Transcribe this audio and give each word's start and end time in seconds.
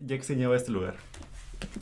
Ya 0.00 0.16
extrañaba 0.16 0.56
este 0.56 0.72
lugar. 0.72 0.96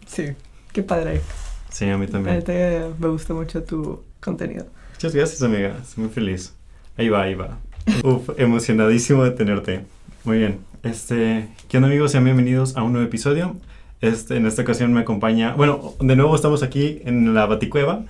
Sí, 0.06 0.24
qué 0.72 0.82
padre. 0.82 1.22
Sí, 1.70 1.88
a 1.88 1.96
mí 1.96 2.06
también. 2.06 2.42
Te, 2.44 2.82
me 2.98 3.08
gusta 3.08 3.32
mucho 3.32 3.62
tu 3.62 4.02
contenido. 4.20 4.66
Muchas 4.92 5.14
gracias, 5.14 5.42
amiga. 5.42 5.78
Estoy 5.80 6.04
muy 6.04 6.12
feliz. 6.12 6.54
Ahí 6.98 7.08
va, 7.08 7.22
ahí 7.22 7.34
va. 7.34 7.58
Uf, 8.04 8.28
emocionadísimo 8.36 9.24
de 9.24 9.30
tenerte. 9.30 9.84
Muy 10.24 10.38
bien. 10.38 10.58
Este, 10.82 11.48
¿qué 11.68 11.78
onda, 11.78 11.88
amigos? 11.88 12.12
Sean 12.12 12.24
bienvenidos 12.24 12.76
a 12.76 12.82
un 12.82 12.92
nuevo 12.92 13.06
episodio. 13.06 13.56
Este, 14.02 14.36
en 14.36 14.46
esta 14.46 14.60
ocasión 14.60 14.92
me 14.92 15.00
acompaña, 15.00 15.54
bueno, 15.54 15.94
de 15.98 16.16
nuevo 16.16 16.36
estamos 16.36 16.62
aquí 16.62 17.00
en 17.06 17.32
la 17.32 17.46
Baticueva 17.46 18.04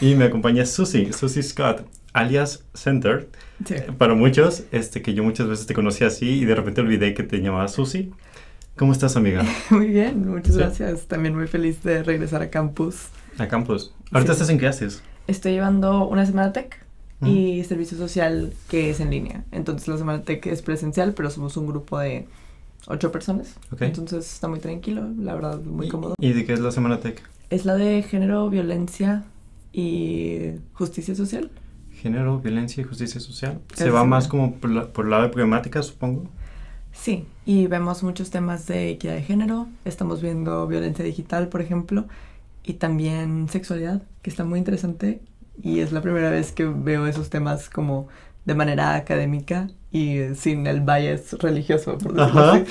y 0.00 0.14
me 0.14 0.24
acompaña 0.24 0.64
Susie, 0.66 1.12
Susie 1.12 1.42
Scott, 1.42 1.84
alias 2.12 2.64
Center. 2.74 3.28
Sí. 3.66 3.74
Para 3.98 4.14
muchos, 4.14 4.64
este, 4.70 5.02
que 5.02 5.14
yo 5.14 5.24
muchas 5.24 5.48
veces 5.48 5.66
te 5.66 5.74
conocí 5.74 6.04
así 6.04 6.28
y 6.28 6.44
de 6.44 6.54
repente 6.54 6.80
olvidé 6.80 7.12
que 7.12 7.24
te 7.24 7.40
llamabas 7.40 7.72
Susie. 7.72 8.12
¿Cómo 8.76 8.92
estás, 8.92 9.16
amiga? 9.16 9.44
Muy 9.70 9.88
bien, 9.88 10.28
muchas 10.28 10.54
Sí. 10.54 10.58
gracias. 10.60 11.06
También 11.06 11.34
muy 11.36 11.46
feliz 11.46 11.82
de 11.82 12.02
regresar 12.02 12.42
a 12.42 12.50
campus. 12.50 13.06
A 13.38 13.46
campus. 13.48 13.92
¿Ahorita 14.10 14.32
Sí. 14.32 14.36
estás 14.36 14.48
en 14.50 14.58
qué 14.58 14.66
haces? 14.66 15.02
Estoy 15.26 15.52
llevando 15.52 16.08
una 16.08 16.26
semana 16.26 16.52
tech 16.52 16.78
y 17.24 17.62
servicio 17.64 17.96
social 17.96 18.52
que 18.68 18.90
es 18.90 18.98
en 18.98 19.10
línea. 19.10 19.44
Entonces 19.52 19.86
la 19.86 19.96
semana 19.96 20.22
tech 20.22 20.44
es 20.46 20.60
presencial, 20.62 21.12
pero 21.14 21.30
somos 21.30 21.56
un 21.56 21.66
grupo 21.68 21.98
de 22.00 22.26
ocho 22.88 23.12
personas. 23.12 23.54
Ok. 23.70 23.82
Entonces 23.82 24.32
está 24.32 24.48
muy 24.48 24.58
tranquilo, 24.58 25.08
la 25.18 25.34
verdad, 25.34 25.60
muy 25.60 25.86
¿Y- 25.86 25.88
cómodo. 25.88 26.14
¿Y 26.18 26.32
de 26.32 26.44
qué 26.44 26.52
es 26.54 26.58
la 26.60 26.72
Semana 26.72 26.98
Tech? 26.98 27.22
Es 27.50 27.64
la 27.64 27.76
de 27.76 28.02
género, 28.02 28.50
violencia 28.50 29.22
y 29.72 30.50
justicia 30.72 31.14
social. 31.14 31.50
Género, 31.92 32.40
violencia 32.40 32.80
y 32.80 32.84
justicia 32.84 33.20
social. 33.20 33.60
Se 33.74 33.90
va 33.90 34.02
más 34.04 34.26
como 34.26 34.56
por, 34.56 34.70
la- 34.70 34.92
por 34.92 35.04
el 35.04 35.12
lado 35.12 35.22
de 35.22 35.28
problemática, 35.28 35.80
supongo. 35.82 36.28
Sí, 36.92 37.26
y 37.46 37.66
vemos 37.66 38.02
muchos 38.02 38.30
temas 38.30 38.66
de 38.66 38.90
equidad 38.90 39.14
de 39.14 39.22
género. 39.22 39.66
Estamos 39.84 40.20
viendo 40.22 40.66
violencia 40.66 41.04
digital, 41.04 41.48
por 41.48 41.60
ejemplo, 41.62 42.06
y 42.62 42.74
también 42.74 43.48
sexualidad, 43.48 44.02
que 44.22 44.30
está 44.30 44.44
muy 44.44 44.58
interesante. 44.58 45.20
Y 45.62 45.80
es 45.80 45.92
la 45.92 46.00
primera 46.02 46.30
vez 46.30 46.52
que 46.52 46.64
veo 46.64 47.06
esos 47.06 47.30
temas 47.30 47.68
como 47.70 48.08
de 48.44 48.54
manera 48.54 48.94
académica 48.96 49.68
y 49.90 50.18
sin 50.34 50.66
el 50.66 50.80
bias 50.80 51.32
religioso, 51.34 51.96
por 51.98 52.14
decirlo 52.14 52.40
Ajá. 52.40 52.52
así. 52.54 52.64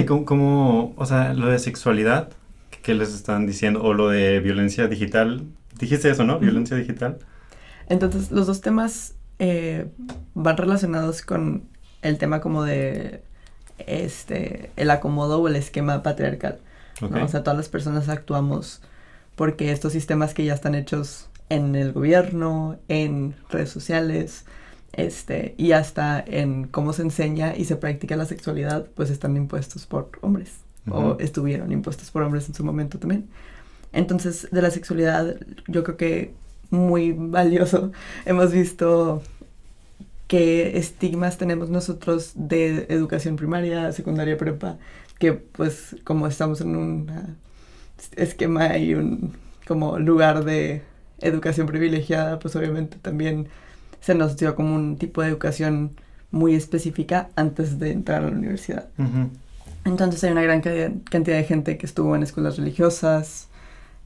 ¿Y 0.00 0.04
cómo, 0.04 0.24
cómo- 0.24 0.94
o 0.96 1.06
sea, 1.06 1.34
lo 1.34 1.46
de 1.48 1.58
sexualidad, 1.58 2.30
¿qué- 2.70 2.78
¿qué 2.82 2.94
les 2.94 3.14
están 3.14 3.46
diciendo? 3.46 3.82
O 3.82 3.92
lo 3.94 4.08
de 4.08 4.40
violencia 4.40 4.88
digital. 4.88 5.44
Dijiste 5.78 6.10
eso, 6.10 6.24
¿no? 6.24 6.38
Violencia 6.38 6.76
digital. 6.76 7.18
Entonces, 7.88 8.30
los 8.30 8.46
dos 8.46 8.60
temas 8.60 9.14
eh, 9.38 9.86
van 10.34 10.56
relacionados 10.58 11.22
con 11.22 11.62
el 12.02 12.18
tema 12.18 12.40
como 12.40 12.62
de 12.64 13.22
este 13.78 14.70
el 14.76 14.90
acomodo 14.90 15.40
o 15.40 15.48
el 15.48 15.56
esquema 15.56 16.02
patriarcal. 16.02 16.58
Ok. 17.02 17.10
¿no? 17.10 17.24
O 17.24 17.28
sea, 17.28 17.42
todas 17.42 17.56
las 17.56 17.68
personas 17.68 18.08
actuamos 18.08 18.82
porque 19.36 19.72
estos 19.72 19.92
sistemas 19.92 20.34
que 20.34 20.44
ya 20.44 20.54
están 20.54 20.74
hechos 20.74 21.28
en 21.48 21.74
el 21.74 21.92
gobierno, 21.92 22.78
en 22.88 23.34
redes 23.48 23.70
sociales, 23.70 24.44
este, 24.92 25.54
y 25.56 25.72
hasta 25.72 26.22
en 26.26 26.66
cómo 26.66 26.92
se 26.92 27.02
enseña 27.02 27.56
y 27.56 27.64
se 27.64 27.76
practica 27.76 28.16
la 28.16 28.26
sexualidad, 28.26 28.86
pues 28.94 29.10
están 29.10 29.36
impuestos 29.36 29.86
por 29.86 30.10
hombres, 30.20 30.58
o 30.90 31.00
Ujú. 31.12 31.16
estuvieron 31.20 31.72
impuestos 31.72 32.10
por 32.10 32.22
hombres 32.22 32.48
en 32.48 32.54
su 32.54 32.64
momento 32.64 32.98
también. 32.98 33.28
Entonces, 33.92 34.48
de 34.50 34.62
la 34.62 34.70
sexualidad, 34.70 35.36
yo 35.66 35.84
creo 35.84 35.96
que 35.96 36.34
muy 36.70 37.12
valioso. 37.12 37.92
Hemos 38.24 38.52
visto 38.52 39.22
qué 40.30 40.78
estigmas 40.78 41.38
tenemos 41.38 41.70
nosotros 41.70 42.30
de 42.36 42.86
educación 42.88 43.34
primaria, 43.34 43.90
secundaria, 43.90 44.36
prepa, 44.38 44.78
que 45.18 45.32
pues 45.32 45.96
como 46.04 46.28
estamos 46.28 46.60
en 46.60 46.76
un 46.76 47.10
esquema 48.14 48.78
y 48.78 48.94
un 48.94 49.32
como 49.66 49.98
lugar 49.98 50.44
de 50.44 50.82
educación 51.20 51.66
privilegiada, 51.66 52.38
pues 52.38 52.54
obviamente 52.54 52.96
también 53.02 53.48
se 54.00 54.14
nos 54.14 54.36
dio 54.36 54.54
como 54.54 54.76
un 54.76 54.96
tipo 54.98 55.20
de 55.20 55.28
educación 55.30 55.90
muy 56.30 56.54
específica 56.54 57.28
antes 57.34 57.80
de 57.80 57.90
entrar 57.90 58.22
a 58.22 58.26
la 58.30 58.36
universidad. 58.36 58.86
Entonces 59.84 60.22
hay 60.22 60.30
una 60.30 60.42
gran 60.42 60.60
ca- 60.60 60.92
cantidad 61.10 61.38
de 61.38 61.44
gente 61.44 61.76
que 61.76 61.86
estuvo 61.86 62.14
en 62.14 62.22
escuelas 62.22 62.56
religiosas, 62.56 63.48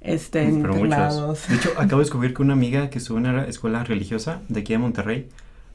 este, 0.01 0.43
en 0.45 0.55
internados. 0.61 1.41
muchos. 1.41 1.49
De 1.49 1.55
hecho, 1.56 1.71
acabo 1.79 1.99
de 1.99 2.05
descubrir 2.06 2.33
que 2.33 2.41
una 2.41 2.55
amiga 2.55 2.89
que 2.89 2.97
estuvo 2.99 3.19
en 3.19 3.27
una 3.27 3.45
escuela 3.45 3.85
religiosa 3.85 4.41
de 4.49 4.61
aquí 4.61 4.73
de 4.73 4.79
Monterrey, 4.79 5.29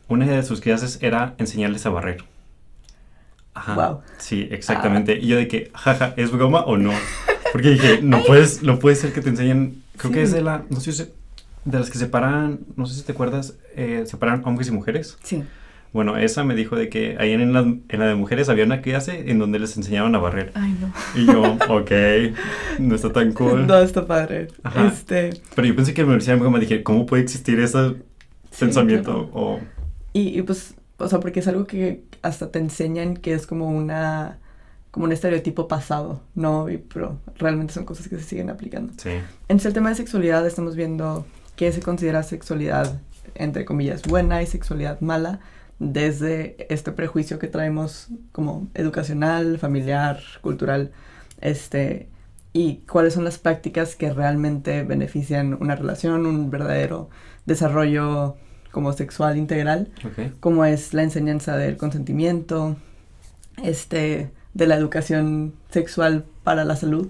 una 0.09 0.25
de 0.25 0.44
sus 0.44 0.59
clases 0.59 1.00
era 1.02 1.36
enseñarles 1.38 1.86
a 1.86 1.90
barrer. 1.90 2.24
Ajá. 3.53 3.75
Wow. 3.75 4.02
Sí, 4.18 4.47
exactamente. 4.52 5.18
Y 5.20 5.28
yo 5.28 5.38
de 5.38 5.47
que, 5.47 5.72
jaja, 5.74 6.14
¿es 6.18 6.31
broma 6.31 6.62
o 6.62 6.78
no? 6.78 6.92
Porque 7.52 7.72
dije, 7.72 8.00
no 8.02 8.24
puedes, 8.24 8.64
no 8.64 8.80
puede 8.80 8.96
ser 8.96 9.14
que 9.14 9.22
te 9.22 9.30
enseñen, 9.30 9.81
creo 9.98 10.12
que 10.12 10.22
es 10.22 10.31
de 10.31 10.42
la, 10.42 10.64
no 10.69 10.80
sé 10.80 10.92
si, 10.92 11.03
de 11.66 11.80
las 11.80 11.90
que 11.90 11.98
separan, 11.98 12.59
no 12.75 12.86
sé 12.86 12.96
si 12.96 13.03
te 13.03 13.12
acuerdas, 13.12 13.56
eh, 13.75 14.03
separan 14.06 14.42
hombres 14.46 14.68
y 14.68 14.72
mujeres. 14.72 15.18
Sí. 15.24 15.44
Bueno, 15.92 16.18
esa 16.18 16.44
me 16.44 16.53
dijo 16.53 16.75
de 16.75 16.88
que 16.88 17.18
ahí 17.19 17.31
en 17.31 17.52
la, 17.52 17.62
en 17.62 18.00
la 18.00 18.06
de 18.06 18.14
mujeres 18.14 18.48
había 18.50 18.64
una 18.64 18.81
clase 18.81 19.31
en 19.31 19.40
donde 19.40 19.58
les 19.58 19.75
enseñaban 19.75 20.14
a 20.14 20.19
barrer. 20.19 20.52
Ay, 20.53 20.75
no. 20.80 20.94
Y 21.19 21.25
yo, 21.25 21.58
ok, 21.68 21.92
no 22.78 22.94
está 22.94 23.12
tan 23.12 23.34
cool. 23.34 23.66
No, 23.66 23.80
está 23.80 24.06
padre. 24.06 24.50
Ajá. 24.62 24.88
Este, 24.88 25.31
Pero 25.56 25.68
yo 25.68 25.75
pensé 25.75 25.96
que 25.96 26.02
en 26.02 26.08
la 26.08 26.14
universidad 26.14 26.38
me 26.38 26.59
dije, 26.59 26.84
¿cómo 26.84 27.08
puede 27.08 27.24
existir 27.24 27.59
ese 27.59 27.90
sí, 27.90 27.96
pensamiento? 28.59 29.31
claro. 29.31 29.31
O, 29.34 29.59
Y, 30.14 30.40
y, 30.40 30.42
pues, 30.42 30.75
o 30.97 31.08
sea, 31.08 31.20
porque 31.20 31.40
es 31.40 31.47
algo 31.47 31.66
que 31.66 32.03
hasta 32.22 32.52
te 32.52 32.59
enseñan 32.59 33.16
que 33.16 33.34
es 33.34 33.47
como 33.47 33.70
una, 33.70 34.40
como 34.92 35.06
un 35.06 35.12
estereotipo 35.12 35.68
pasado, 35.68 36.22
¿no? 36.36 36.70
Y, 36.70 36.78
pero 36.78 37.20
realmente 37.38 37.74
son 37.74 37.86
cosas 37.86 38.08
que 38.08 38.18
se 38.18 38.24
siguen 38.24 38.50
aplicando. 38.50 38.94
sí. 38.98 39.12
En 39.48 39.59
el 39.64 39.74
tema 39.74 39.90
de 39.90 39.96
sexualidad 39.96 40.46
estamos 40.46 40.75
viendo 40.75 41.25
qué 41.56 41.72
se 41.72 41.81
considera 41.81 42.24
sexualidad, 42.24 43.00
entre 43.36 43.66
comillas, 43.66 44.03
buena 44.03 44.42
y 44.42 44.46
sexualidad 44.46 45.00
mala, 45.02 45.40
desde 45.80 46.68
este 46.74 46.92
prejuicio 46.92 47.40
que 47.40 47.48
traemos 47.48 48.08
como 48.31 48.68
educacional, 48.74 49.58
familiar, 49.58 50.19
cultural, 50.42 50.92
este, 51.40 52.09
y 52.52 52.78
cuáles 52.90 53.14
son 53.14 53.24
las 53.24 53.38
prácticas 53.38 53.96
que 53.96 54.12
realmente 54.12 54.84
benefician 54.84 55.58
una 55.59 55.75
relación, 55.75 56.25
un 56.25 56.50
verdadero 56.50 57.09
desarrollo 57.46 58.36
como 58.72 58.94
sexual 58.94 59.38
integral 59.38 59.88
Ok. 60.06 60.31
como 60.40 60.66
es 60.66 60.94
la 60.94 61.03
enseñanza 61.03 61.57
del 61.57 61.78
consentimiento, 61.78 62.75
este, 63.63 64.30
de 64.53 64.68
la 64.68 64.75
educación 64.75 65.53
sexual 65.69 66.25
para 66.44 66.66
la 66.66 66.75
salud, 66.75 67.09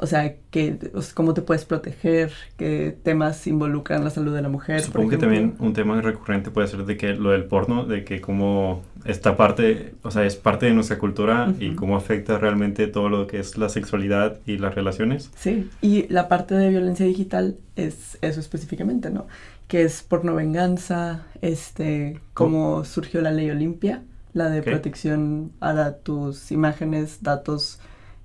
o 0.00 0.06
sea, 0.06 0.36
que, 0.52 0.78
o 0.94 1.02
sea, 1.02 1.12
cómo 1.16 1.34
te 1.34 1.42
puedes 1.42 1.64
proteger, 1.64 2.30
qué 2.56 2.96
temas 3.02 3.48
involucran 3.48 4.04
la 4.04 4.10
salud 4.10 4.32
de 4.32 4.42
la 4.42 4.48
mujer. 4.48 4.80
Supongo 4.80 5.10
que 5.10 5.16
también 5.16 5.56
un 5.58 5.72
tema 5.72 6.00
recurrente 6.00 6.52
puede 6.52 6.68
ser 6.68 6.84
de 6.84 6.96
que 6.96 7.14
lo 7.14 7.30
del 7.30 7.46
porno, 7.46 7.84
de 7.84 8.04
que 8.04 8.20
como 8.20 8.82
esta 9.04 9.36
parte, 9.36 9.94
o 10.02 10.12
sea, 10.12 10.24
es 10.24 10.36
parte 10.36 10.66
de 10.66 10.72
nuestra 10.72 10.98
cultura 10.98 11.52
y 11.58 11.68
Ujú. 11.70 11.76
cómo 11.76 11.96
afecta 11.96 12.38
realmente 12.38 12.86
todo 12.86 13.08
lo 13.08 13.26
que 13.26 13.40
es 13.40 13.58
la 13.58 13.68
sexualidad 13.68 14.38
y 14.46 14.58
las 14.58 14.76
relaciones. 14.76 15.30
Sí, 15.36 15.68
y 15.82 16.06
la 16.12 16.28
parte 16.28 16.54
de 16.54 16.68
violencia 16.68 17.04
digital 17.04 17.56
es 17.74 18.18
eso 18.22 18.38
específicamente, 18.38 19.10
¿no? 19.10 19.26
Que 19.68 19.82
es 19.82 20.02
porno 20.02 20.34
venganza, 20.34 21.26
este, 21.42 22.20
cómo 22.34 22.84
surgió 22.84 23.20
la 23.20 23.30
ley 23.30 23.50
Olimpia, 23.50 24.02
la 24.32 24.48
de 24.48 24.62
protección 24.62 25.52
a 25.60 25.92
tus 25.92 26.50
imágenes, 26.52 27.18
datos 27.22 27.78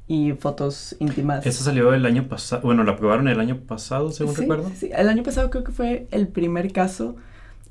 y 0.07 0.31
fotos 0.33 0.95
íntimas. 0.99 1.45
Eso 1.45 1.63
salió 1.63 1.93
el 1.93 2.05
año 2.05 2.27
pasado, 2.29 2.61
bueno, 2.63 2.83
la 2.85 2.93
aprobaron 2.93 3.27
el 3.27 3.39
año 3.41 3.57
pasado, 3.57 4.11
según 4.11 4.35
sí, 4.35 4.41
recuerdo. 4.41 4.71
sí, 4.75 4.89
el 4.95 5.09
año 5.09 5.23
pasado 5.23 5.49
creo 5.49 5.63
que 5.65 5.71
fue 5.73 6.07
el 6.11 6.27
primer 6.29 6.71
caso 6.71 7.15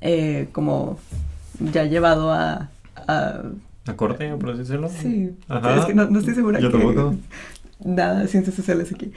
eh, 0.01 0.49
como 0.51 0.99
ya 1.59 1.85
llevado 1.85 2.31
a... 2.31 2.69
a- 3.07 3.41
A 3.87 3.95
corte, 3.95 4.29
por 4.37 4.49
así 4.51 4.59
decirlo. 4.59 4.89
sí, 4.89 5.35
Ajá. 5.47 5.77
es 5.77 5.85
que 5.85 5.93
no, 5.95 6.07
no 6.09 6.19
estoy 6.19 6.35
segura 6.35 6.59
Yo 6.59 6.71
que... 6.71 6.77
tampoco. 6.77 7.15
Nada 7.83 8.27
ciencias 8.27 8.55
sociales 8.55 8.91
aquí. 8.93 9.11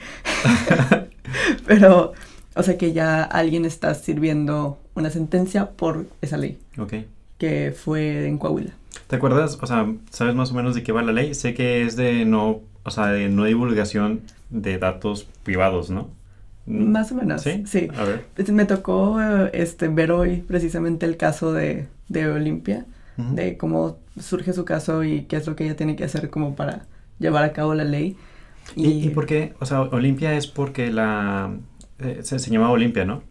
Pero, 1.65 2.13
o 2.57 2.63
sea 2.63 2.77
que 2.77 2.93
ya 2.93 3.23
alguien 3.23 3.65
está 3.65 3.93
sirviendo 3.93 4.79
una 4.95 5.09
sentencia 5.09 5.71
por 5.71 6.05
esa 6.21 6.37
ley, 6.37 6.57
Ok. 6.77 6.93
que 7.37 7.73
fue 7.75 8.27
en 8.27 8.37
Coahuila. 8.37 8.71
¿Te 9.07 9.15
acuerdas? 9.15 9.57
O 9.61 9.67
sea, 9.67 9.87
¿sabes 10.09 10.35
más 10.35 10.51
o 10.51 10.55
menos 10.55 10.75
de 10.75 10.83
qué 10.83 10.91
va 10.91 11.01
la 11.03 11.13
ley? 11.13 11.33
Sé 11.33 11.53
que 11.53 11.83
es 11.85 11.95
de 11.95 12.25
no, 12.25 12.61
o 12.83 12.91
sea, 12.91 13.07
de 13.07 13.29
no 13.29 13.45
divulgación 13.45 14.21
de 14.49 14.77
datos 14.77 15.27
privados, 15.43 15.89
¿no? 15.89 16.09
Más 16.65 17.11
o 17.13 17.15
menos. 17.15 17.41
¿Sí? 17.41 17.63
Sí. 17.65 17.87
A 17.97 18.03
ver. 18.03 18.25
Me 18.51 18.65
tocó 18.65 19.21
este, 19.53 19.87
ver 19.87 20.11
hoy 20.11 20.37
precisamente 20.45 21.05
el 21.05 21.15
caso 21.15 21.53
de, 21.53 21.87
de 22.09 22.27
Olimpia. 22.27 22.85
De 23.15 23.57
cómo 23.57 23.97
surge 24.19 24.53
su 24.53 24.63
caso 24.63 25.03
y 25.03 25.23
qué 25.23 25.37
es 25.37 25.47
lo 25.47 25.55
que 25.55 25.63
ella 25.65 25.75
tiene 25.75 25.95
que 25.95 26.03
hacer 26.03 26.29
como 26.29 26.55
para 26.55 26.85
llevar 27.17 27.43
a 27.43 27.51
cabo 27.51 27.73
la 27.73 27.83
ley. 27.83 28.15
¿Y, 28.75 28.89
y 28.89 29.09
por 29.09 29.25
qué? 29.25 29.53
O 29.59 29.65
sea, 29.65 29.81
Olimpia 29.81 30.35
es 30.35 30.45
porque 30.45 30.91
la... 30.91 31.51
eh, 31.99 32.19
se, 32.23 32.39
se 32.39 32.51
llamaba 32.51 32.71
Olimpia, 32.71 33.05
¿no? 33.05 33.23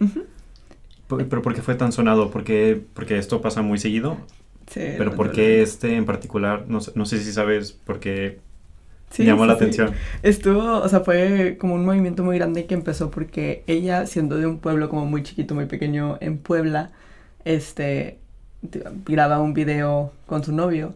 Por- 1.08 1.24
¿Pero 1.28 1.42
por 1.42 1.54
qué 1.54 1.62
fue 1.62 1.74
tan 1.74 1.92
sonado? 1.92 2.30
Porque, 2.30 2.80
porque 2.94 3.18
esto 3.18 3.40
pasa 3.40 3.62
muy 3.62 3.78
seguido. 3.78 4.16
Sí, 4.68 4.80
Pero 4.98 5.14
¿por 5.14 5.30
qué 5.30 5.62
este 5.62 5.96
en 5.96 6.04
particular? 6.06 6.64
No, 6.68 6.80
sé- 6.80 6.92
no 6.96 7.06
sé 7.06 7.18
si 7.22 7.32
sabes 7.32 7.72
por 7.72 8.00
qué 8.00 8.40
Sí, 9.10 9.24
llamó 9.24 9.46
la 9.46 9.52
atención. 9.54 9.92
Estuvo, 10.22 10.78
o 10.80 10.88
sea, 10.88 11.00
fue 11.00 11.56
como 11.60 11.74
un 11.74 11.84
movimiento 11.84 12.24
muy 12.24 12.36
grande 12.38 12.66
que 12.66 12.74
empezó 12.74 13.10
porque 13.10 13.62
ella, 13.68 14.06
siendo 14.06 14.36
de 14.36 14.46
un 14.46 14.58
pueblo 14.58 14.88
como 14.88 15.06
muy 15.06 15.22
chiquito, 15.22 15.54
muy 15.54 15.66
pequeño 15.66 16.18
en 16.20 16.38
Puebla, 16.38 16.90
este, 17.44 18.18
graba 19.06 19.40
un 19.40 19.54
video 19.54 20.12
con 20.26 20.42
su 20.44 20.52
novio 20.52 20.94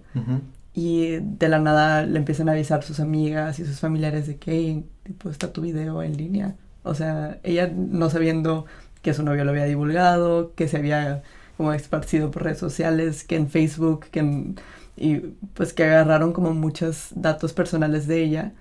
y 0.74 1.18
de 1.20 1.48
la 1.48 1.58
nada 1.60 2.04
le 2.06 2.18
empiezan 2.18 2.48
a 2.48 2.52
avisar 2.52 2.82
sus 2.82 3.00
amigas 3.00 3.58
y 3.60 3.66
sus 3.66 3.80
familiares 3.80 4.26
de 4.26 4.36
que 4.38 4.82
tipo, 5.04 5.30
está 5.30 5.52
tu 5.52 5.62
video 5.62 6.02
en 6.02 6.16
línea. 6.16 6.56
O 6.82 6.94
sea, 6.94 7.38
ella 7.42 7.70
no 7.74 8.10
sabiendo 8.10 8.66
que 9.02 9.14
su 9.14 9.22
novio 9.22 9.44
lo 9.44 9.50
había 9.50 9.64
divulgado, 9.64 10.52
que 10.54 10.68
se 10.68 10.76
había 10.78 11.22
como 11.56 11.72
esparcido 11.72 12.30
por 12.30 12.44
redes 12.44 12.58
sociales, 12.58 13.24
que 13.24 13.36
en 13.36 13.50
Facebook, 13.50 14.06
que 14.10 14.20
en, 14.20 14.56
y 14.96 15.16
pues 15.54 15.72
que 15.72 15.84
agarraron 15.84 16.32
como 16.32 16.54
muchos 16.54 17.08
datos 17.14 17.52
personales 17.52 18.06
de 18.06 18.22
ella 18.22 18.52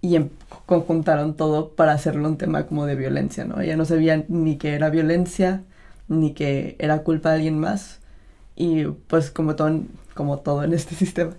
y 0.00 0.16
em, 0.16 0.30
conjuntaron 0.66 1.34
todo 1.36 1.70
para 1.70 1.92
hacerlo 1.92 2.28
un 2.28 2.38
tema 2.38 2.66
como 2.66 2.86
de 2.86 2.96
violencia, 2.96 3.44
¿no? 3.44 3.60
Ella 3.60 3.76
no 3.76 3.84
sabía 3.84 4.24
ni 4.28 4.56
que 4.56 4.74
era 4.74 4.90
violencia, 4.90 5.62
ni 6.08 6.32
que 6.32 6.76
era 6.78 7.02
culpa 7.02 7.30
de 7.30 7.36
alguien 7.36 7.58
más 7.58 8.00
y 8.56 8.84
pues 8.84 9.30
como 9.30 9.56
todo, 9.56 9.80
como 10.14 10.38
todo 10.38 10.64
en 10.64 10.74
este 10.74 10.94
sistema, 11.04 11.32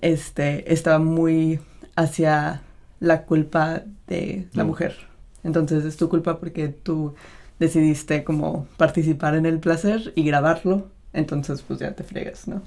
este, 0.00 0.72
estaba 0.72 0.98
muy 0.98 1.60
hacia 1.96 2.62
la 3.00 3.22
culpa 3.24 3.82
de 4.06 4.48
la 4.52 4.64
mm. 4.64 4.66
mujer. 4.66 5.11
Entonces 5.44 5.84
es 5.84 5.96
tu 5.96 6.08
culpa 6.08 6.38
porque 6.38 6.68
tú 6.68 7.14
decidiste 7.58 8.24
como 8.24 8.66
participar 8.76 9.34
en 9.34 9.46
el 9.46 9.58
placer 9.58 10.12
y 10.14 10.24
grabarlo, 10.24 10.88
entonces 11.12 11.62
pues 11.62 11.78
ya 11.78 11.92
te 11.92 12.02
fregas, 12.02 12.48
¿no? 12.48 12.62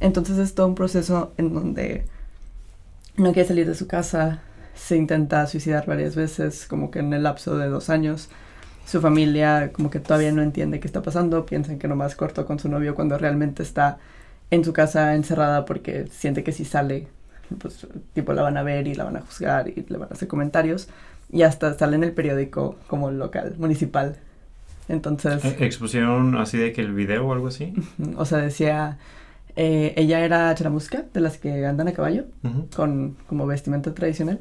Entonces 0.00 0.38
es 0.38 0.54
todo 0.54 0.66
un 0.66 0.74
proceso 0.74 1.32
en 1.36 1.54
donde 1.54 2.04
no 3.16 3.32
quiere 3.32 3.48
salir 3.48 3.66
de 3.66 3.74
su 3.74 3.86
casa, 3.86 4.40
se 4.74 4.96
intenta 4.96 5.46
suicidar 5.46 5.86
varias 5.86 6.16
veces, 6.16 6.66
como 6.66 6.90
que 6.90 6.98
en 6.98 7.12
el 7.12 7.22
lapso 7.22 7.56
de 7.56 7.68
dos 7.68 7.90
años. 7.90 8.28
Su 8.86 9.00
familia 9.00 9.72
como 9.72 9.88
que 9.88 9.98
todavía 9.98 10.30
no 10.32 10.42
entiende 10.42 10.78
qué 10.78 10.86
está 10.86 11.00
pasando, 11.00 11.46
piensan 11.46 11.78
que 11.78 11.88
nomás 11.88 12.16
cortó 12.16 12.44
con 12.44 12.58
su 12.58 12.68
novio 12.68 12.94
cuando 12.94 13.16
realmente 13.16 13.62
está 13.62 13.98
en 14.50 14.62
su 14.62 14.74
casa 14.74 15.14
encerrada 15.14 15.64
porque 15.64 16.06
siente 16.08 16.44
que 16.44 16.52
si 16.52 16.66
sale, 16.66 17.08
pues 17.58 17.86
tipo 18.12 18.32
la 18.34 18.42
van 18.42 18.58
a 18.58 18.62
ver 18.62 18.86
y 18.86 18.94
la 18.94 19.04
van 19.04 19.16
a 19.16 19.20
juzgar 19.20 19.68
y 19.68 19.86
le 19.88 19.96
van 19.96 20.08
a 20.10 20.14
hacer 20.14 20.28
comentarios 20.28 20.88
y 21.30 21.42
hasta 21.42 21.76
sale 21.76 21.96
en 21.96 22.04
el 22.04 22.12
periódico 22.12 22.76
como 22.86 23.10
local, 23.10 23.54
municipal. 23.58 24.16
Entonces... 24.88 25.44
¿E-, 25.44 25.64
¿Expusieron 25.64 26.36
así 26.36 26.58
de 26.58 26.72
que 26.72 26.80
el 26.80 26.92
video 26.92 27.26
o 27.26 27.32
algo 27.32 27.48
así? 27.48 27.72
O 28.16 28.24
sea, 28.24 28.38
decía, 28.38 28.98
eh, 29.56 29.94
ella 29.96 30.20
era 30.24 30.54
charamusca, 30.54 31.04
de 31.12 31.20
las 31.20 31.38
que 31.38 31.66
andan 31.66 31.88
a 31.88 31.92
caballo, 31.92 32.24
con 32.74 33.16
como 33.26 33.46
vestimenta 33.46 33.94
tradicional, 33.94 34.40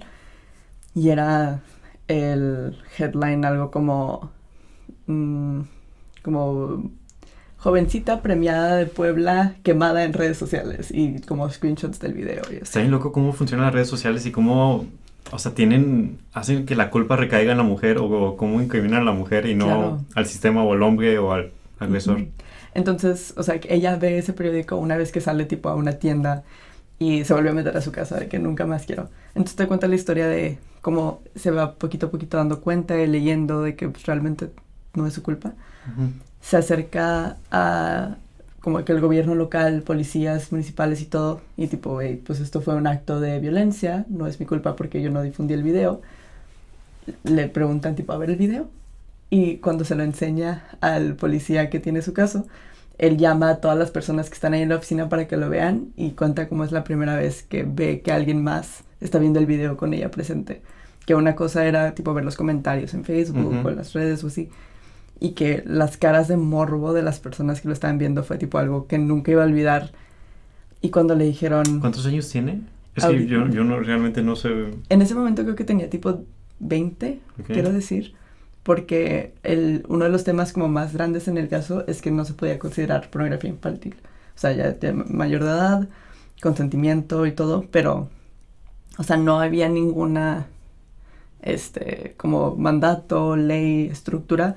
y 0.96 1.10
era 1.10 1.62
el 2.08 2.78
headline 2.98 3.46
algo 3.46 3.72
como... 3.72 4.32
Mm, 5.08 5.62
como 6.24 6.90
jovencita 7.58 8.22
premiada 8.22 8.76
de 8.76 8.88
Puebla 8.88 9.56
quemada 9.64 10.04
en 10.04 10.12
redes 10.12 10.38
sociales 10.38 10.90
y 10.92 11.22
como 11.22 11.50
screenshots 11.50 12.00
del 12.00 12.14
video. 12.14 12.42
Está 12.50 12.80
bien 12.80 12.92
loco 12.92 13.14
cómo 13.14 13.32
funcionan 13.32 13.68
las 13.68 13.74
redes 13.74 13.88
sociales 13.88 14.26
y 14.26 14.32
cómo 14.32 14.86
o 15.32 15.40
sea, 15.40 15.54
tienen, 15.54 16.20
hacen 16.34 16.66
que 16.66 16.76
la 16.76 16.90
culpa 16.90 17.16
recaiga 17.16 17.52
en 17.52 17.58
la 17.58 17.64
mujer 17.64 17.98
o, 18.00 18.36
cómo 18.38 18.62
incriminan 18.62 19.02
a 19.02 19.06
la 19.06 19.14
mujer 19.14 19.46
y 19.46 19.56
no 19.56 20.06
al 20.16 20.26
sistema 20.26 20.64
o 20.64 20.74
al 20.74 20.84
hombre 20.84 21.18
o 21.20 21.34
al 21.34 21.52
agresor. 21.80 22.26
Entonces, 22.74 23.34
o 23.38 23.44
sea, 23.44 23.60
ella 23.70 23.96
ve 23.98 24.18
ese 24.18 24.34
periódico 24.34 24.78
una 24.78 24.98
vez 24.98 25.12
que 25.12 25.22
sale 25.22 25.46
tipo 25.46 25.70
a 25.70 25.76
una 25.76 25.94
tienda 25.94 26.44
y 27.00 27.24
se 27.24 27.34
vuelve 27.34 27.50
a 27.50 27.54
meter 27.54 27.76
a 27.76 27.82
su 27.82 27.92
casa 27.92 28.20
de 28.20 28.28
que 28.28 28.40
nunca 28.40 28.66
más 28.66 28.86
quiero. 28.86 29.10
Entonces 29.30 29.56
te 29.56 29.68
cuenta 29.68 29.88
la 29.88 29.96
historia 29.96 30.28
de 30.28 30.58
cómo 30.82 31.22
se 31.36 31.52
va 31.52 31.76
poquito 31.76 32.08
a 32.08 32.12
poquito 32.12 32.38
dando 32.38 32.62
cuenta 32.62 33.00
y 33.00 33.08
leyendo 33.08 33.62
de 33.62 33.76
que 33.76 33.90
pues, 33.90 34.06
realmente 34.06 34.50
no 34.94 35.08
es 35.08 35.14
su 35.14 35.24
culpa. 35.24 35.54
Se 36.42 36.58
acerca 36.58 37.38
a 37.52 38.16
como 38.64 38.86
que 38.86 38.94
el 38.94 39.02
gobierno 39.02 39.36
local, 39.36 39.82
policías 39.82 40.54
municipales 40.54 41.02
y 41.02 41.06
todo, 41.06 41.42
y 41.58 41.68
tipo, 41.68 42.00
pues 42.26 42.40
esto 42.40 42.62
fue 42.62 42.76
un 42.76 42.88
acto 42.88 43.20
de 43.20 43.38
violencia, 43.40 44.06
no 44.08 44.26
es 44.26 44.40
mi 44.40 44.46
culpa 44.46 44.78
porque 44.78 45.02
yo 45.02 45.12
no 45.12 45.22
difundí 45.22 45.54
el 45.54 45.64
video. 45.64 46.02
Le 47.26 47.50
preguntan 47.50 47.96
tipo, 47.96 48.14
a 48.14 48.18
ver 48.18 48.30
el 48.30 48.38
video. 48.38 48.70
Y 49.30 49.58
cuando 49.58 49.84
se 49.84 49.96
lo 49.96 50.04
enseña 50.04 50.64
al 50.80 51.18
policía 51.18 51.70
que 51.70 51.82
tiene 51.82 52.02
su 52.02 52.14
caso, 52.14 52.48
él 52.98 53.18
llama 53.18 53.50
a 53.50 53.56
todas 53.58 53.78
las 53.78 53.92
personas 53.92 54.30
que 54.30 54.36
están 54.36 54.54
ahí 54.54 54.62
en 54.62 54.70
la 54.70 54.78
oficina 54.78 55.10
para 55.10 55.28
que 55.28 55.36
lo 55.36 55.50
vean 55.50 55.90
y 55.98 56.12
cuenta 56.12 56.48
cómo 56.48 56.64
es 56.64 56.72
la 56.72 56.86
primera 56.86 57.18
vez 57.18 57.44
que 57.44 57.64
ve 57.64 58.00
que 58.00 58.14
alguien 58.14 58.42
más 58.46 58.86
está 59.02 59.20
viendo 59.20 59.40
el 59.40 59.46
video 59.46 59.76
con 59.76 59.94
ella 59.94 60.10
presente. 60.10 60.62
Que 61.06 61.16
una 61.16 61.36
cosa 61.36 61.66
era 61.66 61.96
tipo 61.96 62.14
ver 62.14 62.24
los 62.24 62.38
comentarios 62.38 62.94
en 62.94 63.04
Facebook 63.04 63.66
o 63.66 63.70
en 63.70 63.76
las 63.76 63.92
redes 63.92 64.24
o 64.24 64.28
así 64.28 64.50
y 65.20 65.32
que 65.32 65.64
las 65.66 65.98
caras 65.98 66.28
de 66.28 66.38
morbo 66.38 66.94
de 66.94 67.02
las 67.02 67.20
personas 67.20 67.62
que 67.62 67.68
lo 67.68 67.74
estaban 67.74 67.98
viendo 67.98 68.24
fue 68.24 68.38
tipo 68.38 68.58
algo 68.58 68.88
que 68.88 68.98
nunca 68.98 69.32
iba 69.32 69.44
a 69.44 69.46
olvidar. 69.46 69.92
Y 70.82 70.90
cuando 70.90 71.16
le 71.16 71.26
dijeron... 71.26 71.80
¿Cuántos 71.80 72.06
años 72.06 72.30
tiene? 72.30 72.62
Es 72.96 73.06
que 73.06 73.26
yo, 73.26 73.48
yo 73.48 73.64
no, 73.64 73.80
realmente 73.80 74.22
no 74.22 74.36
sé... 74.36 74.50
En 74.90 75.02
ese 75.02 75.16
momento 75.16 75.44
creo 75.44 75.56
que 75.56 75.64
tenía 75.64 75.90
tipo 75.90 76.24
20, 76.60 77.20
quiero 77.48 77.72
decir, 77.72 78.14
porque 78.64 79.34
el, 79.44 79.86
uno 79.88 80.06
de 80.06 80.12
los 80.12 80.24
temas 80.24 80.54
como 80.54 80.68
más 80.68 80.94
grandes 80.94 81.28
en 81.28 81.38
el 81.38 81.48
caso 81.48 81.86
es 81.88 82.02
que 82.02 82.12
no 82.12 82.26
se 82.26 82.34
podía 82.34 82.60
considerar 82.60 83.10
pornografía 83.10 83.50
infantil. 83.50 83.96
O 84.36 84.40
sea, 84.40 84.52
ya 84.52 84.72
de 84.72 84.94
mayor 84.94 85.44
de 85.44 85.50
edad, 85.50 85.88
consentimiento 86.42 87.26
y 87.26 87.32
todo, 87.32 87.66
pero, 87.72 88.10
o 88.98 89.04
sea, 89.04 89.18
no 89.18 89.40
había 89.40 89.70
ninguna, 89.70 90.48
este, 91.42 92.14
como 92.18 92.56
mandato, 92.56 93.36
ley, 93.36 93.88
estructura 93.88 94.56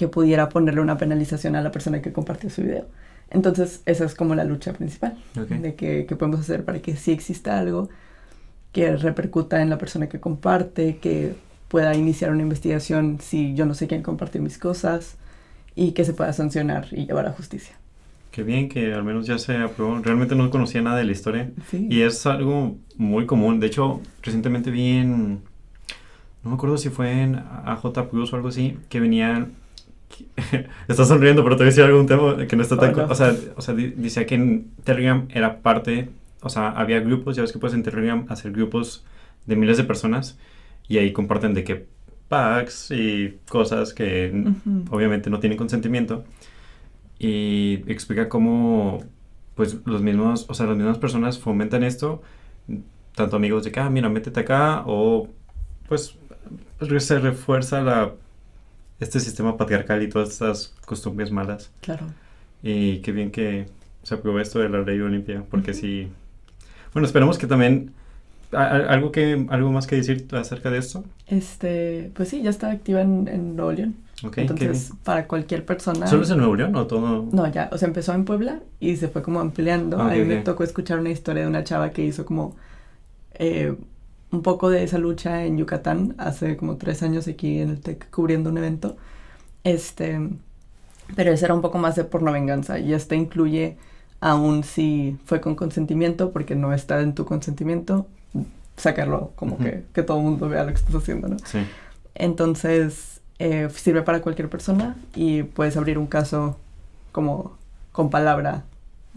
que 0.00 0.08
pudiera 0.08 0.48
ponerle 0.48 0.80
una 0.80 0.96
penalización 0.96 1.56
a 1.56 1.60
la 1.60 1.70
persona 1.70 2.00
que 2.00 2.10
compartió 2.10 2.48
su 2.48 2.62
video. 2.62 2.86
Entonces, 3.28 3.82
esa 3.84 4.06
es 4.06 4.14
como 4.14 4.34
la 4.34 4.44
lucha 4.44 4.72
principal, 4.72 5.14
de 5.34 5.74
que, 5.74 6.06
podemos 6.18 6.40
hacer 6.40 6.64
para 6.64 6.80
que 6.80 6.96
sí 6.96 7.12
exista 7.12 7.58
algo 7.58 7.90
que 8.72 8.96
repercuta 8.96 9.60
en 9.60 9.68
la 9.68 9.76
persona 9.76 10.08
que 10.08 10.18
comparte, 10.18 10.96
que 10.96 11.34
pueda 11.68 11.94
iniciar 11.94 12.30
una 12.30 12.40
investigación 12.40 13.18
si 13.20 13.52
yo 13.54 13.66
no 13.66 13.74
sé 13.74 13.88
quién 13.88 14.02
compartió 14.02 14.40
mis 14.40 14.56
cosas 14.56 15.16
y 15.76 15.92
que 15.92 16.06
se 16.06 16.14
pueda 16.14 16.32
sancionar 16.32 16.86
y 16.92 17.04
llevar 17.04 17.26
a 17.26 17.32
justicia. 17.32 17.76
Qué 18.30 18.42
bien 18.42 18.70
que 18.70 18.94
al 18.94 19.04
menos 19.04 19.26
ya 19.26 19.36
se 19.36 19.58
aprobó. 19.58 19.98
Realmente 19.98 20.34
no 20.34 20.48
conocía 20.48 20.80
nada 20.80 20.96
de 20.96 21.04
la 21.04 21.12
historia. 21.12 21.50
Y 21.72 22.00
es 22.00 22.24
algo 22.24 22.78
muy 22.96 23.26
común. 23.26 23.60
De 23.60 23.66
hecho, 23.66 24.00
recientemente 24.22 24.70
vi 24.70 24.92
en... 24.92 25.42
No 26.42 26.48
me 26.48 26.54
acuerdo 26.54 26.78
si 26.78 26.88
fue 26.88 27.20
en 27.20 27.34
AJ 27.34 28.08
Plus 28.08 28.32
o 28.32 28.36
algo 28.36 28.48
así, 28.48 28.78
que 28.88 28.98
venían 28.98 29.59
Estás 30.88 31.08
sonriendo, 31.08 31.42
pero 31.42 31.56
te 31.56 31.62
voy 31.62 31.68
a 31.68 31.70
decir 31.70 31.84
algún 31.84 32.06
tema 32.06 32.46
que 32.46 32.56
no 32.56 32.62
está 32.62 32.76
tan... 32.76 32.98
O 32.98 33.14
sea, 33.14 33.34
o 33.56 33.62
sea, 33.62 33.74
dice 33.74 34.26
que 34.26 34.34
en 34.34 34.70
Telegram 34.84 35.26
era 35.30 35.60
parte... 35.60 36.08
O 36.42 36.48
sea, 36.48 36.70
había 36.70 37.00
grupos, 37.00 37.36
ya 37.36 37.42
ves 37.42 37.52
que 37.52 37.58
puedes 37.58 37.74
en 37.74 37.82
Telegram 37.82 38.24
hacer 38.28 38.52
grupos 38.52 39.04
de 39.46 39.56
miles 39.56 39.76
de 39.76 39.84
personas 39.84 40.38
y 40.88 40.98
ahí 40.98 41.12
comparten 41.12 41.52
de 41.54 41.64
qué 41.64 41.86
packs 42.28 42.90
y 42.90 43.38
cosas 43.48 43.92
que 43.92 44.32
obviamente 44.90 45.28
no 45.28 45.38
tienen 45.40 45.58
consentimiento. 45.58 46.24
Y 47.18 47.82
explica 47.86 48.30
cómo, 48.30 49.04
pues, 49.54 49.76
los 49.84 50.00
mismos, 50.00 50.46
o 50.48 50.54
sea, 50.54 50.66
las 50.66 50.76
mismas 50.76 50.96
personas 50.96 51.38
fomentan 51.38 51.84
esto, 51.84 52.22
tanto 53.14 53.36
amigos 53.36 53.64
de 53.64 53.72
que, 53.72 53.80
ah, 53.80 53.90
mira, 53.90 54.08
métete 54.08 54.40
acá, 54.40 54.82
o 54.86 55.28
pues 55.86 56.16
se 56.98 57.18
refuerza 57.18 57.82
la 57.82 58.12
este 59.00 59.18
sistema 59.18 59.56
patriarcal 59.56 60.02
y 60.02 60.08
todas 60.08 60.30
estas 60.30 60.74
costumbres 60.84 61.30
malas. 61.30 61.70
Claro. 61.80 62.06
Y 62.62 62.98
qué 62.98 63.12
bien 63.12 63.30
que 63.30 63.66
se 64.02 64.14
aprobó 64.14 64.38
esto 64.40 64.60
de 64.60 64.68
la 64.68 64.80
ley 64.82 65.00
Olimpia, 65.00 65.42
porque 65.50 65.74
sí. 65.74 66.08
Bueno, 66.92 67.06
esperamos 67.06 67.38
que 67.38 67.46
también 67.46 67.92
algo 68.52 69.12
que 69.12 69.46
algo 69.50 69.70
más 69.70 69.86
que 69.86 69.96
decir 69.96 70.26
acerca 70.32 70.70
de 70.70 70.78
esto. 70.78 71.04
Este, 71.26 72.10
pues 72.14 72.28
sí, 72.28 72.42
ya 72.42 72.50
está 72.50 72.70
activa 72.70 73.00
en, 73.00 73.28
en 73.28 73.56
Nuevo 73.56 73.72
León. 73.72 73.94
Okay, 74.22 74.46
Entonces, 74.46 74.92
para 75.02 75.26
cualquier 75.26 75.64
persona. 75.64 76.06
¿Solo 76.06 76.24
es 76.24 76.30
en 76.30 76.38
Nuevo 76.38 76.54
León 76.54 76.76
o 76.76 76.86
todo? 76.86 77.26
No, 77.32 77.50
ya, 77.50 77.70
o 77.72 77.78
sea, 77.78 77.88
empezó 77.88 78.12
en 78.12 78.26
Puebla 78.26 78.60
y 78.78 78.96
se 78.96 79.08
fue 79.08 79.22
como 79.22 79.40
ampliando. 79.40 79.98
Ah, 79.98 80.10
a 80.10 80.14
mí 80.14 80.24
me 80.24 80.36
tocó 80.36 80.62
escuchar 80.62 80.98
una 80.98 81.10
historia 81.10 81.42
de 81.42 81.48
una 81.48 81.64
chava 81.64 81.90
que 81.90 82.04
hizo 82.04 82.26
como 82.26 82.54
eh, 83.34 83.74
un 84.32 84.42
poco 84.42 84.70
de 84.70 84.84
esa 84.84 84.98
lucha 84.98 85.44
en 85.44 85.58
Yucatán 85.58 86.14
hace 86.18 86.56
como 86.56 86.76
tres 86.76 87.02
años 87.02 87.26
aquí 87.28 87.58
en 87.58 87.70
el 87.70 87.80
TEC 87.80 88.10
cubriendo 88.10 88.50
un 88.50 88.58
evento. 88.58 88.96
Este, 89.64 90.20
pero 91.16 91.32
ese 91.32 91.44
era 91.44 91.54
un 91.54 91.60
poco 91.60 91.78
más 91.78 91.96
de 91.96 92.04
porno 92.04 92.32
venganza 92.32 92.78
y 92.78 92.92
este 92.92 93.16
incluye 93.16 93.76
aún 94.20 94.64
si 94.64 95.18
fue 95.24 95.40
con 95.40 95.54
consentimiento 95.54 96.30
porque 96.30 96.54
no 96.54 96.72
está 96.72 97.00
en 97.00 97.14
tu 97.14 97.24
consentimiento 97.24 98.06
sacarlo 98.76 99.32
como 99.34 99.58
que, 99.58 99.84
que 99.92 100.02
todo 100.02 100.18
el 100.18 100.24
mundo 100.24 100.48
vea 100.48 100.62
lo 100.62 100.68
que 100.68 100.78
estás 100.78 100.94
haciendo, 100.94 101.28
¿no? 101.28 101.36
Sí. 101.44 101.58
Entonces 102.14 103.20
eh, 103.38 103.68
sirve 103.74 104.02
para 104.02 104.20
cualquier 104.20 104.48
persona 104.48 104.96
y 105.14 105.42
puedes 105.42 105.76
abrir 105.76 105.98
un 105.98 106.06
caso 106.06 106.56
como 107.12 107.56
con 107.92 108.10
palabra 108.10 108.64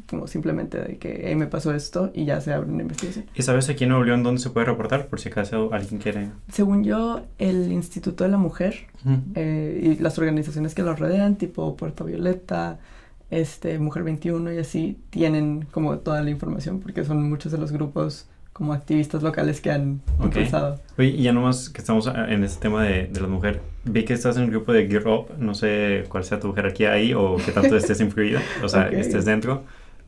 como 0.09 0.27
simplemente 0.27 0.79
de 0.79 0.97
que 0.97 1.21
hey, 1.25 1.35
me 1.35 1.47
pasó 1.47 1.73
esto 1.73 2.12
y 2.13 2.25
ya 2.25 2.41
se 2.41 2.51
abre 2.53 2.69
una 2.71 2.81
investigación. 2.81 3.25
¿Y 3.35 3.41
sabes 3.43 3.69
aquí 3.69 3.83
en 3.83 3.91
Nuevo 3.91 4.03
León 4.03 4.23
dónde 4.23 4.41
se 4.41 4.50
puede 4.50 4.65
reportar 4.65 5.07
por 5.07 5.19
si 5.19 5.29
acaso 5.29 5.69
alguien 5.73 6.00
quiere? 6.01 6.29
Según 6.51 6.83
yo, 6.83 7.21
el 7.38 7.71
Instituto 7.71 8.23
de 8.23 8.29
la 8.31 8.38
Mujer 8.38 8.75
eh, 9.35 9.79
y 9.97 10.01
las 10.01 10.17
organizaciones 10.17 10.73
que 10.75 10.81
lo 10.83 10.95
rodean, 10.95 11.35
tipo 11.38 11.75
Puerto 11.77 12.05
Violeta, 12.05 12.79
este, 13.29 13.79
Mujer 13.79 14.03
21 14.03 14.53
y 14.53 14.57
así, 14.59 14.97
tienen 15.09 15.65
como 15.71 15.97
toda 16.00 16.21
la 16.21 16.29
información 16.29 16.79
porque 16.79 17.03
son 17.03 17.27
muchos 17.29 17.51
de 17.51 17.57
los 17.57 17.71
grupos 17.71 18.27
como 18.51 18.73
activistas 18.73 19.23
locales 19.23 19.62
que 19.62 19.71
han 19.71 20.01
Okay. 20.19 20.43
impulsado. 20.43 20.79
Oye, 20.97 21.07
y 21.09 21.23
ya 21.23 21.33
nomás 21.33 21.69
que 21.71 21.79
estamos 21.81 22.07
en 22.07 22.43
este 22.43 22.62
tema 22.62 22.83
de, 22.83 23.07
de 23.07 23.19
la 23.19 23.27
mujer, 23.27 23.62
vi 23.83 24.05
que 24.05 24.13
estás 24.13 24.38
en 24.38 24.43
el 24.43 24.51
grupo 24.51 24.71
de 24.73 24.88
Gear 24.88 25.07
Up, 25.07 25.25
no 25.39 25.55
sé 25.55 26.03
cuál 26.07 26.23
sea 26.23 26.39
tu 26.39 26.53
jerarquía 26.53 26.91
ahí 26.91 27.13
o 27.15 27.38
qué 27.43 27.51
tanto 27.51 27.75
estés 27.77 28.00
influida, 28.00 28.41
o 28.63 28.69
sea, 28.69 28.85
Ok. 28.88 28.93
estés 28.93 29.25
dentro. 29.25 29.63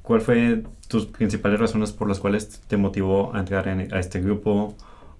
¿Cuál 0.05 0.21
fue 0.21 0.63
tus 0.87 1.05
principales 1.07 1.59
razones 1.59 1.91
por 1.91 2.07
las 2.07 2.19
cuales 2.19 2.61
te 2.67 2.77
motivó 2.77 3.33
a 3.35 3.39
entrar 3.39 3.67
en, 3.67 3.93
a 3.93 3.99
este 3.99 4.21
grupo? 4.21 4.75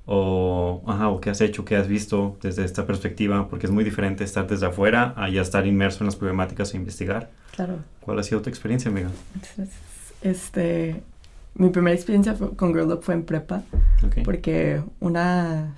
O, 0.08 0.84
ajá, 0.86 1.10
o 1.10 1.20
qué 1.20 1.32
has 1.32 1.42
hecho, 1.42 1.66
qué 1.66 1.76
has 1.76 1.88
visto 1.88 2.38
desde 2.44 2.64
esta 2.64 2.86
perspectiva, 2.86 3.48
porque 3.50 3.66
es 3.66 3.72
muy 3.72 3.84
diferente 3.84 4.24
estar 4.24 4.46
desde 4.48 4.68
afuera 4.68 5.14
a 5.18 5.28
ya 5.30 5.42
estar 5.42 5.66
inmerso 5.66 6.04
en 6.04 6.06
las 6.06 6.16
problemáticas 6.16 6.74
e 6.74 6.78
investigar. 6.78 7.32
Claro. 7.56 7.80
¿Cuál 8.02 8.20
ha 8.20 8.24
sido 8.24 8.42
tu 8.44 8.50
experiencia, 8.52 8.92
amiga? 8.92 9.10
Este, 10.22 11.02
mi 11.56 11.70
primera 11.70 11.96
experiencia 11.96 12.36
fue- 12.36 12.56
con 12.56 12.74
Girl 12.74 12.92
Up 12.92 13.02
fue 13.04 13.16
en 13.16 13.24
prepa. 13.24 13.64
Ok. 14.06 14.18
porque 14.24 14.82
una, 15.00 15.74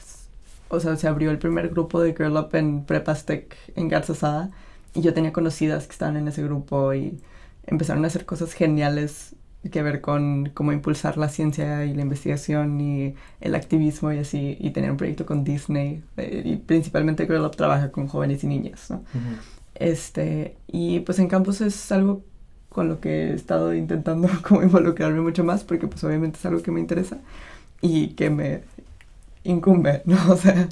o 0.70 0.80
sea, 0.82 0.98
se 0.98 1.08
abrió 1.08 1.32
el 1.32 1.38
primer 1.38 1.70
grupo 1.70 2.02
de 2.02 2.14
Girl 2.14 2.36
Up 2.36 2.50
en 2.54 2.84
Prepas 2.84 3.26
Tech 3.26 3.56
en 3.76 3.88
Garza 3.88 4.14
Sada 4.16 4.50
y 4.94 5.02
yo 5.02 5.14
tenía 5.14 5.32
conocidas 5.32 5.86
que 5.86 5.94
estaban 5.94 6.18
en 6.18 6.28
ese 6.28 6.44
grupo 6.44 6.94
y 6.94 7.18
empezaron 7.68 8.04
a 8.04 8.08
hacer 8.08 8.26
cosas 8.26 8.54
geniales 8.54 9.36
que 9.70 9.84
ver 9.84 10.02
con 10.02 10.52
cómo 10.54 10.72
impulsar 10.72 11.18
la 11.18 11.30
ciencia 11.30 11.86
y 11.86 11.94
la 11.94 12.02
investigación 12.02 12.80
y 12.80 13.16
el 13.42 13.56
activismo 13.56 14.12
y 14.12 14.20
así, 14.20 14.58
y 14.60 14.72
tenían 14.72 14.92
un 14.92 14.98
proyecto 14.98 15.26
con 15.26 15.44
Disney 15.44 16.04
eh, 16.18 16.42
y 16.46 16.56
principalmente 16.58 17.26
Girl 17.26 17.46
Up 17.46 17.56
trabaja 17.56 17.92
con 17.92 18.08
jóvenes 18.08 18.44
y 18.44 18.48
niñas, 18.48 18.90
¿no? 18.90 18.98
Ujú. 18.98 19.36
Este, 19.76 20.56
y 20.68 21.02
pues 21.02 21.20
en 21.20 21.28
campus 21.28 21.62
es 21.62 21.92
algo 21.92 22.24
con 22.70 22.90
lo 22.90 23.00
que 23.00 23.30
he 23.30 23.34
estado 23.34 23.74
intentando 23.74 24.30
como 24.48 24.64
involucrarme 24.64 25.22
mucho 25.22 25.44
más 25.44 25.64
porque 25.64 25.88
pues 25.88 26.04
obviamente 26.04 26.40
es 26.40 26.46
algo 26.46 26.62
que 26.62 26.72
me 26.72 26.80
interesa 26.80 27.18
y 27.82 28.10
que 28.10 28.30
me 28.30 28.62
incumbe, 29.44 30.02
¿no? 30.06 30.18
O 30.32 30.38
sea, 30.38 30.68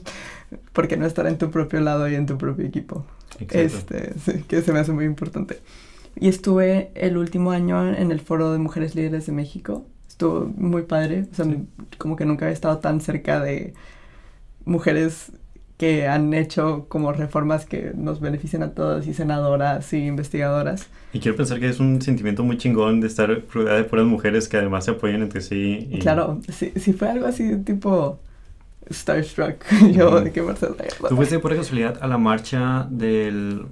porque 0.73 0.97
no 0.97 1.05
estar 1.05 1.27
en 1.27 1.37
tu 1.37 1.51
propio 1.51 1.81
lado 1.81 2.07
y 2.09 2.15
en 2.15 2.25
tu 2.25 2.37
propio 2.37 2.65
equipo. 2.65 3.05
Exacto. 3.39 3.95
Este, 3.95 4.19
sí, 4.19 4.43
que 4.47 4.61
se 4.61 4.71
me 4.71 4.79
hace 4.79 4.93
muy 4.93 5.05
importante. 5.05 5.59
Y 6.19 6.27
estuve 6.29 6.91
el 6.95 7.17
último 7.17 7.51
año 7.51 7.93
en 7.93 8.11
el 8.11 8.19
Foro 8.21 8.51
de 8.53 8.57
Mujeres 8.59 8.95
Líderes 8.95 9.25
de 9.25 9.31
México. 9.33 9.85
Estuvo 10.07 10.45
muy 10.55 10.83
padre, 10.83 11.25
o 11.31 11.35
sea, 11.35 11.45
Sí. 11.45 11.65
como 11.97 12.15
que 12.15 12.25
nunca 12.25 12.45
había 12.45 12.53
estado 12.53 12.77
tan 12.77 13.01
cerca 13.01 13.39
de 13.41 13.73
mujeres 14.65 15.31
que 15.77 16.07
han 16.07 16.33
hecho 16.33 16.85
como 16.87 17.11
reformas 17.11 17.65
que 17.65 17.91
nos 17.95 18.21
benefician 18.21 18.63
a 18.63 18.71
todas 18.71 19.07
y 19.07 19.13
senadoras 19.13 19.91
y 19.91 20.05
investigadoras. 20.07 20.87
Y 21.11 21.19
quiero 21.19 21.35
pensar 21.35 21.59
que 21.59 21.67
es 21.67 21.81
un 21.81 22.01
sentimiento 22.01 22.43
muy 22.45 22.57
chingón 22.57 23.01
de 23.01 23.07
estar 23.07 23.41
rodeada 23.53 23.77
de 23.77 23.83
puras 23.83 24.05
mujeres 24.05 24.47
que 24.47 24.55
además 24.55 24.85
se 24.85 24.91
apoyan 24.91 25.21
entre 25.21 25.41
sí. 25.41 25.87
Y... 25.91 25.99
Claro, 25.99 26.39
si, 26.47 26.71
si 26.77 26.93
fue 26.93 27.09
algo 27.09 27.25
así 27.27 27.57
tipo 27.57 28.19
Starstruck, 28.89 29.65
yo 29.91 30.21
de 30.21 30.31
que 30.31 30.41
Marcela. 30.41 30.75
¿Tú 31.09 31.15
fuiste 31.17 31.39
por 31.39 31.53
casualidad 31.53 31.97
a 32.01 32.07
la 32.07 32.17
marcha 32.17 32.87
del, 32.89 33.65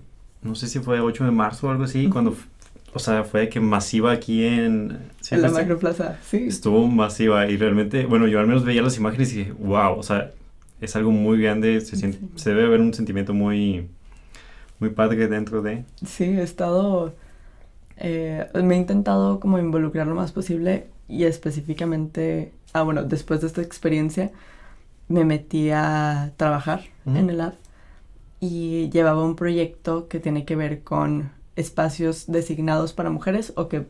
no 0.44 0.56
sé 0.56 0.68
si 0.68 0.80
fue 0.80 1.00
8 1.00 1.26
de 1.26 1.32
marzo 1.32 1.68
o 1.68 1.72
algo 1.72 1.84
así, 1.84 2.10
cuando, 2.10 2.36
o 2.94 3.00
sea, 3.00 3.24
fue 3.24 3.50
que 3.50 3.60
masiva 3.60 4.12
aquí 4.12 4.44
en... 4.46 5.00
¿sí 5.22 5.36
en 5.36 5.42
la 5.42 5.50
macroplaza, 5.50 6.18
sí. 6.24 6.46
Estuvo 6.48 6.88
masiva 6.88 7.48
y 7.48 7.58
realmente, 7.58 8.06
bueno, 8.06 8.28
yo 8.28 8.40
al 8.40 8.48
menos 8.48 8.64
veía 8.66 8.82
las 8.82 8.98
imágenes 8.98 9.34
y 9.34 9.38
dije, 9.40 9.52
wow, 9.54 9.98
o 9.98 10.04
sea, 10.04 10.32
es 10.82 10.96
algo 10.96 11.12
muy 11.12 11.42
grande, 11.42 11.80
se, 11.82 11.96
siente- 11.96 12.18
Sí. 12.20 12.28
se 12.36 12.50
debe 12.50 12.68
ver 12.68 12.82
un 12.82 12.94
sentimiento 12.94 13.34
muy, 13.34 13.88
muy 14.80 14.90
padre 14.90 15.28
dentro 15.28 15.62
de... 15.62 15.86
Sí, 16.06 16.26
he 16.26 16.44
estado, 16.44 17.14
eh, 17.98 18.48
me 18.54 18.76
he 18.76 18.78
intentado 18.78 19.40
como 19.40 19.60
involucrar 19.60 20.08
lo 20.08 20.16
más 20.16 20.32
posible 20.32 20.88
y 21.08 21.24
específicamente, 21.24 22.52
ah 22.74 22.82
bueno, 22.84 23.04
después 23.04 23.42
de 23.42 23.48
esta 23.48 23.62
experiencia 23.62 24.32
me 25.08 25.26
metí 25.26 25.70
a 25.72 26.32
trabajar 26.38 26.82
en 27.06 27.30
el 27.30 27.38
lab 27.38 27.54
y 28.44 28.90
llevaba 28.90 29.24
un 29.24 29.38
proyecto 29.38 30.10
que 30.10 30.20
tiene 30.20 30.44
que 30.44 30.58
ver 30.58 30.84
con 30.84 31.32
espacios 31.56 32.26
designados 32.28 32.92
para 32.92 33.10
mujeres 33.10 33.54
o 33.56 33.70
que 33.70 33.86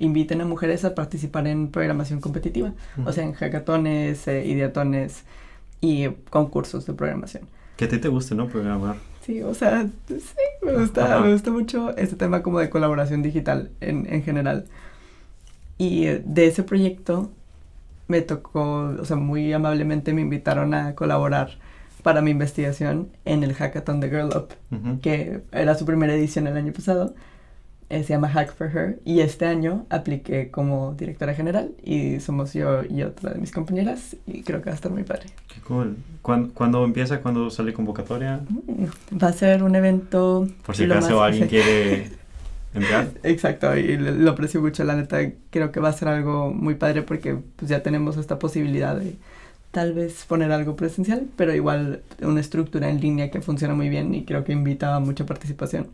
inviten 0.00 0.40
a 0.40 0.44
mujeres 0.44 0.84
a 0.84 0.96
participar 0.96 1.46
en 1.46 1.68
programación 1.68 2.20
competitiva, 2.20 2.72
o 3.06 3.12
sea, 3.12 3.22
en 3.22 3.34
hackatones, 3.34 4.26
eh, 4.26 4.44
ideatones 4.46 5.22
y 5.80 6.08
concursos 6.28 6.86
de 6.86 6.94
programación. 6.94 7.44
Que 7.76 7.84
a 7.84 7.88
ti 7.88 7.98
te 7.98 8.08
guste, 8.08 8.34
¿no? 8.34 8.48
Programar. 8.48 8.96
Sí, 9.24 9.42
o 9.44 9.54
sea, 9.54 9.86
sí, 10.08 10.42
me 10.64 10.72
gusta, 10.72 11.04
Ajá. 11.04 11.20
me 11.20 11.32
gusta 11.32 11.52
mucho 11.52 11.96
este 11.96 12.16
tema 12.16 12.42
como 12.42 12.58
de 12.58 12.70
colaboración 12.70 13.22
digital 13.22 13.70
en, 13.80 14.12
en 14.12 14.24
general. 14.24 14.64
Y 15.78 16.06
eh, 16.06 16.20
de 16.26 16.48
ese 16.48 16.64
proyecto 16.64 17.30
me 18.08 18.22
tocó, 18.22 18.92
o 19.00 19.04
sea, 19.04 19.14
muy 19.16 19.52
amablemente 19.52 20.12
me 20.12 20.22
invitaron 20.22 20.74
a 20.74 20.96
colaborar 20.96 21.58
para 22.04 22.20
mi 22.22 22.30
investigación 22.30 23.08
en 23.24 23.42
el 23.42 23.54
hackathon 23.54 23.98
de 23.98 24.08
Girl 24.10 24.28
Up, 24.36 24.48
Ujú. 24.70 25.00
que 25.00 25.40
era 25.50 25.74
su 25.74 25.84
primera 25.84 26.14
edición 26.14 26.46
el 26.46 26.56
año 26.56 26.72
pasado. 26.72 27.14
eh, 27.90 28.02
se 28.02 28.14
llama 28.14 28.28
Hack 28.30 28.54
for 28.56 28.68
Her. 28.74 28.98
Y 29.04 29.20
este 29.20 29.44
año 29.46 29.84
apliqué 29.90 30.50
como 30.50 30.94
directora 30.94 31.34
general 31.34 31.72
y 31.84 32.18
somos 32.20 32.54
yo 32.54 32.82
y 32.82 33.02
otra 33.02 33.32
de 33.34 33.38
mis 33.40 33.50
compañeras 33.52 34.16
y 34.26 34.42
creo 34.42 34.60
que 34.62 34.66
va 34.70 34.72
a 34.72 34.74
estar 34.76 34.90
muy 34.90 35.02
padre. 35.04 35.26
Qué 35.52 35.60
cool. 35.60 35.96
¿Cuándo, 36.22 36.52
cuándo 36.54 36.82
empieza? 36.84 37.20
¿Cuándo 37.20 37.50
sale 37.50 37.72
convocatoria? 37.74 38.40
Mm, 38.66 39.18
Va 39.22 39.28
a 39.28 39.32
ser 39.32 39.62
un 39.62 39.74
evento... 39.76 40.48
Por 40.64 40.74
si 40.74 40.84
acaso 40.84 41.22
alguien 41.22 41.46
quiere 41.46 42.08
entrar. 42.74 43.08
Exacto, 43.22 43.76
y 43.76 43.96
lo 43.98 44.12
lo 44.12 44.30
aprecio 44.30 44.60
mucho, 44.62 44.82
la 44.84 44.96
neta, 44.96 45.18
creo 45.50 45.70
que 45.70 45.78
va 45.78 45.90
a 45.90 45.92
ser 45.92 46.08
algo 46.08 46.50
muy 46.52 46.74
padre 46.76 47.02
porque 47.02 47.36
pues 47.56 47.68
ya 47.70 47.82
tenemos 47.82 48.16
esta 48.16 48.38
posibilidad 48.38 48.96
de 48.96 49.14
tal 49.74 49.92
vez 49.92 50.24
poner 50.26 50.50
algo 50.52 50.74
presencial, 50.76 51.26
pero 51.36 51.54
igual 51.54 52.00
una 52.22 52.40
estructura 52.40 52.88
en 52.88 53.00
línea 53.02 53.30
que 53.30 53.42
funciona 53.42 53.74
muy 53.74 53.90
bien 53.90 54.14
y 54.14 54.24
creo 54.24 54.44
que 54.44 54.52
invita 54.52 54.96
a 54.96 55.00
mucha 55.00 55.26
participación. 55.26 55.88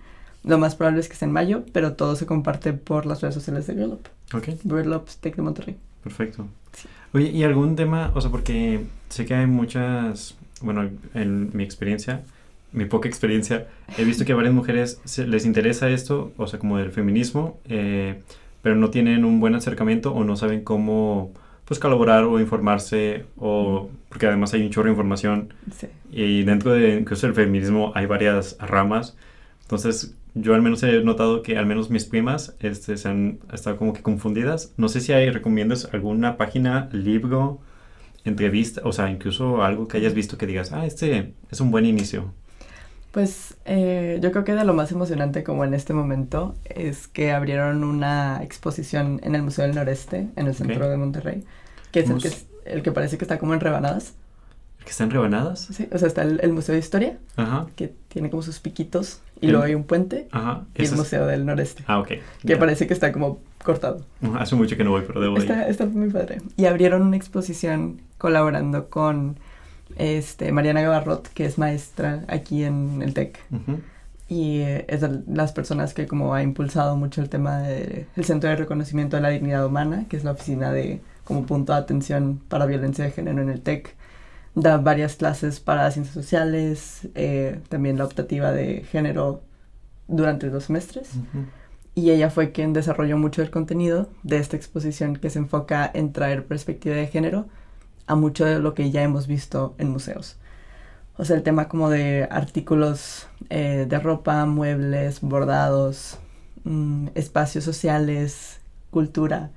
Lo 0.45 0.57
más 0.59 0.77
probable 0.77 1.01
es 1.01 1.09
que 1.09 1.17
sea 1.17 1.27
en 1.27 1.33
mayo, 1.33 1.65
pero 1.73 1.95
todo 1.95 2.15
se 2.15 2.25
comparte 2.27 2.73
por 2.73 3.05
las 3.07 3.21
redes 3.21 3.35
sociales 3.35 3.67
de 3.67 3.75
Girl 3.75 3.93
Up. 3.95 4.09
Ok. 4.33 4.51
Girl 4.63 4.93
Up 4.95 5.07
Tech 5.21 5.35
de 5.35 5.43
Monterrey. 5.43 5.77
Perfecto. 6.05 6.47
Sí. 6.73 6.89
Oye, 7.13 7.31
¿y 7.31 7.43
algún 7.43 7.75
tema? 7.75 8.13
O 8.15 8.21
sea, 8.21 8.31
porque 8.31 8.81
sé 9.09 9.27
que 9.27 9.35
hay 9.35 9.47
muchas, 9.47 10.37
bueno, 10.63 10.89
en 11.15 11.51
mi 11.53 11.65
experiencia, 11.65 12.23
mi 12.73 12.85
poca 12.85 13.09
experiencia, 13.09 13.67
he 13.99 14.05
visto 14.05 14.25
que 14.25 14.33
a 14.33 14.37
varias 14.37 14.55
mujeres 14.55 15.01
se- 15.05 15.27
les 15.27 15.45
interesa 15.45 15.91
esto, 15.91 16.33
o 16.37 16.47
sea, 16.47 16.59
como 16.61 16.79
el 16.79 16.93
feminismo, 16.93 17.59
eh, 17.69 18.23
pero 18.63 18.77
no 18.77 18.91
tienen 18.91 19.25
un 19.25 19.41
buen 19.41 19.55
acercamiento 19.57 20.13
o 20.15 20.23
no 20.25 20.37
saben 20.37 20.63
cómo, 20.63 21.33
pues, 21.71 21.79
colaborar 21.79 22.25
o 22.25 22.41
informarse, 22.41 23.27
o 23.37 23.89
porque 24.09 24.27
además 24.27 24.53
hay 24.55 24.63
un 24.63 24.71
chorro 24.71 24.87
de 24.87 24.91
información 24.91 25.55
Sí. 25.71 25.87
y 26.11 26.43
dentro 26.43 26.73
de 26.73 26.97
incluso 26.97 27.29
el 27.29 27.35
feminismo 27.35 27.93
hay 27.95 28.07
varias 28.07 28.57
ramas. 28.59 29.17
Entonces, 29.63 30.17
yo 30.35 30.55
al 30.57 30.63
menos 30.63 30.83
he 30.83 31.01
notado 31.05 31.43
que 31.43 31.57
al 31.57 31.67
menos 31.67 31.89
mis 31.89 32.05
primas 32.07 32.57
este, 32.59 32.97
se 32.97 33.09
han 33.09 33.39
estado 33.53 33.77
como 33.77 33.93
que 33.93 34.03
confundidas. 34.03 34.73
No 34.79 34.89
sé 34.89 35.01
si 35.01 35.13
hay, 35.13 35.31
recomiendas 35.31 35.89
alguna 35.93 36.37
página, 36.37 36.89
libro, 36.91 37.61
entrevista, 38.25 38.81
o 38.85 38.91
sea, 38.93 39.09
incluso 39.09 39.63
algo 39.63 39.87
que 39.87 39.99
hayas 39.99 40.13
visto 40.15 40.37
que 40.39 40.47
digas, 40.47 40.73
ah, 40.73 40.87
este 40.87 41.35
es 41.53 41.61
un 41.61 41.71
buen 41.71 41.87
inicio. 41.87 42.35
Pues 43.13 43.57
eh, 43.65 44.19
yo 44.23 44.33
creo 44.33 44.43
que 44.45 44.55
de 44.55 44.65
lo 44.65 44.75
más 44.75 44.91
emocionante 44.93 45.43
como 45.45 45.65
en 45.65 45.75
este 45.75 45.93
momento 45.95 46.55
es 46.65 47.09
que 47.09 47.33
abrieron 47.33 47.83
una 47.85 48.41
exposición 48.43 49.21
en 49.23 49.35
el 49.37 49.43
Museo 49.43 49.67
del 49.67 49.75
Noreste, 49.77 50.29
en 50.37 50.47
el 50.49 50.55
centro 50.55 50.85
Ok. 50.85 50.91
de 50.91 50.97
Monterrey, 50.97 51.45
que 51.93 52.01
es 52.01 52.11
el 52.11 52.21
que, 52.23 52.31
el 52.65 52.83
que 52.83 52.93
parece 52.93 53.19
que 53.19 53.25
está 53.25 53.39
como 53.39 53.55
en 53.55 53.61
rebanadas. 53.61 54.15
¿Que 54.85 54.91
están 54.91 55.11
rebanadas? 55.11 55.61
Sí, 55.73 55.89
o 55.93 55.99
sea, 55.99 56.09
está 56.09 56.23
el, 56.23 56.41
el 56.43 56.53
Museo 56.55 56.73
de 56.73 56.79
Historia, 56.79 57.19
Ajá, 57.37 57.67
que 57.77 57.93
tiene 58.09 58.31
como 58.31 58.43
sus 58.43 58.61
piquitos, 58.61 59.21
y 59.41 59.47
El- 59.47 59.53
luego 59.53 59.67
hay 59.67 59.75
un 59.75 59.85
puente, 59.85 60.27
ajá. 60.33 60.65
y 60.75 60.79
el 60.79 60.85
ese 60.85 60.95
es- 60.95 60.99
Museo 60.99 61.27
del 61.27 61.45
Noreste, 61.45 61.85
Ah, 61.87 61.99
ok. 61.99 62.07
que 62.09 62.21
ya. 62.45 62.59
parece 62.59 62.87
que 62.87 62.95
está 62.95 63.13
como 63.13 63.41
cortado. 63.63 64.07
Hace 64.39 64.57
mucho 64.57 64.77
que 64.79 64.85
no 64.85 64.91
voy, 64.93 65.03
pero 65.07 65.21
debo 65.21 65.35
de 65.37 65.45
ir. 65.45 65.51
Está, 65.51 65.69
está 65.69 65.85
muy 65.87 66.09
padre. 66.11 66.41
Y 66.57 66.65
abrieron 66.65 67.03
una 67.03 67.17
exposición 67.17 68.01
colaborando 68.17 68.89
con 68.89 69.37
este, 69.97 70.51
Mariana 70.53 70.81
Gavarrot, 70.83 71.29
que 71.29 71.45
es 71.45 71.59
maestra 71.59 72.25
aquí 72.29 72.65
en 72.65 73.03
el 73.03 73.13
TEC. 73.13 73.39
Ujú. 73.51 73.81
Y 74.29 74.61
eh, 74.61 74.85
es 74.89 75.01
de 75.03 75.21
las 75.29 75.53
personas 75.53 75.93
que 75.93 76.07
como 76.07 76.33
ha 76.35 76.43
impulsado 76.43 76.97
mucho 76.97 77.21
el 77.21 77.29
tema 77.29 77.59
del 77.59 78.07
Centro 78.23 78.49
de 78.49 78.57
Reconocimiento 78.57 79.17
de 79.17 79.23
la 79.23 79.29
Dignidad 79.29 79.67
Humana, 79.67 80.07
que 80.09 80.17
es 80.17 80.25
la 80.25 80.31
oficina 80.33 80.73
de 80.73 81.01
como 81.31 81.47
punto 81.47 81.73
de 81.73 81.79
atención 81.79 82.43
para 82.49 82.67
violencia 82.67 83.05
de 83.05 83.13
género 83.13 83.41
en 83.41 83.51
el 83.51 83.61
TEC. 83.61 83.95
Da 84.57 84.79
varias 84.79 85.15
clases 85.15 85.61
para 85.61 85.89
ciencias 85.93 86.13
sociales, 86.13 87.09
eh, 87.15 87.61
también 87.69 87.99
la 87.99 88.05
optativa 88.05 88.51
de 88.51 88.83
género 88.83 89.43
durante 90.09 90.51
dos 90.51 90.65
semestres. 90.65 91.11
Ujú. 91.15 91.47
y 91.95 92.11
ella 92.11 92.31
fue 92.31 92.53
quien 92.53 92.73
desarrolló 92.73 93.19
mucho 93.19 93.43
el 93.43 93.51
contenido 93.51 94.09
de 94.23 94.39
esta 94.39 94.57
exposición 94.57 95.17
que 95.17 95.29
se 95.31 95.39
enfoca 95.39 95.91
en 95.93 96.13
traer 96.13 96.47
perspectiva 96.47 96.95
de 96.97 97.07
género 97.09 97.47
a 98.07 98.15
mucho 98.17 98.45
de 98.45 98.59
lo 98.59 98.75
que 98.75 98.91
ya 98.91 99.03
hemos 99.03 99.27
visto 99.27 99.75
en 99.79 99.91
museos. 99.91 100.37
O 101.17 101.25
sea, 101.25 101.37
el 101.37 101.43
tema 101.43 101.69
como 101.69 101.91
de 101.91 102.27
artículos 102.31 103.29
eh, 103.51 103.87
de 103.89 103.99
ropa, 103.99 104.47
muebles, 104.47 105.21
bordados, 105.21 106.19
mm, 106.65 107.09
espacios 107.15 107.65
sociales, 107.65 108.61
cultura, 108.91 109.51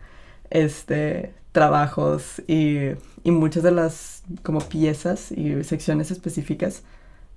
este, 0.49 1.33
trabajos 1.53 2.41
y, 2.47 2.89
y 3.23 3.31
muchas 3.31 3.63
de 3.63 3.71
las 3.71 4.23
como 4.43 4.59
piezas 4.59 5.31
y 5.31 5.63
secciones 5.63 6.11
específicas 6.11 6.83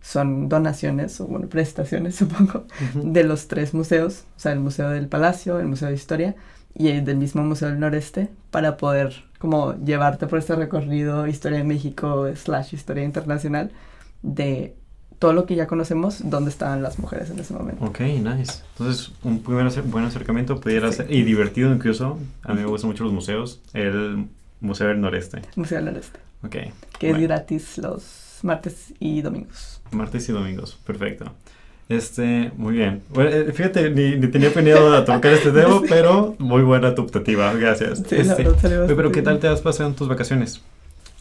son 0.01 0.49
donaciones 0.49 1.21
o 1.21 1.27
bueno, 1.27 1.49
prestaciones, 1.49 2.15
supongo, 2.17 2.65
de 2.95 3.25
los 3.25 3.49
tres 3.49 3.75
museos, 3.75 4.25
o 4.37 4.41
sea, 4.41 4.53
el 4.53 4.61
Museo 4.61 4.91
del 4.91 5.09
Palacio, 5.09 5.61
el 5.61 5.67
Museo 5.67 5.89
de 5.89 5.95
Historia 5.95 6.35
y 6.75 6.89
el 6.89 7.05
del 7.05 7.17
mismo 7.17 7.43
Museo 7.43 7.69
del 7.69 7.81
Noreste, 7.81 8.29
para 8.51 8.77
poder 8.77 9.25
como 9.39 9.75
llevarte 9.77 10.27
por 10.27 10.39
este 10.39 10.57
recorrido 10.57 11.27
Historia 11.27 11.59
de 11.59 11.65
México 11.65 12.27
slash 12.35 12.75
Historia 12.75 13.05
Internacional 13.05 13.71
de 14.23 14.77
todo 15.19 15.33
lo 15.33 15.47
que 15.47 15.55
ya 15.55 15.67
conocemos, 15.67 16.21
dónde 16.25 16.51
estaban 16.51 16.83
las 16.83 16.99
mujeres 16.99 17.31
en 17.31 17.39
ese 17.39 17.55
momento. 17.55 17.85
Ok, 17.85 18.01
nice. 18.01 18.63
Entonces, 18.73 19.13
un 19.23 19.43
primer 19.43 19.71
buen 19.85 20.05
acercamiento 20.05 20.61
pudiera 20.61 20.93
ser, 20.93 21.11
y 21.11 21.23
divertido 21.23 21.73
incluso, 21.73 22.19
a 22.43 22.53
mí 22.53 22.61
me 22.61 22.67
gustan 22.67 22.91
mucho 22.91 23.05
los 23.05 23.13
museos, 23.13 23.61
el 23.73 24.27
Museo 24.61 24.89
del 24.89 25.01
Noreste. 25.01 25.43
Museo 25.57 25.77
del 25.79 25.87
Noreste. 25.87 26.19
Ok. 26.43 26.57
Que 26.99 27.11
es 27.11 27.19
gratis 27.19 27.79
los 27.79 28.41
martes 28.43 28.93
y 28.99 29.23
domingos. 29.23 29.81
Martes 29.91 30.29
y 30.29 30.33
domingos, 30.33 30.79
perfecto. 30.85 31.33
Este, 31.89 32.51
muy 32.57 32.75
bien. 32.75 33.03
Bueno, 33.11 33.31
eh, 33.31 33.53
fíjate, 33.53 33.91
ni, 33.91 34.19
tenía 34.29 34.53
planeado 34.53 35.05
tocar 35.05 35.33
este 35.33 35.53
tema, 35.53 35.81
pero 35.89 36.35
muy 36.39 36.63
buena 36.63 36.95
tu 36.95 37.03
optativa, 37.03 37.53
gracias. 37.55 38.03
Sí, 38.09 38.17
este, 38.17 38.45
la 38.45 38.87
pero 38.87 39.13
¿qué 39.13 39.23
tal 39.23 39.39
te 39.39 39.47
has 39.47 39.61
pasado 39.61 39.89
en 39.91 39.95
tus 39.95 40.09
vacaciones? 40.09 40.63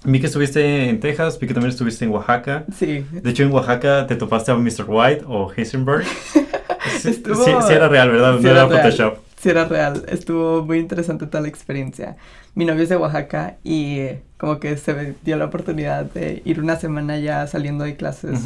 Vi 0.06 0.20
que 0.20 0.28
estuviste 0.28 0.90
en 0.90 1.00
Texas, 1.00 1.40
vi 1.40 1.48
que 1.48 1.54
también 1.54 1.72
estuviste 1.72 2.06
en 2.06 2.12
Oaxaca. 2.12 2.66
Sí. 2.76 3.06
De 3.12 3.30
hecho, 3.30 3.44
en 3.44 3.52
Oaxaca 3.52 4.08
te 4.08 4.16
topaste 4.16 4.52
a 4.52 4.56
Mr. 4.56 4.86
White 4.88 5.24
o 5.28 5.52
Heisenberg. 5.56 6.06
sí, 7.00 7.14
sí, 7.14 7.74
era 7.74 7.88
real, 7.88 8.10
¿verdad? 8.12 8.40
no 8.40 8.50
era, 8.50 8.68
Photoshop. 8.68 9.18
Sí, 9.40 9.50
era 9.50 9.66
real. 9.66 10.04
Estuvo 10.08 10.64
muy 10.64 10.80
interesante 10.80 11.26
toda 11.28 11.42
la 11.42 11.48
experiencia. 11.48 12.18
Mi 12.54 12.66
novio 12.66 12.84
es 12.84 12.90
de 12.90 12.98
Oaxaca 12.98 13.58
y 13.64 14.08
como 14.38 14.60
que 14.60 14.78
se 14.78 15.16
dio 15.24 15.38
la 15.38 15.46
oportunidad 15.46 16.06
de 16.06 16.42
ir 16.46 16.60
una 16.60 16.78
semana 16.78 17.18
ya 17.20 17.46
saliendo 17.48 17.84
de 17.84 17.96
clases. 17.96 18.40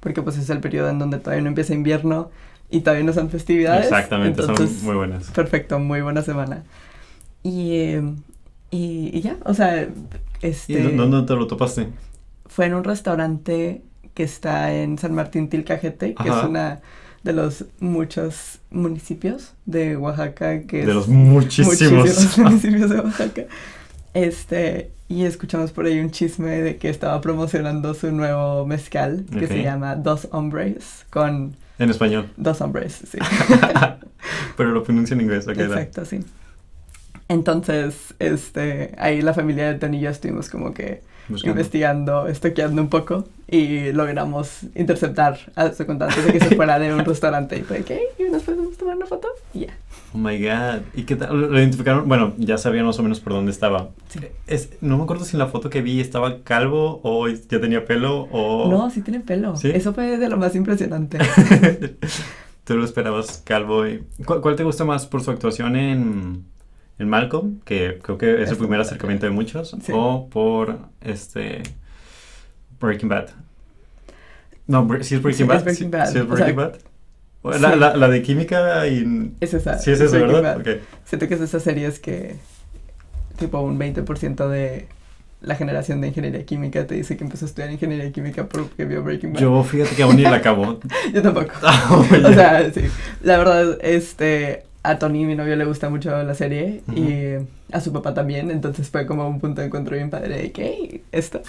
Porque 0.00 0.22
pues 0.22 0.36
es 0.36 0.50
el 0.50 0.60
periodo 0.60 0.90
en 0.90 0.98
donde 0.98 1.18
todavía 1.18 1.42
no 1.42 1.48
empieza 1.48 1.72
invierno 1.72 2.30
y 2.70 2.80
todavía 2.80 3.04
no 3.04 3.12
son 3.12 3.30
festividades. 3.30 3.84
Exactamente, 3.84 4.42
son 4.42 4.56
muy 4.82 4.96
buenas. 4.96 5.30
Perfecto, 5.30 5.78
muy 5.78 6.02
buena 6.02 6.22
semana. 6.22 6.64
Y, 7.42 7.76
eh, 7.76 8.02
y, 8.74 9.16
y 9.16 9.20
ya, 9.20 9.36
o 9.44 9.54
sea, 9.54 9.88
este, 10.42 10.72
¿Y 10.72 10.96
dónde 10.96 11.22
te 11.22 11.34
lo 11.36 11.46
topaste? 11.46 11.90
Fue 12.46 12.66
en 12.66 12.74
un 12.74 12.82
restaurante 12.82 13.82
que 14.14 14.24
está 14.24 14.74
en 14.74 14.98
San 14.98 15.14
Martín 15.14 15.48
Tilcajete, 15.48 16.14
que 16.14 16.28
es 16.28 16.34
una 16.44 16.80
de 17.22 17.32
los 17.34 17.66
muchos 17.78 18.58
municipios 18.72 19.52
de 19.64 19.96
Oaxaca. 19.96 20.62
Que 20.62 20.84
de 20.84 20.92
los 20.92 21.06
muchísimos. 21.06 22.36
municipios 22.38 22.90
de 22.90 22.98
Oaxaca. 22.98 23.44
Este, 24.12 24.90
y 25.08 25.22
escuchamos 25.22 25.70
por 25.70 25.86
ahí 25.86 26.00
un 26.00 26.10
chisme 26.10 26.60
de 26.60 26.76
que 26.76 26.88
estaba 26.88 27.20
promocionando 27.20 27.94
su 27.94 28.10
nuevo 28.10 28.66
mezcal, 28.66 29.24
que 29.38 29.46
se 29.46 29.62
llama 29.62 29.94
Dos 29.94 30.26
Hombres, 30.32 31.06
con... 31.10 31.54
En 31.78 31.90
español. 31.90 32.28
Dos 32.36 32.60
Hombres, 32.60 33.02
sí. 33.08 33.18
Pero 34.56 34.70
lo 34.72 34.82
pronuncia 34.82 35.14
en 35.14 35.20
inglés, 35.20 35.46
ok. 35.46 35.58
Exacto, 35.58 36.04
sí. 36.04 36.24
Entonces, 37.28 38.14
este, 38.18 38.94
ahí 38.98 39.22
la 39.22 39.34
familia 39.34 39.72
de 39.72 39.78
Tony 39.78 39.98
y 39.98 40.00
yo 40.00 40.10
estuvimos 40.10 40.50
como 40.50 40.74
que 40.74 41.02
investigando, 41.44 42.26
estoqueando 42.26 42.82
un 42.82 42.88
poco 42.88 43.26
y 43.48 43.92
logramos 43.92 44.64
interceptar 44.74 45.38
a 45.54 45.72
su 45.72 45.86
contante 45.86 46.20
de 46.20 46.32
que 46.32 46.40
se 46.40 46.54
fuera 46.54 46.78
de 46.78 46.92
un 46.92 47.04
restaurante 47.04 47.56
y 47.58 47.62
fue 47.62 47.82
que, 47.82 48.08
¿y 48.18 48.30
nos 48.30 48.42
podemos 48.42 48.76
tomar 48.76 48.96
una 48.96 49.06
foto? 49.06 49.28
Y 49.54 49.60
ya. 49.60 49.74
Oh 50.14 50.18
my 50.18 50.38
god. 50.38 50.82
¿Y 50.94 51.02
qué 51.04 51.16
tal? 51.16 51.50
¿Lo 51.50 51.58
identificaron? 51.58 52.08
Bueno, 52.08 52.34
ya 52.36 52.58
sabían 52.58 52.86
más 52.86 52.98
o 52.98 53.02
menos 53.02 53.20
por 53.20 53.32
dónde 53.32 53.50
estaba. 53.50 53.88
Sí. 54.08 54.20
Es, 54.46 54.70
no 54.80 54.96
me 54.96 55.04
acuerdo 55.04 55.24
si 55.24 55.34
en 55.34 55.40
la 55.40 55.46
foto 55.46 55.70
que 55.70 55.82
vi 55.82 56.00
estaba 56.00 56.42
calvo 56.42 57.00
o 57.02 57.26
ya 57.28 57.60
tenía 57.60 57.84
pelo 57.84 58.28
o... 58.30 58.70
No, 58.70 58.90
sí 58.90 59.00
tiene 59.00 59.20
pelo. 59.20 59.54
Eso 59.62 59.92
fue 59.92 60.18
de 60.18 60.28
lo 60.28 60.36
más 60.36 60.54
impresionante. 60.54 61.18
Tú 62.64 62.76
lo 62.76 62.84
esperabas 62.84 63.42
calvo. 63.44 63.86
Y... 63.86 64.04
¿Cuál 64.24 64.56
te 64.56 64.62
gusta 64.62 64.84
más 64.84 65.06
por 65.06 65.22
su 65.22 65.30
actuación 65.30 65.76
en 65.76 66.44
en 66.98 67.08
Malcolm, 67.08 67.60
que 67.64 67.98
creo 68.02 68.18
que 68.18 68.42
es 68.42 68.50
el 68.50 68.56
primer 68.56 68.80
acercamiento 68.80 69.26
de 69.26 69.32
muchos, 69.32 69.76
o 69.92 70.28
por 70.28 70.78
este 71.00 71.62
Breaking 72.80 73.08
Bad. 73.08 73.30
No, 74.66 74.88
si 75.02 75.16
es 75.16 75.22
Breaking 75.22 75.46
Bad. 75.46 75.68
Es 75.68 75.90
Bad. 75.90 76.06
¿Sí 76.12 76.18
es 76.18 76.28
Breaking 76.28 76.56
Bad. 76.56 76.74
La, 77.42 77.76
la, 77.76 77.94
la, 77.94 78.08
de 78.08 78.22
química 78.22 78.86
y... 78.86 79.32
Es 79.38 79.52
esa. 79.52 79.78
Sí, 79.78 79.90
es, 79.90 80.00
esa, 80.00 80.16
¿verdad? 80.16 80.58
Okay. 80.60 80.80
Siento 81.04 81.28
que 81.28 81.34
es 81.34 81.40
de 81.40 81.46
esas 81.46 81.62
series 81.62 81.98
que 81.98 82.36
tipo 83.38 83.60
un 83.60 83.78
20% 83.78 84.48
de 84.48 84.88
la 85.42 85.54
generación 85.56 86.00
de 86.00 86.08
ingeniería 86.08 86.46
química 86.46 86.86
te 86.86 86.94
dice 86.94 87.18
que 87.18 87.24
empezó 87.24 87.44
a 87.44 87.48
estudiar 87.48 87.70
ingeniería 87.70 88.10
química 88.12 88.46
porque 88.46 88.86
vio 88.86 89.02
Breaking 89.02 89.34
Bad. 89.34 89.42
Yo 89.42 89.62
fíjate 89.62 89.94
que 89.94 90.02
aún 90.02 90.16
ni 90.16 90.22
la 90.22 90.36
acabo. 90.36 90.80
Yo 91.12 91.20
tampoco. 91.20 91.52
Ah, 91.62 91.98
o 91.98 92.32
sea, 92.32 92.72
sí. 92.72 92.82
La 93.22 93.36
verdad, 93.36 93.78
este, 93.82 94.64
a 94.84 94.98
Tony, 94.98 95.24
mi 95.24 95.34
novio, 95.34 95.56
le 95.56 95.64
gusta 95.64 95.88
mucho 95.88 96.22
la 96.22 96.34
serie 96.34 96.82
y 96.94 97.42
a 97.72 97.80
su 97.80 97.90
papá 97.90 98.12
también, 98.12 98.50
entonces 98.50 98.90
fue 98.90 99.06
como 99.06 99.26
un 99.26 99.40
punto 99.40 99.62
de 99.62 99.68
encuentro 99.68 99.96
bien 99.96 100.10
padre 100.10 100.36
de 100.36 100.52
que 100.52 101.02
esto. 101.10 101.40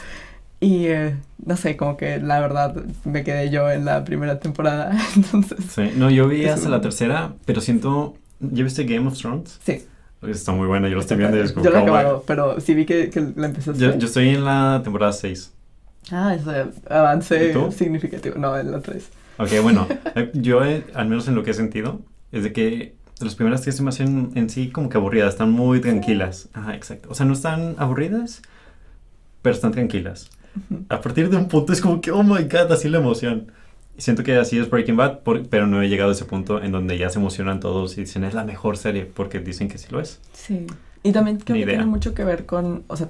Y 0.61 0.87
eh, 0.87 1.17
no 1.45 1.57
sé, 1.57 1.75
como 1.75 1.97
que 1.97 2.17
la 2.19 2.39
verdad 2.39 2.73
me 3.03 3.25
quedé 3.25 3.49
yo 3.49 3.69
en 3.69 3.83
la 3.83 4.05
primera 4.05 4.39
temporada, 4.39 4.97
entonces... 5.15 5.57
Sí, 5.69 5.91
no, 5.97 6.09
yo 6.09 6.29
vi 6.29 6.45
hasta 6.45 6.69
la 6.69 6.79
tercera, 6.79 7.33
pero 7.43 7.59
siento... 7.59 8.15
¿Ya 8.39 8.63
viste 8.63 8.85
Game 8.85 9.07
of 9.07 9.17
Thrones? 9.17 9.59
Sí. 9.63 9.85
Está 10.25 10.53
muy 10.53 10.67
buena, 10.67 10.87
yo 10.87 10.95
lo 10.95 11.01
estoy 11.01 11.17
viendo 11.17 11.37
y 11.37 11.41
es 11.41 11.51
como... 11.51 11.65
Yo 11.65 11.71
lo 11.71 11.77
he 11.77 11.81
acabado, 11.81 12.23
pero 12.25 12.61
sí 12.61 12.73
vi 12.73 12.85
que, 12.85 13.09
que 13.09 13.19
la 13.35 13.47
empezaste. 13.47 13.79
Yo, 13.79 13.97
yo 13.97 14.07
estoy 14.07 14.29
en 14.29 14.45
la 14.45 14.79
temporada 14.81 15.11
6. 15.11 15.51
Ah, 16.11 16.35
es 16.35 16.43
avance 16.89 17.53
significativo. 17.71 18.37
No, 18.37 18.57
en 18.57 18.71
la 18.71 18.79
3. 18.79 19.09
Ok, 19.39 19.49
bueno, 19.61 19.87
eh, 20.15 20.31
yo 20.33 20.63
eh, 20.63 20.85
al 20.93 21.07
menos 21.07 21.27
en 21.27 21.35
lo 21.35 21.43
que 21.43 21.51
he 21.51 21.53
sentido 21.53 21.99
es 22.31 22.43
de 22.43 22.53
que 22.53 22.95
las 23.19 23.35
primeras 23.35 23.61
tres 23.61 23.75
se 23.75 23.83
me 23.83 23.89
hacen 23.89 24.31
en 24.35 24.49
sí 24.49 24.69
como 24.69 24.89
que 24.89 24.97
aburridas, 24.97 25.33
están 25.33 25.51
muy 25.51 25.81
tranquilas. 25.81 26.49
Ajá, 26.53 26.75
exacto. 26.75 27.09
O 27.11 27.15
sea, 27.15 27.25
no 27.25 27.33
están 27.33 27.75
aburridas, 27.77 28.41
pero 29.41 29.55
están 29.55 29.71
tranquilas. 29.71 30.29
A 30.89 31.01
partir 31.01 31.29
de 31.29 31.37
un 31.37 31.47
punto 31.47 31.73
es 31.73 31.81
como 31.81 32.01
que, 32.01 32.11
oh 32.11 32.23
my 32.23 32.43
god, 32.43 32.71
así 32.71 32.89
la 32.89 32.97
emoción. 32.97 33.51
Y 33.97 34.01
siento 34.01 34.23
que 34.23 34.35
así 34.35 34.57
es 34.57 34.69
Breaking 34.69 34.97
Bad, 34.97 35.19
pero 35.49 35.67
no 35.67 35.81
he 35.81 35.87
llegado 35.87 36.09
a 36.09 36.13
ese 36.13 36.25
punto 36.25 36.61
en 36.61 36.71
donde 36.71 36.97
ya 36.97 37.09
se 37.09 37.19
emocionan 37.19 37.59
todos 37.59 37.97
y 37.97 38.01
dicen 38.01 38.25
es 38.25 38.33
la 38.33 38.43
mejor 38.43 38.77
serie 38.77 39.05
porque 39.05 39.39
dicen 39.39 39.69
que 39.69 39.77
sí 39.77 39.87
lo 39.89 40.01
es. 40.01 40.19
Sí. 40.33 40.67
Y 41.03 41.11
también 41.11 41.37
creo 41.37 41.57
que 41.57 41.65
tiene 41.65 41.85
mucho 41.85 42.13
que 42.13 42.23
ver 42.23 42.45
con, 42.45 42.83
o 42.87 42.97
sea, 42.97 43.09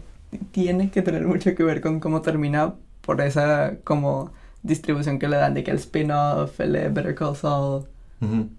tiene 0.51 0.91
que 0.91 1.01
tener 1.01 1.25
mucho 1.25 1.55
que 1.55 1.63
ver 1.63 1.81
con 1.81 1.99
cómo 1.99 2.21
termina 2.21 2.73
por 3.01 3.21
esa 3.21 3.77
como 3.83 4.31
distribución 4.63 5.17
que 5.17 5.27
le 5.27 5.37
dan 5.37 5.53
de 5.53 5.63
que 5.63 5.71
el 5.71 5.77
spin-off, 5.77 6.59
el 6.59 6.73
Better 6.91 7.15
Call 7.15 7.35
Saul 7.35 7.85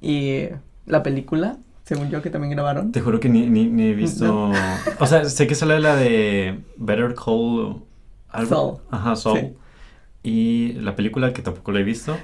y 0.01 0.45
la 0.87 1.03
película, 1.03 1.59
según 1.85 2.11
yo, 2.11 2.23
que 2.23 2.31
también 2.31 2.53
grabaron. 2.53 2.93
Te 2.93 3.01
juro 3.01 3.21
que 3.21 3.29
ni, 3.29 3.47
ni, 3.47 3.85
he 3.85 3.95
visto... 3.95 4.51
O 4.99 5.07
sea, 5.07 5.25
sé 5.27 5.47
que 5.47 5.55
sale 5.55 5.81
la 5.81 5.97
de 5.97 6.61
Better 6.77 7.15
Call... 7.15 7.83
Saul. 8.49 8.79
Ajá, 8.91 9.17
Saul. 9.17 9.57
Y 10.23 10.73
la 10.75 10.97
película 10.97 11.33
que 11.33 11.43
tampoco 11.43 11.73
la 11.73 11.81
he 11.81 11.85
visto. 11.85 12.17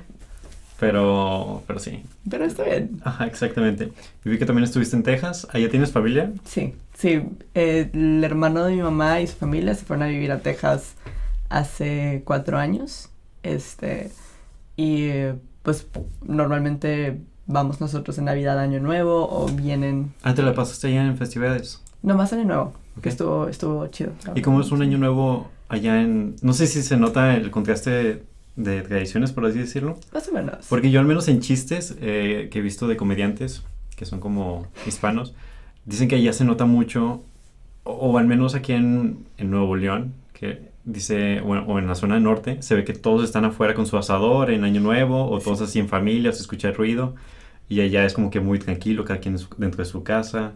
Pero, 0.78 1.62
pero 1.68 1.78
sí. 1.78 2.02
Pero 2.28 2.44
está 2.44 2.64
bien. 2.64 3.00
Ajá, 3.04 3.26
exactamente. 3.26 3.92
Y 4.24 4.28
vi 4.28 4.38
que 4.38 4.46
también 4.46 4.64
estuviste 4.64 4.96
en 4.96 5.04
Texas. 5.04 5.46
¿Allá 5.52 5.70
tienes 5.70 5.92
familia? 5.92 6.32
Sí, 6.44 6.74
sí. 6.94 7.22
el 7.54 8.24
hermano 8.24 8.64
de 8.64 8.74
mi 8.74 8.82
mamá 8.82 9.20
y 9.20 9.28
su 9.28 9.36
familia 9.36 9.74
se 9.74 9.84
fueron 9.84 10.02
a 10.02 10.08
vivir 10.08 10.32
a 10.32 10.40
Texas 10.40 10.94
hace 11.50 12.22
cuatro 12.24 12.58
años. 12.58 13.10
Este, 13.44 14.10
y 14.76 15.10
pues 15.62 15.86
normalmente 16.24 17.20
vamos 17.52 17.80
nosotros 17.80 18.18
en 18.18 18.24
Navidad, 18.24 18.58
Año 18.58 18.80
Nuevo 18.80 19.28
o 19.30 19.46
vienen... 19.46 20.12
Ah, 20.22 20.34
¿te 20.34 20.42
la 20.42 20.54
pasaste 20.54 20.88
allá 20.88 21.04
en 21.04 21.16
festividades? 21.16 21.80
No, 22.02 22.16
más 22.16 22.32
Año 22.32 22.44
Nuevo, 22.44 22.72
que 23.00 23.08
estuvo, 23.08 23.48
estuvo 23.48 23.86
chido. 23.88 24.12
¿Y 24.34 24.42
cómo 24.42 24.60
es 24.60 24.70
un 24.72 24.82
Año 24.82 24.98
Nuevo 24.98 25.50
allá 25.68 26.00
en... 26.00 26.36
No 26.42 26.52
sé 26.52 26.66
si 26.66 26.82
se 26.82 26.96
nota 26.96 27.36
el 27.36 27.50
contraste 27.50 28.22
de 28.56 28.82
tradiciones, 28.82 29.32
por 29.32 29.46
así 29.46 29.58
decirlo? 29.58 29.98
Más 30.12 30.28
o 30.28 30.32
menos. 30.32 30.66
Porque 30.68 30.90
yo 30.90 31.00
al 31.00 31.06
menos 31.06 31.28
en 31.28 31.40
chistes 31.40 31.96
eh, 32.00 32.48
que 32.50 32.58
he 32.58 32.62
visto 32.62 32.88
de 32.88 32.96
comediantes, 32.96 33.62
que 33.96 34.04
son 34.04 34.20
como 34.20 34.66
hispanos, 34.86 35.34
dicen 35.84 36.08
que 36.08 36.16
allá 36.16 36.32
se 36.32 36.44
nota 36.44 36.64
mucho, 36.64 37.22
o, 37.84 38.18
al 38.18 38.26
menos 38.26 38.54
aquí 38.54 38.72
en, 38.72 39.24
en 39.38 39.50
Nuevo 39.50 39.76
León, 39.76 40.14
que 40.32 40.70
dice, 40.84 41.40
bueno, 41.40 41.64
o 41.66 41.78
en 41.78 41.86
la 41.86 41.94
zona 41.94 42.18
norte, 42.20 42.60
se 42.62 42.74
ve 42.74 42.84
que 42.84 42.92
todos 42.92 43.24
están 43.24 43.44
afuera 43.44 43.74
con 43.74 43.86
su 43.86 43.96
asador 43.96 44.50
en 44.50 44.64
Año 44.64 44.80
Nuevo, 44.80 45.30
o 45.30 45.38
todos 45.38 45.60
así 45.62 45.78
en 45.78 45.88
familia, 45.88 46.32
se 46.32 46.40
escucha 46.40 46.68
el 46.68 46.74
ruido. 46.74 47.14
Y 47.72 47.80
allá 47.80 48.04
es 48.04 48.14
como 48.14 48.30
que 48.30 48.40
muy 48.40 48.58
tranquilo, 48.58 49.04
cada 49.04 49.20
quien 49.20 49.34
es 49.34 49.48
dentro 49.56 49.82
de 49.84 49.90
su 49.90 50.02
casa. 50.02 50.52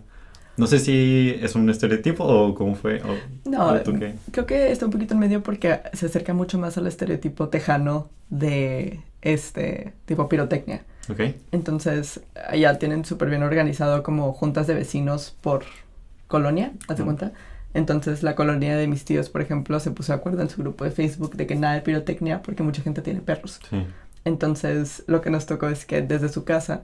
No 0.57 0.67
sé 0.67 0.79
si 0.79 1.37
es 1.43 1.55
un 1.55 1.69
estereotipo 1.69 2.25
o 2.25 2.55
cómo 2.55 2.75
fue. 2.75 3.03
O, 3.03 3.49
No, 3.51 3.69
o 3.69 3.81
tú 3.81 3.99
qué. 3.99 4.15
creo 4.31 4.47
que 4.47 4.73
está 4.73 4.87
un 4.87 4.91
poquito 4.93 5.13
en 5.15 5.21
medio 5.21 5.43
porque 5.43 5.81
se 5.93 6.07
acerca 6.07 6.33
mucho 6.33 6.59
más 6.59 6.79
al 6.79 6.87
estereotipo 6.87 7.49
tejano 7.49 8.09
de 8.31 9.01
este 9.21 9.93
tipo 10.07 10.29
pirotecnia. 10.29 10.83
Ok. 11.11 11.21
Entonces, 11.53 12.21
allá 12.49 12.79
tienen 12.79 13.05
súper 13.05 13.29
bien 13.29 13.43
organizado 13.43 14.03
como 14.03 14.33
juntas 14.33 14.67
de 14.67 14.75
vecinos 14.75 15.37
por 15.43 15.65
colonia, 16.27 16.73
¿haz 16.89 16.97
de 16.97 17.03
Mm. 17.03 17.07
cuenta? 17.07 17.33
Entonces, 17.75 18.23
la 18.23 18.35
colonia 18.35 18.77
de 18.79 18.87
mis 18.87 19.05
tíos, 19.05 19.29
por 19.29 19.43
ejemplo, 19.43 19.79
se 19.79 19.91
puso 19.91 20.13
de 20.13 20.19
acuerdo 20.19 20.41
en 20.41 20.49
su 20.49 20.63
grupo 20.63 20.85
de 20.85 20.91
Facebook 20.91 21.37
de 21.37 21.47
que 21.47 21.55
nada 21.55 21.75
de 21.75 21.83
pirotecnia 21.83 22.41
porque 22.43 22.63
mucha 22.63 22.81
gente 22.81 23.03
tiene 23.03 23.21
perros. 23.21 23.61
Sí. 23.69 23.85
Entonces, 24.25 25.05
lo 25.07 25.21
que 25.21 25.31
nos 25.31 25.45
tocó 25.47 25.69
es 25.69 25.85
que 25.85 26.01
desde 26.03 26.29
su 26.31 26.45
casa 26.45 26.83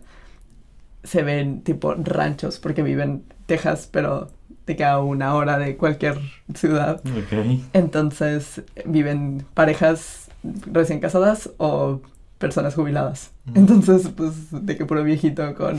se 1.04 1.22
ven 1.22 1.62
tipo 1.62 1.94
ranchos 1.94 2.58
porque 2.58 2.82
viven 2.82 3.10
en 3.10 3.24
Texas, 3.46 3.88
pero 3.90 4.30
te 4.64 4.76
queda 4.76 5.00
una 5.00 5.34
hora 5.34 5.58
de 5.58 5.76
cualquier 5.76 6.18
ciudad. 6.54 7.00
Ok. 7.04 7.60
Entonces, 7.72 8.62
viven 8.84 9.44
parejas 9.54 10.30
recién 10.66 11.00
casadas 11.00 11.50
o 11.58 12.00
personas 12.38 12.74
jubiladas. 12.74 13.32
Mm. 13.46 13.56
Entonces, 13.56 14.08
pues, 14.08 14.34
de 14.50 14.76
que 14.76 14.84
puro 14.86 15.04
viejito 15.04 15.54
con 15.54 15.78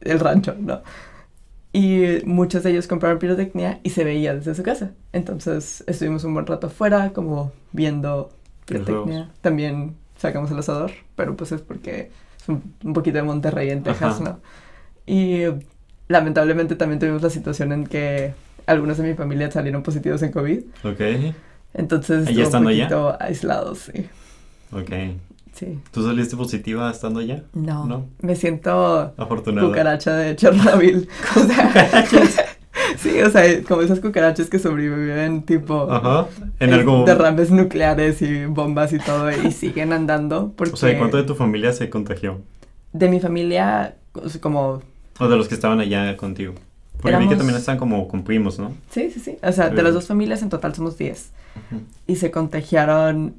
el 0.00 0.20
rancho, 0.20 0.54
¿no? 0.58 0.82
Y 1.72 2.24
muchos 2.24 2.62
de 2.62 2.70
ellos 2.70 2.86
compraron 2.86 3.18
pirotecnia 3.18 3.80
y 3.82 3.90
se 3.90 4.04
veía 4.04 4.34
desde 4.34 4.54
su 4.54 4.62
casa. 4.62 4.92
Entonces, 5.12 5.82
estuvimos 5.88 6.22
un 6.22 6.34
buen 6.34 6.46
rato 6.46 6.68
afuera, 6.68 7.12
como 7.12 7.52
viendo 7.72 8.30
pirotecnia. 8.64 9.30
También 9.40 9.96
sacamos 10.16 10.52
el 10.52 10.58
asador, 10.60 10.92
pero 11.16 11.36
pues 11.36 11.50
es 11.50 11.62
porque 11.62 12.12
un, 12.48 12.92
poquito 12.92 13.18
de 13.18 13.22
Monterrey 13.24 13.70
en 13.70 13.82
Texas, 13.82 14.20
Ajá. 14.20 14.24
¿no? 14.24 14.40
Y 15.06 15.42
lamentablemente 16.08 16.76
también 16.76 16.98
tuvimos 16.98 17.22
la 17.22 17.30
situación 17.30 17.72
en 17.72 17.86
que 17.86 18.34
algunos 18.66 18.98
de 18.98 19.04
mi 19.08 19.14
familia 19.14 19.50
salieron 19.50 19.82
positivos 19.82 20.22
en 20.22 20.32
COVID. 20.32 20.60
Ok. 20.84 21.00
Entonces, 21.74 22.20
¿Allá 22.28 22.30
estuvo 22.30 22.44
estando 22.44 22.68
un 22.68 22.74
allá? 22.74 22.88
poquito 22.88 23.16
aislados, 23.20 23.78
sí. 23.92 24.06
Ok. 24.72 24.90
Sí. 25.52 25.78
¿Tú 25.92 26.04
saliste 26.04 26.36
positiva 26.36 26.90
estando 26.90 27.20
allá? 27.20 27.44
No, 27.52 27.86
No. 27.86 28.06
me 28.20 28.34
siento 28.34 29.14
Afortunado. 29.16 29.68
cucaracha 29.68 30.14
de 30.16 30.34
Chernobyl. 30.36 31.08
O 31.36 31.40
sea, 31.40 32.04
sí, 32.98 33.20
o 33.22 33.30
sea, 33.30 33.62
como 33.64 33.82
esas 33.82 34.00
cucarachas 34.00 34.48
que 34.50 34.58
sobreviven 34.58 35.42
tipo 35.42 35.90
Ajá. 35.90 36.26
En 36.60 36.70
eh, 36.70 36.74
algo. 36.74 37.04
derrames 37.04 37.50
nucleares 37.50 38.20
y 38.22 38.44
bombas 38.46 38.92
y 38.92 38.98
todo 38.98 39.30
y 39.30 39.52
siguen 39.52 39.92
andando 39.92 40.52
porque 40.56 40.74
O 40.74 40.76
sea, 40.76 40.96
¿cuánto 40.98 41.16
de 41.16 41.24
tu 41.24 41.34
familia 41.34 41.72
se 41.72 41.90
contagió? 41.90 42.40
de 42.92 43.08
mi 43.08 43.18
familia 43.18 43.96
como 44.40 44.80
O 45.18 45.28
de 45.28 45.36
los 45.36 45.48
que 45.48 45.54
estaban 45.54 45.80
allá 45.80 46.16
contigo. 46.16 46.54
Porque 47.00 47.16
vi 47.18 47.24
que 47.24 47.34
Éramos- 47.34 47.38
también 47.38 47.58
están 47.58 47.76
como 47.76 48.06
con 48.08 48.22
primos, 48.24 48.58
¿no? 48.58 48.72
sí, 48.90 49.10
sí, 49.10 49.20
sí, 49.20 49.36
o 49.42 49.52
sea, 49.52 49.68
de 49.70 49.82
las 49.82 49.92
dos 49.94 50.06
familias 50.06 50.40
en 50.42 50.48
total 50.48 50.74
somos 50.74 50.96
10 50.96 51.30
Ujú. 51.70 51.82
y 52.06 52.16
se 52.16 52.30
contagiaron 52.30 53.34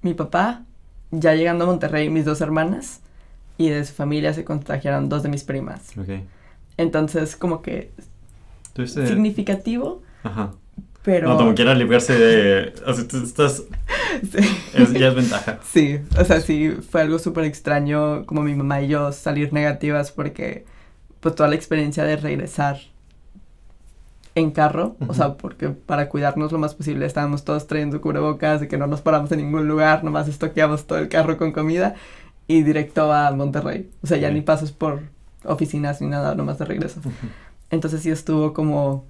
mi 0.00 0.14
papá 0.14 0.62
ya 1.10 1.34
llegando 1.34 1.64
a 1.64 1.66
Monterrey 1.66 2.08
mis 2.10 2.24
dos 2.24 2.40
hermanas 2.40 3.00
y 3.58 3.68
de 3.68 3.84
su 3.84 3.92
familia 3.92 4.32
se 4.32 4.44
contagiaron 4.44 5.08
dos 5.08 5.22
de 5.22 5.28
mis 5.28 5.44
primas. 5.44 5.90
Ok. 5.98 6.08
Entonces, 6.76 7.36
como 7.36 7.62
que 7.62 7.92
Entonces, 8.68 9.08
significativo, 9.08 10.02
Ajá. 10.22 10.54
pero... 11.02 11.28
No, 11.28 11.36
como 11.36 11.54
quiera 11.54 11.74
librarse 11.74 12.14
de... 12.18 12.74
O 12.86 12.94
sea, 12.94 13.08
tú 13.08 13.22
estás... 13.22 13.64
Sí. 14.30 14.38
Es, 14.74 14.92
ya 14.92 15.08
es 15.08 15.14
ventaja. 15.14 15.58
Sí, 15.64 15.98
o 16.20 16.24
sea, 16.24 16.40
sí, 16.40 16.70
fue 16.90 17.00
algo 17.00 17.18
súper 17.18 17.44
extraño 17.44 18.26
como 18.26 18.42
mi 18.42 18.54
mamá 18.54 18.82
y 18.82 18.88
yo 18.88 19.10
salir 19.10 19.54
negativas 19.54 20.12
porque 20.12 20.66
pues 21.20 21.34
toda 21.34 21.48
la 21.48 21.54
experiencia 21.54 22.04
de 22.04 22.16
regresar 22.16 22.78
en 24.34 24.50
carro, 24.50 24.96
o 25.06 25.14
sea, 25.14 25.34
porque 25.34 25.68
para 25.70 26.08
cuidarnos 26.08 26.52
lo 26.52 26.58
más 26.58 26.74
posible 26.74 27.06
estábamos 27.06 27.44
todos 27.44 27.66
trayendo 27.66 28.00
cubrebocas, 28.00 28.60
de 28.60 28.68
que 28.68 28.78
no 28.78 28.86
nos 28.86 29.00
paramos 29.02 29.30
en 29.32 29.38
ningún 29.38 29.68
lugar, 29.68 30.04
nomás 30.04 30.28
estoqueamos 30.28 30.86
todo 30.86 30.98
el 30.98 31.08
carro 31.08 31.36
con 31.38 31.52
comida 31.52 31.94
y 32.46 32.62
directo 32.62 33.12
a 33.12 33.30
Monterrey. 33.32 33.90
O 34.02 34.06
sea, 34.06 34.18
ya 34.18 34.30
ni 34.30 34.40
pasos 34.40 34.72
por 34.72 35.02
oficinas 35.44 36.00
ni 36.00 36.08
nada, 36.08 36.34
nomás 36.34 36.58
de 36.58 36.64
regreso. 36.64 37.00
Entonces 37.70 38.02
sí 38.02 38.10
estuvo 38.10 38.52
como, 38.52 39.06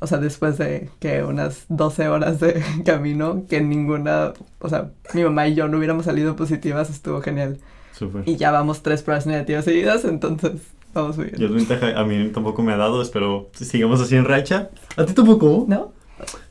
o 0.00 0.06
sea, 0.06 0.18
después 0.18 0.58
de 0.58 0.90
que 0.98 1.22
unas 1.22 1.64
12 1.68 2.08
horas 2.08 2.40
de 2.40 2.62
camino, 2.84 3.44
que 3.48 3.60
ninguna, 3.60 4.32
o 4.58 4.68
sea, 4.68 4.90
mi 5.14 5.22
mamá 5.22 5.48
y 5.48 5.54
yo 5.54 5.68
no 5.68 5.78
hubiéramos 5.78 6.06
salido 6.06 6.36
positivas, 6.36 6.90
estuvo 6.90 7.20
genial. 7.20 7.58
Súper. 7.92 8.22
Y 8.26 8.36
ya 8.36 8.50
vamos 8.50 8.82
tres 8.82 9.02
pruebas 9.02 9.26
negativas 9.26 9.64
seguidas, 9.64 10.04
entonces 10.04 10.52
vamos 10.94 11.16
muy 11.18 11.26
bien. 11.26 11.54
ventaja, 11.54 11.98
a 11.98 12.04
mí 12.04 12.30
tampoco 12.32 12.62
me 12.62 12.72
ha 12.72 12.76
dado, 12.76 13.02
espero 13.02 13.50
sigamos 13.52 14.00
así 14.00 14.16
en 14.16 14.24
racha. 14.24 14.70
¿A 14.96 15.04
ti 15.04 15.12
tampoco? 15.12 15.66
¿No? 15.68 15.92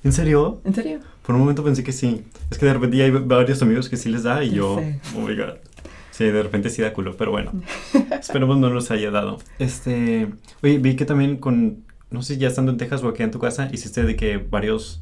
¿En 0.03 0.11
serio? 0.11 0.61
¿En 0.63 0.73
serio? 0.73 0.99
Por 1.25 1.35
un 1.35 1.41
momento 1.41 1.63
pensé 1.63 1.83
que 1.83 1.91
sí. 1.91 2.23
Es 2.49 2.57
que 2.57 2.65
de 2.65 2.73
repente 2.73 3.03
hay 3.03 3.11
varios 3.11 3.61
amigos 3.61 3.89
que 3.89 3.97
sí 3.97 4.09
les 4.09 4.23
da 4.23 4.43
y 4.43 4.51
yo, 4.51 4.79
sé. 4.79 4.99
oh 5.15 5.21
my 5.21 5.35
god. 5.35 5.55
Sí, 6.19 6.25
de 6.25 6.43
repente 6.43 6.69
sí 6.69 6.81
da 6.81 6.91
culo, 6.91 7.15
pero 7.15 7.31
bueno. 7.31 7.53
Esperemos 8.19 8.57
no 8.57 8.69
nos 8.69 8.91
haya 8.91 9.09
dado. 9.09 9.39
Este, 9.57 10.27
oye, 10.61 10.77
vi 10.77 10.97
que 10.97 11.05
también 11.05 11.37
con, 11.37 11.85
no 12.11 12.21
sé, 12.23 12.37
ya 12.37 12.49
estando 12.49 12.73
en 12.73 12.77
Texas 12.77 13.01
o 13.03 13.07
aquí 13.07 13.23
en 13.23 13.31
tu 13.31 13.39
casa, 13.39 13.69
hiciste 13.71 14.03
de 14.03 14.17
que 14.17 14.35
varios 14.35 15.01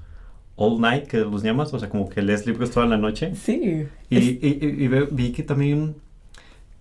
all 0.57 0.79
night, 0.79 1.07
que 1.07 1.17
los 1.17 1.41
llamas, 1.41 1.73
o 1.73 1.79
sea, 1.79 1.89
como 1.89 2.07
que 2.07 2.21
lees 2.21 2.45
libros 2.45 2.69
toda 2.69 2.85
la 2.85 2.97
noche. 2.97 3.33
Sí. 3.35 3.87
Y, 4.11 4.17
y- 4.19 4.39
y- 4.41 4.83
y 4.85 4.87
vi 5.09 5.31
que 5.31 5.41
también 5.41 5.95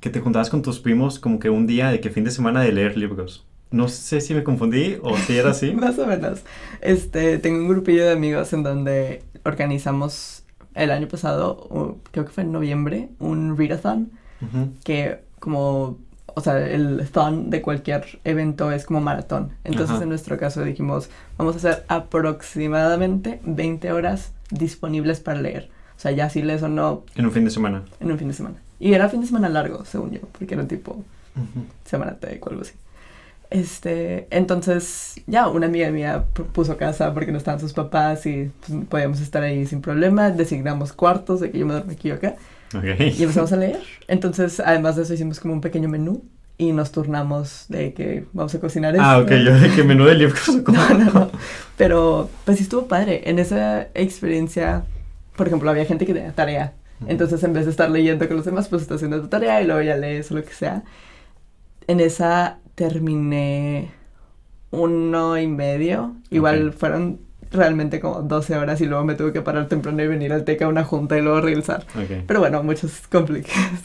que 0.00 0.10
te 0.10 0.20
juntabas 0.20 0.50
con 0.50 0.60
tus 0.60 0.80
primos 0.80 1.18
como 1.18 1.38
que 1.38 1.48
un 1.48 1.66
día 1.66 1.90
de 1.90 2.00
que 2.00 2.10
fin 2.10 2.24
de 2.24 2.30
semana 2.30 2.60
de 2.60 2.72
leer 2.72 2.98
libros. 2.98 3.46
No 3.70 3.88
sé 3.88 4.20
si 4.20 4.34
me 4.34 4.44
confundí 4.44 4.98
o 5.02 5.16
si 5.16 5.38
era 5.38 5.50
así. 5.52 5.72
Más 5.74 5.98
o 5.98 6.06
menos. 6.06 6.42
Este, 6.82 7.38
tengo 7.38 7.58
un 7.60 7.68
grupillo 7.68 8.04
de 8.04 8.12
amigos 8.12 8.52
en 8.52 8.62
donde 8.62 9.22
organizamos 9.46 10.42
el 10.74 10.90
año 10.90 11.08
pasado, 11.08 11.96
creo 12.10 12.26
que 12.26 12.30
fue 12.32 12.42
en 12.44 12.52
noviembre, 12.52 13.08
un 13.18 13.56
readathon. 13.56 14.10
Que 14.84 15.20
como, 15.38 15.98
o 16.34 16.40
sea, 16.40 16.58
el 16.68 17.08
thon 17.10 17.50
de 17.50 17.62
cualquier 17.62 18.18
evento 18.24 18.70
es 18.72 18.84
como 18.84 19.00
maratón. 19.00 19.50
Entonces 19.64 20.00
en 20.02 20.08
nuestro 20.08 20.36
caso 20.38 20.62
dijimos, 20.64 21.08
vamos 21.38 21.54
a 21.54 21.58
hacer 21.58 21.84
aproximadamente 21.88 23.40
20 23.44 23.92
horas 23.92 24.32
disponibles 24.50 25.20
para 25.20 25.40
leer. 25.40 25.68
O 25.96 26.00
sea, 26.00 26.12
ya 26.12 26.28
si 26.30 26.42
lees 26.42 26.62
o 26.62 26.68
no 26.68 27.04
En 27.14 27.24
un 27.26 27.32
fin 27.32 27.44
de 27.44 27.50
semana. 27.50 27.82
en 28.00 28.10
un 28.12 28.18
fin 28.18 28.28
de 28.28 28.34
semana. 28.34 28.56
Y 28.78 28.92
era 28.92 29.08
fin 29.08 29.20
de 29.22 29.26
semana 29.26 29.48
largo, 29.48 29.84
según 29.86 30.10
yo, 30.12 30.20
porque 30.38 30.54
era 30.54 30.66
tipo 30.68 30.92
Ujú. 31.36 31.64
semana 31.84 32.14
tech 32.16 32.44
o 32.46 32.50
algo 32.50 32.62
así. 32.62 32.72
Este, 33.48 34.26
entonces, 34.30 35.14
ya, 35.26 35.48
una 35.48 35.66
amiga 35.66 35.90
mía 35.90 36.24
pu- 36.34 36.44
puso 36.46 36.76
casa 36.76 37.14
porque 37.14 37.30
no 37.32 37.38
estaban 37.38 37.60
sus 37.60 37.72
papás 37.72 38.26
y 38.26 38.50
pues, 38.66 38.84
podíamos 38.88 39.20
estar 39.20 39.42
ahí 39.42 39.64
sin 39.66 39.80
problema. 39.80 40.30
Designamos 40.30 40.92
cuartos 40.92 41.40
de 41.40 41.50
que 41.50 41.58
yo 41.60 41.66
me 41.66 41.72
duermo 41.74 41.92
aquí 41.92 42.10
o 42.10 42.14
acá. 42.16 42.34
Y 42.72 43.22
empezamos 43.22 43.52
a 43.52 43.56
leer. 43.56 43.80
Entonces, 44.08 44.60
además 44.60 44.96
de 44.96 45.02
eso, 45.02 45.14
hicimos 45.14 45.40
como 45.40 45.54
un 45.54 45.60
pequeño 45.60 45.88
menú 45.88 46.24
y 46.58 46.72
nos 46.72 46.90
turnamos 46.90 47.66
de 47.68 47.92
que 47.92 48.24
vamos 48.32 48.54
a 48.54 48.60
cocinar 48.60 48.94
esto. 48.94 49.04
Ah, 49.04 49.18
ok, 49.18 49.30
yo 49.30 49.58
de 49.58 49.70
que 49.70 49.84
menú 49.84 50.04
de 50.04 50.14
libros. 50.14 50.48
No, 50.66 50.98
no, 50.98 51.12
no. 51.12 51.30
Pero, 51.76 52.30
pues 52.44 52.58
sí 52.58 52.64
estuvo 52.64 52.86
padre. 52.86 53.22
En 53.26 53.38
esa 53.38 53.88
experiencia, 53.94 54.84
por 55.36 55.46
ejemplo, 55.46 55.70
había 55.70 55.84
gente 55.84 56.06
que 56.06 56.14
tenía 56.14 56.32
tarea. 56.32 56.72
Entonces, 57.06 57.42
en 57.42 57.52
vez 57.52 57.66
de 57.66 57.70
estar 57.70 57.90
leyendo 57.90 58.26
con 58.26 58.38
los 58.38 58.46
demás, 58.46 58.68
pues 58.68 58.82
estás 58.82 58.96
haciendo 58.96 59.20
tu 59.20 59.28
tarea 59.28 59.60
y 59.60 59.66
luego 59.66 59.82
ya 59.82 59.96
lees 59.96 60.30
o 60.30 60.34
lo 60.34 60.44
que 60.44 60.54
sea. 60.54 60.82
En 61.86 62.00
esa 62.00 62.58
terminé 62.74 63.90
uno 64.70 65.38
y 65.38 65.46
medio. 65.46 66.16
Igual 66.30 66.72
fueron 66.72 67.20
realmente 67.50 68.00
como 68.00 68.22
12 68.22 68.56
horas 68.56 68.80
y 68.80 68.86
luego 68.86 69.04
me 69.04 69.14
tuve 69.14 69.32
que 69.32 69.42
parar 69.42 69.68
temprano 69.68 70.02
y 70.02 70.08
venir 70.08 70.32
al 70.32 70.44
TEC 70.44 70.62
a 70.62 70.68
una 70.68 70.84
junta 70.84 71.18
y 71.18 71.22
luego 71.22 71.40
regresar. 71.40 71.86
Ok. 71.96 72.24
Pero 72.26 72.40
bueno, 72.40 72.62
muchos 72.62 73.06
complicados. 73.10 73.80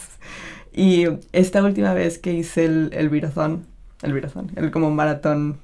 Y 0.74 1.06
esta 1.34 1.64
última 1.64 1.94
vez 1.94 2.18
que 2.18 2.34
hice 2.34 2.66
el, 2.66 2.90
el 2.94 3.10
virathon, 3.10 3.66
el 4.04 4.14
virathon, 4.14 4.52
el 4.56 4.72
como 4.72 4.90
maratón, 4.92 5.58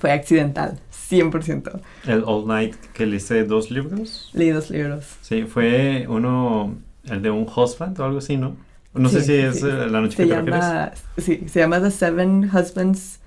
fue 0.00 0.10
accidental, 0.12 0.80
100%. 1.10 1.80
El 2.06 2.24
All 2.26 2.46
Night 2.46 2.74
que 2.92 3.06
leíste 3.06 3.44
dos 3.44 3.70
libros. 3.70 4.30
Leí 4.34 4.50
dos 4.50 4.70
libros. 4.70 5.06
Sí, 5.22 5.44
fue 5.44 6.06
uno, 6.08 6.76
el 7.04 7.22
de 7.22 7.30
un 7.30 7.46
husband 7.48 7.98
o 8.00 8.04
algo 8.04 8.18
así, 8.18 8.36
¿no? 8.36 8.56
No 8.94 9.08
sé 9.08 9.20
Sí, 9.20 9.26
si 9.26 9.32
es 9.34 9.60
sí. 9.60 9.66
eh, 9.66 9.86
la 9.90 10.00
noche 10.00 10.16
Se 10.16 10.22
que 10.24 10.28
te 10.30 10.36
refieres. 10.36 10.60
llama, 10.64 10.92
sí, 11.18 11.44
se 11.48 11.60
llama 11.60 11.80
The 11.80 11.90
Seven 11.90 12.50
Husbands. 12.52 13.20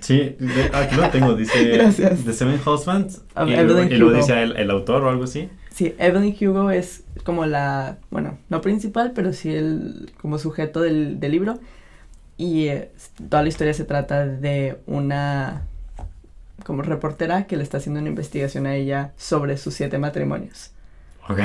Sí, 0.00 0.36
aquí 0.72 0.96
lo 0.96 1.08
tengo, 1.10 1.34
dice 1.34 1.64
Gracias. 1.76 2.24
The 2.24 2.32
Seven 2.32 2.60
Husbands. 2.64 3.22
Of 3.34 3.48
y, 3.48 3.54
Evelyn 3.54 3.90
y 3.92 4.02
Hugo. 4.02 4.12
dice 4.16 4.42
el, 4.42 4.56
el 4.56 4.70
autor 4.70 5.04
o 5.04 5.08
algo 5.10 5.24
así. 5.24 5.48
sí, 5.70 5.94
Evelyn 5.98 6.36
Hugo 6.40 6.70
es 6.70 7.04
como 7.24 7.46
la, 7.46 7.98
bueno, 8.10 8.38
no 8.50 8.60
principal, 8.60 9.12
pero 9.14 9.32
sí 9.32 9.54
el 9.54 10.12
como 10.20 10.38
sujeto 10.38 10.80
del, 10.80 11.20
del 11.20 11.32
libro. 11.32 11.58
Y 12.36 12.66
eh, 12.68 12.90
toda 13.30 13.42
la 13.42 13.48
historia 13.48 13.72
se 13.74 13.84
trata 13.84 14.26
de 14.26 14.78
una 14.86 15.62
como 16.64 16.82
reportera 16.82 17.46
que 17.46 17.56
le 17.56 17.62
está 17.62 17.78
haciendo 17.78 18.00
una 18.00 18.08
investigación 18.08 18.66
a 18.66 18.74
ella 18.74 19.12
sobre 19.16 19.56
sus 19.56 19.74
siete 19.74 19.98
matrimonios. 19.98 20.70
Ok. 21.28 21.38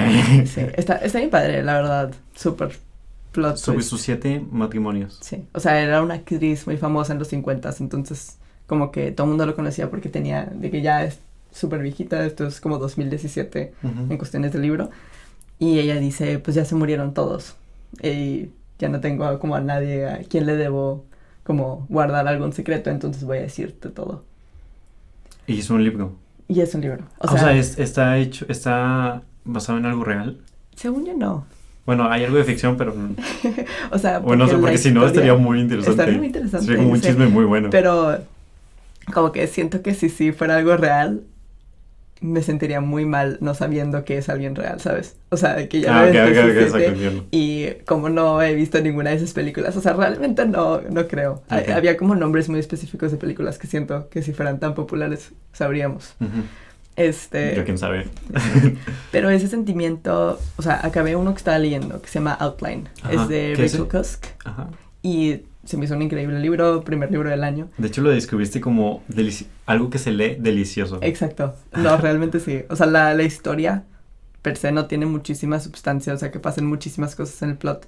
Sí, 0.46 0.62
está, 0.76 0.96
está 0.98 1.20
bien 1.20 1.30
padre, 1.30 1.64
la 1.64 1.74
verdad, 1.76 2.12
súper 2.36 2.78
plot 3.32 3.58
Sobre 3.58 3.78
twist. 3.78 3.90
sus 3.90 4.02
siete 4.02 4.44
matrimonios. 4.52 5.18
Sí, 5.22 5.46
o 5.54 5.60
sea, 5.60 5.82
era 5.82 6.02
una 6.02 6.16
actriz 6.16 6.66
muy 6.68 6.78
famosa 6.78 7.14
en 7.14 7.20
los 7.20 7.28
50, 7.30 7.74
entonces 7.80 8.38
como 8.68 8.92
que 8.92 9.12
todo 9.12 9.26
el 9.26 9.30
mundo 9.30 9.46
lo 9.46 9.56
conocía 9.56 9.90
porque 9.90 10.10
tenía, 10.10 10.46
de 10.46 10.70
que 10.72 10.82
ya 10.82 11.04
es 11.04 11.20
súper 11.52 11.82
viejita, 11.82 12.26
esto 12.26 12.46
es 12.48 12.60
como 12.62 12.78
2017 12.78 13.74
en 13.84 13.90
Ujú. 14.06 14.18
cuestiones 14.18 14.54
del 14.54 14.62
libro, 14.62 14.90
y 15.58 15.80
ella 15.80 15.96
dice, 16.00 16.40
pues 16.40 16.56
ya 16.56 16.66
se 16.66 16.76
murieron 16.76 17.14
todos, 17.14 17.56
y 18.04 18.50
ya 18.78 18.90
no 18.90 19.00
tengo 19.00 19.40
como 19.40 19.56
a 19.56 19.62
nadie 19.62 20.08
a 20.08 20.20
quien 20.20 20.46
le 20.46 20.56
debo 20.56 21.06
como 21.44 21.86
guardar 21.90 22.28
algún 22.28 22.54
secreto, 22.54 22.90
entonces 22.92 23.24
voy 23.24 23.40
a 23.40 23.42
decirte 23.42 23.90
todo. 23.90 24.24
Y 25.48 25.54
hizo 25.54 25.74
un 25.74 25.84
libro. 25.84 26.14
Y 26.48 26.62
es 26.62 26.74
un 26.76 26.82
libro. 26.82 27.06
O 27.20 27.26
O 27.28 27.32
sea, 27.32 27.40
sea, 27.40 27.54
es- 27.56 27.80
está 27.80 28.18
hecho, 28.20 28.46
está 28.50 29.24
basado 29.46 29.78
en 29.80 29.86
algo 29.88 30.04
real. 30.04 30.40
según 30.76 31.06
yo 31.06 31.14
no. 31.16 31.46
Bueno, 31.90 32.08
hay 32.08 32.24
algo 32.24 32.38
de 32.38 32.44
ficción, 32.44 32.78
pero 32.78 32.94
O 33.92 33.98
sea, 33.98 34.20
bueno, 34.20 34.46
no 34.46 34.52
sé, 34.52 34.58
porque 34.60 34.78
si 34.78 34.92
no 34.92 35.08
estaría 35.08 35.34
muy 35.34 35.60
interesante. 35.60 35.90
Estaría 36.00 36.20
muy 36.20 36.28
interesante. 36.28 36.68
Sería 36.68 36.84
como 36.84 36.94
un 36.94 37.02
chisme 37.02 37.26
muy 37.26 37.46
bueno. 37.46 37.72
Pero 37.72 38.20
como 39.12 39.32
que 39.32 39.48
siento 39.48 39.82
que 39.82 39.96
si 39.96 40.10
sí 40.10 40.32
fuera 40.32 40.58
algo 40.58 40.78
real, 40.78 41.24
me 42.22 42.44
sentiría 42.44 42.80
muy 42.80 43.06
mal 43.06 43.40
no 43.42 43.56
sabiendo 43.56 44.06
que 44.06 44.20
es 44.20 44.30
alguien 44.30 44.54
real, 44.54 44.80
¿sabes? 44.80 45.16
O 45.30 45.38
sea, 45.38 45.68
que 45.68 45.82
ya 45.82 46.00
ah, 46.00 46.06
lo 46.06 46.10
ok, 46.10 46.14
ves 46.14 46.28
ok, 46.28 46.34
que 46.34 46.40
ok, 46.42 46.44
sí 46.44 46.50
exacto, 46.52 46.78
existe, 46.78 46.94
entiendo. 46.94 47.26
Y 47.32 47.70
como 47.86 48.10
no 48.10 48.40
he 48.40 48.54
visto 48.54 48.80
ninguna 48.82 49.10
de 49.10 49.16
esas 49.16 49.34
películas, 49.34 49.76
o 49.76 49.82
sea, 49.82 49.94
realmente 49.94 50.46
no, 50.46 50.82
no 50.82 51.08
creo. 51.08 51.42
Había 51.50 51.98
como 51.98 52.14
nombres 52.14 52.50
muy 52.50 52.60
específicos 52.60 53.12
de 53.12 53.18
películas 53.18 53.58
que 53.58 53.66
siento 53.66 54.10
que 54.10 54.22
si 54.22 54.32
fueran 54.32 54.60
tan 54.60 54.76
populares 54.76 55.32
sabríamos. 55.54 56.14
Ujú. 56.20 56.44
Este, 57.00 57.56
Yo 57.56 57.64
quién 57.66 57.78
sabe. 57.78 58.08
pero 59.12 59.30
ese 59.30 59.48
sentimiento, 59.48 60.40
o 60.58 60.62
sea, 60.62 60.86
acabé 60.86 61.16
uno 61.16 61.32
que 61.34 61.38
estaba 61.38 61.58
leyendo 61.58 62.02
que 62.02 62.08
se 62.08 62.16
llama 62.20 62.34
Outline. 62.34 62.90
Ajá, 63.02 63.14
Es 63.14 63.28
de 63.30 63.54
¿qué 63.56 63.66
es 63.66 63.80
Rachel? 63.80 63.88
Cusk 63.88 64.26
Ajá. 64.44 64.70
y 65.02 65.42
se 65.64 65.78
me 65.78 65.86
hizo 65.86 65.96
un 65.96 66.02
increíble 66.02 66.40
libro, 66.40 66.84
primer 66.84 67.12
libro 67.12 67.30
del 67.30 67.44
año. 67.44 67.70
De 67.78 67.88
hecho, 67.88 68.02
lo 68.02 68.10
describiste 68.10 68.60
como 68.60 69.04
algo 69.66 69.90
que 69.90 69.98
se 69.98 70.12
lee 70.12 70.36
delicioso. 70.40 71.00
Exacto. 71.02 71.56
No, 71.72 71.96
realmente 72.02 72.40
sí. 72.40 72.64
O 72.70 72.76
sea, 72.76 72.88
la, 72.88 73.14
la 73.14 73.24
historia 73.24 73.84
per 74.42 74.58
se 74.58 74.72
no 74.72 74.88
tiene 74.88 75.06
muchísima 75.06 75.60
sustancia, 75.60 76.14
o 76.14 76.18
sea, 76.18 76.32
que 76.32 76.40
pasan 76.40 76.66
muchísimas 76.66 77.16
cosas 77.16 77.42
en 77.44 77.52
el 77.52 77.58
plot, 77.58 77.88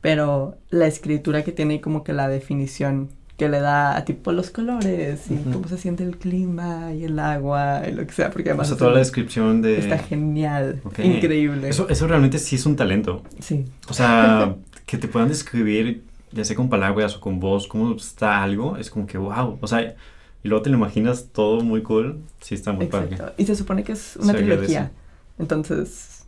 pero 0.00 0.56
la 0.70 0.86
escritura 0.86 1.42
que 1.44 1.52
tiene 1.52 1.74
y 1.74 1.80
como 1.80 2.04
que 2.04 2.12
la 2.12 2.28
definición 2.28 3.10
que 3.38 3.48
le 3.48 3.60
da 3.60 3.96
a 3.96 4.04
tipo 4.04 4.32
los 4.32 4.50
colores 4.50 5.30
y 5.30 5.36
cómo 5.36 5.68
se 5.68 5.78
siente 5.78 6.02
el 6.02 6.18
clima 6.18 6.92
y 6.92 7.04
el 7.04 7.18
agua 7.20 7.82
y 7.88 7.92
lo 7.92 8.04
que 8.04 8.12
sea, 8.12 8.30
porque 8.30 8.50
O 8.50 8.52
además 8.52 8.66
sea, 8.66 8.74
es 8.74 8.78
toda 8.80 8.90
la 8.90 8.98
descripción 8.98 9.62
de... 9.62 9.78
está 9.78 9.96
genial, 9.98 10.82
increíble. 11.02 11.68
Eso, 11.68 11.88
eso 11.88 12.08
realmente 12.08 12.40
sí 12.40 12.56
es 12.56 12.66
un 12.66 12.74
talento. 12.74 13.22
Sí. 13.38 13.64
O 13.88 13.94
sea, 13.94 14.56
que 14.86 14.98
te 14.98 15.06
puedan 15.06 15.28
describir, 15.28 16.02
ya 16.32 16.44
sea 16.44 16.56
con 16.56 16.68
palabras 16.68 17.14
o 17.14 17.20
con 17.20 17.38
voz, 17.38 17.68
cómo 17.68 17.94
está 17.94 18.42
algo, 18.42 18.76
es 18.76 18.90
como 18.90 19.06
que 19.06 19.18
wow. 19.18 19.56
O 19.60 19.66
sea, 19.68 19.94
y 20.42 20.48
luego 20.48 20.62
te 20.62 20.70
lo 20.70 20.76
imaginas 20.76 21.28
todo 21.32 21.60
muy 21.60 21.82
cool. 21.82 22.18
Sí, 22.40 22.56
está 22.56 22.72
muy 22.72 22.86
padre. 22.86 23.18
Y 23.36 23.46
se 23.46 23.54
supone 23.54 23.84
que 23.84 23.92
es 23.92 24.16
una 24.16 24.32
Se 24.32 24.38
agradece. 24.38 24.56
trilogía. 24.66 24.90
Entonces, 25.38 26.24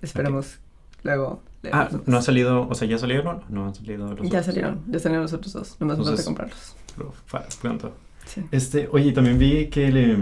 esperemos 0.00 0.58
luego 1.02 1.42
Ah. 1.72 1.88
¿no 2.06 2.16
ha 2.18 2.22
salido? 2.22 2.68
O 2.68 2.74
sea, 2.74 2.86
¿ya 2.88 2.98
salieron? 2.98 3.40
No 3.48 3.66
han 3.66 3.74
salido 3.74 4.06
los 4.14 4.20
Ya 4.20 4.26
otros? 4.26 4.46
salieron, 4.46 4.80
ya 4.88 4.98
salieron 4.98 5.22
los 5.22 5.32
otros 5.32 5.52
dos. 5.52 5.76
Nomás 5.80 5.96
falta 5.96 6.10
Entonces- 6.10 6.26
comprarlos. 6.26 6.76
Pero 6.96 7.14
fa- 7.26 7.46
pronto. 7.60 7.92
Sí. 8.26 8.42
Este, 8.52 8.88
oye, 8.92 9.12
también 9.12 9.38
vi 9.38 9.66
que 9.66 9.90
le... 9.90 10.16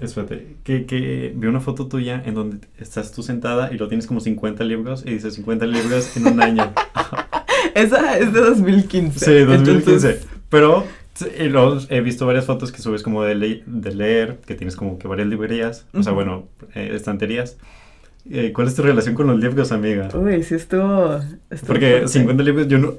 Espérate, 0.00 0.56
que, 0.62 0.86
que 0.86 1.32
vi 1.34 1.46
una 1.48 1.60
foto 1.60 1.88
tuya 1.88 2.22
en 2.24 2.34
donde 2.34 2.58
estás 2.78 3.10
tú 3.12 3.22
sentada 3.24 3.72
y 3.72 3.78
lo 3.78 3.88
tienes 3.88 4.06
como 4.06 4.20
50 4.20 4.62
libros 4.64 5.02
y 5.04 5.10
dice 5.14 5.30
50 5.32 5.66
libros 5.66 6.16
en 6.16 6.26
un 6.28 6.40
año. 6.40 6.72
Esa 7.74 8.16
es 8.18 8.32
de 8.32 8.40
2015. 8.40 9.24
Sí, 9.24 9.38
2015. 9.44 9.70
Entonces, 9.78 10.26
Pero 10.48 10.84
y 11.38 11.48
luego 11.48 11.78
he 11.88 12.00
visto 12.00 12.26
varias 12.26 12.44
fotos 12.44 12.70
que 12.70 12.80
subes 12.80 13.02
como 13.02 13.24
de, 13.24 13.34
le- 13.34 13.62
de 13.66 13.94
leer, 13.94 14.38
que 14.46 14.54
tienes 14.54 14.76
como 14.76 14.98
que 14.98 15.08
varias 15.08 15.26
librerías, 15.26 15.84
o 15.92 16.02
sea, 16.04 16.12
bueno, 16.12 16.46
eh, 16.76 16.92
estanterías. 16.94 17.56
Eh, 18.30 18.52
¿Cuál 18.52 18.68
es 18.68 18.74
tu 18.74 18.82
relación 18.82 19.14
con 19.14 19.26
los 19.26 19.38
libros, 19.38 19.72
amiga? 19.72 20.08
Uy, 20.14 20.42
sí 20.42 20.54
estuvo. 20.54 21.16
estuvo 21.50 21.66
Porque 21.66 21.90
fuerte. 21.90 22.08
50 22.08 22.42
libros, 22.42 22.68
yo 22.68 22.78
no... 22.78 22.94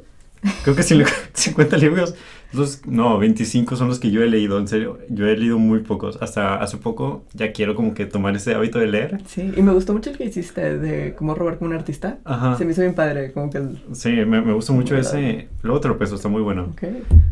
Creo 0.63 0.75
que 0.75 0.83
sí, 0.83 1.01
50 1.33 1.77
libros, 1.77 2.15
los, 2.51 2.85
no, 2.87 3.19
25 3.19 3.75
son 3.75 3.89
los 3.89 3.99
que 3.99 4.09
yo 4.09 4.23
he 4.23 4.27
leído, 4.27 4.57
en 4.57 4.67
serio, 4.67 4.97
yo 5.09 5.27
he 5.27 5.37
leído 5.37 5.59
muy 5.59 5.79
pocos. 5.79 6.17
Hasta 6.21 6.55
hace 6.55 6.77
poco 6.77 7.23
ya 7.33 7.51
quiero 7.51 7.75
como 7.75 7.93
que 7.93 8.05
tomar 8.05 8.35
ese 8.35 8.55
hábito 8.55 8.79
de 8.79 8.87
leer. 8.87 9.21
Sí, 9.27 9.51
y 9.55 9.61
me 9.61 9.71
gustó 9.71 9.93
mucho 9.93 10.09
el 10.09 10.17
que 10.17 10.25
hiciste 10.25 10.79
de 10.79 11.13
cómo 11.13 11.35
robar 11.35 11.59
como 11.59 11.69
un 11.69 11.75
artista. 11.75 12.17
Ajá. 12.25 12.57
Se 12.57 12.65
me 12.65 12.71
hizo 12.71 12.81
bien 12.81 12.95
padre, 12.95 13.31
como 13.31 13.51
que 13.51 13.59
el. 13.59 13.79
Sí, 13.93 14.09
me, 14.09 14.41
me 14.41 14.53
gusta 14.53 14.73
mucho 14.73 14.97
ese... 14.97 15.47
Luego 15.61 15.79
te 15.79 15.87
lo 15.87 15.97
peso, 15.97 16.15
está 16.15 16.27
muy 16.27 16.41
bueno. 16.41 16.69
Ok. 16.71 16.83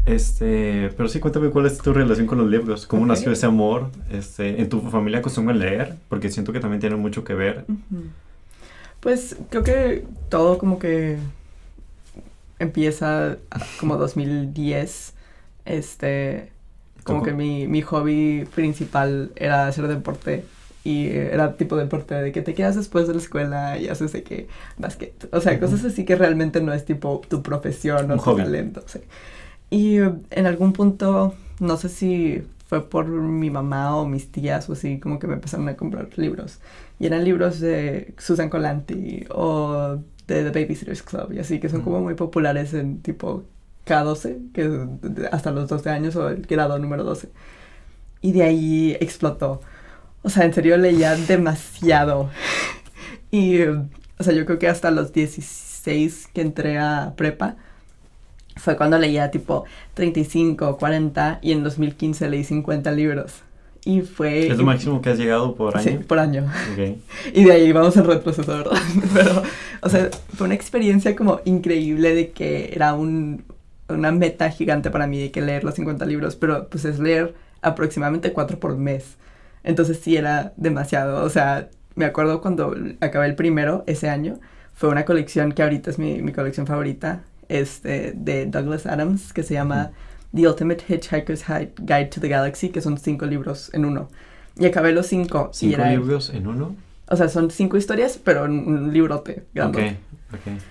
Este, 0.06 0.92
pero 0.96 1.10
sí, 1.10 1.20
cuéntame 1.20 1.50
cuál 1.50 1.66
es 1.66 1.80
tu 1.80 1.94
relación 1.94 2.28
con 2.28 2.38
los 2.38 2.50
libros, 2.50 2.86
cómo 2.86 3.06
nació 3.06 3.32
ese 3.32 3.46
amor, 3.46 3.90
este, 4.12 4.62
en 4.62 4.70
tu 4.70 4.82
familia 4.82 5.20
acostumbran 5.20 5.60
leer, 5.60 5.96
porque 6.10 6.30
siento 6.30 6.54
que 6.54 6.60
también 6.60 6.80
tiene 6.80 6.96
mucho 6.96 7.24
que 7.24 7.34
ver. 7.34 7.66
Pues 9.00 9.38
creo 9.50 9.64
que 9.64 10.06
todo 10.30 10.58
como 10.58 10.80
que 10.80 11.18
empieza 12.60 13.32
a- 13.52 13.60
como 13.80 13.98
2010. 13.98 15.14
Este. 15.66 16.50
Como 17.04 17.24
que 17.24 17.32
mi, 17.34 17.68
mi 17.68 17.82
hobby 17.84 18.46
principal 18.54 19.32
era 19.36 19.68
hacer 19.68 19.88
deporte. 19.88 20.44
Y 20.84 21.08
era 21.10 21.58
tipo 21.58 21.76
deporte 21.76 22.16
de 22.16 22.32
que 22.32 22.42
te 22.42 22.54
quedas 22.54 22.76
después 22.78 23.08
de 23.08 23.14
la 23.14 23.20
escuela 23.20 23.78
y 23.78 23.90
haces 23.90 24.14
de 24.14 24.24
que 24.24 24.48
básquet. 24.78 25.28
O 25.34 25.42
sea, 25.42 25.60
cosas 25.60 25.84
así 25.84 26.06
que 26.06 26.16
realmente 26.16 26.62
no 26.62 26.72
es 26.74 26.86
tipo 26.86 27.22
tu 27.28 27.44
profesión 27.44 28.10
o 28.12 28.16
tu 28.16 28.22
hobby. 28.22 28.44
talento. 28.44 28.84
sí. 28.88 29.00
Y 29.70 29.98
eh, 30.00 30.14
en 30.32 30.46
algún 30.46 30.72
punto, 30.72 31.36
no 31.60 31.76
sé 31.78 31.90
si 31.90 32.44
fue 32.68 32.88
por 32.90 33.08
mi 33.08 33.50
mamá 33.50 33.98
o 33.98 34.06
mis 34.08 34.32
tías 34.32 34.70
o 34.70 34.74
así, 34.74 34.98
como 35.00 35.20
que 35.20 35.28
me 35.28 35.34
empezaron 35.34 35.68
a 35.68 35.76
comprar 35.76 36.08
libros. 36.18 36.60
Y 37.00 37.06
eran 37.06 37.26
libros 37.26 37.60
de 37.60 38.14
Susan 38.18 38.50
Colanti 38.50 39.26
o 39.30 39.98
de 40.28 40.50
The 40.50 40.62
Babysitters 40.62 41.04
Club 41.04 41.32
y 41.34 41.40
así, 41.40 41.60
que 41.60 41.70
son 41.70 41.82
como 41.82 41.98
Ujú. 41.98 42.06
muy 42.06 42.16
populares 42.16 42.74
en 42.74 43.02
tipo 43.02 43.44
K12, 43.86 44.52
que 44.54 44.62
es 44.66 44.72
hasta 45.32 45.52
los 45.52 45.70
12 45.70 45.90
años 45.90 46.16
o 46.18 46.30
el 46.30 46.42
grado 46.42 46.78
número 46.80 47.04
12. 47.04 47.30
Y 48.22 48.32
de 48.34 48.44
ahí 48.44 48.98
explotó. 49.00 49.62
O 50.24 50.30
sea, 50.30 50.44
en 50.46 50.54
serio 50.54 50.76
leía 50.78 51.16
demasiado. 51.16 52.30
y, 53.32 53.62
o 53.64 53.88
sea, 54.20 54.34
yo 54.34 54.46
creo 54.46 54.60
que 54.60 54.68
hasta 54.68 54.92
los 54.92 55.14
16 55.14 56.30
que 56.34 56.42
entré 56.42 56.78
a 56.80 57.14
prepa, 57.16 57.56
fue 58.58 58.76
cuando 58.76 58.98
leía 58.98 59.30
tipo 59.32 59.66
35, 59.94 60.78
40 60.78 61.40
y 61.42 61.52
en 61.52 61.64
2015 61.64 62.30
leí 62.30 62.44
50 62.44 62.92
libros. 62.92 63.34
Y 63.86 64.02
fue... 64.02 64.48
¿Es 64.48 64.58
lo 64.58 64.66
máximo 64.66 65.02
que 65.02 65.12
has 65.12 65.18
llegado 65.18 65.56
por 65.56 65.80
Sí, 65.82 65.90
año? 65.90 66.02
por 66.02 66.20
año. 66.20 66.52
Ok. 66.74 66.98
Y 67.34 67.46
de 67.46 67.52
ahí 67.54 67.72
vamos 67.72 67.96
en 67.96 68.04
retroceso, 68.06 68.52
¿verdad? 68.52 68.78
Pero, 69.14 69.44
o 69.82 69.90
sea, 69.90 70.10
fue 70.36 70.46
una 70.46 70.56
experiencia 70.56 71.16
como 71.16 71.42
increíble 71.46 72.14
de 72.16 72.32
que 72.32 72.72
era 72.74 72.94
un, 72.94 73.44
una 73.90 74.12
meta 74.12 74.50
gigante 74.50 74.90
para 74.92 75.08
mí 75.08 75.20
de 75.20 75.32
que 75.32 75.42
leer 75.42 75.64
los 75.64 75.76
50 75.76 76.06
libros, 76.06 76.36
pero 76.36 76.68
pues 76.70 76.86
es 76.86 77.00
leer 77.00 77.36
aproximadamente 77.62 78.34
4 78.34 78.60
por 78.60 78.78
mes. 78.78 79.16
Entonces 79.64 80.00
sí 80.02 80.16
era 80.16 80.54
demasiado. 80.58 81.24
O 81.24 81.30
sea, 81.30 81.70
me 81.96 82.06
acuerdo 82.06 82.42
cuando 82.42 82.76
acabé 83.02 83.26
el 83.28 83.36
primero 83.36 83.84
ese 83.88 84.10
año, 84.10 84.40
fue 84.74 84.90
una 84.90 85.06
colección 85.06 85.52
que 85.52 85.64
ahorita 85.64 85.90
es 85.90 85.98
mi, 86.00 86.22
mi 86.22 86.32
colección 86.32 86.68
favorita, 86.68 87.24
este, 87.50 88.14
de 88.16 88.46
Douglas 88.46 88.86
Adams, 88.86 89.34
que 89.34 89.42
se 89.44 89.54
llama 89.56 89.92
The 90.36 90.48
Ultimate 90.48 90.84
Hitchhiker's 90.88 91.44
Hi- 91.50 91.72
Guide 91.80 92.06
to 92.08 92.22
the 92.22 92.28
Galaxy, 92.28 92.70
que 92.70 92.82
son 92.82 92.98
cinco 92.98 93.26
libros 93.26 93.72
en 93.74 93.86
uno. 93.86 94.10
Y 94.60 94.66
acabé 94.66 94.92
los 94.92 95.08
cinco. 95.08 95.50
y 95.54 95.58
¿Cinco 95.58 95.76
era- 95.82 95.92
libros 95.92 96.30
en 96.30 96.48
uno? 96.48 96.76
O 97.10 97.16
sea, 97.16 97.30
son 97.30 97.50
cinco 97.52 97.78
historias, 97.78 98.20
pero 98.24 98.46
en 98.46 98.52
un 98.68 98.94
librote 98.94 99.32
Ok, 99.32 99.46
grandote. 99.54 99.98
ok. 100.34 100.62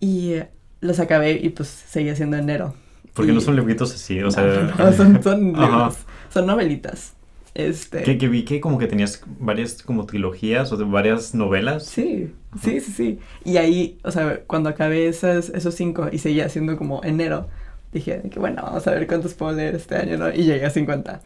Y 0.00 0.34
los 0.80 0.98
acabé 1.00 1.32
y 1.32 1.50
pues 1.50 1.68
seguía 1.68 2.14
siendo 2.16 2.36
enero. 2.36 2.74
Porque 3.14 3.32
Y- 3.32 3.34
no 3.34 3.40
son 3.40 3.56
libritos 3.56 3.94
así, 3.94 4.18
o 4.20 4.24
No, 4.24 4.30
sea... 4.30 4.74
no, 4.78 4.92
son, 4.92 5.22
son 5.22 5.44
libros. 5.46 5.96
Son 6.32 6.46
novelitas. 6.46 7.14
Este. 7.52 8.04
Que, 8.04 8.16
que 8.16 8.28
vi 8.28 8.44
que 8.44 8.60
como 8.60 8.78
que 8.78 8.86
tenías 8.86 9.22
varias 9.40 9.82
como 9.82 10.06
trilogías 10.06 10.70
o 10.72 10.76
de 10.76 10.84
varias 10.84 11.34
novelas. 11.34 11.84
Sí, 11.84 12.32
Ajá. 12.52 12.60
sí, 12.64 12.80
sí, 12.80 12.92
sí. 12.92 13.18
Y 13.44 13.56
ahí, 13.56 13.98
o 14.04 14.12
sea, 14.12 14.40
cuando 14.46 14.68
acabé 14.68 15.08
esas, 15.08 15.48
esos 15.48 15.74
cinco 15.74 16.08
y 16.12 16.18
seguía 16.18 16.48
siendo 16.48 16.76
como 16.76 17.02
enero, 17.02 17.48
dije 17.92 18.22
que 18.30 18.38
bueno, 18.38 18.62
vamos 18.62 18.86
a 18.86 18.92
ver 18.92 19.08
cuántos 19.08 19.34
puedo 19.34 19.52
leer 19.52 19.74
este 19.74 19.96
año, 19.96 20.16
¿no? 20.16 20.30
Y 20.32 20.44
llegué 20.44 20.64
a 20.64 20.70
50. 20.70 21.20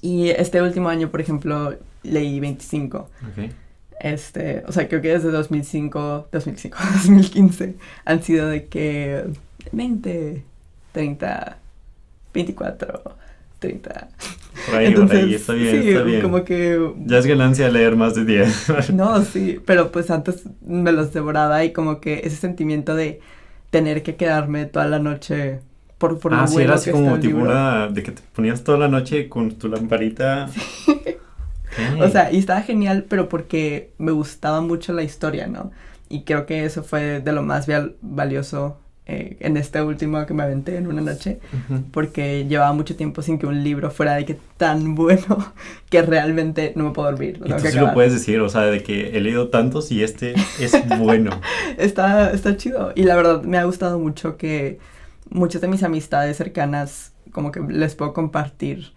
Y 0.00 0.28
este 0.28 0.62
último 0.62 0.88
año, 0.88 1.10
por 1.10 1.20
ejemplo, 1.20 1.74
leí 2.06 2.40
25. 2.40 2.98
Ok. 2.98 3.50
Este, 4.00 4.62
o 4.66 4.72
sea, 4.72 4.88
creo 4.88 5.00
que 5.00 5.08
desde 5.08 5.30
2005, 5.30 6.28
2005, 6.30 6.78
2015 6.94 7.74
han 8.04 8.22
sido 8.22 8.48
de 8.48 8.66
que 8.66 9.24
20, 9.72 10.42
30, 10.92 11.56
24, 12.34 13.02
30. 13.58 14.08
Por 14.66 14.74
ahí, 14.74 14.94
por 14.94 15.12
ahí, 15.12 15.34
está 15.34 15.54
bien, 15.54 15.82
sí, 15.82 15.88
está 15.88 16.02
bien. 16.02 16.22
como 16.22 16.44
que... 16.44 16.92
Ya 17.06 17.18
es 17.18 17.26
ganancia 17.26 17.68
leer 17.68 17.96
más 17.96 18.14
de 18.14 18.24
10. 18.24 18.72
No, 18.92 19.22
sí, 19.22 19.60
pero 19.64 19.90
pues 19.90 20.10
antes 20.10 20.44
me 20.66 20.92
los 20.92 21.12
devoraba 21.12 21.64
y 21.64 21.72
como 21.72 22.00
que 22.00 22.20
ese 22.24 22.36
sentimiento 22.36 22.94
de 22.94 23.20
tener 23.70 24.02
que 24.02 24.16
quedarme 24.16 24.66
toda 24.66 24.86
la 24.86 24.98
noche 24.98 25.60
por, 25.98 26.18
por 26.18 26.32
lo 26.32 26.38
ah, 26.38 26.46
sí, 26.46 26.54
bueno 26.54 26.68
era 26.68 26.74
así 26.74 26.90
como 26.90 27.18
tipo 27.18 27.38
una... 27.38 27.88
De 27.88 28.02
que 28.02 28.12
te 28.12 28.22
ponías 28.34 28.62
toda 28.62 28.76
la 28.78 28.88
noche 28.88 29.28
con 29.28 29.52
tu 29.52 29.68
lamparita. 29.68 30.48
O 32.00 32.08
sea, 32.08 32.32
y 32.32 32.38
estaba 32.38 32.62
genial, 32.62 33.04
pero 33.08 33.28
porque 33.28 33.90
me 33.98 34.12
gustaba 34.12 34.60
mucho 34.60 34.92
la 34.92 35.02
historia, 35.02 35.46
¿no? 35.46 35.70
Y 36.08 36.22
creo 36.22 36.46
que 36.46 36.64
eso 36.64 36.82
fue 36.82 37.20
de 37.20 37.32
lo 37.32 37.42
más 37.42 37.66
val- 37.66 37.96
valioso 38.00 38.78
eh, 39.08 39.36
en 39.40 39.56
este 39.56 39.82
último 39.82 40.24
que 40.26 40.34
me 40.34 40.42
aventé 40.42 40.76
en 40.76 40.86
una 40.88 41.00
noche, 41.00 41.38
Ujú. 41.52 41.82
porque 41.92 42.44
llevaba 42.48 42.72
mucho 42.72 42.96
tiempo 42.96 43.22
sin 43.22 43.38
que 43.38 43.46
un 43.46 43.62
libro 43.62 43.90
fuera 43.90 44.14
de 44.14 44.24
que 44.24 44.36
tan 44.56 44.94
bueno 44.96 45.52
que 45.90 46.02
realmente 46.02 46.72
no 46.76 46.84
me 46.84 46.90
puedo 46.90 47.10
dormir. 47.10 47.38
Lo 47.40 47.46
Y 47.46 47.50
tú 47.60 47.68
sí 47.68 47.78
lo 47.78 47.92
puedes 47.94 48.12
decir, 48.12 48.40
o 48.40 48.48
sea, 48.48 48.62
de 48.62 48.82
que 48.82 49.16
he 49.16 49.20
leído 49.20 49.48
tantos 49.48 49.92
y 49.92 50.02
este 50.02 50.34
es 50.60 50.72
bueno. 50.98 51.40
Está, 51.78 52.30
está 52.32 52.56
chido. 52.56 52.92
Y 52.96 53.04
la 53.04 53.14
verdad 53.16 53.42
me 53.42 53.58
ha 53.58 53.64
gustado 53.64 53.98
mucho 53.98 54.36
que 54.36 54.78
muchas 55.30 55.60
de 55.60 55.68
mis 55.68 55.82
amistades 55.82 56.36
cercanas, 56.36 57.12
como 57.32 57.52
que 57.52 57.60
les 57.60 57.94
puedo 57.94 58.12
compartir 58.12 58.92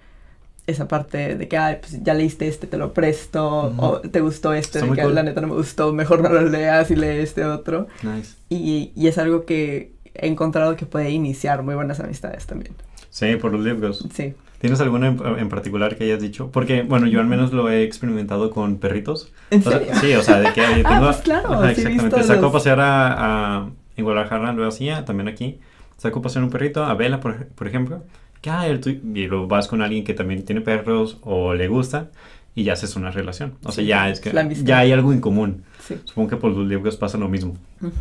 esa 0.69 0.87
parte 0.87 1.35
de 1.35 1.47
que, 1.47 1.57
ay, 1.57 1.77
pues 1.81 2.01
ya 2.03 2.13
leíste 2.13 2.47
este, 2.47 2.67
te 2.67 2.77
lo 2.77 2.93
presto, 2.93 3.73
o 3.77 3.99
te 3.99 4.21
gustó 4.21 4.53
este, 4.53 4.79
Está 4.79 4.89
de 4.89 4.95
que 4.97 5.03
cool. 5.03 5.15
la 5.15 5.23
neta 5.23 5.41
no 5.41 5.47
me 5.47 5.55
gustó, 5.55 5.91
mejor 5.93 6.21
no 6.21 6.29
lo 6.29 6.41
leas 6.41 6.89
y 6.91 6.95
lee 6.95 7.07
este 7.19 7.45
otro. 7.45 7.87
Nice. 8.03 8.35
Y, 8.49 8.91
y 8.95 9.07
es 9.07 9.17
algo 9.17 9.45
que 9.45 9.91
he 10.15 10.27
encontrado 10.27 10.75
que 10.75 10.85
puede 10.85 11.09
iniciar 11.11 11.63
muy 11.63 11.75
buenas 11.75 11.99
amistades 11.99 12.45
también. 12.45 12.73
Sí, 13.09 13.35
por 13.35 13.51
los 13.51 13.61
libros. 13.63 14.05
Sí. 14.13 14.33
¿Tienes 14.59 14.81
alguna 14.81 15.07
en, 15.07 15.19
en 15.39 15.47
particular 15.49 15.95
que 15.95 16.03
hayas 16.03 16.19
dicho? 16.21 16.49
Porque, 16.51 16.81
bueno, 16.83 17.07
yo 17.07 17.21
al 17.21 17.27
menos 17.27 17.53
lo 17.53 17.69
he 17.69 17.83
experimentado 17.83 18.51
con 18.51 18.77
perritos. 18.77 19.31
¿En 19.51 19.59
O 19.59 19.63
sea, 19.69 19.79
serio? 19.79 19.93
sí, 20.01 20.13
o 20.15 20.21
sea, 20.21 20.39
de 20.41 20.51
que 20.53 20.61
oye, 20.67 20.83
Ah, 20.85 20.89
tengo... 20.89 21.05
pues 21.05 21.17
claro, 21.17 21.53
Ajá, 21.53 21.73
sí 21.73 21.81
he 21.81 21.83
exactamente. 21.85 22.23
Saco 22.23 22.39
a 22.39 22.41
los- 22.43 22.51
pasear 22.51 22.79
a, 22.81 23.57
a- 23.61 23.69
En 23.95 24.03
Guadalajara 24.03 24.51
lo 24.53 24.67
hacía, 24.67 25.05
también 25.05 25.27
aquí. 25.29 25.59
Saco 25.97 26.19
a 26.19 26.21
pasear 26.21 26.43
un 26.43 26.49
perrito, 26.49 26.83
a 26.83 26.93
Vela, 26.93 27.19
por, 27.21 27.47
por 27.47 27.67
ejemplo. 27.67 28.03
Que, 28.41 28.49
ah, 28.49 28.67
el 28.67 28.79
tuyo- 28.79 28.99
y 29.13 29.27
lo 29.27 29.47
vas 29.47 29.67
con 29.67 29.81
alguien 29.81 30.03
que 30.03 30.13
también 30.13 30.43
tiene 30.45 30.61
perros 30.61 31.17
o 31.21 31.53
le 31.53 31.67
gusta 31.67 32.07
y 32.55 32.63
ya 32.63 32.73
haces 32.73 32.95
una 32.95 33.11
relación. 33.11 33.55
O 33.63 33.71
sea, 33.71 33.83
Sí, 33.83 33.87
ya 33.89 34.09
es 34.09 34.19
que... 34.19 34.31
Ya 34.63 34.79
hay 34.79 34.91
algo 34.91 35.11
en 35.13 35.19
común. 35.21 35.63
Sí. 35.85 35.97
Supongo 36.05 36.29
que 36.29 36.35
por 36.37 36.51
los 36.51 36.67
libros 36.67 36.95
pasa 36.97 37.17
lo 37.17 37.27
mismo. 37.27 37.55
Ujú. 37.81 37.91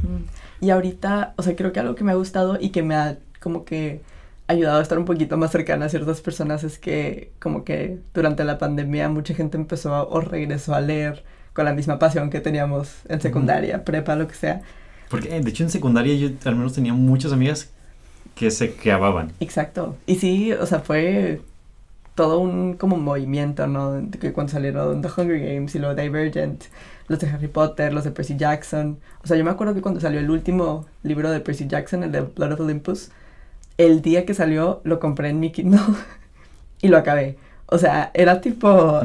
Y 0.60 0.70
ahorita, 0.70 1.34
o 1.36 1.42
sea, 1.42 1.56
creo 1.56 1.72
que 1.72 1.80
algo 1.80 1.94
que 1.94 2.04
me 2.04 2.12
ha 2.12 2.16
gustado 2.16 2.58
y 2.60 2.70
que 2.70 2.82
me 2.82 2.94
ha 2.94 3.18
como 3.40 3.64
que 3.64 4.00
ayudado 4.46 4.78
a 4.78 4.82
estar 4.82 4.98
un 4.98 5.04
poquito 5.04 5.36
más 5.36 5.50
cercana 5.52 5.86
a 5.86 5.88
ciertas 5.88 6.20
personas 6.20 6.64
es 6.64 6.78
que 6.78 7.32
como 7.40 7.64
que 7.64 7.98
durante 8.14 8.44
la 8.44 8.58
pandemia 8.58 9.08
mucha 9.08 9.34
gente 9.34 9.56
empezó 9.56 9.94
a- 9.94 10.02
o 10.04 10.20
regresó 10.20 10.74
a 10.74 10.80
leer 10.80 11.22
con 11.52 11.64
la 11.64 11.72
misma 11.74 11.98
pasión 11.98 12.30
que 12.30 12.40
teníamos 12.40 12.92
en 13.08 13.20
secundaria, 13.20 13.84
prepa, 13.84 14.14
lo 14.16 14.26
que 14.28 14.34
sea. 14.34 14.62
Porque, 15.10 15.36
eh, 15.36 15.40
de 15.40 15.50
hecho, 15.50 15.64
en 15.64 15.70
secundaria 15.70 16.14
yo 16.14 16.30
al 16.44 16.56
menos 16.56 16.72
tenía 16.74 16.94
muchas 16.94 17.32
amigas 17.32 17.70
que 18.38 18.50
se 18.50 18.72
clavaban. 18.72 19.32
Exacto. 19.40 19.96
Y 20.06 20.16
sí, 20.16 20.52
o 20.52 20.64
sea, 20.66 20.80
fue 20.80 21.40
todo 22.14 22.38
un 22.38 22.74
como 22.74 22.96
movimiento, 22.96 23.66
¿no? 23.66 24.00
Que 24.20 24.32
cuando 24.32 24.52
salieron 24.52 25.02
The 25.02 25.08
Hunger 25.08 25.40
Games 25.40 25.74
y 25.74 25.78
luego 25.78 25.94
Divergent, 26.00 26.64
los 27.08 27.18
de 27.18 27.28
Harry 27.28 27.48
Potter, 27.48 27.92
los 27.92 28.04
de 28.04 28.12
Percy 28.12 28.36
Jackson. 28.36 28.98
O 29.24 29.26
sea, 29.26 29.36
yo 29.36 29.44
me 29.44 29.50
acuerdo 29.50 29.74
que 29.74 29.82
cuando 29.82 30.00
salió 30.00 30.20
el 30.20 30.30
último 30.30 30.86
libro 31.02 31.30
de 31.30 31.40
Percy 31.40 31.66
Jackson, 31.66 32.04
el 32.04 32.12
de 32.12 32.20
Blood 32.22 32.52
of 32.52 32.60
Olympus, 32.60 33.10
el 33.76 34.02
día 34.02 34.24
que 34.24 34.34
salió 34.34 34.80
lo 34.84 35.00
compré 35.00 35.30
en 35.30 35.40
mi 35.40 35.50
Kindle 35.50 35.80
y 36.80 36.88
lo 36.88 36.96
acabé. 36.96 37.36
O 37.70 37.76
sea, 37.78 38.10
era 38.14 38.40
tipo, 38.40 39.02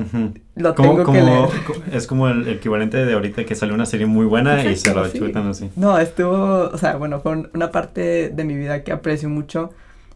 lo 0.56 0.73
tengo 0.73 1.04
como, 1.04 1.13
que 1.13 1.21
leer. 1.21 1.49
es 1.91 2.08
como 2.08 2.30
el 2.30 2.47
equivalente 2.47 3.04
de 3.06 3.13
ahorita 3.13 3.45
que 3.45 3.56
salió 3.56 3.76
una 3.76 3.86
serie 3.86 4.06
muy 4.06 4.26
buena 4.26 4.63
y 4.63 4.76
se 4.78 4.93
la 4.93 5.10
sí. 5.10 5.19
chutan 5.19 5.47
así. 5.47 5.69
No, 5.76 5.97
estuvo, 5.99 6.69
o 6.71 6.78
sea, 6.78 6.95
bueno, 6.95 7.19
fue 7.19 7.34
un- 7.34 7.49
una 7.54 7.71
parte 7.71 8.30
de 8.30 8.43
mi 8.45 8.56
vida 8.56 8.84
que 8.84 8.91
aprecio 8.91 9.30
mucho 9.30 9.71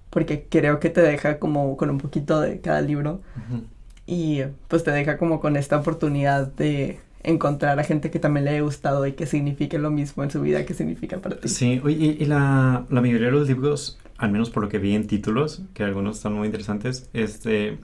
porque 0.10 0.46
creo 0.50 0.80
que 0.80 0.90
te 0.90 1.02
deja 1.02 1.40
como 1.40 1.76
con 1.78 1.90
un 1.90 1.98
poquito 1.98 2.40
de 2.40 2.62
cada 2.62 2.82
libro 2.82 3.22
y 4.06 4.42
pues 4.68 4.84
te 4.84 4.92
deja 4.92 5.18
como 5.18 5.40
con 5.40 5.58
esta 5.58 5.78
oportunidad 5.78 6.48
de 6.48 7.00
encontrar 7.24 7.78
a 7.80 7.84
gente 7.84 8.10
que 8.10 8.20
también 8.20 8.46
le 8.46 8.52
haya 8.52 8.62
gustado 8.62 9.06
y 9.06 9.14
que 9.14 9.26
signifique 9.26 9.78
lo 9.78 9.92
mismo 9.92 10.24
en 10.24 10.32
su 10.32 10.42
vida 10.42 10.66
que 10.66 10.74
significa 10.74 11.18
para 11.20 11.38
ti. 11.40 11.50
Sí, 11.50 11.82
y, 11.86 11.90
y 12.24 12.26
la, 12.26 12.86
la 12.90 13.02
mayoría 13.02 13.28
de 13.28 13.34
los 13.34 13.48
libros, 13.48 14.00
al 14.18 14.32
menos 14.32 14.50
por 14.50 14.64
lo 14.64 14.70
que 14.70 14.80
vi 14.80 14.96
en 14.96 15.08
títulos, 15.08 15.64
que 15.74 15.84
algunos 15.84 16.18
están 16.18 16.34
muy 16.34 16.46
interesantes, 16.46 17.10
este, 17.14 17.80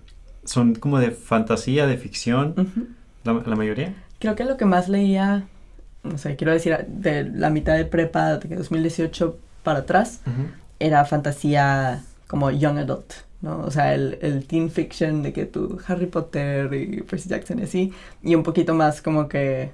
son 0.45 0.75
como 0.75 0.99
de 0.99 1.11
fantasía, 1.11 1.87
de 1.87 1.97
ficción, 1.97 2.95
la 3.23 3.55
mayoría. 3.55 3.93
Creo 4.19 4.35
que 4.35 4.45
lo 4.45 4.57
que 4.57 4.65
más 4.65 4.89
leía, 4.89 5.45
no 6.03 6.17
sé, 6.17 6.35
quiero 6.35 6.53
decir, 6.53 6.77
de 6.87 7.25
la 7.25 7.49
mitad 7.49 7.75
de 7.75 7.85
prepa 7.85 8.37
de 8.37 8.55
2018 8.55 9.37
para 9.63 9.79
atrás, 9.79 10.21
era 10.79 11.05
fantasía 11.05 12.03
como 12.27 12.51
young 12.51 12.79
adult, 12.79 13.13
¿no? 13.41 13.59
O 13.61 13.71
sea, 13.71 13.93
el, 13.93 14.17
el 14.21 14.45
teen 14.45 14.69
fiction 14.69 15.23
de 15.23 15.33
que 15.33 15.45
tú, 15.45 15.79
Harry 15.87 16.07
Potter 16.07 16.73
y 16.73 17.01
Percy 17.01 17.29
Jackson 17.29 17.59
y 17.59 17.63
así, 17.63 17.93
y 18.21 18.35
un 18.35 18.43
poquito 18.43 18.73
más 18.73 19.01
como 19.01 19.27
que, 19.27 19.71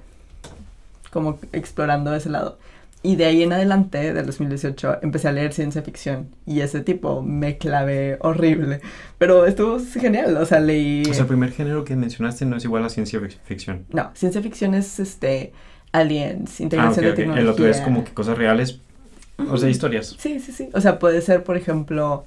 como 1.10 1.38
explorando 1.52 2.14
ese 2.14 2.30
lado. 2.30 2.58
Y 3.02 3.16
de 3.16 3.24
ahí 3.24 3.42
en 3.42 3.52
adelante, 3.52 4.12
del 4.12 4.26
2018, 4.26 4.98
empecé 5.02 5.28
a 5.28 5.32
leer 5.32 5.54
ciencia 5.54 5.80
ficción. 5.80 6.28
Y 6.46 6.60
ese 6.60 6.80
tipo 6.80 7.22
me 7.22 7.56
clavé 7.56 8.18
horrible. 8.20 8.80
Pero 9.16 9.46
estuvo 9.46 9.78
genial, 9.98 10.36
o 10.36 10.44
sea, 10.44 10.60
leí... 10.60 11.02
O 11.08 11.14
sea, 11.14 11.22
el 11.22 11.28
primer 11.28 11.50
género 11.52 11.84
que 11.84 11.96
mencionaste 11.96 12.44
no 12.44 12.56
es 12.58 12.64
igual 12.64 12.84
a 12.84 12.90
ciencia 12.90 13.18
fic- 13.20 13.38
ficción. 13.44 13.86
No, 13.90 14.10
ciencia 14.14 14.42
ficción 14.42 14.74
es, 14.74 15.00
este, 15.00 15.52
aliens, 15.92 16.60
Ah, 16.60 16.62
integración 16.62 17.04
ok, 17.04 17.06
de 17.06 17.10
ok. 17.10 17.16
tecnología. 17.16 17.42
El 17.42 17.48
otro 17.48 17.66
es 17.68 17.80
como 17.80 18.04
que 18.04 18.12
cosas 18.12 18.36
reales, 18.36 18.80
o 19.50 19.56
sea, 19.56 19.70
historias. 19.70 20.16
Sí, 20.18 20.38
sí, 20.38 20.52
sí. 20.52 20.68
O 20.74 20.80
sea, 20.82 20.98
puede 20.98 21.22
ser, 21.22 21.42
por 21.42 21.56
ejemplo, 21.56 22.26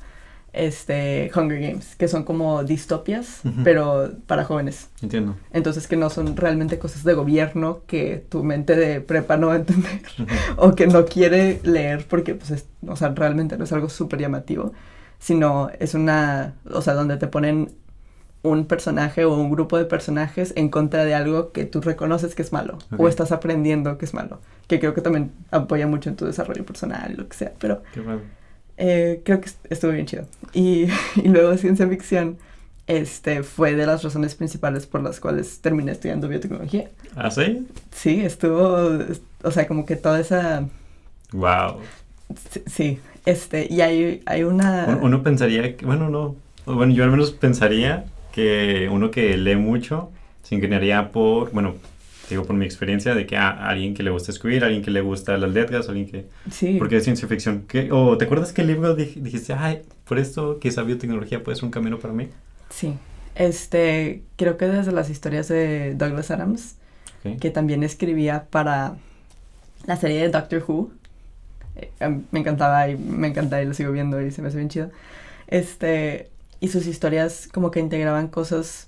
este, 0.53 1.31
Hunger 1.35 1.59
Games, 1.59 1.95
que 1.95 2.07
son 2.07 2.23
como 2.23 2.63
distopias, 2.63 3.41
pero 3.63 4.11
para 4.27 4.45
jóvenes. 4.45 4.89
Entiendo. 5.01 5.35
Entonces, 5.51 5.87
que 5.87 5.97
no 5.97 6.09
son 6.09 6.35
realmente 6.37 6.77
cosas 6.79 7.03
de 7.03 7.13
gobierno 7.15 7.81
que 7.87 8.23
tu 8.29 8.43
mente 8.43 8.75
de 8.75 9.01
prepa 9.01 9.35
no 9.37 9.47
va 9.47 9.53
a 9.53 9.57
entender 9.57 10.01
o 10.57 10.75
que 10.75 10.87
no 10.87 11.05
quiere 11.05 11.59
leer 11.63 12.05
porque, 12.07 12.35
pues, 12.35 12.51
es- 12.51 12.67
o 12.87 12.95
sea, 12.95 13.09
realmente 13.09 13.57
no 13.57 13.63
es 13.63 13.73
algo 13.73 13.89
súper 13.89 14.19
llamativo, 14.19 14.73
sino 15.19 15.69
es 15.79 15.93
una, 15.95 16.53
o 16.71 16.81
sea, 16.81 16.93
donde 16.93 17.17
te 17.17 17.27
ponen 17.27 17.71
un 18.43 18.65
personaje 18.65 19.23
o 19.23 19.33
un 19.35 19.49
grupo 19.49 19.77
de 19.77 19.85
personajes 19.85 20.51
en 20.57 20.67
contra 20.69 21.05
de 21.05 21.15
algo 21.15 21.53
que 21.53 21.63
tú 21.65 21.79
reconoces 21.79 22.35
que 22.35 22.41
es 22.41 22.51
malo 22.51 22.77
o 22.97 23.07
estás 23.07 23.31
aprendiendo 23.31 23.97
que 23.97 24.03
es 24.03 24.13
malo, 24.13 24.41
que 24.67 24.81
creo 24.81 24.93
que 24.93 24.99
también 24.99 25.31
apoya 25.49 25.87
mucho 25.87 26.09
en 26.09 26.17
tu 26.17 26.25
desarrollo 26.25 26.65
personal 26.65 27.15
lo 27.17 27.27
que 27.29 27.37
sea, 27.37 27.53
pero 27.57 27.83
Qué 27.93 28.01
raro. 28.01 28.19
Eh, 28.77 29.21
creo 29.25 29.39
que 29.41 29.47
est- 29.47 29.65
estuvo 29.71 29.91
bien 29.91 30.05
chido. 30.05 30.25
Y, 30.53 30.87
y 31.15 31.27
luego 31.27 31.55
ciencia 31.57 31.87
ficción 31.87 32.37
este, 32.87 33.43
fue 33.43 33.73
de 33.75 33.85
las 33.85 34.03
razones 34.03 34.35
principales 34.35 34.85
por 34.85 35.01
las 35.01 35.19
cuales 35.19 35.59
terminé 35.61 35.91
estudiando 35.93 36.27
biotecnología. 36.27 36.89
¿Ah, 37.15 37.31
sí? 37.31 37.67
Sí, 37.91 38.21
estuvo, 38.25 38.93
es- 39.09 39.21
o 39.43 39.51
sea, 39.51 39.67
como 39.67 39.85
que 39.85 39.95
toda 39.95 40.19
esa, 40.19 40.67
Wow. 41.31 41.77
sí, 42.67 42.99
este, 43.25 43.67
y 43.69 43.81
hay, 43.81 44.21
hay 44.25 44.43
una... 44.43 44.99
Uno, 45.01 45.23
pensaría 45.23 45.75
que, 45.77 45.85
bueno, 45.85 46.09
no. 46.09 46.35
Bueno, 46.65 46.93
yo 46.93 47.03
al 47.03 47.11
menos 47.11 47.31
pensaría 47.31 48.05
que 48.31 48.89
uno 48.91 49.11
que 49.11 49.37
lee 49.37 49.55
mucho 49.55 50.11
se 50.43 50.55
inclinaría 50.55 51.11
por, 51.11 51.51
bueno, 51.51 51.75
digo 52.29 52.45
por 52.45 52.55
mi 52.55 52.65
experiencia, 52.65 53.15
de 53.15 53.25
que 53.25 53.37
a 53.37 53.49
alguien 53.67 53.93
que 53.93 54.03
le 54.03 54.11
gusta 54.11 54.31
escribir, 54.31 54.63
alguien 54.63 54.81
que 54.83 54.91
le 54.91 55.01
gusta 55.01 55.37
las 55.37 55.51
letras, 55.51 55.89
alguien 55.89 56.07
que... 56.09 56.25
sí, 56.51 56.75
Porque 56.79 56.97
es 56.97 57.03
ciencia 57.03 57.27
ficción. 57.27 57.65
¿Qué- 57.67 57.91
¿O 57.91 58.17
te 58.17 58.25
acuerdas 58.25 58.53
qué 58.53 58.63
libro 58.63 58.95
dij- 58.97 59.15
dijiste, 59.21 59.53
ay, 59.53 59.81
por 60.05 60.19
esto 60.19 60.59
que 60.59 60.69
esa 60.69 60.83
biotecnología 60.83 61.43
puede 61.43 61.55
ser 61.55 61.65
un 61.65 61.71
camino 61.71 61.99
para 61.99 62.13
mí? 62.13 62.29
sí. 62.69 62.95
Este, 63.35 64.21
creo 64.35 64.57
que 64.57 64.67
desde 64.67 64.91
las 64.91 65.09
historias 65.09 65.47
de 65.47 65.95
Douglas 65.95 66.29
Adams, 66.29 66.75
que 67.39 67.49
también 67.49 67.81
escribía 67.83 68.45
para 68.51 68.97
la 69.85 69.97
serie 69.97 70.21
de 70.21 70.29
Doctor 70.29 70.63
Who. 70.67 70.91
Eh, 71.75 71.91
em, 71.99 72.23
me 72.31 72.39
encantaba 72.41 72.89
y 72.89 72.97
me 72.97 73.27
encanta 73.29 73.61
y 73.61 73.65
lo 73.65 73.73
sigo 73.73 73.91
viendo 73.91 74.21
y 74.21 74.31
se 74.31 74.41
me 74.41 74.49
hace 74.49 74.57
bien 74.57 74.69
chido. 74.69 74.91
Este, 75.47 76.29
y 76.59 76.69
sus 76.69 76.87
historias 76.87 77.47
como 77.51 77.71
que 77.71 77.79
integraban 77.79 78.27
cosas 78.27 78.87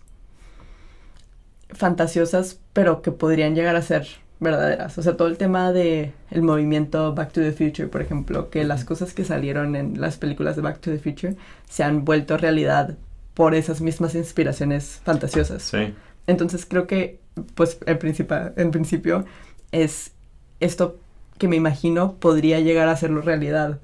fantasiosas, 1.75 2.59
pero 2.73 3.01
que 3.01 3.11
podrían 3.11 3.55
llegar 3.55 3.75
a 3.75 3.81
ser 3.81 4.07
verdaderas. 4.39 4.97
O 4.97 5.03
sea, 5.03 5.17
todo 5.17 5.27
el 5.27 5.37
tema 5.37 5.71
de 5.71 6.13
el 6.31 6.41
movimiento 6.41 7.13
Back 7.13 7.31
to 7.31 7.41
the 7.41 7.51
Future, 7.51 7.87
por 7.87 8.01
ejemplo, 8.01 8.49
que 8.49 8.63
las 8.63 8.85
cosas 8.85 9.13
que 9.13 9.23
salieron 9.23 9.75
en 9.75 9.99
las 9.99 10.17
películas 10.17 10.55
de 10.55 10.61
Back 10.61 10.79
to 10.79 10.91
the 10.91 10.99
Future 10.99 11.35
se 11.69 11.83
han 11.83 12.05
vuelto 12.05 12.37
realidad 12.37 12.97
por 13.33 13.55
esas 13.55 13.81
mismas 13.81 14.15
inspiraciones 14.15 15.01
fantasiosas. 15.03 15.63
Sí. 15.63 15.93
Entonces 16.27 16.65
creo 16.65 16.87
que, 16.87 17.19
pues, 17.55 17.77
en, 17.85 17.97
principio, 17.99 18.53
en 18.55 18.71
principio 18.71 19.25
es 19.71 20.11
esto 20.59 20.97
que 21.37 21.47
me 21.47 21.57
imagino 21.57 22.13
podría 22.13 22.59
llegar 22.59 22.87
a 22.87 22.91
hacerlo 22.91 23.21
realidad. 23.21 23.79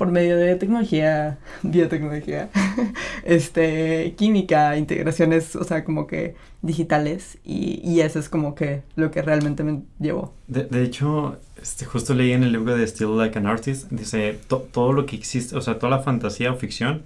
Por 0.00 0.10
medio 0.10 0.38
de 0.38 0.56
tecnología, 0.56 1.36
biotecnología, 1.62 2.48
este, 3.24 4.14
química, 4.16 4.78
integraciones, 4.78 5.54
o 5.56 5.62
sea, 5.64 5.84
como 5.84 6.06
que 6.06 6.36
digitales, 6.62 7.36
y, 7.44 7.82
y 7.84 8.00
eso 8.00 8.18
es 8.18 8.30
como 8.30 8.54
que 8.54 8.80
lo 8.96 9.10
que 9.10 9.20
realmente 9.20 9.62
me 9.62 9.82
llevó. 9.98 10.32
De, 10.48 10.64
de 10.64 10.82
hecho, 10.84 11.36
este, 11.60 11.84
justo 11.84 12.14
leí 12.14 12.32
en 12.32 12.44
el 12.44 12.52
libro 12.52 12.74
de 12.74 12.86
Still 12.86 13.14
Like 13.18 13.38
an 13.38 13.46
Artist, 13.46 13.90
dice, 13.90 14.38
to- 14.48 14.66
todo 14.72 14.94
lo 14.94 15.04
que 15.04 15.16
existe, 15.16 15.54
o 15.54 15.60
sea, 15.60 15.78
toda 15.78 15.90
la 15.90 16.02
fantasía 16.02 16.50
o 16.50 16.56
ficción 16.56 17.02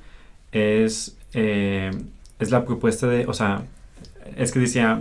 es, 0.53 1.17
eh, 1.33 1.91
es 2.39 2.53
la 2.53 2.65
propuesta 2.65 3.09
de, 3.09 3.27
o 3.27 3.35
sea, 3.35 3.63
es 4.37 4.53
que 4.53 4.61
decía 4.61 5.01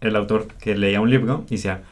el 0.00 0.14
autor 0.14 0.46
que 0.60 0.76
leía 0.76 1.00
un 1.00 1.10
libro 1.10 1.44
y 1.50 1.56
decía, 1.56 1.82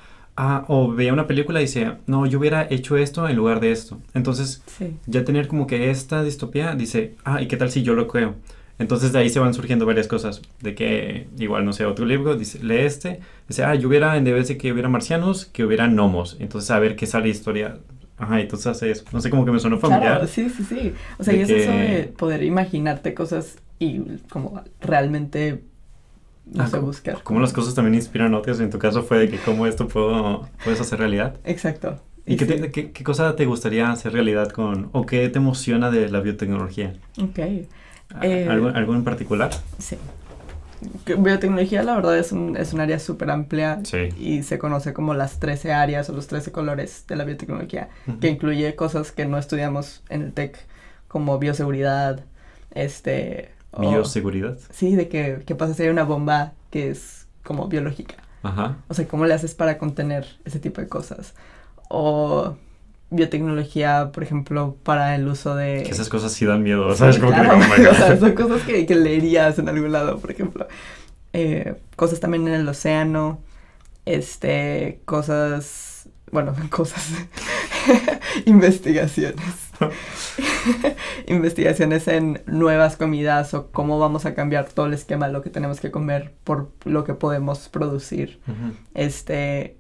ah, 0.43 0.65
o 0.69 0.91
veía 0.91 1.13
una 1.13 1.27
película 1.27 1.61
y 1.61 1.65
decía, 1.65 1.99
no, 2.07 2.25
yo 2.25 2.39
hubiera 2.39 2.67
hecho 2.71 2.97
esto 2.97 3.29
en 3.29 3.37
lugar 3.37 3.61
de 3.61 3.73
esto. 3.73 3.99
Entonces, 4.15 4.63
Sí. 4.79 4.97
ya 5.07 5.23
tener 5.25 5.49
como 5.49 5.67
que 5.67 5.91
esta 5.91 6.23
distopía, 6.23 6.75
dice, 6.75 7.15
ah, 7.25 7.43
¿y 7.43 7.47
qué 7.47 7.59
tal 7.59 7.71
si 7.71 7.83
yo 7.83 7.93
lo 7.95 8.09
creo? 8.09 8.37
Entonces 8.79 9.13
de 9.13 9.19
ahí 9.19 9.29
se 9.29 9.39
van 9.39 9.53
surgiendo 9.53 9.85
varias 9.85 10.07
cosas, 10.09 10.41
de 10.63 10.75
que 10.75 11.27
igual, 11.39 11.67
no 11.67 11.75
sé, 11.75 11.85
otro 11.85 12.07
libro, 12.07 12.37
dice, 12.37 12.59
lee 12.65 12.79
este, 12.79 13.21
dice, 13.47 13.65
ah, 13.65 13.75
yo 13.75 13.89
hubiera, 13.89 14.17
en 14.17 14.25
vez 14.25 14.49
de 14.49 14.57
que 14.57 14.73
hubiera 14.73 14.89
marcianos, 14.89 15.45
que 15.45 15.65
hubiera 15.65 15.87
gnomos, 15.87 16.39
entonces 16.41 16.71
a 16.71 16.79
ver 16.79 16.97
qué 16.97 17.07
sale 17.07 17.29
historia, 17.29 17.77
ajá, 18.17 18.41
entonces 18.41 18.67
hace 18.69 18.91
eso, 18.91 19.05
no 19.13 19.21
sé, 19.21 19.29
como 19.29 19.45
que 19.45 19.53
me 19.53 19.59
sonó 19.61 19.79
familiar. 19.79 20.13
Claro, 20.21 20.27
sí, 20.27 20.49
sí, 20.49 20.65
sí. 20.65 20.95
O 21.19 21.25
sea, 21.25 21.35
y 21.35 21.41
es 21.41 21.51
eso 21.51 21.71
que- 21.71 21.77
de 21.77 22.03
poder 22.05 22.43
imaginarte 22.43 23.13
cosas 23.13 23.59
y 23.79 23.99
como 24.31 24.63
realmente, 24.81 25.61
no 26.53 26.63
Ah, 26.63 26.67
sé, 26.67 26.73
como- 26.73 26.87
buscar. 26.89 27.23
Cómo 27.23 27.41
las 27.41 27.53
cosas 27.53 27.75
también 27.75 27.95
inspiran 27.95 28.35
a 28.35 28.39
otros, 28.39 28.61
en 28.61 28.71
tu 28.71 28.79
caso 28.79 29.03
fue 29.03 29.19
de 29.19 29.29
que 29.29 29.39
cómo 29.39 29.67
esto 29.67 29.89
puedo, 29.89 30.49
puedes 30.65 30.81
hacer 30.81 30.99
realidad. 30.99 31.37
Exacto. 31.45 32.01
¿Y 32.27 32.37
qué, 32.37 32.47
sí. 32.47 32.53
te- 32.61 32.71
qué, 32.71 32.93
qué 32.93 33.05
cosa 33.05 33.35
te 33.35 33.45
gustaría 33.47 33.91
hacer 33.91 34.13
realidad 34.13 34.49
con, 34.51 34.89
o 34.93 35.07
qué 35.07 35.29
te 35.29 35.39
emociona 35.39 35.91
de 35.91 36.09
la 36.11 36.21
biotecnología? 36.21 36.93
Ok, 37.21 37.39
¿A- 38.15 38.27
Eh, 38.27 38.49
¿Algo, 38.49 38.69
algo 38.69 38.95
en 38.95 39.05
particular? 39.05 39.51
sí. 39.79 39.97
Biotecnología, 41.07 41.83
la 41.83 41.95
verdad, 41.95 42.17
es 42.19 42.33
un, 42.33 42.57
es 42.57 42.73
un 42.73 42.81
área 42.81 42.99
súper 42.99 43.31
amplia 43.31 43.81
Sí. 43.85 44.09
y 44.19 44.43
se 44.43 44.59
conoce 44.59 44.93
como 44.95 45.13
las 45.15 45.39
13 45.39 45.73
áreas 45.73 46.09
o 46.09 46.15
los 46.15 46.27
13 46.27 46.53
colores 46.53 47.05
de 47.07 47.17
la 47.17 47.25
biotecnología, 47.25 47.91
Ujú. 48.07 48.19
que 48.19 48.29
incluye 48.29 48.75
cosas 48.77 49.13
que 49.13 49.27
no 49.27 49.37
estudiamos 49.39 50.03
en 50.09 50.23
el 50.23 50.33
TEC, 50.33 50.57
como 51.09 51.39
bioseguridad, 51.39 52.25
este... 52.73 53.51
o- 53.73 53.81
Bioseguridad. 53.81 54.59
Sí, 54.71 54.95
de 54.97 55.09
que, 55.09 55.43
qué 55.47 55.55
pasa 55.55 55.75
si 55.75 55.83
hay 55.85 55.89
una 55.89 56.05
bomba 56.05 56.53
que 56.71 56.91
es 56.91 57.27
como 57.43 57.69
biológica. 57.69 58.17
Ajá. 58.43 58.79
O 58.89 58.95
sea, 58.95 59.07
¿cómo 59.07 59.27
le 59.27 59.35
haces 59.35 59.55
para 59.55 59.79
contener 59.79 60.27
ese 60.45 60.59
tipo 60.61 60.81
de 60.81 60.89
cosas? 60.89 61.35
O 61.89 62.57
biotecnología, 63.11 64.11
por 64.13 64.23
ejemplo, 64.23 64.77
para 64.83 65.15
el 65.17 65.27
uso 65.27 65.55
de... 65.57 65.83
Que 65.83 65.91
esas 65.91 66.09
cosas 66.09 66.33
sí 66.33 66.47
dan 66.47 66.63
miedo, 66.63 66.95
¿sabes? 66.95 67.19
Como 67.19 67.33
que, 67.33 67.41
claro. 67.41 67.55
oh 67.57 67.59
my 67.59 67.87
o 67.91 67.95
sea, 67.95 68.19
son 68.19 68.33
cosas 68.33 68.63
que, 68.63 68.87
que 68.87 68.95
leerías 68.95 69.59
en 69.59 69.69
algún 69.69 69.93
lado, 69.93 70.19
por 70.19 70.31
ejemplo. 70.31 70.67
Eh, 71.33 71.75
cosas 71.97 72.21
también 72.21 72.47
en 72.49 72.55
el 72.55 72.69
océano, 72.69 73.41
este, 74.07 75.01
cosas, 75.05 76.09
bueno, 76.31 76.55
cosas, 76.71 77.09
investigaciones. 78.47 79.70
investigaciones 81.27 82.09
en 82.09 82.43
nuevas 82.47 82.97
comidas 82.97 83.55
o 83.55 83.71
cómo 83.71 83.99
vamos 83.99 84.27
a 84.27 84.35
cambiar 84.35 84.67
todo 84.69 84.87
el 84.87 84.95
esquema 84.95 85.27
de 85.27 85.33
lo 85.33 85.43
que 85.43 85.51
tenemos 85.51 85.81
que 85.81 85.91
comer 85.91 86.33
por 86.45 86.71
lo 86.85 87.05
que 87.05 87.15
podemos 87.15 87.69
producir 87.69 88.41
este, 88.95 89.77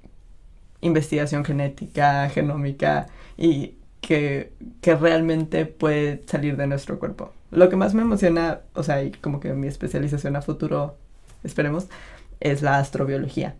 investigación 0.80 1.44
genética, 1.44 2.28
genómica 2.30 3.08
y 3.36 3.74
que, 4.00 4.52
que 4.80 4.94
realmente 4.94 5.66
puede 5.66 6.22
salir 6.26 6.56
de 6.56 6.66
nuestro 6.66 6.98
cuerpo. 6.98 7.32
Lo 7.50 7.68
que 7.68 7.76
más 7.76 7.94
me 7.94 8.02
emociona, 8.02 8.60
o 8.74 8.82
sea, 8.82 9.02
y 9.02 9.10
como 9.10 9.40
que 9.40 9.52
mi 9.52 9.66
especialización 9.66 10.36
a 10.36 10.42
futuro, 10.42 10.96
esperemos, 11.42 11.88
es 12.40 12.62
la 12.62 12.78
astrobiología. 12.78 13.56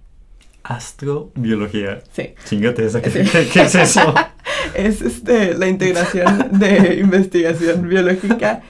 Astrobiología. 0.62 2.01
Sí, 2.12 2.34
Chingate 2.45 2.84
esa. 2.86 3.03
¿Qué, 3.03 3.11
Sí. 3.11 3.18
qué- 3.30 3.49
qué 3.53 3.62
es 3.62 3.74
eso? 3.74 4.14
es 4.74 5.02
este, 5.02 5.54
la 5.54 5.68
integración 5.68 6.58
de 6.58 6.94
investigación 7.00 7.88
biológica 7.88 8.62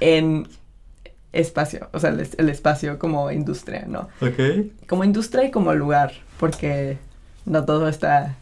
en 0.00 0.48
espacio, 1.32 1.88
o 1.92 1.98
sea, 1.98 2.10
el, 2.10 2.28
el 2.36 2.48
espacio 2.48 2.98
como 2.98 3.30
industria, 3.30 3.84
¿no? 3.88 4.08
ok. 4.20 4.86
como 4.86 5.04
industria 5.04 5.44
y 5.44 5.50
como 5.50 5.74
lugar, 5.74 6.12
porque 6.38 6.98
no 7.44 7.64
todo 7.64 7.88
está 7.88 8.36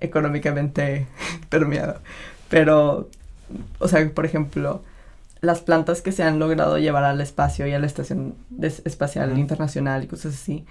económicamente 0.00 1.06
permeado. 1.48 2.00
Pero, 2.48 3.08
o 3.78 3.88
sea, 3.88 4.08
por 4.10 4.24
ejemplo, 4.24 4.82
las 5.40 5.60
plantas 5.60 6.02
que 6.02 6.12
se 6.12 6.22
han 6.22 6.38
logrado 6.38 6.78
llevar 6.78 7.04
al 7.04 7.20
espacio 7.20 7.66
y 7.66 7.72
a 7.72 7.78
la 7.78 7.86
estación 7.86 8.34
espacial 8.60 9.38
internacional 9.38 10.04
y 10.04 10.06
cosas 10.06 10.34
así, 10.34 10.64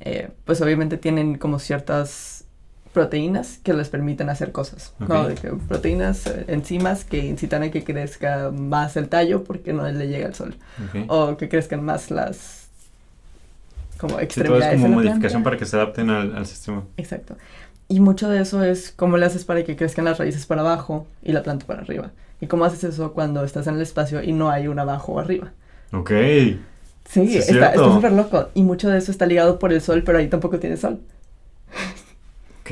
eh, 0.00 0.30
pues 0.44 0.60
obviamente 0.60 0.96
tienen 0.96 1.36
como 1.36 1.58
ciertas 1.58 2.39
proteínas 2.92 3.58
que 3.62 3.72
les 3.72 3.88
permiten 3.88 4.28
hacer 4.30 4.52
cosas, 4.52 4.94
¿no? 4.98 5.22
Ok. 5.22 5.28
De 5.28 5.34
que 5.36 5.50
proteínas, 5.50 6.26
eh, 6.26 6.44
enzimas 6.48 7.04
que 7.04 7.18
incitan 7.18 7.62
a 7.62 7.70
que 7.70 7.84
crezca 7.84 8.50
más 8.50 8.96
el 8.96 9.08
tallo 9.08 9.44
porque 9.44 9.72
no 9.72 9.88
le 9.90 10.08
llega 10.08 10.26
el 10.26 10.34
sol 10.34 10.56
o 11.08 11.36
que 11.36 11.48
crezcan 11.48 11.84
más 11.84 12.10
las 12.10 12.68
como 13.98 14.18
Sí, 14.28 14.42
todo 14.42 14.58
es 14.60 14.68
extremidades 14.68 14.80
como 14.82 14.88
modificación 14.88 15.42
planta. 15.42 15.44
para 15.44 15.56
que 15.58 15.66
se 15.66 15.76
adapten 15.76 16.10
al, 16.10 16.34
al 16.36 16.46
sistema. 16.46 16.84
Exacto. 16.96 17.36
Y 17.88 18.00
mucho 18.00 18.28
de 18.28 18.40
eso 18.40 18.62
es 18.64 18.92
cómo 18.92 19.16
le 19.16 19.26
haces 19.26 19.44
para 19.44 19.64
que 19.64 19.76
crezcan 19.76 20.04
las 20.04 20.18
raíces 20.18 20.46
para 20.46 20.62
abajo 20.62 21.06
y 21.22 21.32
la 21.32 21.42
planta 21.42 21.66
para 21.66 21.82
arriba. 21.82 22.12
Y 22.40 22.46
cómo 22.46 22.64
haces 22.64 22.84
eso 22.84 23.12
cuando 23.12 23.44
estás 23.44 23.66
en 23.66 23.74
el 23.76 23.82
espacio 23.82 24.22
y 24.22 24.32
no 24.32 24.50
hay 24.50 24.68
un 24.68 24.78
abajo 24.78 25.12
o 25.12 25.20
arriba. 25.20 25.52
Ok. 25.92 26.10
Sí, 27.04 27.36
está 27.36 27.74
súper 27.74 28.12
loco. 28.12 28.50
Y 28.54 28.62
mucho 28.62 28.88
de 28.88 28.98
eso 28.98 29.10
está 29.10 29.26
ligado 29.26 29.58
por 29.58 29.72
el 29.72 29.80
sol, 29.80 30.02
pero 30.04 30.18
ahí 30.18 30.28
tampoco 30.28 30.58
tiene 30.60 30.76
sol. 30.76 31.00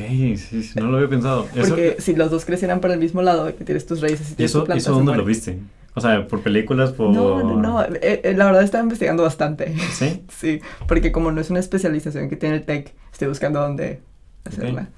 Sí, 0.07 0.36
sí, 0.36 0.70
no 0.76 0.88
lo 0.88 0.96
había 0.99 1.09
pensado. 1.09 1.49
Eso, 1.55 1.70
Porque 1.70 1.96
si 1.99 2.14
los 2.14 2.30
dos 2.30 2.44
crecieran 2.44 2.80
para 2.80 2.94
el 2.94 3.01
mismo 3.01 3.22
lado, 3.22 3.55
que 3.57 3.64
tienes 3.64 3.84
tus 3.86 4.01
raíces 4.01 4.30
y 4.30 4.32
¿Y 4.32 4.36
tienes 4.36 4.53
eso, 4.53 4.61
tu 4.61 4.66
planta, 4.66 4.78
eso 4.80 4.92
dónde 4.92 5.16
lo 5.16 5.24
viste? 5.24 5.59
O 5.94 6.01
sea, 6.01 6.28
por 6.28 6.42
películas, 6.42 6.92
por... 6.92 7.11
No, 7.11 7.42
no, 7.42 7.57
no. 7.57 7.82
eh, 7.82 8.20
eh, 8.22 8.34
la 8.36 8.46
verdad 8.46 8.62
estaba 8.62 8.84
investigando 8.84 9.24
bastante. 9.24 9.74
¿Sí? 9.92 10.22
Sí, 10.30 10.61
porque 10.86 11.11
como 11.11 11.32
no 11.32 11.40
es 11.40 11.51
una 11.51 11.59
especialización 11.59 12.28
que 12.28 12.36
tiene 12.36 12.57
el 12.57 12.64
TEC, 12.64 12.94
estoy 13.12 13.26
buscando 13.26 13.61
dónde 13.61 14.01
hacerla. 14.44 14.90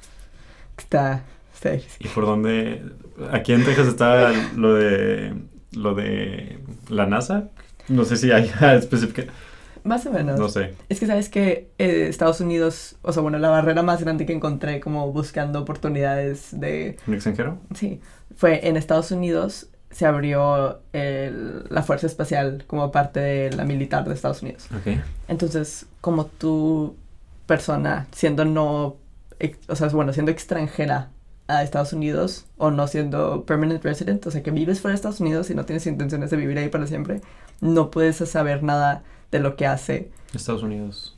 Está, 0.76 1.22
está 1.54 1.70
difícil. 1.70 2.06
¿Y 2.06 2.08
por 2.10 2.26
dónde? 2.26 2.82
Aquí 3.32 3.54
en 3.54 3.64
Texas 3.64 3.88
está 3.88 4.30
lo 4.56 4.74
de... 4.74 5.34
Lo 5.72 5.94
de 5.94 6.58
la 6.88 7.06
NASA. 7.06 7.48
No 7.88 8.04
sé 8.04 8.16
si 8.16 8.30
hay 8.32 8.50
específica... 8.76 9.24
Más 9.84 10.04
o 10.06 10.12
menos. 10.12 10.38
No 10.38 10.48
sé. 10.48 10.74
Es 10.88 11.00
que 11.00 11.06
sabes 11.06 11.28
que 11.28 11.70
eh, 11.78 12.06
Estados 12.08 12.40
Unidos, 12.40 12.96
o 13.02 13.12
sea, 13.12 13.22
bueno, 13.22 13.38
la 13.38 13.50
barrera 13.50 13.82
más 13.82 14.00
grande 14.02 14.26
que 14.26 14.32
encontré 14.32 14.80
como 14.80 15.10
buscando 15.12 15.60
oportunidades 15.60 16.48
de... 16.52 16.96
¿Un 17.06 17.14
extranjero? 17.14 17.58
Sí, 17.74 18.00
fue 18.36 18.66
en 18.68 18.76
Estados 18.76 19.10
Unidos 19.10 19.68
se 19.90 20.06
abrió 20.06 20.80
el- 20.92 21.64
la 21.68 21.82
Fuerza 21.82 22.06
Espacial 22.06 22.62
como 22.68 22.92
parte 22.92 23.18
de 23.20 23.50
la 23.52 23.64
militar 23.64 24.06
de 24.06 24.14
Estados 24.14 24.42
Unidos. 24.42 24.66
Ok. 24.76 24.98
Entonces, 25.28 25.86
como 26.00 26.26
tu 26.26 26.94
persona, 27.46 28.06
siendo 28.12 28.44
no, 28.44 28.96
ex- 29.40 29.58
o 29.68 29.74
sea, 29.74 29.88
bueno, 29.88 30.12
siendo 30.12 30.30
extranjera 30.30 31.08
a 31.48 31.64
Estados 31.64 31.92
Unidos 31.92 32.46
o 32.58 32.70
no 32.70 32.86
siendo 32.86 33.44
permanent 33.44 33.82
resident, 33.82 34.24
o 34.26 34.30
sea, 34.30 34.42
que 34.44 34.52
vives 34.52 34.80
fuera 34.80 34.92
de 34.92 34.96
Estados 34.96 35.18
Unidos 35.18 35.50
y 35.50 35.54
no 35.56 35.64
tienes 35.64 35.84
intenciones 35.88 36.30
de 36.30 36.36
vivir 36.36 36.56
ahí 36.58 36.68
para 36.68 36.86
siempre, 36.86 37.20
no 37.60 37.90
puedes 37.90 38.16
saber 38.18 38.62
nada 38.62 39.02
de 39.30 39.40
lo 39.40 39.56
que 39.56 39.66
hace 39.66 40.10
Estados 40.34 40.62
Unidos. 40.62 41.16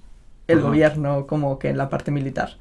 el 0.48 0.58
Ajá. 0.58 0.68
gobierno 0.68 1.26
como 1.26 1.58
que 1.58 1.68
en 1.70 1.78
la 1.78 1.88
parte 1.88 2.10
militar. 2.10 2.56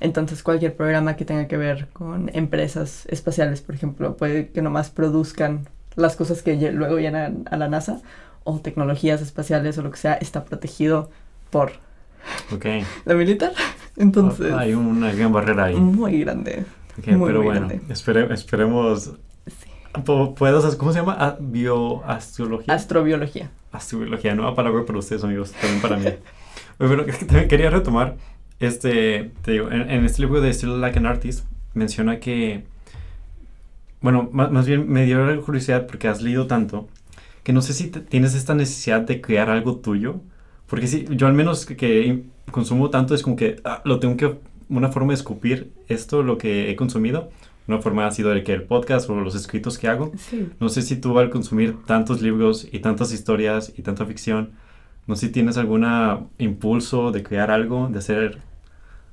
Entonces 0.00 0.42
cualquier 0.42 0.76
programa 0.76 1.16
que 1.16 1.24
tenga 1.24 1.48
que 1.48 1.56
ver 1.56 1.88
con 1.92 2.30
empresas 2.32 3.04
espaciales, 3.06 3.60
por 3.62 3.74
ejemplo, 3.74 4.16
puede 4.16 4.48
que 4.50 4.62
nomás 4.62 4.90
produzcan 4.90 5.68
las 5.96 6.14
cosas 6.14 6.42
que 6.42 6.54
luego 6.72 6.98
llenan 6.98 7.44
a 7.50 7.56
la 7.56 7.68
NASA 7.68 8.00
o 8.44 8.60
tecnologías 8.60 9.20
espaciales 9.20 9.76
o 9.78 9.82
lo 9.82 9.90
que 9.90 9.96
sea, 9.98 10.14
está 10.14 10.44
protegido 10.44 11.10
por 11.50 11.72
Ok. 12.54 12.66
la 13.04 13.14
militar. 13.14 13.52
Entonces, 13.96 14.52
Hay 14.52 14.74
una 14.74 15.12
gran 15.12 15.32
barrera 15.32 15.64
ahí. 15.64 15.74
muy 15.74 16.20
grande. 16.20 16.64
Ok, 16.98 17.08
muy, 17.08 17.26
pero 17.28 17.42
muy 17.42 17.46
bueno, 17.58 17.68
espere- 17.88 18.32
esperemos... 18.32 19.12
¿Puedo, 20.04 20.34
¿Cómo 20.78 20.92
se 20.92 20.98
llama? 21.00 21.16
Ah, 21.18 21.36
Bioastrología. 21.40 22.74
Astrobiología. 22.74 23.50
Astrobiología, 23.72 24.34
nueva 24.34 24.54
palabra 24.54 24.84
para 24.86 24.98
ustedes, 24.98 25.24
amigos, 25.24 25.52
también 25.52 25.80
para 25.80 25.96
mí. 25.96 26.06
Pero 26.78 27.04
es 27.06 27.16
que 27.18 27.24
también 27.24 27.48
quería 27.48 27.70
retomar, 27.70 28.16
este, 28.60 29.32
te 29.42 29.52
digo, 29.52 29.70
en, 29.70 29.90
en 29.90 30.04
este 30.04 30.22
libro 30.22 30.40
de 30.40 30.52
Still 30.52 30.80
Like 30.80 30.98
an 30.98 31.06
Artist, 31.06 31.44
menciona 31.74 32.20
que, 32.20 32.64
bueno, 34.00 34.28
más, 34.32 34.50
más 34.50 34.66
bien 34.66 34.88
me 34.88 35.04
dio 35.04 35.24
la 35.26 35.36
curiosidad 35.40 35.86
porque 35.86 36.08
has 36.08 36.22
leído 36.22 36.46
tanto, 36.46 36.88
que 37.42 37.52
no 37.52 37.62
sé 37.62 37.72
si 37.72 37.88
te- 37.88 38.00
tienes 38.00 38.34
esta 38.34 38.54
necesidad 38.54 39.00
de 39.00 39.20
crear 39.20 39.50
algo 39.50 39.76
tuyo, 39.76 40.20
porque 40.68 40.86
sí, 40.86 41.06
yo 41.10 41.26
al 41.26 41.34
menos 41.34 41.66
que, 41.66 41.76
que 41.76 42.24
consumo 42.50 42.90
tanto 42.90 43.14
es 43.14 43.22
como 43.22 43.36
que 43.36 43.56
ah, 43.64 43.82
lo 43.84 43.98
tengo 44.00 44.16
que, 44.16 44.36
una 44.68 44.90
forma 44.90 45.08
de 45.08 45.14
escupir 45.14 45.72
esto, 45.88 46.22
lo 46.22 46.38
que 46.38 46.70
he 46.70 46.76
consumido, 46.76 47.30
una 47.68 47.80
forma 47.80 48.06
ha 48.06 48.10
sido 48.10 48.32
el 48.32 48.42
que 48.42 48.54
el 48.54 48.62
podcast 48.64 49.08
o 49.10 49.14
los 49.20 49.34
escritos 49.34 49.78
que 49.78 49.88
hago. 49.88 50.10
Sí. 50.16 50.48
No 50.58 50.68
sé 50.70 50.82
si 50.82 50.96
tú 50.96 51.18
al 51.18 51.30
consumir 51.30 51.76
tantos 51.86 52.22
libros 52.22 52.66
y 52.72 52.80
tantas 52.80 53.12
historias 53.12 53.72
y 53.76 53.82
tanta 53.82 54.06
ficción, 54.06 54.52
no 55.06 55.14
sé 55.16 55.26
si 55.26 55.32
tienes 55.32 55.56
algún 55.58 55.86
impulso 56.38 57.12
de 57.12 57.22
crear 57.22 57.50
algo, 57.50 57.88
de 57.88 57.98
hacer 57.98 58.38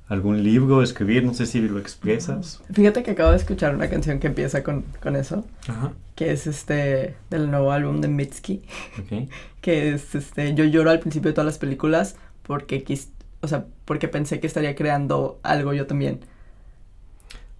algún 0.08 0.42
libro, 0.44 0.82
escribir, 0.82 1.24
no 1.24 1.34
sé 1.34 1.46
si 1.46 1.60
lo 1.60 1.78
expresas. 1.78 2.62
Fíjate 2.72 3.02
que 3.02 3.10
acabo 3.12 3.30
de 3.30 3.36
escuchar 3.38 3.74
una 3.74 3.90
canción 3.90 4.20
que 4.20 4.28
empieza 4.28 4.62
con, 4.62 4.84
con 5.02 5.16
eso, 5.16 5.44
Ajá. 5.68 5.92
que 6.14 6.30
es 6.30 6.46
este 6.46 7.16
del 7.28 7.50
nuevo 7.50 7.72
álbum 7.72 8.00
de 8.00 8.08
Mitski, 8.08 8.62
Ok. 9.00 9.28
que 9.60 9.94
es 9.94 10.14
este 10.14 10.54
yo 10.54 10.64
lloro 10.64 10.90
al 10.90 11.00
principio 11.00 11.30
de 11.30 11.34
todas 11.34 11.46
las 11.46 11.58
películas 11.58 12.16
porque 12.44 12.84
quis, 12.84 13.10
o 13.40 13.48
sea, 13.48 13.66
porque 13.84 14.06
pensé 14.06 14.38
que 14.38 14.46
estaría 14.46 14.76
creando 14.76 15.40
algo 15.42 15.72
yo 15.74 15.86
también. 15.86 16.20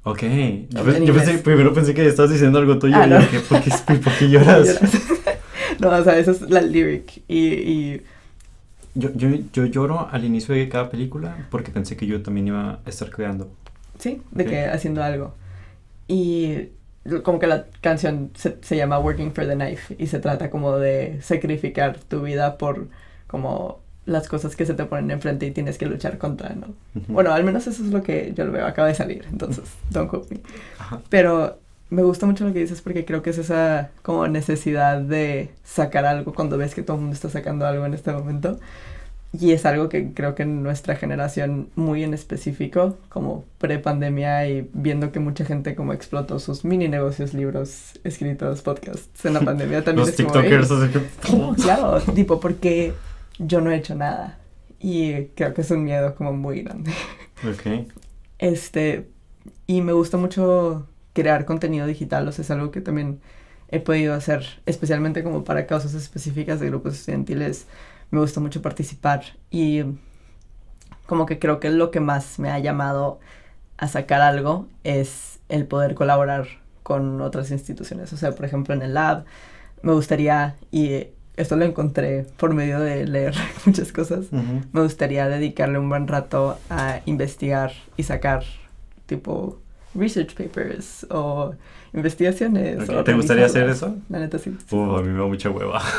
Ok. 0.08 0.22
Yo, 0.70 0.98
yo 1.04 1.14
pensé, 1.14 1.38
primero 1.38 1.74
pensé 1.74 1.92
que 1.92 2.06
estabas 2.06 2.30
diciendo 2.30 2.58
algo 2.60 2.78
tuyo 2.78 2.94
Ah, 2.94 3.06
y 3.06 3.10
no. 3.10 3.16
yo 3.16 3.22
dije, 3.22 3.40
¿por 3.40 3.60
qué, 3.60 3.70
por 3.98 4.12
qué 4.18 4.28
lloras? 4.30 4.80
no, 5.80 5.88
o 5.90 6.04
sea, 6.04 6.16
esa 6.18 6.30
es 6.30 6.42
la 6.42 6.60
lyric 6.60 7.22
y, 7.26 7.38
y 7.48 8.02
Yo, 8.94 9.10
yo, 9.14 9.28
yo 9.52 9.66
lloro 9.66 10.08
al 10.10 10.24
inicio 10.24 10.54
de 10.54 10.68
cada 10.68 10.90
película 10.90 11.46
porque 11.50 11.70
pensé 11.72 11.96
que 11.96 12.06
yo 12.06 12.22
también 12.22 12.46
iba 12.48 12.80
a 12.84 12.88
estar 12.88 13.10
creando. 13.10 13.50
sí, 13.98 14.22
de 14.30 14.44
que 14.46 14.64
haciendo 14.66 15.02
algo. 15.02 15.34
Y 16.08 16.68
como 17.24 17.38
que 17.40 17.46
la 17.48 17.66
canción 17.80 18.30
se, 18.34 18.58
se 18.62 18.76
llama 18.76 18.98
Working 18.98 19.32
for 19.32 19.46
the 19.46 19.54
Knife 19.54 19.96
y 19.98 20.06
se 20.06 20.20
trata 20.20 20.50
como 20.50 20.78
de 20.78 21.18
sacrificar 21.22 21.98
tu 21.98 22.22
vida 22.22 22.58
por 22.58 22.88
como 23.26 23.80
las 24.06 24.28
cosas 24.28 24.56
que 24.56 24.64
se 24.64 24.74
te 24.74 24.84
ponen 24.84 25.10
enfrente 25.10 25.46
y 25.46 25.50
tienes 25.50 25.78
que 25.78 25.86
luchar 25.86 26.16
contra, 26.16 26.50
¿no? 26.54 26.68
Bueno, 27.08 27.32
al 27.32 27.44
menos 27.44 27.66
eso 27.66 27.84
es 27.84 27.90
lo 27.90 28.02
que 28.02 28.32
yo 28.34 28.44
lo 28.44 28.52
veo, 28.52 28.64
acaba 28.64 28.88
de 28.88 28.94
salir, 28.94 29.26
entonces, 29.30 29.64
don't 29.90 30.08
quote 30.08 30.34
me. 30.34 30.40
Ajá. 30.78 31.00
Pero 31.10 31.58
me 31.90 32.02
gusta 32.02 32.26
mucho 32.26 32.44
lo 32.46 32.52
que 32.52 32.60
dices 32.60 32.80
porque 32.82 33.04
creo 33.04 33.22
que 33.22 33.30
es 33.30 33.38
esa 33.38 33.90
como 34.02 34.26
necesidad 34.28 35.00
de 35.00 35.50
sacar 35.64 36.04
algo 36.04 36.34
cuando 36.34 36.56
ves 36.56 36.74
que 36.74 36.82
todo 36.82 36.96
el 36.96 37.02
mundo 37.02 37.14
está 37.14 37.28
sacando 37.30 37.66
algo 37.66 37.84
en 37.84 37.94
este 37.94 38.12
momento. 38.12 38.58
Y 39.38 39.52
es 39.52 39.66
algo 39.66 39.88
que 39.90 40.12
creo 40.14 40.34
que 40.34 40.44
en 40.44 40.62
nuestra 40.62 40.96
generación 40.96 41.68
muy 41.74 42.04
en 42.04 42.14
específico, 42.14 42.96
como 43.10 43.44
pre-pandemia 43.58 44.48
y 44.48 44.70
viendo 44.72 45.12
que 45.12 45.20
mucha 45.20 45.44
gente 45.44 45.74
como 45.74 45.92
explotó 45.92 46.38
sus 46.38 46.64
mini 46.64 46.88
negocios, 46.88 47.34
libros, 47.34 47.98
escritos, 48.04 48.62
podcasts 48.62 49.24
en 49.26 49.34
la 49.34 49.40
pandemia 49.44 49.84
también 49.84 50.06
Los 50.06 50.18
es 50.18 50.24
como, 50.24 50.40
"Ey, 50.40 50.50
TikTokers. 50.50 51.28
¿Cómo? 51.28 51.54
Claro, 51.54 52.00
tipo, 52.14 52.40
porque 52.40 52.94
yo 53.38 53.60
no 53.60 53.70
he 53.70 53.76
hecho 53.76 53.94
nada. 53.94 54.38
Y 54.78 55.26
creo 55.34 55.54
que 55.54 55.62
es 55.62 55.70
un 55.70 55.84
miedo 55.84 56.14
como 56.14 56.32
muy 56.32 56.62
grande. 56.62 56.92
Ok. 57.48 57.88
Este, 58.38 59.08
y 59.66 59.80
me 59.80 59.92
gusta 59.92 60.16
mucho 60.16 60.86
crear 61.12 61.44
contenido 61.46 61.86
digital, 61.86 62.28
o 62.28 62.32
sea, 62.32 62.42
es 62.42 62.50
algo 62.50 62.70
que 62.70 62.82
también 62.82 63.20
he 63.68 63.80
podido 63.80 64.14
hacer, 64.14 64.60
especialmente 64.66 65.22
como 65.22 65.44
para 65.44 65.66
causas 65.66 65.94
específicas 65.94 66.60
de 66.60 66.66
grupos 66.66 66.94
estudiantiles. 66.94 67.66
Me 68.10 68.20
gusta 68.20 68.40
mucho 68.40 68.62
participar 68.62 69.24
y 69.50 69.82
como 71.06 71.26
que 71.26 71.38
creo 71.38 71.58
que 71.58 71.70
lo 71.70 71.90
que 71.90 72.00
más 72.00 72.38
me 72.38 72.50
ha 72.50 72.58
llamado 72.58 73.18
a 73.78 73.88
sacar 73.88 74.20
algo 74.20 74.68
es 74.84 75.40
el 75.48 75.66
poder 75.66 75.94
colaborar 75.94 76.46
con 76.82 77.20
otras 77.20 77.50
instituciones. 77.50 78.12
O 78.12 78.16
sea, 78.16 78.32
por 78.32 78.44
ejemplo, 78.44 78.74
en 78.74 78.82
el 78.82 78.94
lab 78.94 79.24
me 79.82 79.92
gustaría, 79.92 80.56
y 80.70 81.08
esto 81.36 81.56
lo 81.56 81.64
encontré 81.64 82.26
por 82.36 82.54
medio 82.54 82.80
de 82.80 83.06
leer 83.06 83.34
muchas 83.66 83.92
cosas, 83.92 84.26
me 84.32 84.82
gustaría 84.82 85.28
dedicarle 85.28 85.78
un 85.78 85.88
buen 85.88 86.06
rato 86.08 86.58
a 86.70 87.00
investigar 87.06 87.72
y 87.96 88.02
sacar 88.02 88.44
tipo 89.06 89.58
research 89.94 90.34
papers 90.34 91.06
o 91.10 91.54
investigaciones. 91.94 92.88
O 92.88 93.04
¿te 93.04 93.14
gustaría 93.14 93.46
hacer 93.46 93.68
eso? 93.68 93.96
La 94.08 94.18
neta 94.18 94.38
sí. 94.38 94.50
Uf, 94.70 94.98
a 94.98 95.02
mí 95.02 95.08
me 95.08 95.18
da 95.18 95.26
mucha 95.26 95.50
hueva. 95.50 95.82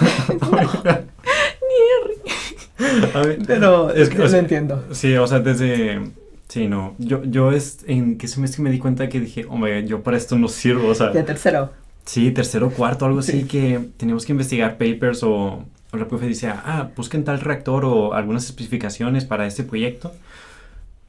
A 3.14 3.22
ver, 3.22 3.40
Pero 3.46 3.92
es 3.92 4.10
que, 4.10 4.18
lo 4.18 4.30
sea, 4.30 4.40
entiendo. 4.40 4.84
Sí, 4.92 5.16
o 5.16 5.28
sea, 5.28 5.40
desde... 5.40 6.00
Sí, 6.48 6.68
no. 6.68 6.96
Yo, 6.98 7.24
yo 7.24 7.52
es, 7.52 7.80
en 7.88 8.18
qué 8.18 8.28
semestre 8.28 8.64
me 8.64 8.70
di 8.70 8.80
cuenta 8.80 9.10
que 9.10 9.20
dije, 9.20 9.46
hombre, 9.50 9.86
yo 9.86 10.04
para 10.04 10.16
esto 10.16 10.38
no 10.38 10.48
sirvo, 10.48 10.90
o 10.90 10.96
sea... 10.96 11.12
Ya 11.12 11.26
tercero. 11.26 11.72
Sí, 12.08 12.32
tercero, 12.32 12.72
cuarto, 12.72 13.06
algo 13.06 13.20
así, 13.20 13.42
Sí. 13.42 13.44
que 13.48 13.80
teníamos 13.98 14.26
que 14.26 14.32
investigar 14.32 14.78
papers 14.78 15.22
o, 15.24 15.64
o 15.92 15.98
la 15.98 16.08
profe 16.08 16.26
dice, 16.28 16.48
ah, 16.50 16.90
busquen 16.96 17.24
tal 17.24 17.40
reactor 17.42 17.86
o 17.86 18.14
algunas 18.14 18.46
especificaciones 18.46 19.26
para 19.26 19.46
este 19.46 19.64
proyecto. 19.64 20.14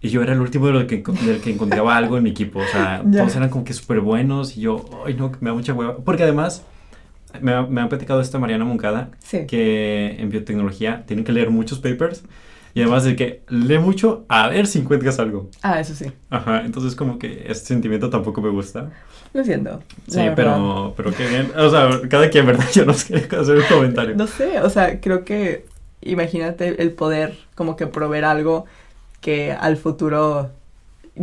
Y 0.00 0.10
yo 0.10 0.22
era 0.22 0.32
el 0.32 0.40
último 0.40 0.66
del 0.68 0.86
que, 0.86 1.02
del 1.24 1.40
que 1.40 1.50
encontraba 1.52 1.96
algo 1.96 2.16
en 2.18 2.22
mi 2.24 2.30
equipo, 2.30 2.60
o 2.60 2.66
sea, 2.66 3.02
todos 3.12 3.34
eran 3.36 3.48
como 3.48 3.64
que 3.64 3.72
súper 3.72 4.00
buenos 4.00 4.56
y 4.56 4.60
yo, 4.62 4.84
ay 5.06 5.14
no, 5.14 5.32
me 5.40 5.50
da 5.50 5.54
mucha 5.54 5.72
hueva. 5.72 5.96
Porque 5.96 6.22
además, 6.24 6.62
me, 7.40 7.66
me 7.66 7.80
han 7.80 7.88
platicado 7.88 8.20
esta 8.20 8.38
Mariana 8.38 8.64
Moncada, 8.64 9.10
Sí. 9.20 9.46
que 9.46 10.16
en 10.20 10.30
biotecnología 10.30 11.04
tienen 11.06 11.24
que 11.24 11.32
leer 11.32 11.50
muchos 11.50 11.78
papers 11.80 12.22
y 12.74 12.82
además 12.82 13.04
de 13.04 13.16
que 13.16 13.42
lee 13.48 13.78
mucho 13.78 14.24
a 14.28 14.48
ver 14.48 14.66
si 14.66 14.78
encuentras 14.80 15.18
algo. 15.18 15.50
Ah, 15.62 15.80
eso 15.80 15.94
sí. 15.94 16.06
Ajá, 16.30 16.62
entonces 16.64 16.94
como 16.94 17.18
que 17.18 17.44
este 17.46 17.66
sentimiento 17.66 18.10
tampoco 18.10 18.40
me 18.40 18.50
gusta. 18.50 18.90
Lo 19.32 19.44
siento. 19.44 19.82
Sí, 20.06 20.20
pero, 20.34 20.94
pero 20.96 21.12
qué 21.12 21.26
bien. 21.28 21.52
O 21.56 21.70
sea, 21.70 21.88
cada 22.08 22.30
quien, 22.30 22.46
¿verdad? 22.46 22.66
Yo 22.72 22.84
no 22.84 22.94
sé 22.94 23.16
hacer 23.16 23.56
un 23.56 23.64
comentario. 23.68 24.16
No 24.16 24.26
sé, 24.26 24.60
o 24.60 24.70
sea, 24.70 25.00
creo 25.00 25.24
que 25.24 25.66
imagínate 26.00 26.80
el 26.80 26.92
poder 26.92 27.36
como 27.54 27.76
que 27.76 27.86
proveer 27.86 28.24
algo 28.24 28.64
que 29.20 29.52
al 29.52 29.76
futuro 29.76 30.50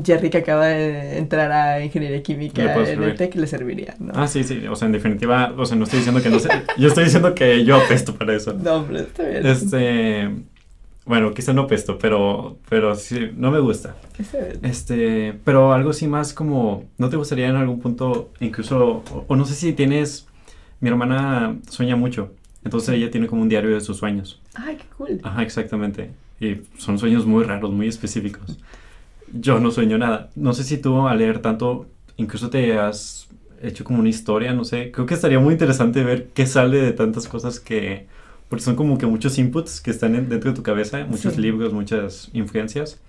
Jerry 0.04 0.30
que 0.30 0.40
acaba 0.40 0.66
de 0.66 1.18
entrar 1.18 1.52
a 1.52 1.84
ingeniería 1.84 2.22
química 2.22 2.76
en 2.86 3.04
el 3.04 3.16
TEC 3.16 3.36
le 3.36 3.48
serviría, 3.48 3.96
¿no? 4.00 4.12
Ah, 4.16 4.28
sí, 4.28 4.44
sí. 4.44 4.68
O 4.68 4.76
sea, 4.76 4.88
en 4.88 4.92
definitiva, 4.92 5.54
o 5.58 5.66
sea, 5.66 5.78
no 5.78 5.86
estoy 5.86 6.00
diciendo 6.00 6.22
que 6.22 6.30
no 6.30 6.40
sé. 6.40 6.50
Yo 6.78 6.90
estoy 6.90 7.06
diciendo 7.06 7.34
que 7.34 7.64
yo 7.64 7.78
apesto 7.78 8.14
para 8.16 8.36
eso. 8.36 8.54
No, 8.54 8.76
hombre, 8.76 9.02
está 9.02 9.24
bien. 9.24 9.46
Este. 9.46 10.30
Bueno, 11.06 11.34
quizá 11.34 11.54
no 11.54 11.64
apesto, 11.64 12.00
pero, 12.00 12.58
pero 12.68 12.96
sí, 12.96 13.30
no 13.36 13.52
me 13.52 13.60
gusta. 13.60 13.96
Este, 14.64 15.34
pero 15.44 15.74
algo 15.74 15.92
así 15.92 16.08
más 16.08 16.34
como, 16.34 16.86
¿no 16.98 17.10
te 17.10 17.18
gustaría 17.18 17.48
en 17.48 17.56
algún 17.56 17.80
punto, 17.80 18.32
incluso, 18.40 19.04
o, 19.12 19.26
o 19.28 19.36
no 19.36 19.46
sé 19.46 19.54
si 19.54 19.74
tienes, 19.74 20.28
mi 20.80 20.90
hermana 20.90 21.58
sueña 21.70 21.96
mucho, 21.96 22.32
entonces 22.64 22.96
ella 22.96 23.12
tiene 23.12 23.28
como 23.28 23.44
un 23.44 23.50
diario 23.50 23.74
de 23.74 23.82
sus 23.82 23.98
sueños. 23.98 24.42
Ay, 24.56 24.78
qué 24.78 24.86
cool. 24.98 25.20
Ajá, 25.22 25.44
exactamente. 25.44 26.10
Y 26.40 26.62
son 26.78 26.98
sueños 26.98 27.26
muy 27.28 27.44
raros, 27.44 27.72
muy 27.72 27.88
específicos. 27.88 28.58
Yo 29.32 29.60
no 29.60 29.70
sueño 29.70 30.00
nada. 30.00 30.32
No 30.36 30.54
sé 30.54 30.64
si 30.64 30.80
tú 30.80 31.08
al 31.08 31.20
leer 31.20 31.40
tanto, 31.40 31.86
incluso 32.18 32.50
te 32.50 32.78
has 32.80 33.28
hecho 33.62 33.84
como 33.84 34.00
una 34.00 34.10
historia, 34.10 34.54
no 34.54 34.64
sé. 34.64 34.92
Creo 34.92 35.06
que 35.06 35.14
estaría 35.14 35.40
muy 35.40 35.54
interesante 35.54 36.04
ver 36.04 36.30
qué 36.34 36.48
sale 36.48 36.80
de 36.80 36.92
tantas 36.92 37.28
cosas 37.28 37.60
que... 37.60 38.08
Porque 38.50 38.64
son 38.64 38.76
como 38.76 38.98
que 38.98 39.06
muchos 39.08 39.38
inputs 39.40 39.82
que 39.82 39.92
están 39.92 40.16
en- 40.16 40.30
dentro 40.30 40.52
de 40.52 40.56
tu 40.56 40.64
cabeza, 40.64 41.06
muchos 41.06 41.34
Sí. 41.36 41.42
libros, 41.42 41.74
muchas 41.74 42.30
influencias. 42.34 43.00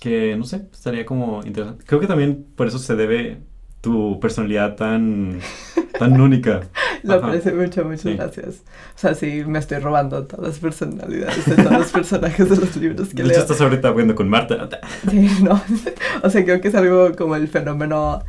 Que, 0.00 0.36
no 0.36 0.44
sé, 0.44 0.62
estaría 0.72 1.06
como 1.06 1.40
interesante. 1.44 1.84
Creo 1.86 2.00
que 2.00 2.06
también 2.06 2.44
por 2.54 2.66
eso 2.66 2.78
se 2.78 2.94
debe 2.96 3.38
tu 3.80 4.20
personalidad 4.20 4.76
tan, 4.76 5.38
tan 5.98 6.20
única. 6.20 6.60
Lo 7.02 7.14
aprecio 7.14 7.54
mucho, 7.54 7.84
muchas 7.84 8.02
Sí. 8.02 8.14
gracias. 8.14 8.56
O 8.94 8.98
sea, 8.98 9.14
sí, 9.14 9.42
me 9.46 9.58
estoy 9.58 9.78
robando 9.78 10.24
todas 10.26 10.46
las 10.48 10.58
personalidades 10.58 11.46
de 11.46 11.56
todos 11.56 11.72
los 11.72 11.92
personajes 11.92 12.48
de 12.50 12.56
los 12.56 12.76
libros 12.76 13.08
que 13.10 13.16
De 13.16 13.22
hecho, 13.22 13.32
leo. 13.32 13.40
estás 13.40 13.60
ahorita 13.60 13.88
hablando 13.88 14.14
con 14.14 14.28
Marta. 14.28 14.68
Sí, 15.10 15.28
no. 15.42 15.60
O 16.22 16.30
sea, 16.30 16.44
creo 16.44 16.60
que 16.60 16.68
es 16.68 16.74
algo 16.74 17.14
como 17.16 17.36
el 17.36 17.48
fenómeno 17.48 18.22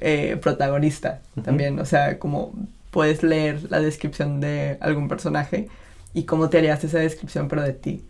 eh, 0.00 0.36
protagonista 0.42 1.22
Ujú. 1.36 1.42
también. 1.44 1.78
O 1.78 1.84
sea, 1.86 2.18
como 2.18 2.52
puedes 2.94 3.24
leer 3.24 3.72
la 3.72 3.80
descripción 3.80 4.38
de 4.38 4.78
algún 4.80 5.08
personaje 5.08 5.66
y 6.12 6.26
cómo 6.26 6.48
te 6.48 6.58
harías 6.58 6.84
esa 6.84 7.00
descripción, 7.00 7.48
pero 7.48 7.60
de 7.62 7.72
ti. 7.72 8.04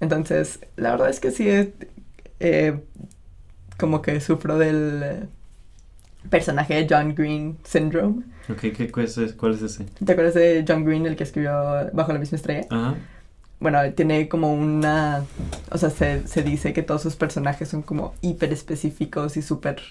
Entonces, 0.00 0.60
la 0.76 0.92
verdad 0.92 1.10
es 1.10 1.20
que 1.20 1.30
sí, 1.30 1.50
es, 1.50 1.68
eh, 2.40 2.80
como 3.78 4.00
que 4.00 4.18
sufro 4.22 4.56
del 4.56 5.02
eh, 5.04 5.26
personaje 6.30 6.72
de 6.72 6.86
John 6.88 7.14
Green 7.14 7.58
Syndrome. 7.62 8.22
Ok, 8.48 8.72
¿qué, 8.74 8.90
cuál, 8.90 9.04
es, 9.04 9.34
¿cuál 9.34 9.52
es 9.52 9.60
ese? 9.60 9.84
¿Te 10.02 10.12
acuerdas 10.12 10.32
de 10.32 10.64
John 10.66 10.86
Green, 10.86 11.04
el 11.04 11.14
que 11.14 11.24
escribió 11.24 11.52
Bajo 11.92 12.14
la 12.14 12.18
misma 12.18 12.36
estrella? 12.36 12.66
Ajá. 12.70 12.94
Bueno, 13.60 13.80
tiene 13.92 14.30
como 14.30 14.54
una... 14.54 15.24
O 15.70 15.76
sea, 15.76 15.90
se, 15.90 16.26
se 16.26 16.42
dice 16.42 16.72
que 16.72 16.82
todos 16.82 17.02
sus 17.02 17.16
personajes 17.16 17.68
son 17.68 17.82
como 17.82 18.14
hiper 18.22 18.50
específicos 18.50 19.36
y 19.36 19.42
súper 19.42 19.82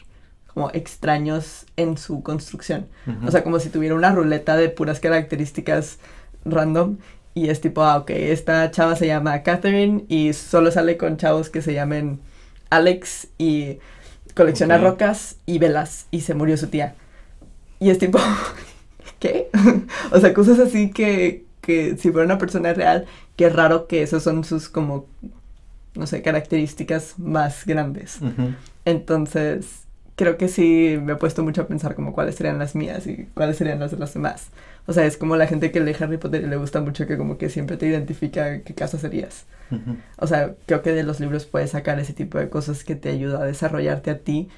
como 0.53 0.69
extraños 0.71 1.65
en 1.77 1.97
su 1.97 2.23
construcción. 2.23 2.87
O 3.25 3.31
sea, 3.31 3.43
como 3.43 3.59
si 3.59 3.69
tuviera 3.69 3.95
una 3.95 4.11
ruleta 4.11 4.57
de 4.57 4.69
puras 4.69 4.99
características 4.99 5.99
random. 6.45 6.97
Y 7.33 7.49
es 7.49 7.61
tipo, 7.61 7.83
ah, 7.83 7.97
ok, 7.97 8.09
esta 8.09 8.69
chava 8.71 8.95
se 8.95 9.07
llama 9.07 9.41
Catherine 9.43 10.03
y 10.09 10.33
solo 10.33 10.69
sale 10.69 10.97
con 10.97 11.15
chavos 11.15 11.49
que 11.49 11.61
se 11.61 11.73
llamen 11.73 12.19
Alex 12.69 13.29
y 13.37 13.79
colecciona 14.35 14.77
rocas 14.77 15.37
y 15.45 15.57
velas 15.57 16.07
y 16.11 16.21
se 16.21 16.33
murió 16.33 16.57
su 16.57 16.67
tía. 16.67 16.95
Y 17.79 17.89
es 17.89 17.99
tipo, 17.99 18.19
¿qué? 19.19 19.49
o 20.11 20.19
sea, 20.19 20.33
cosas 20.33 20.59
así 20.59 20.91
que, 20.91 21.45
que 21.61 21.95
si 21.97 22.11
fuera 22.11 22.25
una 22.25 22.37
persona 22.37 22.73
real, 22.73 23.05
qué 23.37 23.49
raro 23.49 23.87
que 23.87 24.03
esas 24.03 24.23
son 24.23 24.43
sus 24.43 24.67
como, 24.67 25.05
no 25.95 26.07
sé, 26.07 26.21
características 26.21 27.17
más 27.17 27.65
grandes. 27.65 28.19
Entonces, 28.83 29.85
creo 30.15 30.37
que 30.37 30.47
sí 30.47 30.97
me 31.01 31.13
he 31.13 31.15
puesto 31.15 31.43
mucho 31.43 31.61
a 31.61 31.67
pensar 31.67 31.95
como 31.95 32.13
cuáles 32.13 32.35
serían 32.35 32.59
las 32.59 32.75
mías 32.75 33.07
y 33.07 33.27
cuáles 33.33 33.57
serían 33.57 33.79
las 33.79 33.91
de 33.91 33.97
los 33.97 34.13
demás. 34.13 34.49
O 34.87 34.93
sea, 34.93 35.05
es 35.05 35.17
como 35.17 35.35
la 35.35 35.47
gente 35.47 35.71
que 35.71 35.79
lee 35.79 35.95
Harry 35.99 36.17
Potter 36.17 36.43
y 36.43 36.47
le 36.47 36.57
gusta 36.57 36.81
mucho 36.81 37.05
que 37.07 37.17
como 37.17 37.37
que 37.37 37.49
siempre 37.49 37.77
te 37.77 37.87
identifica 37.87 38.61
qué 38.61 38.73
casa 38.73 38.97
serías. 38.97 39.45
O 40.17 40.27
sea, 40.27 40.53
creo 40.65 40.81
que 40.81 40.91
de 40.91 41.03
los 41.03 41.19
libros 41.21 41.45
puedes 41.45 41.71
sacar 41.71 41.97
ese 41.99 42.11
tipo 42.13 42.37
de 42.37 42.49
cosas 42.49 42.83
que 42.83 42.95
te 42.95 43.09
ayuda 43.09 43.41
a 43.41 43.45
desarrollarte 43.45 44.11
a 44.11 44.17
ti, 44.17 44.49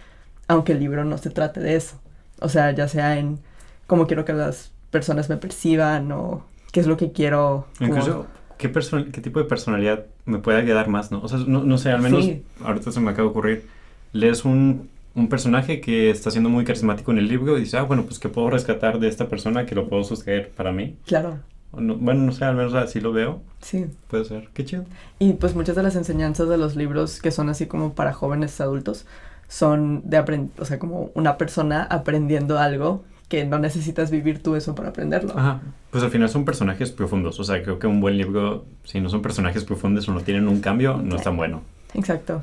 aunque 0.48 0.72
el 0.72 0.80
libro 0.80 1.06
no 1.06 1.18
se 1.20 1.30
trate 1.30 1.60
de 1.60 1.76
eso. 1.76 2.00
O 2.40 2.50
sea, 2.50 2.72
ya 2.72 2.88
sea 2.88 3.20
en 3.20 3.38
cómo 3.86 4.08
quiero 4.08 4.26
que 4.26 4.34
las 4.34 4.72
personas 4.90 5.30
me 5.30 5.38
perciban 5.38 6.12
o 6.12 6.44
qué 6.72 6.80
es 6.80 6.88
lo 6.88 6.98
que 6.98 7.12
quiero. 7.12 7.68
Incluso, 7.80 8.26
¿qué, 8.58 8.72
¿qué 8.72 9.22
tipo 9.22 9.40
de 9.40 9.46
personalidad 9.46 10.06
me 10.26 10.40
puede 10.40 10.58
ayudar 10.60 10.88
más, 10.88 11.12
no? 11.12 11.22
O 11.22 11.28
sea, 11.28 11.38
no, 11.46 11.64
no 11.64 11.78
sé, 11.78 11.92
al 11.92 12.02
menos 12.02 12.26
Sí. 12.26 12.44
ahorita 12.64 12.92
se 12.92 13.00
me 13.00 13.12
acaba 13.12 13.26
de 13.26 13.30
ocurrir. 13.30 13.68
Lees 14.14 14.46
un, 14.46 14.90
un 15.16 15.30
personaje 15.30 15.80
que 15.82 16.10
está 16.10 16.32
siendo 16.32 16.50
muy 16.50 16.66
carismático 16.66 17.12
en 17.12 17.20
el 17.20 17.28
libro 17.28 17.58
y 17.58 17.62
dices, 17.62 17.76
ah, 17.76 17.84
bueno, 17.84 18.04
pues 18.04 18.20
¿qué 18.20 18.30
puedo 18.30 18.50
rescatar 18.50 19.00
de 19.00 19.08
esta 19.08 19.28
persona 19.28 19.66
que 19.66 19.76
lo 19.76 19.88
puedo 19.88 20.04
suceder 20.04 20.50
para 20.52 20.72
mí? 20.72 20.96
Claro, 21.06 21.40
no- 21.78 21.96
bueno, 21.96 22.22
no 22.22 22.32
sé, 22.32 22.46
al 22.46 22.56
menos 22.56 22.74
así 22.74 23.00
lo 23.00 23.12
veo. 23.14 23.42
sí. 23.62 23.86
Puede 24.10 24.26
ser. 24.26 24.50
Qué 24.54 24.66
chido. 24.66 24.86
Y 25.20 25.34
pues 25.34 25.56
muchas 25.56 25.76
de 25.76 25.84
las 25.84 25.96
enseñanzas 25.96 26.50
de 26.50 26.58
los 26.58 26.76
libros 26.76 27.22
que 27.22 27.32
son 27.32 27.50
así 27.50 27.66
como 27.68 27.94
para 27.94 28.14
jóvenes 28.14 28.60
adultos 28.62 29.06
son 29.48 30.02
de 30.10 30.18
aprender, 30.18 30.50
o 30.62 30.66
sea, 30.66 30.80
como 30.80 31.12
una 31.14 31.38
persona 31.38 31.84
aprendiendo 31.84 32.58
algo 32.58 33.04
que 33.30 33.46
no 33.46 33.58
necesitas 33.60 34.12
vivir 34.12 34.42
tú 34.44 34.56
eso 34.56 34.76
para 34.76 34.90
aprenderlo. 34.90 35.38
Ajá. 35.38 35.62
Pues 35.92 36.04
al 36.04 36.10
final 36.12 36.30
son 36.30 36.46
personajes 36.46 36.92
profundos. 36.92 37.40
O 37.40 37.44
sea, 37.44 37.62
creo 37.64 37.80
que 37.80 37.88
un 37.88 38.02
buen 38.02 38.18
libro, 38.18 38.66
si 38.84 39.00
no 39.00 39.10
son 39.10 39.22
personajes 39.22 39.64
profundos 39.64 40.08
o 40.08 40.14
no 40.14 40.22
tienen 40.22 40.48
un 40.48 40.60
cambio, 40.60 40.98
no 41.04 41.16
es 41.16 41.24
tan 41.24 41.38
bueno. 41.38 41.62
Exacto. 41.94 42.42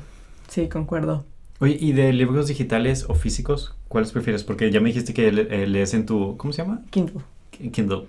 Sí, 0.49 0.67
concuerdo. 0.67 1.23
Oye, 1.61 1.77
¿y 1.79 1.93
de 1.93 2.11
libros 2.11 2.47
digitales 2.47 3.05
o 3.07 3.13
físicos, 3.13 3.75
cuáles 3.87 4.11
prefieres? 4.11 4.43
Porque 4.43 4.69
ya 4.71 4.81
me 4.81 4.87
dijiste 4.89 5.13
que 5.13 5.31
le- 5.31 5.63
eh, 5.63 5.67
lees 5.67 5.93
en 5.93 6.05
tu, 6.05 6.35
¿cómo 6.37 6.51
se 6.51 6.63
llama? 6.63 6.81
Kindle. 6.89 7.21
Kindle. 7.71 8.07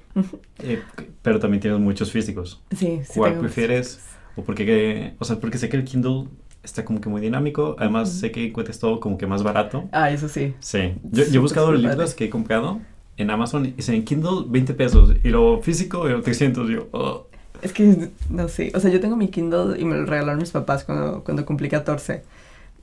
Eh, 0.61 0.83
pero 1.21 1.39
también 1.39 1.61
tienes 1.61 1.79
muchos 1.79 2.11
físicos. 2.11 2.61
Sí, 2.75 3.01
sí. 3.05 3.13
¿Cuál 3.15 3.39
prefieres? 3.39 4.01
O 4.37 4.43
porque, 4.43 5.13
o 5.19 5.25
sea, 5.25 5.39
porque 5.39 5.59
sé 5.59 5.69
que 5.69 5.77
el 5.77 5.85
Kindle 5.85 6.29
está 6.63 6.85
como 6.85 7.01
que 7.03 7.11
muy 7.11 7.21
dinámico. 7.21 7.77
Además, 7.79 8.11
sé 8.11 8.31
que 8.33 8.47
encuentras 8.47 8.79
todo 8.79 8.99
como 9.01 9.19
que 9.19 9.27
más 9.27 9.43
barato. 9.43 9.89
Ah, 9.93 10.11
eso 10.11 10.29
sí. 10.29 10.55
Sí. 10.61 10.95
Yo, 11.11 11.25
yo 11.25 11.35
he 11.35 11.39
buscado 11.39 11.67
súper 11.67 11.81
libros 11.81 11.97
padre. 11.99 12.17
que 12.17 12.25
he 12.25 12.31
comprado 12.31 12.81
en 13.19 13.31
Amazon 13.31 13.67
y 13.67 13.73
dicen 13.73 14.03
Kindle 14.05 14.45
20 14.47 14.73
pesos 14.73 15.15
y 15.23 15.29
lo 15.29 15.61
físico 15.61 16.09
y 16.09 16.13
lo 16.13 16.23
300. 16.23 16.71
Y 16.71 16.75
yo, 16.75 16.89
oh. 16.93 17.27
Es 17.61 17.73
que, 17.75 18.09
no 18.31 18.49
sé, 18.49 18.73
o 18.75 18.81
sea, 18.81 18.91
yo 18.91 18.99
tengo 19.01 19.17
mi 19.17 19.29
Kindle 19.29 19.79
y 19.79 19.85
me 19.85 19.97
lo 19.97 20.07
regalaron 20.07 20.39
mis 20.41 20.51
papás 20.51 20.83
cuando, 20.85 21.23
cuando 21.23 21.45
cumplí 21.45 21.69
14. 21.69 22.23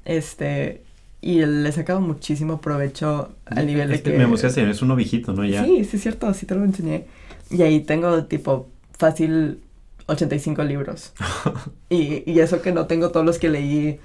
Este, 0.09 0.81
y 1.21 1.45
le 1.45 1.69
he 1.69 1.71
sacado 1.71 2.01
muchísimo 2.01 2.59
provecho 2.61 3.29
al 3.45 3.67
nivel 3.67 3.89
de 3.89 3.95
Este 3.95 4.11
que... 4.11 4.17
Me 4.17 4.23
emocionaste, 4.23 4.67
es 4.67 4.81
uno 4.81 4.95
viejito, 4.95 5.33
¿no? 5.33 5.45
Ya. 5.45 5.63
Sí, 5.63 5.85
sí 5.85 5.97
es 5.97 6.01
cierto, 6.01 6.33
sí 6.33 6.47
te 6.47 6.55
lo 6.55 6.63
enseñé. 6.63 7.05
Y 7.51 7.61
ahí 7.61 7.81
tengo 7.81 8.25
tipo 8.25 8.69
fácil 8.97 9.59
85 10.07 10.63
libros. 10.63 11.13
y, 11.91 12.23
y 12.25 12.39
eso 12.39 12.63
que 12.63 12.71
no 12.71 12.87
tengo 12.87 13.11
todos 13.11 13.23
los 13.23 13.37
que 13.37 13.49
leí 13.49 13.99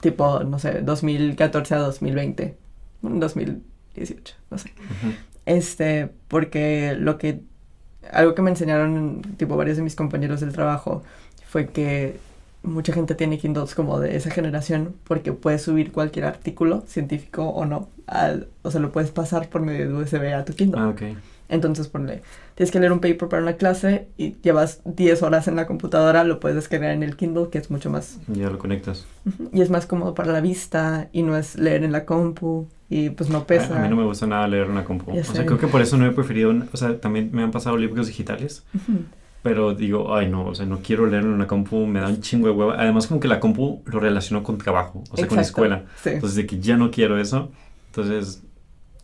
tipo, 0.00 0.40
no 0.44 0.58
sé, 0.58 0.82
2014 0.82 1.74
a 1.74 1.78
2020. 1.78 2.54
Bueno, 3.00 3.18
2018, 3.18 4.34
no 4.50 4.58
sé. 4.58 4.70
Este, 5.46 6.10
porque 6.28 6.94
lo 6.98 7.16
que, 7.16 7.40
algo 8.12 8.34
que 8.34 8.42
me 8.42 8.50
enseñaron, 8.50 9.22
tipo, 9.38 9.56
varios 9.56 9.78
de 9.78 9.82
mis 9.82 9.96
compañeros 9.96 10.40
del 10.40 10.52
trabajo, 10.52 11.02
fue 11.48 11.68
que 11.68 12.18
mucha 12.66 12.92
gente 12.92 13.14
tiene 13.14 13.38
Kindles 13.38 13.74
como 13.74 13.98
de 14.00 14.16
esa 14.16 14.30
generación, 14.30 14.94
porque 15.04 15.32
puedes 15.32 15.62
subir 15.62 15.92
cualquier 15.92 16.26
artículo, 16.26 16.84
científico 16.86 17.44
o 17.48 17.64
no, 17.64 17.88
al, 18.06 18.48
o 18.62 18.70
sea, 18.70 18.80
lo 18.80 18.92
puedes 18.92 19.10
pasar 19.10 19.48
por 19.48 19.62
medio 19.62 19.88
de 19.88 19.94
USB 19.94 20.34
a 20.34 20.44
tu 20.44 20.52
Kindle. 20.54 20.80
Ah, 20.80 20.88
ok. 20.88 21.02
Entonces, 21.48 21.86
ponle, 21.86 22.22
tienes 22.56 22.72
que 22.72 22.80
leer 22.80 22.90
un 22.92 22.98
paper 22.98 23.28
para 23.28 23.40
una 23.40 23.52
clase 23.52 24.08
y 24.18 24.34
llevas 24.42 24.80
10 24.84 25.22
horas 25.22 25.46
en 25.46 25.54
la 25.54 25.66
computadora, 25.68 26.24
lo 26.24 26.40
puedes 26.40 26.56
descargar 26.56 26.90
en 26.90 27.04
el 27.04 27.16
Kindle, 27.16 27.50
que 27.52 27.58
es 27.58 27.70
mucho 27.70 27.88
más, 27.88 28.18
Ya 28.26 28.50
lo 28.50 28.58
conectas. 28.58 29.06
y 29.52 29.60
es 29.60 29.70
más 29.70 29.86
cómodo 29.86 30.12
para 30.14 30.32
la 30.32 30.40
vista, 30.40 31.08
y 31.12 31.22
no 31.22 31.36
es 31.36 31.54
leer 31.56 31.84
en 31.84 31.92
la 31.92 32.04
compu, 32.04 32.66
y 32.90 33.10
pues 33.10 33.30
no 33.30 33.44
pesa. 33.46 33.76
A, 33.76 33.78
a 33.78 33.82
mí 33.82 33.88
no 33.88 33.94
me 33.96 34.04
gusta 34.04 34.26
nada 34.26 34.48
leer 34.48 34.68
una 34.68 34.84
compu. 34.84 35.12
Ya 35.14 35.20
O 35.20 35.24
sea, 35.24 35.34
sé. 35.36 35.46
creo 35.46 35.58
que 35.58 35.68
por 35.68 35.80
eso 35.82 35.96
no 35.96 36.06
he 36.06 36.10
preferido, 36.10 36.52
o 36.72 36.76
sea, 36.76 36.98
también 37.00 37.30
me 37.32 37.44
han 37.44 37.52
pasado 37.52 37.76
libros 37.76 38.08
digitales, 38.08 38.64
Ujú. 38.74 39.02
Pero 39.46 39.74
digo, 39.74 40.14
ay 40.14 40.28
no, 40.28 40.46
o 40.46 40.54
sea, 40.54 40.66
no 40.66 40.80
quiero 40.82 41.06
leer 41.06 41.22
en 41.22 41.30
una 41.30 41.46
compu, 41.46 41.86
me 41.86 42.00
da 42.00 42.08
un 42.08 42.20
chingo 42.20 42.46
de 42.48 42.52
hueva. 42.52 42.74
Además, 42.78 43.06
como 43.06 43.20
que 43.20 43.28
la 43.28 43.38
compu 43.40 43.82
lo 43.86 44.00
relaciono 44.00 44.42
con 44.42 44.58
trabajo, 44.58 45.04
o 45.10 45.16
sea, 45.16 45.26
con 45.28 45.38
Exacto, 45.38 45.40
escuela. 45.62 45.84
Sí. 46.02 46.10
Entonces, 46.10 46.36
de 46.36 46.46
que 46.46 46.58
ya 46.60 46.76
no 46.76 46.90
quiero 46.90 47.18
eso. 47.18 47.50
Entonces, 47.90 48.42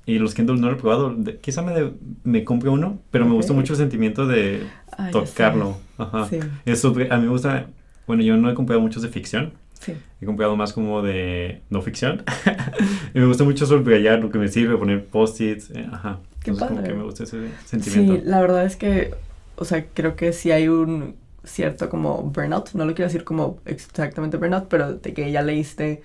y 0.04 0.18
los 0.18 0.34
Kindle 0.34 0.56
no 0.60 0.68
lo 0.68 0.72
he 0.76 0.80
probado. 0.80 1.14
De- 1.14 1.38
quizá 1.38 1.62
me, 1.62 1.72
de- 1.72 1.92
me 2.24 2.44
compre 2.44 2.68
uno, 2.70 2.98
pero 3.10 3.24
me 3.24 3.34
gusta 3.34 3.52
Ok. 3.52 3.58
mucho 3.60 3.72
el 3.74 3.78
sentimiento 3.78 4.26
de 4.26 4.66
Ay, 4.98 5.12
tocarlo. 5.12 5.76
Ajá. 5.98 6.26
Sí, 6.28 6.40
Eso, 6.66 6.88
a 7.10 7.16
mí 7.18 7.22
me 7.24 7.28
gusta, 7.28 7.66
bueno, 8.06 8.22
yo 8.24 8.36
no 8.36 8.50
he 8.50 8.54
comprado 8.54 8.80
muchos 8.82 9.02
de 9.02 9.08
ficción. 9.08 9.52
sí. 9.78 9.92
He 10.20 10.26
comprado 10.26 10.54
más 10.56 10.72
como 10.72 11.02
de 11.02 11.62
no 11.70 11.82
ficción. 11.82 12.22
y 13.14 13.18
me 13.18 13.26
gusta 13.26 13.44
mucho 13.44 13.64
subrayar 13.66 14.20
lo 14.20 14.30
que 14.30 14.38
me 14.38 14.48
sirve, 14.48 14.76
poner 14.76 15.04
post-its. 15.06 15.70
eh, 15.70 15.86
ajá. 15.92 16.18
Qué 16.42 16.50
Entonces, 16.50 16.68
como 16.68 16.80
padre. 16.80 16.92
que 16.92 16.98
me 16.98 17.04
gusta 17.04 17.22
ese 17.24 17.48
sentimiento. 17.64 18.14
Sí, 18.16 18.22
la 18.24 18.40
verdad 18.40 18.64
es 18.64 18.74
que, 18.76 19.14
o 19.56 19.64
sea, 19.64 19.86
creo 19.92 20.16
que 20.16 20.32
sí 20.32 20.50
hay 20.50 20.68
un 20.68 21.16
cierto 21.44 21.88
como 21.88 22.22
burnout, 22.22 22.72
no 22.74 22.84
lo 22.84 22.94
quiero 22.94 23.08
decir 23.08 23.24
como 23.24 23.58
exactamente 23.64 24.36
burnout, 24.36 24.68
pero 24.68 24.94
de 24.94 25.12
que 25.12 25.30
ya 25.30 25.42
leíste 25.42 26.02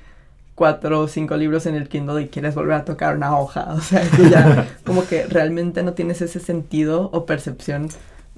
cuatro 0.56 1.02
o 1.02 1.08
cinco 1.08 1.38
libros 1.38 1.68
en 1.68 1.76
el 1.76 1.88
Kindle 1.88 2.24
y 2.24 2.28
quieres 2.30 2.56
volver 2.56 2.74
a 2.74 2.86
tocar 2.86 3.16
una 3.16 3.38
hoja, 3.38 3.74
o 3.74 3.82
sea, 3.82 4.02
que 4.10 4.30
ya 4.30 4.68
como 4.86 5.06
que 5.06 5.26
realmente 5.28 5.84
no 5.84 5.94
tienes 5.94 6.22
ese 6.22 6.40
sentido 6.40 7.10
o 7.14 7.26
percepción 7.26 7.90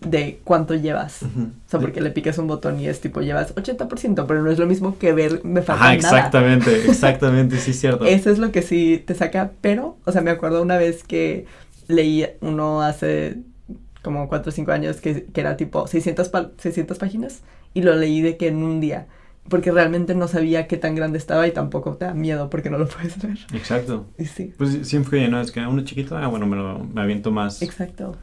de 0.01 0.39
cuánto 0.43 0.76
llevas. 0.76 1.24
O 1.24 1.70
sea, 1.70 1.80
porque 1.80 1.99
le 1.99 2.12
picas 2.12 2.38
un 2.38 2.47
botón 2.47 2.80
y 2.80 2.88
es 2.88 3.01
tipo, 3.01 3.22
llevas 3.22 3.53
80%, 3.55 4.26
pero 4.28 4.41
no 4.41 4.49
es 4.49 4.57
lo 4.57 4.66
mismo 4.66 4.97
que 4.97 5.12
ver, 5.12 5.41
me 5.43 5.62
falta 5.62 5.84
nada. 5.84 5.93
exactamente, 5.93 6.86
exactamente, 6.89 7.57
sí 7.57 7.72
es 7.72 7.80
cierto. 7.80 8.05
Eso 8.05 8.30
es 8.30 8.39
lo 8.39 8.51
que 8.51 8.62
sí 8.62 9.03
te 9.05 9.14
saca, 9.14 9.51
pero, 9.62 9.97
o 10.05 10.12
sea, 10.12 10.22
me 10.22 10.32
acuerdo 10.32 10.62
una 10.62 10.78
vez 10.78 11.03
que 11.03 11.45
leí 11.88 12.26
uno 12.41 12.82
hace 12.82 13.38
como 14.04 14.28
4 14.30 14.50
o 14.50 14.52
5 14.54 14.72
años 14.72 15.02
que, 15.02 15.26
que 15.26 15.41
era 15.41 15.58
tipo 15.58 15.88
600, 15.88 16.30
pa- 16.30 16.52
600 16.58 16.97
páginas 16.97 17.41
y 17.74 17.82
lo 17.84 17.95
leí 17.95 18.22
de 18.22 18.38
que 18.38 18.47
en 18.47 18.64
un 18.64 18.80
día, 18.80 19.08
porque 19.50 19.72
realmente 19.72 20.16
no 20.16 20.28
sabía 20.28 20.68
qué 20.68 20.78
tan 20.78 20.95
grande 20.95 21.18
estaba 21.18 21.47
y 21.47 21.52
tampoco 21.52 21.95
te 21.97 22.06
da 22.06 22.14
miedo 22.14 22.50
porque 22.50 22.70
no 22.70 22.78
lo 22.78 22.88
puedes 22.89 23.22
ver. 23.22 23.38
Exacto. 23.54 24.06
Y 24.18 24.26
sí, 24.26 24.54
Pues 24.58 24.88
siempre, 24.88 25.28
¿no? 25.28 25.41
Es 25.41 25.52
que 25.52 25.60
uno 25.62 25.84
chiquito, 25.84 26.18
ah, 26.18 26.28
bueno, 26.28 26.45
me, 26.47 26.56
lo, 26.56 26.80
me 26.84 27.02
aviento 27.02 27.32
más. 27.32 27.62
exacto. 27.62 28.16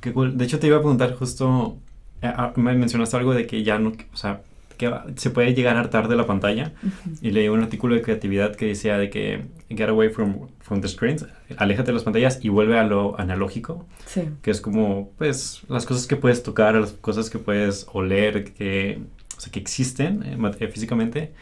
Qué 0.00 0.12
cool. 0.12 0.36
De 0.38 0.44
hecho, 0.46 0.58
te 0.58 0.66
iba 0.66 0.76
a 0.78 0.80
preguntar 0.80 1.14
justo, 1.14 1.76
eh, 2.22 2.32
ah, 2.34 2.52
me 2.56 2.74
mencionaste 2.74 3.16
algo 3.18 3.34
de 3.34 3.46
que 3.46 3.62
ya 3.62 3.78
no, 3.78 3.92
o 4.12 4.16
sea, 4.16 4.40
que 4.78 4.90
se 5.16 5.28
puede 5.30 5.52
llegar 5.54 5.76
a 5.76 5.80
hartar 5.80 6.08
de 6.08 6.16
la 6.16 6.26
pantalla. 6.26 6.72
Y 7.20 7.32
leí 7.32 7.48
un 7.48 7.62
artículo 7.62 7.94
de 7.94 8.00
creatividad 8.02 8.56
que 8.56 8.64
decía 8.66 8.96
de 8.96 9.10
que 9.10 9.44
get 9.70 9.88
away 9.88 10.08
from, 10.08 10.48
from 10.60 10.80
the 10.80 10.88
screens, 10.88 11.24
aléjate 11.56 11.88
de 11.88 11.94
las 11.94 12.02
pantallas 12.02 12.38
y 12.42 12.48
vuelve 12.48 12.78
a 12.78 12.84
lo 12.84 13.18
analógico, 13.18 13.86
Sí, 14.06 14.22
que 14.42 14.50
es 14.50 14.60
como, 14.60 15.10
pues, 15.18 15.62
las 15.68 15.86
cosas 15.86 16.06
que 16.06 16.16
puedes 16.16 16.42
tocar, 16.42 16.74
las 16.74 16.92
cosas 16.92 17.30
que 17.30 17.38
puedes 17.38 17.86
oler, 17.92 18.52
que, 18.52 19.00
o 19.36 19.40
sea, 19.40 19.52
que 19.52 19.60
existen 19.60 20.22
eh, 20.24 20.52
eh, 20.60 20.68
físicamente. 20.68 21.32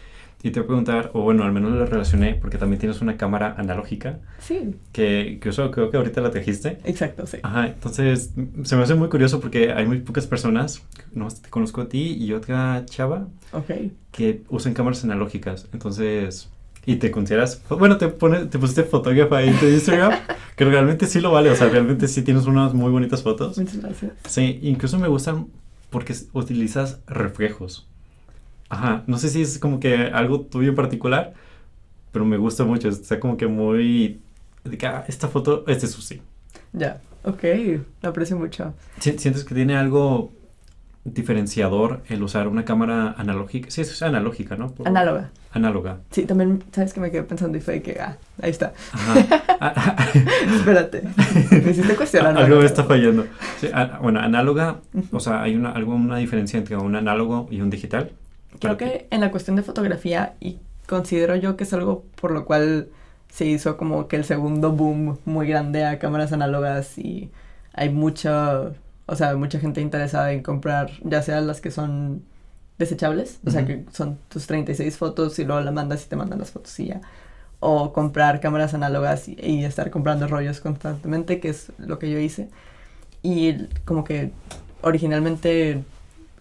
Y 0.40 0.52
te 0.52 0.60
voy 0.60 0.66
a 0.66 0.66
preguntar, 0.68 1.10
o 1.14 1.22
bueno, 1.22 1.42
al 1.42 1.50
menos 1.50 1.72
lo 1.72 1.84
relacioné, 1.84 2.36
porque 2.36 2.58
también 2.58 2.78
tienes 2.78 3.00
una 3.00 3.16
cámara 3.16 3.56
analógica, 3.58 4.20
sí, 4.38 4.76
que, 4.92 5.40
que 5.42 5.50
creo 5.50 5.90
que 5.90 5.96
ahorita 5.96 6.20
la 6.20 6.30
trajiste. 6.30 6.78
exacto, 6.84 7.26
sí. 7.26 7.38
Ajá, 7.42 7.66
entonces 7.66 8.32
se 8.62 8.76
me 8.76 8.82
hace 8.84 8.94
muy 8.94 9.08
curioso 9.08 9.40
porque 9.40 9.72
hay 9.72 9.84
muy 9.86 9.98
pocas 9.98 10.28
personas, 10.28 10.86
no 11.12 11.26
te 11.26 11.50
conozco 11.50 11.80
a 11.80 11.88
ti 11.88 12.16
y 12.20 12.32
otra 12.34 12.84
chava, 12.86 13.26
que 14.12 14.42
usan 14.48 14.74
cámaras 14.74 15.02
analógicas. 15.02 15.66
Entonces, 15.72 16.48
y 16.90 16.96
te 16.96 17.10
consideras, 17.10 17.62
bueno, 17.68 17.98
te, 17.98 18.08
pone, 18.08 18.46
te 18.46 18.58
pusiste 18.58 18.82
fotógrafa 18.84 19.36
ahí 19.38 19.48
en 19.48 19.58
tu 19.58 19.66
Instagram, 19.66 20.12
que 20.56 20.64
realmente 20.64 21.06
sí 21.06 21.20
lo 21.20 21.30
vale, 21.30 21.50
o 21.50 21.56
sea, 21.56 21.68
realmente 21.68 22.08
sí 22.08 22.22
tienes 22.22 22.46
unas 22.46 22.72
muy 22.74 22.90
bonitas 22.90 23.22
fotos. 23.22 23.58
Muchas 23.58 23.76
gracias. 23.80 24.12
Sí, 24.26 24.58
incluso 24.62 24.98
me 24.98 25.08
gustan 25.08 25.48
porque 25.90 26.14
utilizas 26.32 27.00
reflejos. 27.06 27.86
Ajá, 28.70 29.04
no 29.06 29.18
sé 29.18 29.28
si 29.28 29.42
es 29.42 29.58
como 29.58 29.80
que 29.80 29.94
algo 30.12 30.40
tuyo 30.42 30.70
en 30.70 30.74
particular, 30.74 31.34
pero 32.12 32.24
me 32.24 32.36
gusta 32.36 32.64
mucho, 32.64 32.88
está 32.88 33.20
como 33.20 33.36
que 33.36 33.46
muy... 33.46 34.20
ah, 34.84 35.04
esta 35.08 35.28
foto 35.28 35.64
es 35.66 35.80
de 35.82 35.88
Susi. 35.88 36.20
Ya, 36.72 37.00
ok, 37.24 37.44
lo 38.02 38.08
aprecio 38.10 38.36
mucho. 38.38 38.74
Si- 39.00 39.18
¿Sientes 39.18 39.44
que 39.44 39.54
tiene 39.54 39.76
algo 39.76 40.32
diferenciador 41.14 42.02
el 42.08 42.22
usar 42.22 42.48
una 42.48 42.64
cámara 42.64 43.14
analógica? 43.18 43.70
Sí, 43.70 43.80
es 43.82 44.02
analógica, 44.02 44.56
¿no? 44.56 44.70
Por- 44.70 44.86
Análoga. 44.88 45.30
Análoga. 45.52 45.98
Sí, 46.10 46.24
también, 46.24 46.62
¿sabes 46.72 46.92
que 46.92 47.00
me 47.00 47.10
quedé 47.10 47.22
pensando 47.22 47.56
y 47.56 47.60
fue 47.60 47.80
que, 47.82 47.98
ah, 48.00 48.16
ahí 48.42 48.50
está. 48.50 48.72
Ajá. 48.92 49.96
Espérate, 50.56 51.02
me 51.50 51.70
hiciste 51.70 51.94
cuestionar. 51.96 52.36
Algo 52.38 52.58
me 52.60 52.66
está 52.66 52.84
fallando. 52.84 53.26
Sí, 53.60 53.68
a- 53.72 53.98
bueno, 54.00 54.20
análoga, 54.20 54.76
o 55.12 55.20
sea, 55.20 55.42
hay 55.42 55.54
una, 55.56 55.70
alguna 55.70 56.16
diferencia 56.18 56.58
entre 56.58 56.76
un 56.76 56.94
análogo 56.96 57.48
y 57.50 57.60
un 57.60 57.70
digital. 57.70 58.12
Creo 58.60 58.76
ti. 58.76 58.84
que 58.84 59.06
en 59.10 59.20
la 59.20 59.30
cuestión 59.30 59.56
de 59.56 59.62
fotografía, 59.62 60.34
y 60.40 60.58
considero 60.86 61.36
yo 61.36 61.56
que 61.56 61.64
es 61.64 61.72
algo 61.72 62.04
por 62.20 62.30
lo 62.30 62.44
cual 62.44 62.88
se 63.30 63.44
hizo 63.46 63.76
como 63.76 64.08
que 64.08 64.16
el 64.16 64.24
segundo 64.24 64.72
boom 64.72 65.18
muy 65.26 65.46
grande 65.46 65.84
a 65.84 65.98
cámaras 65.98 66.32
análogas 66.32 66.96
y 66.98 67.30
hay 67.74 67.90
mucha, 67.90 68.70
o 69.08 69.16
sea, 69.16 69.34
mucha 69.36 69.58
gente 69.58 69.80
interesada 69.80 70.32
en 70.32 70.42
comprar, 70.42 70.90
ya 71.02 71.22
sea 71.22 71.40
las 71.40 71.60
que 71.60 71.70
son 71.72 72.22
desechables, 72.78 73.40
o 73.44 73.50
sea, 73.50 73.66
que 73.66 73.84
son 73.92 74.18
tus 74.28 74.46
36 74.46 74.96
fotos 74.96 75.36
y 75.40 75.44
luego 75.44 75.60
la 75.62 75.72
mandas 75.72 76.04
y 76.06 76.08
te 76.08 76.14
mandan 76.16 76.38
las 76.38 76.52
fotos 76.52 76.78
y 76.78 76.86
ya. 76.88 77.00
O 77.60 77.92
comprar 77.92 78.38
cámaras 78.40 78.74
análogas 78.74 79.28
y, 79.28 79.36
y 79.42 79.64
estar 79.64 79.90
comprando 79.90 80.28
rollos 80.28 80.60
constantemente, 80.60 81.40
que 81.40 81.48
es 81.48 81.72
lo 81.78 81.98
que 81.98 82.08
yo 82.10 82.18
hice. 82.20 82.48
Y 83.22 83.66
como 83.84 84.04
que 84.04 84.30
originalmente, 84.82 85.82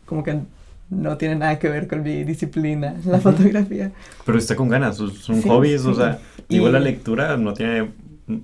como 0.06 0.24
que 0.24 0.42
no 0.90 1.18
tiene 1.18 1.36
nada 1.36 1.58
que 1.60 1.70
ver 1.70 1.88
con 1.88 2.04
mi 2.04 2.24
disciplina, 2.24 2.96
la 3.06 3.20
fotografía. 3.20 3.92
Pero 4.26 4.38
está 4.38 4.56
con 4.56 4.70
ganas, 4.70 4.98
son 4.98 5.42
Sí, 5.42 5.50
hobbies, 5.50 5.86
o 5.86 5.96
sea, 5.96 6.20
Y- 6.50 6.58
igual 6.58 6.74
la 6.74 6.80
lectura 6.80 7.36
no 7.38 7.54
tiene, 7.54 7.90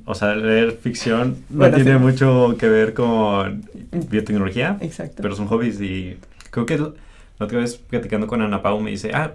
o 0.06 0.16
sea, 0.16 0.36
leer 0.36 0.72
ficción 0.74 1.38
no 1.50 1.58
Bueno, 1.60 1.76
tiene 1.76 1.94
sí. 1.94 2.00
mucho 2.00 2.56
que 2.58 2.68
ver 2.70 2.94
con 2.94 3.64
biotecnología, 4.10 4.78
Exacto. 4.82 5.22
pero 5.22 5.36
son 5.36 5.48
hobbies 5.48 5.82
y 5.82 6.18
creo 6.52 6.66
que 6.66 6.78
la 6.78 6.92
otra 7.40 7.60
vez 7.60 7.76
platicando 7.78 8.28
con 8.28 8.42
Ana 8.42 8.62
Pau 8.62 8.80
me 8.80 8.92
dice, 8.92 9.12
ah, 9.14 9.34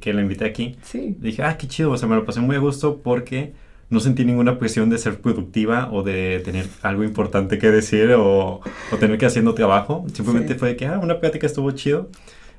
que 0.00 0.12
la 0.12 0.20
invité 0.22 0.44
aquí, 0.44 0.76
Sí, 0.82 1.16
dije, 1.20 1.42
ah, 1.42 1.56
qué 1.56 1.68
chido, 1.68 1.90
o 1.90 1.96
sea, 1.98 2.08
me 2.08 2.16
lo 2.16 2.24
pasé 2.24 2.40
muy 2.40 2.56
a 2.56 2.58
gusto 2.58 3.00
porque 3.02 3.52
no 3.88 4.00
sentí 4.00 4.24
ninguna 4.24 4.58
presión 4.58 4.90
de 4.90 4.98
ser 4.98 5.20
productiva 5.20 5.88
o 5.92 6.02
de 6.02 6.40
tener 6.44 6.66
algo 6.82 7.04
importante 7.04 7.58
que 7.58 7.70
decir 7.70 8.10
o, 8.14 8.60
o 8.90 8.96
tener 8.98 9.16
que 9.16 9.26
haciendo 9.26 9.54
trabajo. 9.54 10.04
Simplemente 10.12 10.54
Sí. 10.54 10.58
fue 10.58 10.68
de 10.70 10.76
que, 10.76 10.86
ah, 10.86 10.98
una 10.98 11.20
plática 11.20 11.46
estuvo 11.46 11.70
chido. 11.70 12.10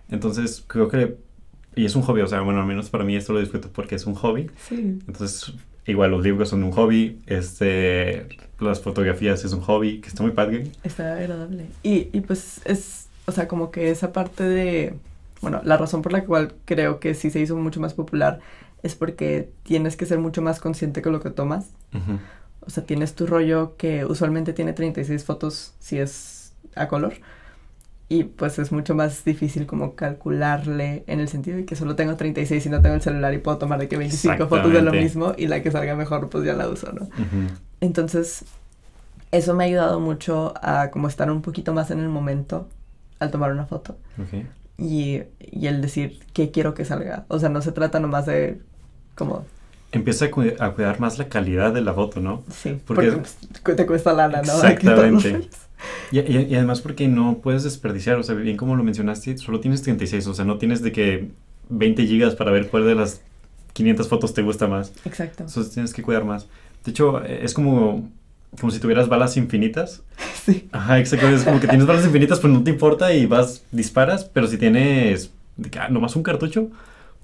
Entonces, 0.10 0.64
creo 0.68 0.88
que, 0.88 1.18
y 1.76 1.84
es 1.86 1.96
un 1.98 2.02
hobby, 2.04 2.22
o 2.22 2.28
sea, 2.28 2.40
bueno, 2.42 2.62
al 2.62 2.66
menos 2.66 2.90
para 2.90 3.04
mí 3.04 3.14
esto 3.18 3.34
lo 3.34 3.40
disfruto 3.42 3.70
porque 3.74 3.96
es 3.96 4.06
un 4.06 4.16
hobby. 4.16 4.50
sí. 4.70 5.00
Entonces, 5.06 5.54
igual 5.88 6.12
los 6.12 6.24
libros 6.24 6.50
son 6.50 6.64
un 6.64 6.72
hobby, 6.72 7.20
este, 7.26 8.28
las 8.60 8.82
fotografías 8.82 9.44
es 9.46 9.54
un 9.54 9.62
hobby, 9.62 10.02
que 10.02 10.10
está 10.10 10.22
muy 10.22 10.34
padre. 10.34 10.68
Está 10.84 11.18
agradable. 11.18 11.66
Y, 11.82 12.10
y 12.12 12.22
pues 12.22 12.62
es, 12.66 13.08
o 13.26 13.32
sea, 13.32 13.48
como 13.48 13.72
que 13.72 13.90
esa 13.90 14.14
parte 14.14 14.44
de, 14.44 14.94
bueno, 15.42 15.62
la 15.64 15.78
razón 15.78 16.02
por 16.02 16.12
la 16.12 16.26
cual 16.26 16.54
creo 16.66 17.00
que 17.00 17.14
sí 17.14 17.32
se 17.32 17.40
hizo 17.40 17.56
mucho 17.56 17.80
más 17.80 17.94
popular 17.94 18.40
es 18.84 18.96
porque 18.96 19.50
tienes 19.64 19.96
que 19.96 20.06
ser 20.06 20.20
mucho 20.20 20.42
más 20.42 20.60
consciente 20.60 21.02
con 21.02 21.14
lo 21.14 21.20
que 21.20 21.30
tomas. 21.30 21.72
O 22.62 22.70
sea, 22.70 22.84
tienes 22.86 23.16
tu 23.16 23.26
rollo 23.26 23.76
que 23.78 24.06
usualmente 24.06 24.54
tiene 24.54 24.74
36 24.74 25.24
fotos 25.24 25.74
si 25.80 25.98
es 25.98 26.54
a 26.76 26.88
color. 26.88 27.14
Y 28.10 28.24
pues 28.24 28.58
es 28.58 28.72
mucho 28.72 28.96
más 28.96 29.26
difícil 29.26 29.66
como 29.66 29.96
calcularle 29.96 31.04
en 31.08 31.20
el 31.20 31.28
sentido 31.28 31.58
de 31.58 31.66
que 31.66 31.76
solo 31.76 31.96
tengo 31.96 32.16
36 32.16 32.66
y 32.66 32.70
no 32.70 32.82
tengo 32.82 32.96
el 32.96 33.02
celular 33.02 33.34
y 33.34 33.38
puedo 33.40 33.58
tomar 33.58 33.80
de 33.80 33.88
que 33.90 33.98
25 33.98 34.48
fotos 34.48 34.72
de 34.72 34.82
lo 34.82 34.92
mismo 35.04 35.34
y 35.38 35.48
la 35.48 35.62
que 35.62 35.72
salga 35.72 35.94
mejor 35.96 36.30
pues 36.30 36.46
ya 36.46 36.54
la 36.54 36.70
uso, 36.70 36.92
¿no? 36.94 37.10
Entonces, 37.82 38.46
eso 39.32 39.54
me 39.56 39.66
ha 39.66 39.68
ayudado 39.68 40.00
mucho 40.00 40.54
a 40.62 40.90
como 40.90 41.08
estar 41.10 41.30
un 41.30 41.42
poquito 41.42 41.74
más 41.74 41.92
en 41.92 42.00
el 42.00 42.08
momento 42.10 42.70
al 43.20 43.30
tomar 43.32 43.52
una 43.52 43.66
foto 43.66 43.98
y, 44.78 45.24
y 45.40 45.68
el 45.68 45.82
decir 45.82 46.20
qué 46.34 46.50
quiero 46.52 46.74
que 46.74 46.86
salga. 46.86 47.26
O 47.28 47.40
sea, 47.40 47.50
no 47.50 47.62
se 47.62 47.72
trata 47.74 48.00
nomás 48.00 48.26
de 48.26 48.62
como, 49.16 49.46
Empieza 49.92 50.26
a, 50.26 50.32
cu- 50.32 50.54
a 50.60 50.72
cuidar 50.72 51.00
más 51.00 51.18
la 51.18 51.28
calidad 51.28 51.74
de 51.74 51.82
la 51.82 51.94
foto, 51.94 52.20
¿no? 52.22 52.44
sí, 52.52 52.80
Porque- 52.86 53.12
porque, 53.12 53.30
pues, 53.64 53.76
te 53.78 53.86
cuesta 53.86 54.14
lana, 54.14 54.42
¿no? 54.44 54.54
Exactamente. 54.64 55.50
Y, 56.12 56.20
y- 56.20 56.48
y 56.50 56.56
además 56.56 56.82
porque 56.82 57.08
no 57.08 57.40
puedes 57.44 57.64
desperdiciar, 57.64 58.18
o 58.18 58.24
sea, 58.24 58.34
bien 58.36 58.56
como 58.58 58.76
lo 58.76 58.84
mencionaste, 58.84 59.38
solo 59.38 59.60
tienes 59.60 59.82
36, 59.82 60.26
o 60.28 60.34
sea, 60.34 60.46
no 60.46 60.58
tienes 60.58 60.82
de 60.82 60.92
que 60.92 61.30
20 61.70 62.06
gigas 62.08 62.36
para 62.36 62.52
ver 62.52 62.68
cuál 62.70 62.86
de 62.86 62.96
las 62.96 63.22
500 63.74 64.08
fotos 64.08 64.34
te 64.34 64.42
gusta 64.42 64.68
más. 64.68 64.92
Exacto. 65.06 65.44
Entonces 65.44 65.74
tienes 65.74 65.94
que 65.94 66.02
cuidar 66.02 66.24
más. 66.24 66.48
De 66.86 66.92
hecho, 66.92 67.24
eh, 67.26 67.42
es 67.44 67.54
como, 67.54 68.10
como 68.60 68.72
si 68.72 68.80
tuvieras 68.80 69.10
balas 69.10 69.36
infinitas. 69.38 70.02
Sí, 70.48 70.70
Ajá, 70.72 70.98
exacto. 70.98 71.28
Es 71.28 71.44
como 71.44 71.60
que 71.60 71.68
tienes 71.68 71.86
balas 71.86 72.06
infinitas, 72.06 72.40
pues 72.40 72.54
no 72.54 72.64
te 72.64 72.70
importa 72.72 73.14
y 73.14 73.26
vas, 73.26 73.66
disparas, 73.74 74.24
pero 74.24 74.48
si 74.48 74.58
tienes 74.58 75.30
de 75.58 75.70
que, 75.70 75.78
ah, 75.78 75.90
nomás 75.90 76.16
un 76.16 76.24
cartucho, 76.24 76.70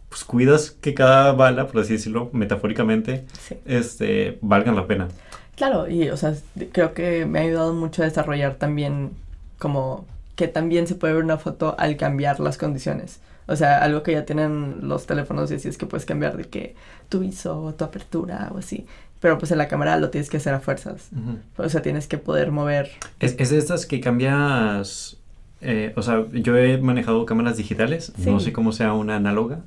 pues 0.10 0.26
cuidas 0.26 0.72
que 0.72 0.93
cada 0.93 1.32
bala, 1.32 1.68
por 1.68 1.80
así 1.80 1.93
decirlo, 1.93 2.30
metafóricamente, 2.34 3.24
sí. 3.47 3.56
este, 3.66 4.39
valgan 4.41 4.76
la 4.76 4.88
pena. 4.88 5.08
Claro, 5.56 5.88
y 5.89 6.10
o 6.10 6.18
sea, 6.18 6.34
creo 6.72 6.93
que 6.93 7.26
me 7.26 7.39
ha 7.39 7.41
ayudado 7.43 7.74
mucho 7.74 8.01
a 8.01 8.06
desarrollar 8.06 8.56
también 8.56 9.12
como 9.60 10.06
que 10.36 10.47
también 10.47 10.88
se 10.88 10.95
puede 10.95 11.14
ver 11.14 11.24
una 11.24 11.38
foto 11.38 11.76
al 11.78 11.95
cambiar 11.95 12.39
las 12.39 12.58
condiciones. 12.58 13.20
O 13.45 13.56
sea, 13.56 13.84
algo 13.84 14.04
que 14.04 14.14
ya 14.14 14.26
tienen 14.26 14.88
los 14.88 15.06
teléfonos 15.06 15.51
y 15.51 15.56
así 15.56 15.68
es 15.68 15.78
que 15.78 15.86
puedes 15.86 16.06
cambiar 16.06 16.38
de 16.38 16.45
que 16.45 16.76
tu 17.10 17.22
ISO, 17.24 17.76
tu 17.78 17.84
apertura 17.84 18.49
o 18.54 18.58
así. 18.58 18.88
Pero 19.20 19.38
pues 19.38 19.51
en 19.51 19.58
la 19.58 19.68
cámara 19.68 19.97
lo 19.97 20.10
tienes 20.10 20.30
que 20.30 20.38
hacer 20.38 20.54
a 20.54 20.60
fuerzas. 20.60 21.10
O 21.58 21.70
sea, 21.70 21.82
tienes 21.82 22.08
que 22.08 22.18
poder 22.18 22.51
mover. 22.51 22.89
Es, 23.20 23.36
es 23.38 23.51
de 23.51 23.58
estas 23.58 23.86
que 23.86 23.99
cambias, 24.01 25.18
eh, 25.62 25.93
o 25.95 26.01
sea, 26.01 26.26
yo 26.32 26.58
he 26.58 26.78
manejado 26.80 27.26
cámaras 27.26 27.58
digitales, 27.58 28.12
no 28.18 28.39
Sí. 28.39 28.45
sé 28.45 28.54
cómo 28.54 28.72
sea 28.72 28.93
una 28.93 29.18
análoga. 29.18 29.60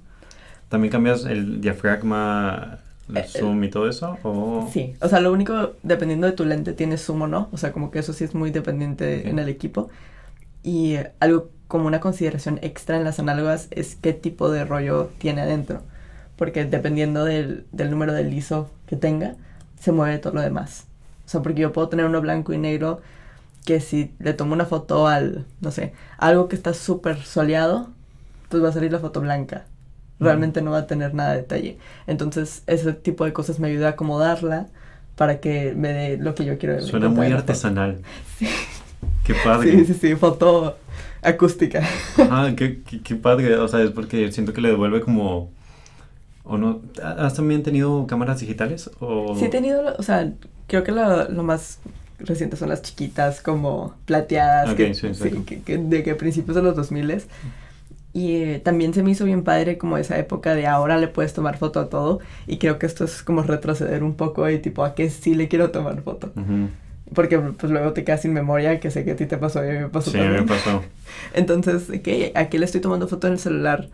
¿También 0.68 0.90
cambias 0.90 1.24
el 1.26 1.60
diafragma, 1.60 2.78
el 3.14 3.24
Eh, 3.24 3.24
zoom 3.24 3.62
y 3.64 3.70
todo 3.70 3.88
eso? 3.88 4.18
O... 4.22 4.68
Sí, 4.72 4.94
o 5.00 5.08
sea, 5.08 5.20
lo 5.20 5.32
único, 5.32 5.74
dependiendo 5.82 6.26
de 6.26 6.32
tu 6.32 6.44
lente, 6.44 6.72
tienes 6.72 7.04
zoom 7.04 7.22
o 7.22 7.26
no. 7.28 7.48
O 7.52 7.56
sea, 7.56 7.72
como 7.72 7.90
que 7.90 7.98
eso 8.00 8.12
sí 8.12 8.24
es 8.24 8.34
muy 8.34 8.50
dependiente 8.50 9.24
Ok. 9.24 9.26
en 9.26 9.38
el 9.38 9.48
equipo. 9.48 9.88
Y 10.62 10.94
eh, 10.96 11.12
algo 11.20 11.50
como 11.68 11.86
una 11.86 12.00
consideración 12.00 12.58
extra 12.62 12.96
en 12.96 13.04
las 13.04 13.18
análogas 13.20 13.68
es 13.70 13.96
qué 13.96 14.12
tipo 14.12 14.50
de 14.50 14.64
rollo 14.64 15.10
tiene 15.18 15.42
adentro. 15.42 15.82
Porque 16.36 16.64
dependiendo 16.64 17.24
del, 17.24 17.66
del 17.72 17.90
número 17.90 18.12
del 18.12 18.32
ISO 18.34 18.70
que 18.86 18.96
tenga, 18.96 19.36
se 19.80 19.92
mueve 19.92 20.18
todo 20.18 20.34
lo 20.34 20.40
demás. 20.42 20.86
O 21.26 21.28
sea, 21.28 21.42
porque 21.42 21.62
yo 21.62 21.72
puedo 21.72 21.88
tener 21.88 22.06
uno 22.06 22.20
blanco 22.20 22.52
y 22.52 22.58
negro 22.58 23.00
que 23.64 23.80
si 23.80 24.12
le 24.20 24.32
tomo 24.34 24.54
una 24.54 24.66
foto 24.66 25.08
al, 25.08 25.46
no 25.60 25.70
sé, 25.72 25.92
algo 26.18 26.48
que 26.48 26.56
está 26.56 26.74
súper 26.74 27.22
soleado, 27.22 27.88
pues 28.48 28.62
va 28.62 28.68
a 28.70 28.72
salir 28.72 28.92
la 28.92 29.00
foto 29.00 29.20
blanca. 29.20 29.66
Realmente 30.18 30.62
no 30.62 30.70
va 30.70 30.78
a 30.78 30.86
tener 30.86 31.12
nada 31.14 31.32
de 31.32 31.38
detalle. 31.38 31.78
Entonces, 32.06 32.62
ese 32.66 32.92
tipo 32.94 33.24
de 33.24 33.32
cosas 33.32 33.58
me 33.60 33.68
ayuda 33.68 33.88
a 33.88 33.90
acomodarla 33.90 34.66
para 35.14 35.40
que 35.40 35.74
me 35.76 35.92
dé 35.92 36.16
lo 36.18 36.34
que 36.34 36.44
yo 36.44 36.56
quiero. 36.58 36.80
Suena 36.80 37.08
muy 37.08 37.26
artesanal. 37.32 37.98
Qué 39.24 39.34
padre. 39.44 39.72
Sí, 39.72 39.84
sí, 39.86 39.94
sí, 39.94 40.14
foto 40.16 40.78
acústica. 41.22 41.82
Ajá, 42.18 42.54
qué, 42.54 42.82
qué, 42.82 43.00
qué 43.02 43.14
padre. 43.16 43.56
O 43.56 43.66
sea, 43.68 43.82
es 43.82 43.90
porque 43.90 44.30
siento 44.32 44.52
que 44.52 44.60
le 44.60 44.68
devuelve 44.68 45.00
como... 45.00 45.50
¿O 46.44 46.56
no? 46.58 46.80
¿Has 47.02 47.34
también 47.34 47.62
tenido 47.64 48.06
cámaras 48.06 48.38
digitales? 48.40 48.88
O... 49.00 49.34
Sí 49.36 49.46
he 49.46 49.48
tenido, 49.48 49.96
o 49.98 50.02
sea, 50.04 50.32
creo 50.68 50.84
que 50.84 50.92
lo, 50.92 51.28
lo 51.28 51.42
más 51.42 51.80
reciente 52.20 52.56
son 52.56 52.68
las 52.68 52.82
chiquitas 52.82 53.40
como 53.40 53.94
plateadas, 54.04 54.70
Ok, 54.70 54.76
que, 54.76 54.94
sí, 54.94 55.00
sí, 55.00 55.06
exacto. 55.08 55.42
que, 55.44 55.60
que- 55.62 55.78
de 55.78 56.02
que 56.04 56.14
principios 56.14 56.54
de 56.54 56.62
los 56.62 56.76
2000 56.76 57.22
Y 58.16 58.36
eh, 58.36 58.60
también 58.64 58.94
se 58.94 59.02
me 59.02 59.10
hizo 59.10 59.26
bien 59.26 59.42
padre 59.42 59.76
como 59.76 59.98
esa 59.98 60.16
época 60.18 60.54
de 60.54 60.66
ahora 60.66 60.96
le 60.96 61.08
puedes 61.08 61.34
tomar 61.34 61.58
foto 61.58 61.80
a 61.80 61.90
todo 61.90 62.20
y 62.46 62.56
creo 62.56 62.78
que 62.78 62.86
esto 62.86 63.04
es 63.04 63.22
como 63.22 63.42
retroceder 63.42 64.02
un 64.02 64.14
poco 64.14 64.48
y 64.48 64.58
tipo 64.58 64.84
a 64.84 64.94
que 64.94 65.10
sí 65.10 65.34
le 65.34 65.48
quiero 65.48 65.70
tomar 65.70 66.00
foto. 66.00 66.28
Ujú. 66.34 66.68
Porque 67.14 67.38
pues 67.38 67.70
luego 67.70 67.92
te 67.92 68.04
quedas 68.04 68.22
sin 68.22 68.32
memoria, 68.32 68.80
que 68.80 68.90
sé 68.90 69.04
que 69.04 69.10
a 69.10 69.16
ti 69.16 69.26
te 69.26 69.36
pasó 69.36 69.58
a 69.58 69.62
mí 69.64 69.72
me 69.78 69.88
pasó 69.90 70.10
Sí, 70.12 70.16
me 70.16 70.24
también. 70.24 70.46
pasó. 70.46 70.82
Entonces, 71.34 72.00
que 72.02 72.32
aquí 72.34 72.56
le 72.56 72.64
estoy 72.64 72.80
tomando 72.80 73.06
foto 73.06 73.26
en 73.26 73.34
el 73.34 73.38
celular 73.38 73.88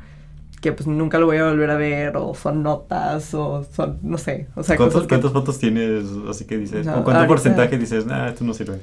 que 0.60 0.70
pues 0.72 0.86
nunca 0.86 1.18
lo 1.18 1.26
voy 1.26 1.38
a 1.38 1.48
volver 1.48 1.70
a 1.70 1.76
ver 1.76 2.16
o 2.16 2.32
son 2.36 2.62
notas 2.62 3.34
o 3.34 3.64
son, 3.74 3.98
no 4.02 4.16
sé, 4.18 4.46
o 4.54 4.62
sea, 4.62 4.76
¿Cuántos- 4.76 4.94
cosas 4.94 5.02
que... 5.08 5.14
¿Cuántas 5.14 5.32
fotos 5.32 5.58
tienes? 5.58 6.04
Así 6.30 6.44
que 6.44 6.56
dices. 6.58 6.86
No, 6.86 6.92
¿O 6.92 6.94
cuánto 7.02 7.10
ahorita- 7.22 7.26
porcentaje 7.26 7.76
dices, 7.76 8.06
nah, 8.06 8.28
esto 8.28 8.44
no 8.44 8.54
sirve? 8.54 8.78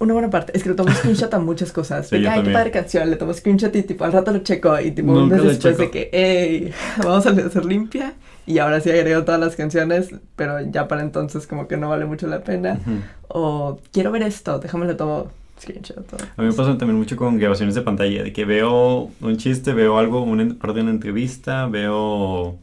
Una 0.00 0.14
buena 0.14 0.30
parte, 0.30 0.56
es 0.56 0.62
que 0.62 0.70
le 0.70 0.74
tomo 0.74 0.90
screenshot 0.90 1.32
a 1.34 1.38
muchas 1.38 1.72
cosas. 1.72 2.08
Sí, 2.08 2.16
de 2.16 2.22
que, 2.22 2.28
ay, 2.28 2.42
qué 2.42 2.50
padre 2.50 2.70
canción, 2.70 3.10
le 3.10 3.16
tomo 3.16 3.34
screenshot 3.34 3.74
y 3.76 3.82
tipo 3.82 4.04
al 4.04 4.12
rato 4.12 4.32
lo 4.32 4.38
checo 4.38 4.80
y 4.80 4.92
tipo 4.92 5.12
un 5.12 5.28
mes 5.28 5.42
después 5.42 5.76
de 5.76 5.90
que, 5.90 6.08
hey, 6.10 6.72
vamos 7.04 7.26
a 7.26 7.30
hacer 7.30 7.64
limpia 7.66 8.14
y 8.46 8.58
ahora 8.58 8.80
sí 8.80 8.90
agrego 8.90 9.24
todas 9.24 9.38
las 9.38 9.56
canciones, 9.56 10.08
pero 10.36 10.60
ya 10.62 10.88
para 10.88 11.02
entonces 11.02 11.46
como 11.46 11.68
que 11.68 11.76
no 11.76 11.90
vale 11.90 12.06
mucho 12.06 12.26
la 12.26 12.42
pena. 12.42 12.80
O 13.28 13.78
quiero 13.92 14.10
ver 14.10 14.22
esto, 14.22 14.58
déjame 14.58 14.86
le 14.86 14.94
tomo 14.94 15.28
screenshot. 15.60 16.06
A 16.36 16.42
mí 16.42 16.48
me 16.48 16.54
pasa 16.54 16.78
también 16.78 16.96
mucho 16.96 17.16
con 17.16 17.38
grabaciones 17.38 17.74
de 17.74 17.82
pantalla, 17.82 18.22
de 18.22 18.32
que 18.32 18.44
veo 18.44 19.10
un 19.20 19.36
chiste, 19.36 19.74
veo 19.74 19.98
algo, 19.98 20.22
una, 20.22 20.54
parte 20.54 20.76
de 20.76 20.82
una 20.82 20.92
entrevista, 20.92 21.66
veo, 21.66 22.58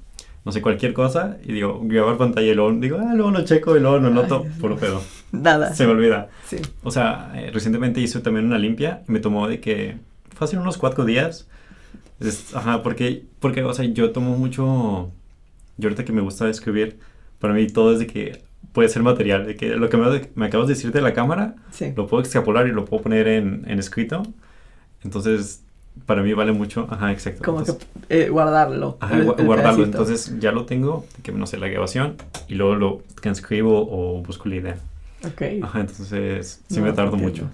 no 0.45 0.51
sé, 0.51 0.61
cualquier 0.61 0.93
cosa, 0.93 1.37
y 1.43 1.51
digo, 1.53 1.79
grabar 1.83 2.17
pantalla 2.17 2.47
y 2.51 2.55
luego 2.55 2.71
digo, 2.79 2.97
ah, 3.01 3.13
luego 3.13 3.31
lo 3.31 3.43
checo 3.43 3.75
y 3.75 3.79
luego 3.81 3.97
lo 3.99 4.09
noto, 4.09 4.43
Ay, 4.45 4.59
puro 4.59 4.77
pedo. 4.77 5.01
Nada. 5.31 5.73
Se 5.73 5.85
me 5.85 5.91
olvida. 5.91 6.29
Sí. 6.45 6.57
O 6.83 6.91
sea, 6.91 7.31
eh, 7.35 7.51
recientemente 7.53 7.99
hice 7.99 8.21
también 8.21 8.45
una 8.45 8.57
limpia 8.57 9.03
y 9.07 9.11
me 9.11 9.19
tomó 9.19 9.47
de 9.47 9.59
que, 9.59 9.97
fácil 10.35 10.59
unos 10.59 10.77
cuatro 10.77 11.03
días. 11.05 11.47
Es- 12.19 12.55
ajá, 12.55 12.81
porque, 12.81 13.25
porque, 13.39 13.61
o 13.63 13.73
sea, 13.73 13.85
yo 13.85 14.11
tomo 14.11 14.37
mucho, 14.37 15.11
yo 15.77 15.89
ahorita 15.89 16.05
que 16.05 16.13
me 16.13 16.21
gusta 16.21 16.49
escribir, 16.49 16.97
para 17.39 17.53
mí 17.53 17.67
todo 17.67 17.91
es 17.93 17.99
de 17.99 18.07
que 18.07 18.41
puede 18.71 18.89
ser 18.89 19.03
material, 19.03 19.45
de 19.45 19.55
que 19.55 19.69
lo 19.75 19.89
que 19.89 19.97
me, 19.97 20.29
me 20.35 20.45
acabas 20.45 20.67
de 20.67 20.75
decir 20.75 20.91
de 20.91 21.01
la 21.01 21.13
cámara, 21.13 21.55
Sí. 21.71 21.93
lo 21.95 22.07
puedo 22.07 22.21
extrapolar 22.21 22.67
y 22.67 22.71
lo 22.71 22.85
puedo 22.85 23.03
poner 23.03 23.27
en, 23.27 23.65
en 23.67 23.79
escrito. 23.79 24.23
Entonces, 25.03 25.63
para 26.05 26.23
mí 26.23 26.33
vale 26.33 26.51
mucho. 26.51 26.87
Ajá, 26.89 27.11
exacto. 27.11 27.41
Como 27.43 27.59
Entonces- 27.59 27.87
que 28.07 28.23
eh, 28.23 28.29
guardarlo. 28.29 28.97
Ajá, 28.99 29.15
el- 29.15 29.21
el 29.21 29.45
guardarlo. 29.45 29.83
pedacito. 29.83 29.83
Entonces 30.03 30.39
ya 30.39 30.51
lo 30.51 30.65
tengo, 30.65 31.05
que 31.23 31.31
no 31.31 31.45
sé, 31.47 31.57
la 31.57 31.67
grabación, 31.67 32.15
y 32.47 32.55
luego 32.55 32.75
lo 32.75 33.01
transcribo 33.21 33.87
o 33.89 34.21
busco 34.23 34.47
la 34.49 34.55
idea. 34.55 34.77
Ok. 35.25 35.41
Ajá, 35.63 35.79
entonces 35.81 36.61
sí 36.69 36.79
No, 36.79 36.85
me 36.85 36.93
tardo 36.93 37.15
entiendo. 37.17 37.49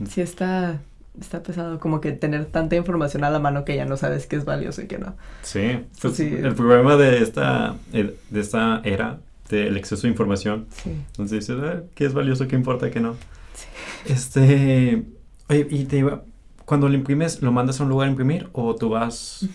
mucho. 0.00 0.10
Sí, 0.10 0.20
está, 0.22 0.80
está 1.20 1.42
pesado 1.42 1.78
como 1.78 2.00
que 2.00 2.12
tener 2.12 2.46
tanta 2.46 2.74
información 2.76 3.22
a 3.24 3.30
la 3.30 3.38
mano 3.38 3.64
que 3.64 3.76
ya 3.76 3.84
no 3.84 3.96
sabes 3.96 4.26
qué 4.26 4.36
es 4.36 4.44
valioso 4.44 4.80
y 4.82 4.86
qué 4.86 4.98
no. 4.98 5.14
Sí, 5.42 5.80
pues, 6.00 6.14
Sí. 6.16 6.24
el 6.42 6.54
problema 6.54 6.96
de 6.96 7.22
esta, 7.22 7.76
eh, 7.92 8.16
de 8.30 8.40
esta 8.40 8.80
era 8.84 9.18
del 9.50 9.76
exceso 9.76 10.02
de 10.02 10.08
información. 10.08 10.66
Sí. 10.82 10.90
Entonces 11.08 11.46
dices, 11.46 11.62
"Ah, 11.62 11.82
¿qué 11.94 12.06
es 12.06 12.14
valioso? 12.14 12.48
¿Qué 12.48 12.56
importa? 12.56 12.90
¿Qué 12.90 13.00
no? 13.00 13.14
Sí. 13.54 14.12
Este, 14.12 15.02
oye, 15.50 15.66
y 15.70 15.84
te 15.84 15.98
iba, 15.98 16.22
cuando 16.72 16.88
lo 16.88 16.94
imprimes, 16.94 17.42
¿lo 17.42 17.52
mandas 17.52 17.78
a 17.80 17.82
un 17.84 17.90
lugar 17.90 18.08
a 18.08 18.10
imprimir 18.10 18.48
o 18.54 18.74
tú 18.74 18.88
vas, 18.88 19.46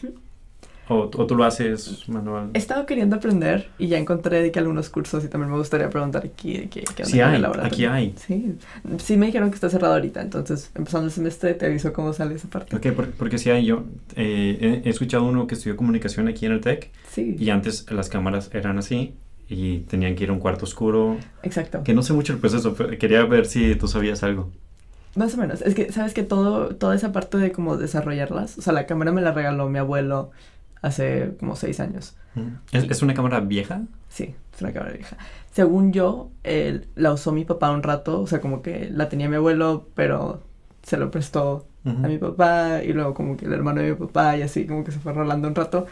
o, 0.88 1.10
o 1.16 1.26
tú 1.26 1.36
lo 1.36 1.44
haces 1.46 2.08
manual? 2.08 2.52
He 2.54 2.60
estado 2.60 2.86
queriendo 2.86 3.16
aprender 3.16 3.72
y 3.80 3.88
ya 3.88 3.98
encontré 3.98 4.40
de 4.44 4.52
que 4.52 4.60
algunos 4.60 4.90
cursos 4.90 5.24
y 5.26 5.30
también 5.30 5.50
me 5.52 5.58
gustaría 5.58 5.90
preguntar 5.90 6.24
aquí 6.26 6.60
de 6.60 6.70
qué, 6.70 6.84
Sí 7.06 7.20
hay, 7.22 7.40
laboratorio. 7.42 7.74
aquí 7.74 7.86
hay. 7.86 8.14
Sí, 8.18 8.56
sí 9.00 9.18
me 9.18 9.26
dijeron 9.26 9.50
que 9.50 9.56
está 9.56 9.68
cerrado 9.72 9.96
ahorita, 9.96 10.22
entonces 10.22 10.70
empezando 10.76 11.08
el 11.08 11.12
semestre 11.12 11.56
te 11.56 11.66
aviso 11.66 11.92
cómo 11.92 12.14
sale 12.14 12.36
esa 12.36 12.48
parte. 12.50 12.76
Ok, 12.76 12.88
por- 12.96 13.10
porque 13.14 13.40
sí 13.40 13.50
hay, 13.50 13.66
yo 13.66 13.86
eh, 14.16 14.82
he, 14.84 14.88
he 14.88 14.92
escuchado 14.92 15.24
uno 15.24 15.48
que 15.48 15.56
estudió 15.56 15.76
comunicación 15.76 16.28
aquí 16.28 16.46
en 16.46 16.52
el 16.52 16.62
TEC 16.62 16.92
Sí, 17.10 17.36
y 17.40 17.50
antes 17.50 17.92
las 17.92 18.10
cámaras 18.10 18.52
eran 18.54 18.78
así 18.78 19.16
y 19.50 19.80
tenían 19.80 20.14
que 20.16 20.26
ir 20.26 20.30
a 20.30 20.34
un 20.34 20.40
cuarto 20.40 20.66
oscuro, 20.66 21.18
exacto. 21.42 21.82
que 21.84 21.96
no 21.96 22.04
sé 22.04 22.14
mucho 22.14 22.34
el 22.34 22.40
proceso, 22.40 22.76
pero 22.76 22.96
quería 23.00 23.24
ver 23.26 23.48
si 23.48 23.76
tú 23.76 23.88
sabías 23.88 24.22
algo. 24.22 24.52
Más 25.18 25.34
o 25.34 25.38
menos. 25.38 25.64
Es 25.64 25.74
que, 25.74 25.92
¿sabes 25.92 26.14
que 26.14 26.22
todo, 26.22 26.76
toda 26.76 26.96
esa 26.96 27.12
parte 27.12 27.38
de 27.38 27.52
como 27.52 27.76
desarrollarlas? 27.76 28.58
O 28.60 28.62
sea, 28.62 28.72
la 28.72 28.86
cámara 28.86 29.12
me 29.12 29.22
la 29.22 29.32
regaló 29.32 29.68
mi 29.68 29.80
abuelo 29.80 30.30
hace 30.84 31.34
como 31.40 31.56
seis 31.56 31.80
años. 31.80 32.16
¿Es, 32.72 32.84
es 32.84 33.02
una 33.02 33.16
cámara 33.16 33.40
vieja? 33.40 33.82
Sí, 34.10 34.36
es 34.54 34.62
una 34.62 34.72
cámara 34.72 34.94
vieja. 34.94 35.18
Según 35.52 35.92
yo, 35.92 36.30
la 36.94 37.14
usó 37.14 37.32
mi 37.32 37.46
papá 37.46 37.72
un 37.72 37.82
rato, 37.82 38.22
o 38.22 38.28
sea, 38.28 38.42
como 38.42 38.62
que 38.62 38.92
la 38.92 39.10
tenía 39.10 39.28
mi 39.28 39.38
abuelo, 39.38 39.88
pero 39.96 40.44
se 40.84 40.98
lo 40.98 41.10
prestó 41.10 41.66
a 41.84 42.08
mi 42.08 42.20
papá 42.20 42.84
y 42.84 42.94
luego 42.94 43.14
como 43.14 43.38
que 43.38 43.46
el 43.46 43.54
hermano 43.54 43.82
de 43.82 43.92
mi 43.92 43.96
papá 43.96 44.38
y 44.38 44.42
así 44.44 44.68
como 44.68 44.84
que 44.84 44.92
se 44.92 45.00
fue 45.00 45.14
rolando 45.14 45.48
un 45.48 45.56
rato. 45.56 45.88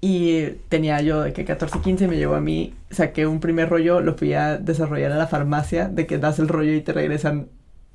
Y 0.00 0.46
tenía 0.70 1.00
yo 1.02 1.22
de 1.22 1.34
que 1.34 1.44
14, 1.44 1.80
15 1.80 2.08
me 2.08 2.16
llegó 2.16 2.34
a 2.36 2.40
mí, 2.40 2.74
saqué 2.90 3.26
un 3.26 3.40
primer 3.40 3.68
rollo, 3.68 4.00
lo 4.00 4.14
fui 4.14 4.32
a 4.32 4.56
desarrollar 4.56 5.12
a 5.12 5.16
la 5.16 5.26
farmacia, 5.26 5.88
de 5.88 6.06
que 6.06 6.18
das 6.18 6.38
el 6.38 6.48
rollo 6.48 6.72
y 6.72 6.80
te 6.80 6.92
regresan 6.94 7.48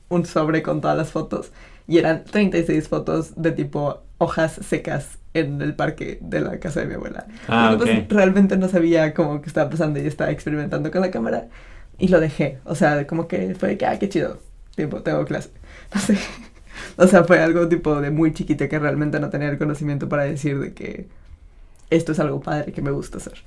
un 0.09 0.25
sobre 0.25 0.61
con 0.63 0.81
todas 0.81 0.97
las 0.97 1.11
fotos. 1.11 1.51
Y 1.87 1.97
eran 1.97 2.23
36 2.25 2.87
fotos 2.87 3.33
de 3.35 3.51
tipo 3.51 4.01
hojas 4.19 4.53
secas 4.53 5.17
en 5.33 5.61
el 5.61 5.75
parque 5.75 6.19
de 6.21 6.41
la 6.41 6.59
casa 6.59 6.81
de 6.81 6.87
mi 6.87 6.95
abuela. 6.95 7.25
Ah, 7.47 7.71
Y, 7.73 7.77
pues, 7.77 7.89
ok. 7.89 8.11
realmente 8.11 8.57
no 8.57 8.67
sabía 8.69 9.13
cómo 9.13 9.41
que 9.41 9.47
estaba 9.47 9.69
pasando 9.69 9.99
y 9.99 10.05
estaba 10.07 10.31
experimentando 10.31 10.91
con 10.91 11.01
la 11.01 11.11
cámara. 11.11 11.47
Y 11.97 12.07
lo 12.09 12.19
dejé. 12.19 12.59
O 12.65 12.75
sea, 12.75 13.07
como 13.07 13.27
que 13.27 13.55
fue 13.55 13.77
que, 13.77 13.85
ah, 13.85 13.97
qué 13.99 14.09
chido. 14.09 14.39
Tipo, 14.75 15.01
tengo 15.01 15.25
clase. 15.25 15.49
No 15.95 15.99
sé. 16.01 16.17
O 16.97 17.07
sea, 17.07 17.23
fue 17.23 17.39
algo 17.41 17.67
tipo 17.67 17.99
de 17.99 18.11
muy 18.11 18.33
chiquita 18.33 18.69
que 18.69 18.79
realmente 18.79 19.19
no 19.19 19.29
tenía 19.29 19.49
el 19.49 19.57
conocimiento 19.57 20.07
para 20.07 20.23
decir 20.23 20.59
de 20.59 20.73
que 20.73 21.07
esto 21.89 22.11
es 22.11 22.19
algo 22.19 22.39
padre 22.41 22.71
que 22.71 22.81
me 22.81 22.91
gusta 22.91 23.17
hacer. 23.17 23.43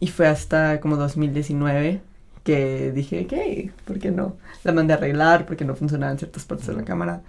Y 0.00 0.08
fue 0.08 0.26
hasta 0.28 0.80
como 0.80 0.96
2019 0.96 2.00
que 2.44 2.92
dije, 2.92 3.26
ok, 3.26 3.72
¿por 3.84 3.98
qué 3.98 4.10
no? 4.10 4.36
La 4.64 4.72
mandé 4.72 4.94
a 4.94 4.96
arreglar 4.96 5.46
porque 5.46 5.64
no 5.64 5.74
funcionaban 5.76 6.18
ciertas 6.18 6.44
partes 6.44 6.66
de 6.66 6.74
la 6.74 6.84
cámara. 6.84 7.22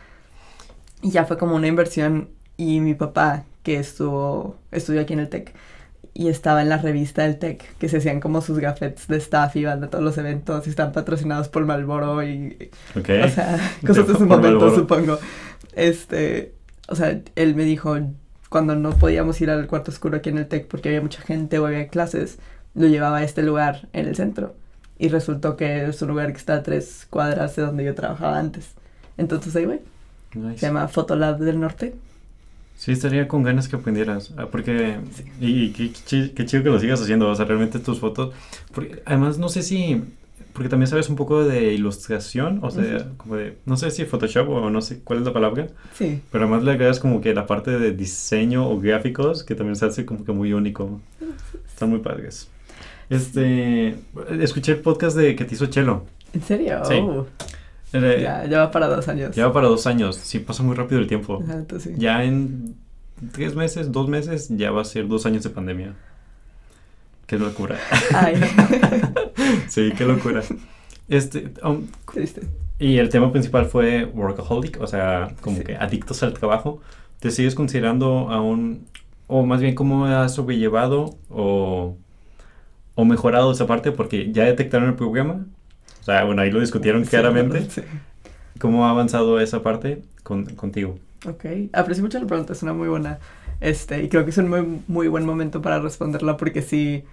Y 1.01 1.11
ya 1.11 1.26
fue 1.26 1.38
como 1.38 1.55
una 1.55 1.68
inversión. 1.68 2.30
Y 2.57 2.80
mi 2.80 2.93
papá, 2.93 3.43
que 3.64 3.78
estuvo, 3.78 4.57
estudió 4.72 5.01
aquí 5.01 5.14
en 5.14 5.20
el 5.20 5.30
TEC, 5.30 5.53
y 6.16 6.28
estaba 6.28 6.61
en 6.61 6.70
la 6.70 6.78
revista 6.78 7.24
del 7.24 7.39
TEC, 7.39 7.76
que 7.80 7.89
se 7.89 7.97
hacían 7.97 8.20
como 8.20 8.41
sus 8.41 8.59
gafetes 8.59 9.07
de 9.07 9.18
staff, 9.18 9.55
iban 9.55 9.84
a 9.84 9.89
todos 9.89 10.03
los 10.03 10.16
eventos 10.20 10.68
y 10.68 10.70
están 10.70 10.91
patrocinados 10.91 11.49
por 11.49 11.66
Malboro 11.66 12.24
y, 12.24 12.70
Ok. 12.95 13.09
o 13.26 13.30
sea, 13.30 13.57
cosas 13.88 14.07
de 14.07 14.14
su 14.14 14.20
momento, 14.28 14.38
Marlboro. 14.59 14.76
supongo. 14.76 15.20
Este, 15.76 16.53
o 16.88 16.95
sea, 16.95 17.20
él 17.36 17.55
me 17.55 17.64
dijo, 17.64 17.97
cuando 18.49 18.76
no 18.76 18.91
podíamos 18.91 19.41
ir 19.41 19.49
al 19.49 19.66
cuarto 19.66 19.89
oscuro 19.89 20.18
aquí 20.18 20.30
en 20.30 20.38
el 20.38 20.47
TEC 20.47 20.68
porque 20.68 20.89
había 20.89 21.01
mucha 21.01 21.22
gente 21.22 21.57
o 21.57 21.66
había 21.66 21.88
clases, 21.88 22.38
lo 22.76 22.86
llevaba 22.88 23.18
a 23.18 23.24
este 23.24 23.41
lugar 23.41 23.88
en 23.93 24.07
el 24.07 24.16
centro. 24.16 24.55
Y 24.99 25.09
resultó 25.09 25.57
que 25.57 25.85
es 25.85 26.01
un 26.01 26.09
lugar 26.09 26.31
que 26.31 26.37
está 26.37 26.55
a 26.55 26.63
tres 26.63 27.07
cuadras 27.09 27.55
de 27.55 27.63
donde 27.63 27.83
yo 27.83 27.95
trabajaba 27.95 28.37
antes. 28.39 28.71
Entonces 29.17 29.55
ahí 29.55 29.65
voy. 29.65 29.79
Nice. 30.35 30.59
Se 30.59 30.65
llama 30.67 30.87
Photolab 30.87 31.39
del 31.39 31.59
Norte. 31.59 31.93
Sí, 32.75 32.91
estaría 32.91 33.27
con 33.27 33.43
ganas 33.43 33.67
que 33.67 33.75
aprendieras. 33.75 34.33
ah, 34.37 34.47
Porque. 34.51 34.97
Y, 35.39 35.65
y 35.65 35.69
qué, 35.71 35.91
chi- 35.93 36.29
qué 36.29 36.45
chido 36.45 36.63
que 36.63 36.69
lo 36.69 36.79
sigas 36.79 37.01
haciendo. 37.01 37.29
O 37.29 37.35
sea, 37.35 37.45
realmente 37.45 37.79
tus 37.79 37.99
fotos. 37.99 38.33
Porque 38.73 39.01
además, 39.05 39.37
no 39.37 39.47
sé 39.49 39.61
si. 39.61 40.03
Porque 40.53 40.69
también 40.69 40.87
sabes 40.87 41.09
un 41.09 41.15
poco 41.15 41.43
de 41.43 41.73
ilustración. 41.73 42.59
O 42.63 42.71
sea, 42.71 42.97
Ujú. 42.97 43.17
como 43.17 43.35
de. 43.35 43.57
No 43.65 43.77
sé 43.77 43.91
si 43.91 44.05
Photoshop 44.05 44.49
o 44.49 44.69
no 44.69 44.81
sé 44.81 44.99
cuál 45.03 45.19
es 45.19 45.25
la 45.25 45.33
palabra. 45.33 45.67
Sí. 45.93 46.21
Pero 46.31 46.45
además 46.45 46.63
le 46.63 46.71
agregas 46.71 46.99
como 46.99 47.21
que 47.21 47.33
la 47.33 47.45
parte 47.45 47.71
de 47.79 47.91
diseño 47.91 48.67
o 48.69 48.79
gráficos. 48.79 49.43
Que 49.43 49.53
también 49.55 49.75
se 49.75 49.85
hace 49.85 50.05
como 50.05 50.25
que 50.25 50.31
muy 50.31 50.51
único. 50.53 50.99
Están 51.67 51.89
muy 51.89 51.99
padres. 51.99 52.49
Este. 53.16 53.95
Escuché 54.41 54.74
el 54.74 54.80
podcast 54.80 55.16
de 55.18 55.36
que 55.36 55.45
te 55.45 55.55
hizo 55.55 55.68
Chelo. 55.68 56.05
¿En 56.34 56.41
serio? 56.41 56.82
Sí. 56.86 56.95
Eh, 57.93 58.20
ya, 58.24 58.45
ya 58.45 58.59
va 58.59 58.72
para 58.72 58.88
dos 58.88 59.07
años. 59.07 59.36
Ya 59.36 59.47
va 59.47 59.53
para 59.53 59.68
dos 59.68 59.86
años. 59.86 60.16
Sí, 60.16 60.39
pasa 60.39 60.64
muy 60.64 60.76
rápido 60.76 60.99
el 60.99 61.07
tiempo. 61.07 61.43
Entonces 61.47 61.93
sí. 61.93 61.99
Ya 62.01 62.24
en 62.24 62.76
tres 63.32 63.55
meses, 63.55 63.91
dos 63.91 64.07
meses, 64.09 64.49
ya 64.49 64.72
va 64.72 64.82
a 64.82 64.86
ser 64.86 65.07
dos 65.07 65.26
años 65.26 65.43
de 65.43 65.49
pandemia. 65.51 65.93
Qué 67.28 67.38
locura. 67.38 67.78
Ay, 68.14 68.36
sí, 69.70 69.91
qué 69.97 70.05
locura. 70.05 70.41
Este, 71.07 71.51
um, 71.64 71.86
triste. 72.11 72.41
y 72.80 72.97
el 72.97 73.09
tema 73.09 73.32
principal 73.32 73.66
fue 73.66 74.05
workaholic, 74.05 74.82
o 74.82 74.88
sea, 74.88 75.30
como 75.41 75.57
Sí. 75.57 75.64
que 75.64 75.76
adictos 75.76 76.24
al 76.24 76.34
trabajo. 76.34 76.82
¿Te 77.20 77.32
sigues 77.32 77.55
considerando 77.55 78.30
aún, 78.30 78.88
o 79.28 79.45
más 79.45 79.61
bien 79.61 79.76
cómo 79.76 80.05
has 80.05 80.34
sobrellevado 80.36 81.16
o, 81.30 81.95
o 82.95 83.05
mejorado 83.05 83.51
esa 83.51 83.67
parte? 83.67 83.91
Porque 83.91 84.31
ya 84.31 84.45
detectaron 84.45 84.89
el 84.89 84.95
programa. 84.95 85.45
O 86.01 86.03
sea, 86.03 86.23
bueno, 86.25 86.41
ahí 86.41 86.51
lo 86.51 86.59
discutieron 86.59 87.03
Sí, 87.03 87.09
claramente. 87.11 87.61
Sí. 87.69 87.81
¿Cómo 88.59 88.85
ha 88.85 88.91
avanzado 88.91 89.39
esa 89.39 89.61
parte 89.63 90.03
con, 90.23 90.45
contigo? 90.45 90.99
Ok, 91.27 91.45
aprecio 91.73 92.03
mucho 92.03 92.19
la 92.19 92.27
pregunta, 92.27 92.53
es 92.53 92.63
una 92.63 92.73
muy 92.73 92.89
buena, 92.89 93.19
este, 93.61 94.03
y 94.03 94.09
creo 94.09 94.25
que 94.25 94.31
es 94.31 94.37
un 94.37 94.49
muy, 94.49 94.81
muy 94.87 95.07
buen 95.07 95.25
momento 95.25 95.61
para 95.61 95.79
responderla 95.79 96.35
porque 96.35 96.61
sí, 96.61 97.03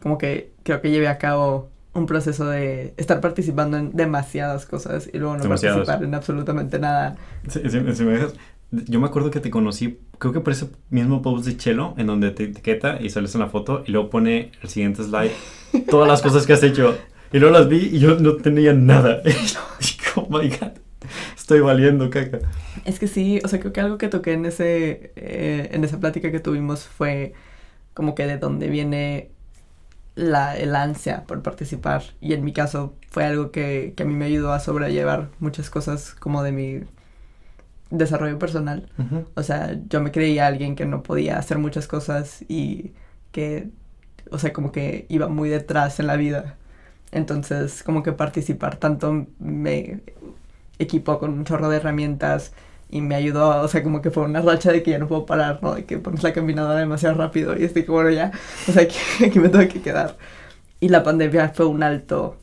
como 0.00 0.16
que 0.16 0.52
creo 0.62 0.80
que 0.80 0.90
llevé 0.90 1.08
a 1.08 1.18
cabo 1.18 1.68
un 1.92 2.06
proceso 2.06 2.46
de 2.46 2.94
estar 2.96 3.20
participando 3.20 3.76
en 3.76 3.90
demasiadas 3.96 4.64
cosas 4.64 5.10
y 5.12 5.18
luego 5.18 5.36
no 5.36 5.42
Demasiadas. 5.42 5.78
participar 5.78 6.04
en 6.04 6.14
absolutamente 6.14 6.78
nada. 6.78 7.16
Si 7.48 7.60
me 8.04 8.12
dejas, 8.12 8.34
yo 8.70 9.00
me 9.00 9.06
acuerdo 9.06 9.30
que 9.32 9.40
te 9.40 9.50
conocí, 9.50 9.98
creo 10.18 10.32
que 10.32 10.40
por 10.40 10.52
ese 10.52 10.68
mismo 10.90 11.22
post 11.22 11.46
de 11.46 11.56
Chelo, 11.56 11.94
en 11.96 12.06
donde 12.06 12.30
te 12.30 12.44
etiqueta 12.44 12.98
y 13.00 13.10
sales 13.10 13.34
en 13.34 13.40
la 13.40 13.48
foto 13.48 13.82
y 13.86 13.92
luego 13.92 14.10
pone 14.10 14.52
el 14.62 14.68
siguiente 14.68 15.02
slide, 15.02 15.32
todas 15.90 16.08
las 16.08 16.22
cosas 16.22 16.46
que 16.46 16.52
has 16.52 16.62
hecho. 16.62 16.96
Y 17.32 17.38
luego 17.38 17.56
las 17.56 17.68
vi 17.68 17.90
y 17.92 17.98
yo 17.98 18.18
no 18.18 18.36
tenía 18.36 18.72
nada. 18.72 19.22
Y 19.26 19.46
yo, 19.46 19.60
oh 20.16 20.28
my 20.30 20.48
god, 20.48 20.72
estoy 21.36 21.60
valiendo 21.60 22.10
caca. 22.10 22.40
Es 22.84 22.98
que 22.98 23.06
sí, 23.06 23.40
o 23.44 23.48
sea, 23.48 23.60
creo 23.60 23.72
que 23.72 23.80
algo 23.80 23.98
que 23.98 24.08
toqué 24.08 24.32
en 24.32 24.46
ese, 24.46 25.12
eh, 25.16 25.68
en 25.72 25.84
esa 25.84 26.00
plática 26.00 26.32
que 26.32 26.40
tuvimos 26.40 26.84
fue 26.86 27.34
como 27.94 28.14
que 28.14 28.26
de 28.26 28.38
dónde 28.38 28.68
viene 28.68 29.30
la, 30.14 30.56
el 30.56 30.74
ansia 30.74 31.24
por 31.26 31.42
participar. 31.42 32.02
Y 32.20 32.32
en 32.32 32.44
mi 32.44 32.52
caso 32.52 32.94
fue 33.10 33.24
algo 33.24 33.50
que, 33.50 33.92
que 33.96 34.02
a 34.02 34.06
mí 34.06 34.14
me 34.14 34.24
ayudó 34.24 34.52
a 34.52 34.60
sobrellevar 34.60 35.30
muchas 35.38 35.70
cosas 35.70 36.14
como 36.14 36.42
de 36.42 36.52
mi 36.52 36.80
desarrollo 37.90 38.38
personal. 38.38 38.88
O 39.34 39.42
sea, 39.42 39.78
yo 39.88 40.00
me 40.00 40.12
creía 40.12 40.46
alguien 40.46 40.76
que 40.76 40.86
no 40.86 41.02
podía 41.02 41.38
hacer 41.38 41.58
muchas 41.58 41.86
cosas 41.86 42.44
y 42.48 42.92
que, 43.32 43.68
o 44.30 44.38
sea, 44.38 44.52
como 44.52 44.72
que 44.72 45.06
iba 45.08 45.28
muy 45.28 45.48
detrás 45.48 46.00
en 46.00 46.06
la 46.06 46.16
vida. 46.16 46.56
Entonces, 47.12 47.82
como 47.82 48.02
que 48.02 48.12
participar 48.12 48.76
tanto 48.76 49.26
me 49.38 50.00
equipó 50.78 51.18
con 51.18 51.32
un 51.32 51.44
chorro 51.44 51.68
de 51.68 51.78
herramientas 51.78 52.52
y 52.90 53.00
me 53.00 53.14
ayudó, 53.14 53.60
o 53.62 53.68
sea, 53.68 53.82
como 53.82 54.00
que 54.02 54.10
fue 54.10 54.24
una 54.24 54.40
racha 54.40 54.72
de 54.72 54.82
que 54.82 54.92
ya 54.92 54.98
no 54.98 55.08
puedo 55.08 55.26
parar, 55.26 55.60
¿no? 55.62 55.74
De 55.74 55.84
que 55.84 55.98
pones 55.98 56.22
la 56.22 56.32
caminadora 56.32 56.78
demasiado 56.78 57.16
rápido 57.16 57.58
y 57.58 57.64
estoy 57.64 57.84
como, 57.84 57.98
bueno, 57.98 58.10
ya, 58.10 58.32
o 58.68 58.72
sea, 58.72 58.82
aquí, 58.84 58.96
aquí 59.24 59.38
me 59.38 59.48
tengo 59.48 59.68
que 59.68 59.80
quedar. 59.82 60.16
Y 60.80 60.88
la 60.88 61.02
pandemia 61.02 61.50
fue 61.50 61.66
un 61.66 61.82
alto, 61.82 62.36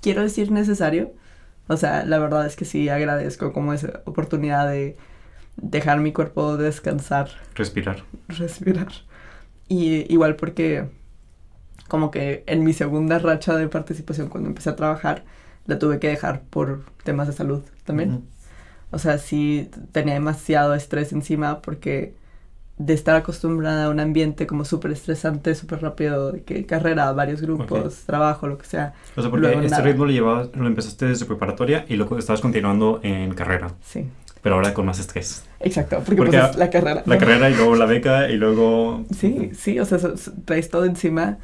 quiero 0.00 0.22
decir 0.22 0.50
necesario, 0.50 1.12
o 1.68 1.76
sea, 1.76 2.04
la 2.04 2.18
verdad 2.18 2.46
es 2.46 2.56
que 2.56 2.64
sí 2.64 2.88
agradezco 2.88 3.52
como 3.52 3.72
esa 3.72 4.02
oportunidad 4.04 4.68
de 4.68 4.96
dejar 5.56 6.00
mi 6.00 6.12
cuerpo 6.12 6.56
descansar, 6.56 7.30
Respirar. 7.54 8.02
respirar. 8.28 8.88
Y 9.68 10.12
igual 10.12 10.36
porque 10.36 10.88
como 11.88 12.10
que 12.10 12.44
en 12.46 12.64
mi 12.64 12.72
segunda 12.72 13.18
racha 13.18 13.56
de 13.56 13.68
participación 13.68 14.28
cuando 14.28 14.48
empecé 14.48 14.70
a 14.70 14.76
trabajar, 14.76 15.24
la 15.66 15.78
tuve 15.78 15.98
que 16.00 16.08
dejar 16.08 16.42
por 16.42 16.84
temas 17.04 17.26
de 17.28 17.32
salud 17.34 17.62
también. 17.84 18.24
O 18.90 18.98
sea, 18.98 19.18
sí 19.18 19.70
tenía 19.92 20.14
demasiado 20.14 20.74
estrés 20.74 21.12
encima 21.12 21.60
porque 21.62 22.14
de 22.76 22.92
estar 22.92 23.14
acostumbrada 23.14 23.84
a 23.84 23.88
un 23.88 24.00
ambiente 24.00 24.46
como 24.46 24.64
súper 24.64 24.90
estresante, 24.90 25.54
súper 25.54 25.80
rápido, 25.80 26.32
de 26.32 26.42
que 26.42 26.66
carrera, 26.66 27.12
varios 27.12 27.40
grupos, 27.40 28.02
trabajo, 28.04 28.48
lo 28.48 28.58
que 28.58 28.66
sea. 28.66 28.94
O 29.16 29.22
sea, 29.22 29.30
porque 29.30 29.52
este 29.64 29.82
ritmo 29.82 30.06
lo 30.06 30.10
llevabas, 30.10 30.48
lo 30.54 30.66
empezaste 30.66 31.06
desde 31.06 31.24
preparatoria 31.24 31.84
y 31.88 31.94
luego 31.94 32.18
estabas 32.18 32.40
continuando 32.40 33.00
en 33.02 33.32
carrera. 33.34 33.72
Sí. 33.82 34.08
Pero 34.42 34.56
ahora 34.56 34.74
con 34.74 34.84
más 34.84 34.98
estrés. 34.98 35.44
Exacto, 35.60 36.02
porque, 36.04 36.22
pues, 36.22 36.56
la 36.56 36.68
carrera. 36.68 37.02
La 37.06 37.16
carrera 37.16 37.48
y 37.48 37.54
luego 37.54 37.76
la 37.76 37.86
beca 37.86 38.28
y 38.28 38.36
luego... 38.36 39.04
Sí, 39.16 39.52
sí, 39.54 39.78
o 39.78 39.86
sea, 39.86 39.98
traes 40.44 40.68
todo 40.68 40.84
encima. 40.84 41.38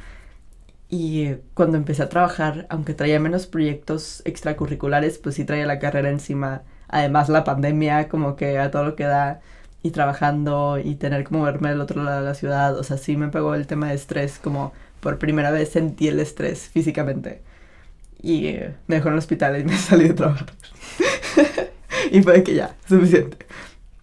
Y 0.87 1.35
cuando 1.53 1.77
empecé 1.77 2.03
a 2.03 2.09
trabajar, 2.09 2.67
aunque 2.69 2.93
traía 2.93 3.19
menos 3.19 3.47
proyectos 3.47 4.21
extracurriculares, 4.25 5.17
pues 5.17 5.35
sí 5.35 5.45
traía 5.45 5.65
la 5.65 5.79
carrera 5.79 6.09
encima. 6.09 6.63
Además, 6.89 7.29
la 7.29 7.45
pandemia, 7.45 8.09
como 8.09 8.35
que 8.35 8.59
a 8.59 8.69
todo 8.69 8.83
lo 8.83 8.95
que 8.95 9.05
da 9.05 9.39
y 9.83 9.91
trabajando 9.91 10.79
y 10.83 10.95
tener 10.95 11.23
como 11.23 11.43
verme 11.43 11.69
del 11.69 11.81
otro 11.81 12.03
lado 12.03 12.21
de 12.21 12.25
la 12.25 12.35
ciudad, 12.35 12.77
o 12.77 12.83
sea, 12.83 12.97
sí 12.97 13.17
me 13.17 13.29
pegó 13.29 13.55
el 13.55 13.67
tema 13.67 13.89
de 13.89 13.95
estrés, 13.95 14.39
como 14.41 14.73
por 14.99 15.17
primera 15.17 15.51
vez 15.51 15.69
sentí 15.69 16.07
el 16.07 16.19
estrés 16.19 16.69
físicamente. 16.69 17.41
Y 18.21 18.47
eh, 18.47 18.75
me 18.87 18.95
dejó 18.95 19.07
en 19.07 19.15
el 19.15 19.19
hospital 19.19 19.59
y 19.59 19.63
me 19.63 19.77
salí 19.77 20.07
de 20.07 20.13
trabajar. 20.13 20.47
y 22.11 22.21
fue 22.21 22.43
que 22.43 22.55
ya, 22.55 22.75
suficiente. 22.87 23.37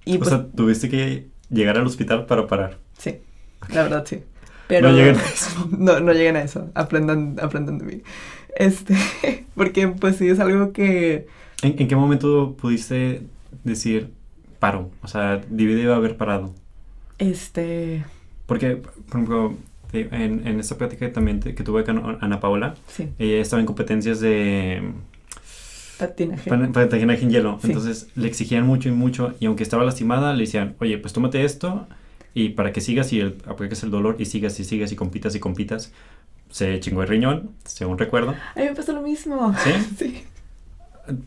Y 0.04 0.16
o 0.16 0.18
pues 0.18 0.30
sea, 0.30 0.46
tuviste 0.46 0.88
que 0.88 1.28
llegar 1.50 1.78
al 1.78 1.86
hospital 1.86 2.26
para 2.26 2.46
parar. 2.46 2.78
Sí, 2.98 3.20
la 3.72 3.84
verdad 3.84 4.04
sí. 4.06 4.22
Pero 4.66 4.90
no 4.90 4.96
lleguen 4.96 5.16
a 5.16 5.24
eso. 5.24 5.68
No, 5.78 6.00
no 6.00 6.12
lleguen 6.12 6.36
a 6.36 6.42
eso. 6.42 6.70
Aprendan, 6.74 7.36
aprendan 7.40 7.78
de 7.78 7.84
mí. 7.84 8.02
Este, 8.56 8.96
porque 9.54 9.88
pues 9.88 10.16
sí 10.16 10.28
es 10.28 10.40
algo 10.40 10.72
que... 10.72 11.26
¿En, 11.62 11.76
¿En, 11.78 11.88
qué 11.88 11.96
momento 11.96 12.56
pudiste 12.56 13.22
decir, 13.64 14.12
paro. 14.58 14.90
O 15.02 15.08
sea, 15.08 15.40
debe 15.48 15.92
haber 15.92 16.16
parado. 16.16 16.54
Este... 17.18 18.04
Porque, 18.46 18.76
por 18.76 19.08
ejemplo, 19.08 19.54
en, 19.92 20.46
en 20.46 20.60
esta 20.60 20.76
plática 20.76 21.12
también 21.12 21.40
que 21.40 21.62
tuve 21.62 21.84
con 21.84 22.18
Ana 22.22 22.40
Paola, 22.40 22.74
sí. 22.86 23.10
ella 23.18 23.40
estaba 23.40 23.60
en 23.60 23.66
competencias 23.66 24.20
de... 24.20 24.92
Patinaje. 25.98 26.48
Patinaje 26.48 27.22
en 27.22 27.30
hielo. 27.30 27.58
Entonces 27.62 28.08
le 28.14 28.28
exigían 28.28 28.64
mucho 28.64 28.88
y 28.88 28.92
mucho. 28.92 29.34
Y 29.40 29.46
aunque 29.46 29.64
estaba 29.64 29.84
lastimada, 29.84 30.32
le 30.32 30.44
decían, 30.44 30.76
oye, 30.78 30.96
pues 30.96 31.12
tómate 31.12 31.44
esto 31.44 31.88
y 32.34 32.50
para 32.50 32.72
que 32.72 32.80
sigas 32.80 33.12
y 33.12 33.20
el, 33.20 33.38
apliques 33.46 33.82
el 33.82 33.90
dolor 33.90 34.16
y 34.18 34.24
sigas 34.24 34.58
y 34.60 34.64
sigas 34.64 34.92
y 34.92 34.96
compitas 34.96 35.34
y 35.34 35.40
compitas. 35.40 35.92
Se 36.50 36.78
chingó 36.80 37.02
el 37.02 37.08
riñón, 37.08 37.50
según 37.64 37.98
recuerdo. 37.98 38.30
A 38.30 38.58
mí 38.58 38.64
me 38.64 38.74
pasó 38.74 38.92
lo 38.92 39.02
mismo. 39.02 39.54
¿Sí? 39.58 39.70
sí. 39.98 40.24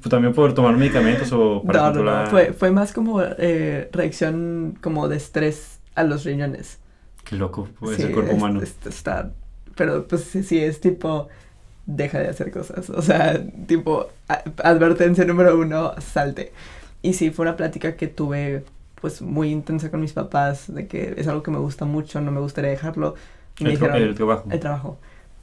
¿También 0.09 0.33
por 0.33 0.53
tomar 0.53 0.77
medicamentos 0.77 1.31
o 1.31 1.63
para 1.63 1.79
no, 1.79 1.85
controlar? 1.85 2.25
No, 2.25 2.29
Fue, 2.29 2.53
fue 2.53 2.71
más 2.71 2.93
como 2.93 3.21
eh, 3.21 3.89
reacción 3.91 4.77
como 4.81 5.07
de 5.07 5.17
estrés 5.17 5.79
a 5.95 6.03
los 6.03 6.23
riñones. 6.23 6.79
Qué 7.23 7.35
loco, 7.35 7.67
pues, 7.79 7.99
el 7.99 8.11
cuerpo 8.11 8.33
humano. 8.33 8.61
está, 8.61 9.31
pero 9.75 10.07
pues 10.07 10.23
sí, 10.23 10.59
es 10.59 10.81
tipo, 10.81 11.27
deja 11.85 12.19
de 12.19 12.29
hacer 12.29 12.51
cosas. 12.51 12.89
O 12.89 13.01
sea, 13.01 13.43
tipo, 13.67 14.07
advertencia 14.63 15.25
número 15.25 15.57
uno, 15.57 15.93
salte. 15.99 16.51
Y 17.01 17.13
sí, 17.13 17.31
fue 17.31 17.43
una 17.43 17.55
plática 17.55 17.95
que 17.95 18.07
tuve 18.07 18.63
pues 18.99 19.21
muy 19.21 19.49
intensa 19.51 19.89
con 19.89 20.01
mis 20.01 20.13
papás, 20.13 20.73
de 20.73 20.87
que 20.87 21.15
es 21.17 21.27
algo 21.27 21.41
que 21.41 21.51
me 21.51 21.57
gusta 21.57 21.85
mucho, 21.85 22.21
no 22.21 22.31
me 22.31 22.39
gustaría 22.39 22.69
dejarlo. 22.69 23.15
Y 23.57 23.65
el, 23.65 23.71
el 23.71 24.15
trabajo. 24.15 24.47
El 24.51 24.59
trabajo. 24.59 24.97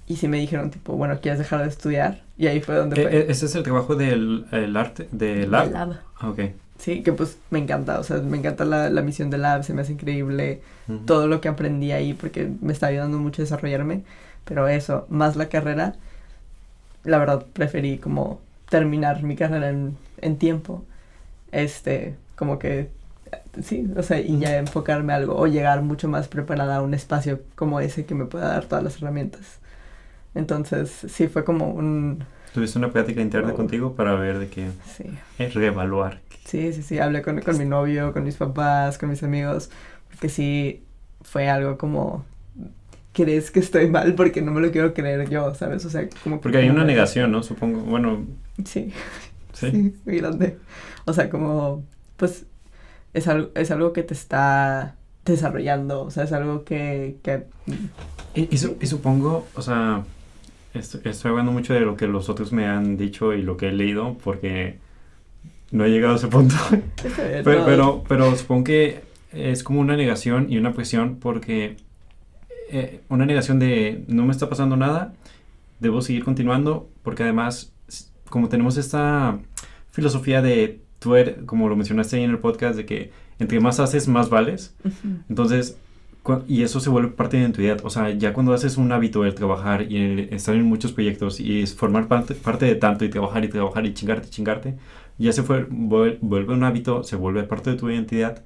Y 0.09 0.17
sí 0.17 0.27
me 0.27 0.39
dijeron, 0.39 0.71
tipo, 0.71 0.95
bueno, 0.95 1.19
¿quieres 1.21 1.39
dejar 1.39 1.63
de 1.63 1.69
estudiar? 1.69 2.23
Y 2.39 2.47
ahí 2.47 2.61
fue 2.61 2.77
donde 2.77 2.97
fue. 3.03 3.15
Eh, 3.15 3.27
¿Ese 3.29 3.47
es 3.47 3.55
el 3.55 3.63
trabajo 3.63 3.95
del 3.95 4.47
el 4.53 4.77
arte, 4.77 5.09
del 5.13 5.51
lab? 5.51 5.71
lab. 5.71 6.01
Ah, 6.19 6.31
ok. 6.31 6.41
Sí, 6.79 7.03
que 7.03 7.13
pues 7.13 7.39
me 7.51 7.59
encanta, 7.59 7.99
o 7.99 8.05
sea, 8.05 8.19
me 8.19 8.39
encanta 8.39 8.65
la, 8.65 8.89
la 8.89 9.03
misión 9.03 9.31
del 9.31 9.43
lab, 9.43 9.65
se 9.65 9.75
me 9.75 9.83
hace 9.83 9.93
increíble 9.93 10.63
todo 11.07 11.27
lo 11.27 11.41
que 11.41 11.49
aprendí 11.49 11.93
ahí 11.93 12.15
porque 12.15 12.51
me 12.63 12.73
está 12.73 12.87
ayudando 12.87 13.19
mucho 13.19 13.43
a 13.43 13.45
desarrollarme. 13.45 14.03
Pero 14.45 14.67
eso, 14.69 15.07
más 15.11 15.37
la 15.37 15.49
carrera, 15.49 15.97
la 17.05 17.19
verdad 17.19 17.45
preferí 17.53 17.99
como 17.99 18.41
terminar 18.71 19.23
mi 19.23 19.37
carrera 19.37 19.71
en, 19.71 19.97
en 20.21 20.39
tiempo. 20.39 20.85
Este, 21.53 22.15
como 22.37 22.59
que 22.59 22.91
sí, 23.63 23.91
o 23.97 24.03
sea, 24.03 24.21
y 24.21 24.39
ya 24.39 24.57
enfocarme 24.59 25.13
a 25.13 25.17
algo 25.17 25.37
o 25.37 25.47
llegar 25.47 25.83
mucho 25.83 26.09
más 26.09 26.29
preparada 26.29 26.77
a 26.77 26.83
un 26.83 26.95
espacio 26.95 27.41
como 27.55 27.81
ese 27.81 28.05
que 28.07 28.15
me 28.15 28.27
pueda 28.27 28.49
dar 28.49 28.67
todas 28.67 28.85
las 28.85 28.97
herramientas. 28.97 29.59
Entonces, 30.39 31.05
sí, 31.09 31.27
fue 31.27 31.45
como 31.45 31.69
un... 31.69 32.25
¿Tuviste 32.55 32.79
una 32.79 32.93
plática 32.93 33.21
interna 33.21 33.55
contigo 33.55 33.95
para 33.95 34.15
ver 34.15 34.39
de 34.39 34.49
qué? 34.49 34.69
Sí. 34.97 35.49
reevaluar. 35.49 36.21
Sí, 36.45 36.73
sí, 36.73 36.85
sí, 36.85 37.01
hablé 37.01 37.23
con, 37.23 37.41
con 37.41 37.59
mi 37.59 37.65
novio, 37.65 38.13
con 38.13 38.23
mis 38.23 38.37
papás, 38.37 38.99
con 38.99 39.11
mis 39.11 39.23
amigos, 39.25 39.69
porque 40.09 40.29
sí, 40.29 40.85
fue 41.23 41.49
algo 41.49 41.77
como 41.77 42.25
crees 43.13 43.51
que 43.51 43.59
estoy 43.59 43.91
mal 43.91 44.15
porque 44.15 44.41
no 44.41 44.53
me 44.53 44.61
lo 44.61 44.71
quiero 44.71 44.95
creer 44.95 45.29
yo, 45.29 45.53
¿sabes? 45.57 45.85
O 45.85 45.91
sea, 45.91 46.09
como... 46.23 46.41
Porque 46.41 46.59
hay 46.59 46.71
una 46.71 46.85
negación, 46.85 47.33
¿no? 47.33 47.43
Supongo, 47.43 47.81
bueno... 47.81 48.25
Sí. 48.65 48.93
Sí. 49.53 49.71
sí, 49.73 49.95
muy 50.05 50.19
grande. 50.19 50.57
O 51.05 51.13
sea, 51.13 51.29
como, 51.29 51.85
pues, 52.17 52.47
es 53.13 53.27
algo, 53.27 53.51
es 53.57 53.73
algo 53.73 53.93
que 53.93 54.05
te 54.05 54.15
está 54.15 54.95
desarrollando, 55.25 56.03
o 56.03 56.11
sea, 56.13 56.23
es 56.23 56.33
algo 56.33 56.65
que... 56.65 57.17
que... 57.25 57.47
Y, 58.37 58.55
y, 58.55 58.87
supongo, 58.87 59.49
o 59.57 59.63
sea, 59.63 60.05
estoy, 60.75 61.31
hablando 61.31 61.53
mucho 61.53 61.75
de 61.75 61.81
lo 61.81 61.97
que 61.97 62.07
los 62.07 62.29
otros 62.29 62.53
me 62.53 62.67
han 62.67 62.97
dicho 62.97 63.33
y 63.33 63.43
lo 63.43 63.57
que 63.57 63.69
he 63.69 63.73
leído 63.73 64.17
porque 64.23 64.79
no 65.71 65.85
he 65.85 65.91
llegado 65.91 66.15
a 66.15 66.17
ese 66.17 66.29
punto. 66.29 66.55
pero, 67.45 67.65
pero, 67.65 68.05
pero, 68.09 68.37
supongo 68.37 68.65
que 68.65 69.01
es 69.33 69.63
como 69.63 69.81
una 69.81 69.97
negación 69.97 70.51
y 70.51 70.59
una 70.59 70.73
presión 70.73 71.17
porque 71.17 71.77
eh, 72.71 73.01
una 73.09 73.27
negación 73.27 73.59
de 73.59 74.05
no 74.09 74.25
me 74.25 74.33
está 74.33 74.49
pasando 74.49 74.77
nada, 74.77 75.15
debo 75.81 76.03
seguir 76.03 76.25
continuando 76.25 76.89
porque 77.03 77.23
además 77.23 77.73
como 78.29 78.49
tenemos 78.49 78.77
esta 78.77 79.39
filosofía 79.91 80.43
de 80.43 80.81
tú 80.99 81.17
eres, 81.17 81.37
como 81.47 81.69
lo 81.69 81.77
mencionaste 81.77 82.17
ahí 82.17 82.25
en 82.25 82.31
el 82.31 82.39
podcast, 82.39 82.77
de 82.77 82.87
que 82.87 83.11
entre 83.39 83.61
más 83.61 83.81
haces, 83.81 84.09
más 84.09 84.31
vales. 84.31 84.75
Entonces, 85.29 85.79
y 86.47 86.63
eso 86.63 86.81
se 86.81 86.91
vuelve 86.91 87.11
parte 87.11 87.37
de 87.37 87.49
tu 87.49 87.61
identidad. 87.63 87.85
O 87.85 87.91
sea, 87.91 88.11
ya 88.11 88.33
cuando 88.33 88.53
haces 88.53 88.77
un 88.77 88.93
hábito 88.93 89.25
el 89.25 89.35
trabajar 89.35 89.91
y 89.91 89.97
el 89.97 90.19
estar 90.33 90.55
en 90.55 90.65
muchos 90.65 90.93
proyectos 90.93 91.41
y 91.41 91.63
es 91.63 91.75
formar 91.75 92.09
parte, 92.09 92.35
parte 92.35 92.67
de 92.67 92.75
tanto 92.75 93.05
y 93.05 93.11
trabajar 93.11 93.45
y 93.45 93.49
trabajar 93.49 93.87
y 93.87 93.95
chingarte, 93.95 94.29
chingarte, 94.29 94.75
ya 95.19 95.33
se 95.33 95.43
fue, 95.43 95.67
vuelve 95.69 96.53
un 96.53 96.65
hábito, 96.65 97.05
se 97.05 97.17
vuelve 97.17 97.43
parte 97.45 97.71
de 97.71 97.77
tu 97.77 97.91
identidad. 97.91 98.43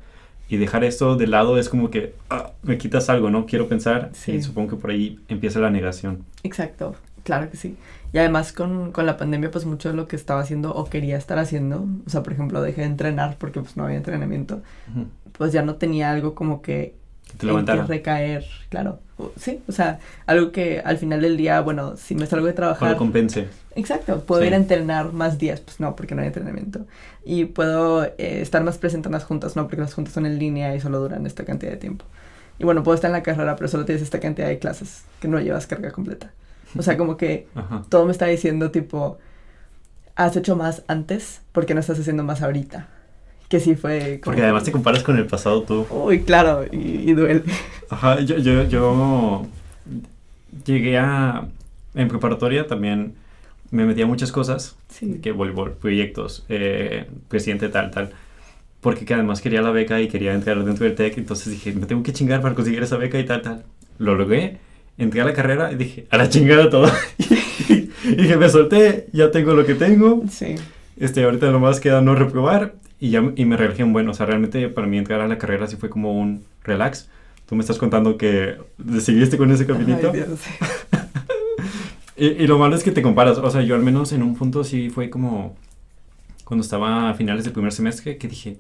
Y 0.49 0.59
dejar 0.59 0.85
esto 0.85 1.16
de 1.16 1.26
lado 1.26 1.57
es 1.59 1.68
como 1.68 1.91
que 1.91 2.14
ah, 2.28 2.53
me 2.62 2.76
quitas 2.76 3.09
algo, 3.09 3.30
¿no? 3.30 3.47
Quiero 3.47 3.68
pensar. 3.68 4.11
Sí. 4.12 4.33
Y 4.33 4.43
supongo 4.43 4.70
que 4.70 4.76
por 4.76 4.91
ahí 4.91 5.18
empieza 5.28 5.61
la 5.61 5.70
negación. 5.70 6.24
Exacto, 6.43 6.95
claro 7.24 7.51
que 7.51 7.57
sí. 7.57 7.76
Y 8.12 8.18
además 8.18 8.53
con, 8.53 8.93
con, 8.93 9.07
la 9.07 9.16
pandemia, 9.16 9.51
pues 9.51 9.64
mucho 9.64 9.89
de 9.89 9.95
lo 9.95 10.07
que 10.07 10.16
estaba 10.16 10.41
haciendo 10.41 10.74
o 10.74 10.85
quería 10.85 11.16
estar 11.16 11.39
haciendo, 11.39 11.87
o 12.07 12.11
sea, 12.11 12.22
por 12.22 12.35
ejemplo, 12.35 12.61
dejé 12.61 12.83
de 12.83 12.89
entrenar 12.89 13.37
porque 13.39 13.61
pues 13.61 13.76
no 13.76 13.85
había 13.85 13.97
entrenamiento, 13.97 14.62
pues 15.33 15.53
ya 15.53 15.62
no 15.62 15.76
tenía 15.76 16.11
algo 16.11 16.35
como 16.35 16.61
que, 16.61 16.95
te 17.39 17.47
que 17.47 17.83
recaer, 17.83 18.45
claro. 18.68 19.01
Sí, 19.37 19.61
o 19.68 19.73
sea, 19.73 20.01
algo 20.27 20.53
que 20.53 20.81
al 20.85 20.99
final 20.99 21.20
del 21.23 21.37
día, 21.37 21.61
bueno, 21.61 21.97
si 21.97 22.14
me 22.14 22.27
salgo 22.27 22.47
de 22.47 22.53
trabajar... 22.53 22.97
Compense. 22.97 23.49
Exacto, 23.75 24.25
puedo 24.25 24.45
ir 24.45 24.53
a 24.53 24.57
entrenar 24.57 25.12
más 25.12 25.39
días, 25.39 25.61
pues 25.61 25.81
no, 25.81 25.97
porque 25.97 26.14
no 26.14 26.23
hay 26.23 26.29
entrenamiento. 26.29 26.87
Y 27.25 27.47
puedo 27.47 28.05
eh, 28.05 28.12
estar 28.18 28.62
más 28.64 28.79
presente 28.79 29.09
en 29.09 29.12
las 29.12 29.25
juntas, 29.25 29.57
no, 29.57 29.64
porque 29.64 29.81
las 29.81 29.95
juntas 29.95 30.12
son 30.12 30.27
en 30.27 30.39
línea 30.39 30.75
y 30.75 30.81
solo 30.81 30.99
duran 30.99 31.27
esta 31.27 31.45
cantidad 31.45 31.70
de 31.73 31.79
tiempo. 31.79 32.05
Y 32.59 32.64
bueno, 32.64 32.83
puedo 32.83 32.95
estar 32.95 33.09
en 33.09 33.14
la 33.14 33.23
carrera, 33.23 33.57
pero 33.57 33.68
solo 33.68 33.85
tienes 33.85 34.03
esta 34.03 34.20
cantidad 34.20 34.49
de 34.49 34.59
clases 34.59 35.05
que 35.20 35.29
no 35.29 35.41
llevas 35.41 35.66
carga 35.66 35.91
completa. 35.91 36.33
O 36.77 36.83
sea, 36.83 36.97
como 36.97 37.16
que 37.16 37.47
todo 37.89 38.05
me 38.07 38.12
está 38.12 38.27
diciendo 38.27 38.70
tipo, 38.70 39.18
has 40.16 40.37
hecho 40.37 40.57
más 40.57 40.83
antes, 40.89 41.41
porque 41.53 41.75
no 41.75 41.81
estás 41.81 41.99
haciendo 41.99 42.25
más 42.25 42.43
ahorita? 42.43 42.89
Que 43.53 43.61
sí 43.61 43.75
fue... 43.75 44.19
porque 44.25 44.41
además 44.41 44.65
te 44.65 44.73
comparas 44.73 45.03
con 45.03 45.19
el 45.19 45.27
pasado 45.27 45.63
tú. 45.65 45.87
Uy, 45.91 46.23
claro, 46.23 46.65
y, 46.73 47.13
duele. 47.13 47.43
Ajá, 47.91 48.19
yo, 48.21 48.39
yo, 48.39 48.67
yo 48.67 49.47
llegué 50.65 50.97
a... 50.97 51.47
En 51.95 52.09
preparatoria 52.09 52.67
también 52.67 53.13
me 53.71 53.85
metía 53.85 54.07
muchas 54.07 54.33
cosas. 54.33 54.75
Sí. 54.89 55.19
Que 55.23 55.33
voleibol, 55.33 55.73
proyectos, 55.73 56.47
eh, 56.49 57.05
presidente 57.29 57.69
tal, 57.69 57.91
tal. 57.91 58.13
Porque 58.81 59.05
que 59.05 59.13
además 59.13 59.43
quería 59.43 59.61
la 59.61 59.71
beca 59.71 60.01
y 60.01 60.09
quería 60.09 60.33
entrar 60.33 60.65
dentro 60.65 60.87
del 60.87 60.95
TEC. 60.95 61.19
Entonces 61.19 61.53
dije, 61.53 61.75
me 61.75 61.85
tengo 61.85 62.03
que 62.03 62.15
chingar 62.15 62.41
para 62.41 62.55
conseguir 62.55 62.83
esa 62.83 62.97
beca 62.97 63.19
y 63.19 63.27
tal, 63.27 63.43
tal. 63.43 63.65
Lo 63.99 64.15
logré 64.15 64.61
entré 64.97 65.21
a 65.21 65.27
la 65.27 65.35
carrera 65.35 65.71
y 65.71 65.75
dije, 65.75 66.07
a 66.09 66.17
la 66.17 66.31
chingada 66.31 66.71
todo. 66.71 66.91
y 67.69 68.15
dije, 68.15 68.39
me 68.39 68.49
solté, 68.49 69.09
ya 69.13 69.31
tengo 69.31 69.53
lo 69.53 69.67
que 69.67 69.75
tengo. 69.75 70.23
Sí. 70.31 70.55
Este, 70.97 71.23
ahorita 71.25 71.51
nomás 71.51 71.81
queda 71.81 72.01
no 72.01 72.15
reprobar 72.15 72.77
y 73.03 73.11
ya 73.11 73.33
y 73.35 73.45
me 73.47 73.57
relajé 73.57 73.83
un 73.83 73.93
buen. 73.93 74.09
O 74.09 74.15
sea, 74.15 74.27
realmente 74.27 74.69
para 74.69 74.87
mí 74.87 74.97
entrar 74.97 75.21
a 75.21 75.27
la 75.27 75.37
carrera 75.37 75.67
sí 75.67 75.75
fue 75.75 75.91
como 75.91 76.13
un 76.13 76.45
relax. 76.63 77.09
Tú 77.49 77.57
me 77.57 77.63
estás 77.63 77.77
contando 77.77 78.17
que 78.17 78.59
seguiste 79.01 79.37
con 79.37 79.51
ese 79.51 79.67
caminito. 79.67 80.13
y, 82.17 82.27
y, 82.27 82.47
lo 82.47 82.61
malo 82.61 82.77
es 82.77 82.85
que 82.85 82.93
te 82.93 83.03
comparas. 83.03 83.39
O 83.39 83.51
sea, 83.51 83.63
yo 83.63 83.75
al 83.75 83.83
menos 83.83 84.13
en 84.13 84.23
un 84.23 84.37
punto 84.37 84.63
sí 84.63 84.89
fue 84.89 85.11
como, 85.11 85.57
cuando 86.45 86.63
estaba 86.63 87.11
a 87.11 87.15
finales 87.15 87.43
del 87.43 87.53
primer 87.53 87.73
semestre, 87.73 88.19
que 88.19 88.29
dije, 88.29 88.59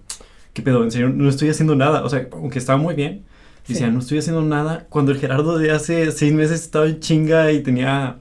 ¿qué 0.52 0.60
pedo? 0.60 0.82
En 0.82 0.90
serio, 0.90 1.08
no 1.08 1.28
estoy 1.28 1.48
haciendo 1.48 1.76
nada. 1.76 2.02
O 2.02 2.08
sea, 2.08 2.26
aunque 2.32 2.58
estaba 2.58 2.78
muy 2.78 2.96
bien, 2.96 3.22
decía, 3.68 3.86
Sí. 3.86 3.92
no 3.92 4.00
estoy 4.00 4.18
haciendo 4.18 4.42
nada. 4.42 4.86
Cuando 4.88 5.12
el 5.12 5.18
Gerardo 5.18 5.56
de 5.56 5.70
hace 5.70 6.10
seis 6.10 6.34
meses 6.34 6.62
estaba 6.62 6.86
en 6.86 6.98
chinga 6.98 7.52
y 7.52 7.62
tenía, 7.62 8.16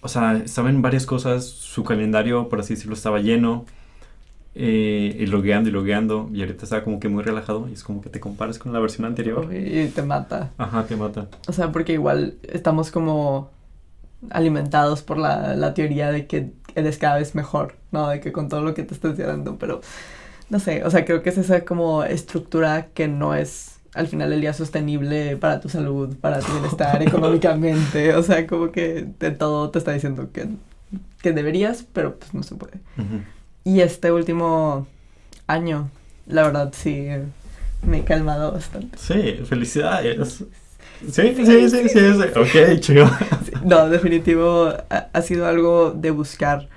o 0.00 0.06
sea, 0.06 0.36
estaba 0.36 0.70
en 0.70 0.80
varias 0.80 1.06
cosas, 1.06 1.44
su 1.44 1.82
calendario, 1.82 2.48
por 2.48 2.60
así 2.60 2.74
decirlo, 2.74 2.94
estaba 2.94 3.18
lleno. 3.18 3.66
Eh, 4.54 5.16
y 5.18 5.26
logueando 5.26 5.68
y 5.68 5.72
logueando, 5.72 6.28
y 6.32 6.40
ahorita 6.40 6.64
estaba 6.64 6.82
como 6.82 6.98
que 6.98 7.08
muy 7.08 7.22
relajado, 7.22 7.68
y 7.68 7.72
es 7.72 7.84
como 7.84 8.00
que 8.00 8.10
te 8.10 8.18
comparas 8.18 8.58
con 8.58 8.72
la 8.72 8.80
versión 8.80 9.04
anterior. 9.04 9.48
Y 9.54 9.86
te 9.88 10.02
mata. 10.02 10.50
Ajá, 10.58 10.84
te 10.86 10.96
mata. 10.96 11.28
O 11.46 11.52
sea, 11.52 11.70
porque 11.70 11.92
igual 11.92 12.34
estamos 12.42 12.90
como 12.90 13.50
alimentados 14.30 15.02
por 15.02 15.18
la, 15.18 15.54
la 15.54 15.72
teoría 15.72 16.10
de 16.10 16.26
que 16.26 16.52
eres 16.74 16.98
cada 16.98 17.16
vez 17.16 17.34
mejor, 17.34 17.74
¿no? 17.92 18.08
De 18.08 18.20
que 18.20 18.32
con 18.32 18.48
todo 18.48 18.62
lo 18.62 18.74
que 18.74 18.82
te 18.82 18.92
estás 18.94 19.16
dando, 19.16 19.56
pero 19.56 19.80
no 20.50 20.58
sé, 20.58 20.84
o 20.84 20.90
sea, 20.90 21.04
creo 21.04 21.22
que 21.22 21.30
es 21.30 21.38
esa 21.38 21.64
como 21.64 22.04
estructura 22.04 22.88
que 22.92 23.08
no 23.08 23.34
es 23.34 23.78
al 23.94 24.08
final 24.08 24.30
del 24.30 24.40
día 24.40 24.52
sostenible 24.52 25.36
para 25.36 25.60
tu 25.60 25.68
salud, 25.68 26.16
para 26.20 26.40
tu 26.40 26.52
bienestar 26.52 27.02
económicamente, 27.06 28.14
o 28.14 28.22
sea, 28.22 28.46
como 28.46 28.70
que 28.70 29.06
de 29.18 29.30
todo 29.30 29.70
te 29.70 29.78
está 29.78 29.92
diciendo 29.92 30.30
que, 30.32 30.48
que 31.22 31.32
deberías, 31.32 31.84
pero 31.92 32.16
pues 32.16 32.34
no 32.34 32.42
se 32.42 32.54
puede. 32.56 32.74
Ujú. 32.98 33.20
Y 33.64 33.80
este 33.80 34.10
último 34.12 34.86
año, 35.46 35.90
la 36.26 36.42
verdad 36.44 36.72
sí, 36.74 37.08
me 37.82 37.98
he 37.98 38.04
calmado 38.04 38.52
bastante. 38.52 38.98
Sí, 38.98 39.40
felicidades. 39.44 40.44
Sí, 41.00 41.34
sí, 41.34 41.46
sí, 41.46 41.70
sí, 41.70 41.88
sí. 41.88 41.98
Ok, 42.36 42.80
chido. 42.80 43.10
No, 43.64 43.88
definitivo 43.88 44.72
ha, 44.88 45.22
sido 45.22 45.46
algo 45.46 45.92
de 45.92 46.10
buscar 46.10 46.68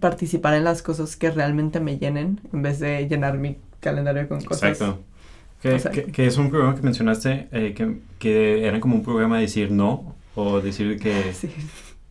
participar 0.00 0.54
en 0.54 0.64
las 0.64 0.82
cosas 0.82 1.16
que 1.16 1.30
realmente 1.30 1.80
me 1.80 1.98
llenen 1.98 2.40
en 2.52 2.62
vez 2.62 2.80
de 2.80 3.06
llenar 3.08 3.38
mi 3.38 3.58
calendario 3.80 4.28
con 4.28 4.42
cosas. 4.42 4.70
Exacto. 4.70 6.12
Que, 6.12 6.26
es 6.26 6.36
un 6.36 6.50
programa 6.50 6.74
que 6.74 6.82
mencionaste, 6.82 7.48
eh, 7.52 7.72
que, 7.74 7.96
que 8.18 8.66
era 8.66 8.80
como 8.80 8.96
un 8.96 9.02
programa 9.02 9.36
de 9.36 9.42
decir 9.42 9.70
no, 9.70 10.14
o 10.34 10.60
decir 10.60 10.98
que, 10.98 11.32
Sí, 11.34 11.50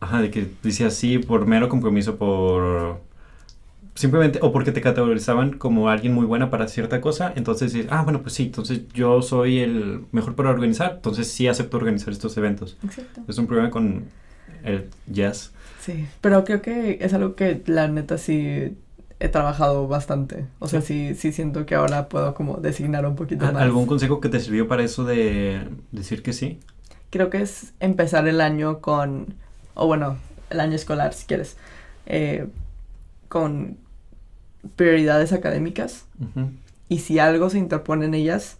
ajá, 0.00 0.20
de 0.20 0.30
que 0.30 0.48
decías 0.62 0.94
sí 0.94 1.18
por 1.18 1.46
mero 1.46 1.68
compromiso, 1.68 2.16
por 2.16 3.00
simplemente, 3.94 4.40
o 4.42 4.52
porque 4.52 4.72
te 4.72 4.80
categorizaban 4.80 5.58
como 5.58 5.88
alguien 5.88 6.12
muy 6.12 6.26
buena 6.26 6.50
para 6.50 6.68
cierta 6.68 7.00
cosa, 7.00 7.32
entonces 7.36 7.72
dices, 7.72 7.90
ah, 7.92 8.02
bueno, 8.02 8.22
pues 8.22 8.34
sí, 8.34 8.44
entonces 8.44 8.82
yo 8.92 9.22
soy 9.22 9.60
el 9.60 10.04
mejor 10.12 10.34
para 10.34 10.50
organizar, 10.50 10.94
entonces 10.96 11.30
sí 11.30 11.46
acepto 11.48 11.76
organizar 11.76 12.12
estos 12.12 12.36
eventos. 12.36 12.76
exacto. 12.84 13.22
Es 13.28 13.38
un 13.38 13.46
programa 13.46 13.70
con 13.70 14.04
el 14.64 14.88
yes. 15.12 15.52
Sí, 15.80 16.06
pero 16.20 16.44
creo 16.44 16.62
que 16.62 16.98
es 17.00 17.12
algo 17.14 17.34
que 17.34 17.62
la 17.66 17.88
neta 17.88 18.18
sí 18.18 18.76
he 19.20 19.28
trabajado 19.28 19.86
bastante. 19.86 20.46
O 20.58 20.66
sea, 20.66 20.80
sí, 20.80 21.14
sí 21.14 21.32
siento 21.32 21.66
que 21.66 21.74
ahora 21.74 22.08
puedo 22.08 22.34
como 22.34 22.56
designar 22.56 23.06
un 23.06 23.16
poquito 23.16 23.44
más. 23.44 23.62
¿Algún 23.62 23.86
consejo 23.86 24.20
que 24.20 24.28
te 24.28 24.40
sirvió 24.40 24.66
para 24.66 24.82
eso 24.82 25.04
de 25.04 25.68
decir 25.92 26.22
que 26.22 26.32
sí? 26.32 26.58
Creo 27.10 27.30
que 27.30 27.42
es 27.42 27.74
empezar 27.80 28.26
el 28.26 28.40
año 28.40 28.80
con, 28.80 29.34
o 29.74 29.86
bueno, 29.86 30.16
el 30.50 30.58
año 30.58 30.74
escolar 30.74 31.14
si 31.14 31.26
quieres, 31.26 31.56
eh, 32.06 32.48
con 33.28 33.78
prioridades 34.76 35.32
académicas. 35.32 36.06
Y 36.88 36.98
si 36.98 37.18
algo 37.18 37.50
se 37.50 37.58
interpone 37.58 38.06
en 38.06 38.14
ellas, 38.14 38.58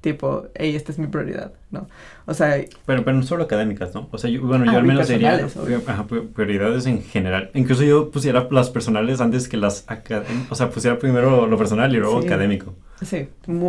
tipo, 0.00 0.46
hey, 0.54 0.74
esta 0.74 0.92
es 0.92 0.98
mi 0.98 1.06
prioridad, 1.08 1.52
¿no? 1.70 1.86
O 2.26 2.32
sea, 2.34 2.56
Pero, 2.86 3.04
pero 3.04 3.16
no 3.16 3.22
solo 3.22 3.44
académicas, 3.44 3.94
¿no? 3.94 4.08
O 4.10 4.18
sea, 4.18 4.30
yo, 4.30 4.40
bueno, 4.42 4.64
yo 4.64 4.72
Ah, 4.72 4.76
al 4.78 4.84
y 4.84 4.88
menos 4.88 5.08
diría 5.08 5.46
ajá, 5.86 6.06
pri- 6.06 6.22
prioridades 6.22 6.86
en 6.86 7.02
general. 7.02 7.50
Incluso 7.54 7.82
yo 7.82 8.10
pusiera 8.10 8.48
las 8.50 8.70
personales 8.70 9.20
antes 9.20 9.46
que 9.48 9.56
las 9.58 9.84
académicas. 9.88 10.50
O 10.50 10.54
sea, 10.54 10.70
pusiera 10.70 10.98
primero 10.98 11.46
lo 11.46 11.58
personal 11.58 11.94
y 11.94 11.98
luego 11.98 12.20
Sí. 12.22 12.26
académico. 12.28 12.74
sí, 13.02 13.28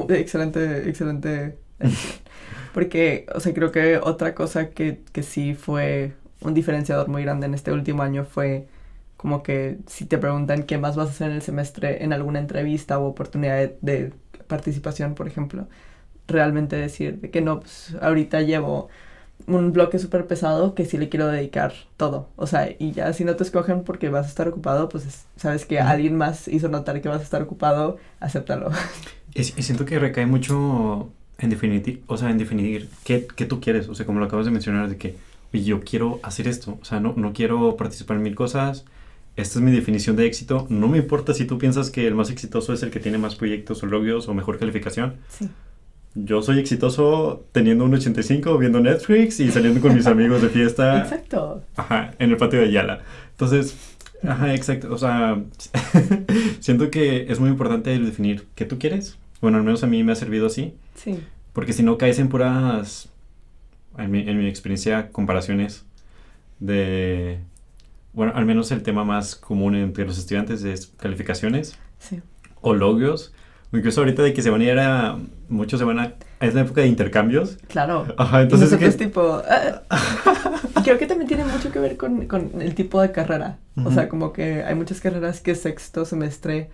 excelente, 0.10 0.89
excelente. 0.89 1.58
Porque, 2.74 3.26
o 3.36 3.39
sea, 3.42 3.54
creo 3.54 3.72
que 3.72 3.98
otra 3.98 4.34
cosa 4.34 4.70
que, 4.70 5.02
que 5.12 5.24
sí 5.24 5.54
fue 5.56 6.14
un 6.42 6.54
diferenciador 6.54 7.10
muy 7.10 7.24
grande 7.24 7.46
en 7.46 7.54
este 7.54 7.72
último 7.74 8.02
año 8.04 8.24
fue 8.26 8.68
como 9.22 9.44
que 9.44 9.80
si 9.88 10.06
te 10.06 10.18
preguntan 10.18 10.64
qué 10.64 10.78
más 10.78 10.96
vas 10.96 11.08
a 11.10 11.12
hacer 11.12 11.30
en 11.32 11.36
el 11.38 11.42
semestre 11.44 12.04
en 12.04 12.14
alguna 12.14 12.40
entrevista 12.40 13.00
o 13.00 13.08
oportunidad 13.08 13.58
de, 13.58 13.78
de 13.82 14.14
participación, 14.48 15.16
por 15.16 15.28
ejemplo, 15.28 15.68
realmente 16.28 16.76
decir 16.78 17.20
de 17.22 17.32
que 17.32 17.42
no, 17.42 17.60
pues 17.62 17.96
ahorita 18.02 18.42
llevo 18.42 18.90
un 19.48 19.74
bloque 19.74 20.00
súper 20.00 20.28
pesado 20.28 20.76
que 20.76 20.86
sí 20.86 20.98
le 20.98 21.10
quiero 21.10 21.28
dedicar 21.28 21.74
todo. 21.98 22.30
O 22.38 22.48
sea, 22.48 22.70
y 22.80 22.92
ya 22.94 23.14
si 23.14 23.26
no 23.26 23.36
te 23.36 23.44
escogen 23.44 23.84
porque 23.84 24.10
vas 24.10 24.28
a 24.28 24.30
estar 24.30 24.48
ocupado, 24.48 24.90
pues 24.90 25.06
es- 25.08 25.26
sabes 25.38 25.66
que 25.66 25.80
Ujú. 25.80 25.88
alguien 25.88 26.16
más 26.18 26.48
hizo 26.48 26.70
notar 26.70 27.02
que 27.02 27.10
vas 27.10 27.22
a 27.22 27.24
estar 27.24 27.42
ocupado, 27.44 27.98
acéptalo. 28.20 28.72
Y, 29.34 29.42
y 29.42 29.64
siento 29.64 29.86
que 29.86 30.00
recae 30.00 30.26
mucho 30.26 31.14
en 31.38 31.50
definir, 31.50 32.04
o 32.08 32.18
sea, 32.18 32.30
en 32.30 32.38
definir 32.38 32.90
qué, 33.04 33.28
qué 33.36 33.46
tú 33.46 33.62
quieres. 33.62 33.88
O 33.90 33.96
sea, 33.96 34.06
como 34.06 34.20
lo 34.20 34.26
acabas 34.26 34.46
de 34.46 34.52
mencionar, 34.52 34.90
de 34.90 34.98
que 34.98 35.18
"Oye, 35.54 35.64
yo 35.64 35.80
quiero 35.82 36.20
hacer 36.24 36.48
esto. 36.48 36.78
O 36.82 36.86
sea, 36.86 37.00
no, 37.00 37.14
no 37.16 37.34
quiero 37.34 37.76
participar 37.78 38.18
en 38.18 38.24
mil 38.24 38.36
cosas. 38.36 38.86
Esta 39.36 39.60
es 39.60 39.66
mi 39.66 39.72
definición 39.72 40.16
de 40.16 40.26
éxito. 40.26 40.68
No 40.70 40.88
me 40.88 40.98
importa 40.98 41.34
si 41.34 41.46
tú 41.46 41.58
piensas 41.58 41.90
que 41.90 42.06
el 42.06 42.16
más 42.16 42.30
exitoso 42.30 42.74
es 42.74 42.84
el 42.84 42.92
que 42.92 43.00
tiene 43.00 43.18
más 43.18 43.36
proyectos 43.36 43.82
o 43.84 43.86
logros 43.86 44.28
o 44.28 44.34
mejor 44.34 44.60
calificación. 44.60 45.16
Sí. 45.30 45.50
Yo 46.14 46.42
soy 46.42 46.60
exitoso 46.60 47.46
teniendo 47.54 47.86
un 47.86 47.94
85, 47.94 48.58
viendo 48.58 48.82
Netflix 48.82 49.40
y 49.40 49.50
saliendo 49.50 49.80
con 49.80 49.96
mis 49.96 50.08
amigos 50.08 50.42
de 50.42 50.50
fiesta. 50.50 51.00
Exacto. 51.04 51.64
Ajá, 51.78 52.14
en 52.20 52.32
el 52.32 52.38
patio 52.38 52.60
de 52.60 52.66
Ayala. 52.66 53.04
Entonces, 53.32 53.78
ajá, 54.22 54.54
exacto. 54.54 54.94
O 54.94 54.98
sea, 54.98 55.42
siento 56.60 56.92
que 56.92 57.28
es 57.30 57.40
muy 57.40 57.50
importante 57.50 57.94
el 57.94 58.06
definir 58.06 58.46
qué 58.56 58.66
tú 58.66 58.78
quieres. 58.78 59.18
Bueno, 59.40 59.58
al 59.58 59.64
menos 59.64 59.84
a 59.84 59.88
mí 59.88 60.04
me 60.04 60.12
ha 60.12 60.16
servido 60.16 60.48
así. 60.48 60.74
Sí. 60.96 61.18
Porque 61.54 61.72
si 61.72 61.82
no 61.82 61.98
caes 61.98 62.20
en 62.20 62.28
puras, 62.28 63.10
en 63.98 64.12
mi, 64.12 64.20
en 64.20 64.38
mi 64.38 64.48
experiencia, 64.48 65.10
comparaciones 65.12 65.86
de... 66.60 67.40
Bueno, 68.14 68.34
al 68.36 68.45
menos 68.45 68.72
el 68.72 68.84
tema 68.84 69.03
más 69.05 69.36
común 69.36 69.76
entre 69.76 70.05
los 70.05 70.18
estudiantes 70.18 70.64
es 70.64 70.88
calificaciones 70.97 71.78
Sí. 71.99 72.20
o 72.62 72.74
logros. 72.74 73.34
O 73.74 73.78
incluso 73.78 74.01
ahorita 74.01 74.22
de 74.22 74.34
que 74.34 74.41
se 74.41 74.49
van 74.49 74.59
a 74.62 74.64
ir 74.66 74.80
a... 74.80 75.18
Muchos 75.47 75.80
se 75.80 75.86
van 75.86 75.99
a... 75.99 76.14
Es 76.41 76.53
la 76.53 76.62
época 76.62 76.82
de 76.82 76.88
intercambios. 76.88 77.57
Claro. 77.70 78.05
Ajá, 78.18 78.39
Y 78.41 78.43
entonces... 78.43 78.70
nosotros 78.72 78.95
que- 78.97 79.05
tipo... 79.05 79.41
ah, 79.47 79.82
y 80.78 80.82
creo 80.84 80.97
que 80.97 81.05
también 81.05 81.28
tiene 81.30 81.45
mucho 81.45 81.72
que 81.72 81.80
ver 81.80 81.95
con, 81.95 82.26
con 82.28 82.51
el 82.62 82.76
tipo 82.76 83.01
de 83.01 83.12
carrera. 83.14 83.59
O 83.78 83.82
Ujú. 83.82 83.91
sea, 83.93 84.09
como 84.09 84.34
que 84.34 84.64
hay 84.64 84.76
muchas 84.76 84.99
carreras 84.99 85.39
que 85.39 85.55
sexto 85.55 86.03
semestre 86.03 86.70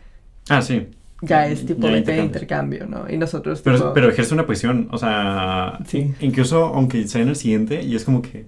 Ah, 0.50 0.62
sí. 0.64 0.88
ya 1.22 1.48
es 1.48 1.66
tipo 1.68 1.88
Ya 1.88 2.02
de 2.02 2.18
intercambio, 2.24 2.88
¿no? 2.88 3.06
Y 3.10 3.18
nosotros 3.18 3.62
Pero, 3.62 3.78
tipo... 3.78 3.94
pero 3.94 4.10
ejerce 4.10 4.34
una 4.34 4.48
presión, 4.48 4.88
o 4.92 4.98
sea, 4.98 5.78
Sí. 5.86 6.16
incluso 6.20 6.64
aunque 6.66 7.08
sea 7.08 7.22
en 7.22 7.28
el 7.30 7.36
siguiente, 7.36 7.84
y 7.84 7.96
es 7.96 8.06
como 8.06 8.22
que, 8.24 8.48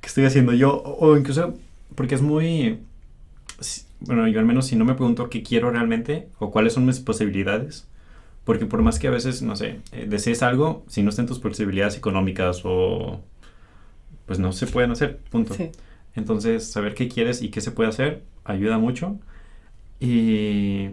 ¿qué 0.00 0.06
estoy 0.06 0.24
haciendo 0.24 0.52
yo? 0.52 0.74
O, 0.74 1.06
o 1.10 1.16
incluso, 1.16 1.54
porque 1.98 2.14
es 2.14 2.22
muy, 2.22 2.78
bueno, 3.98 4.28
yo 4.28 4.38
al 4.38 4.46
menos 4.46 4.68
si 4.68 4.76
no 4.76 4.84
me 4.84 4.94
pregunto 4.94 5.28
qué 5.28 5.42
quiero 5.42 5.72
realmente, 5.72 6.28
o 6.38 6.52
cuáles 6.52 6.74
son 6.74 6.86
mis 6.86 7.00
posibilidades, 7.00 7.88
porque 8.44 8.66
por 8.66 8.82
más 8.82 9.00
que 9.00 9.08
a 9.08 9.10
veces, 9.10 9.42
no 9.42 9.56
sé, 9.56 9.80
eh, 9.90 10.06
desees 10.08 10.44
algo, 10.44 10.84
si 10.86 11.02
no 11.02 11.10
están 11.10 11.26
tus 11.26 11.40
posibilidades 11.40 11.96
económicas 11.96 12.60
o, 12.62 13.20
pues 14.26 14.38
no 14.38 14.52
se 14.52 14.68
pueden 14.68 14.92
hacer, 14.92 15.18
punto. 15.28 15.54
Sí. 15.54 15.70
Entonces, 16.14 16.70
saber 16.70 16.94
qué 16.94 17.08
quieres 17.08 17.42
y 17.42 17.48
qué 17.48 17.60
se 17.60 17.72
puede 17.72 17.88
hacer 17.88 18.22
ayuda 18.44 18.78
mucho. 18.78 19.18
Y. 19.98 20.90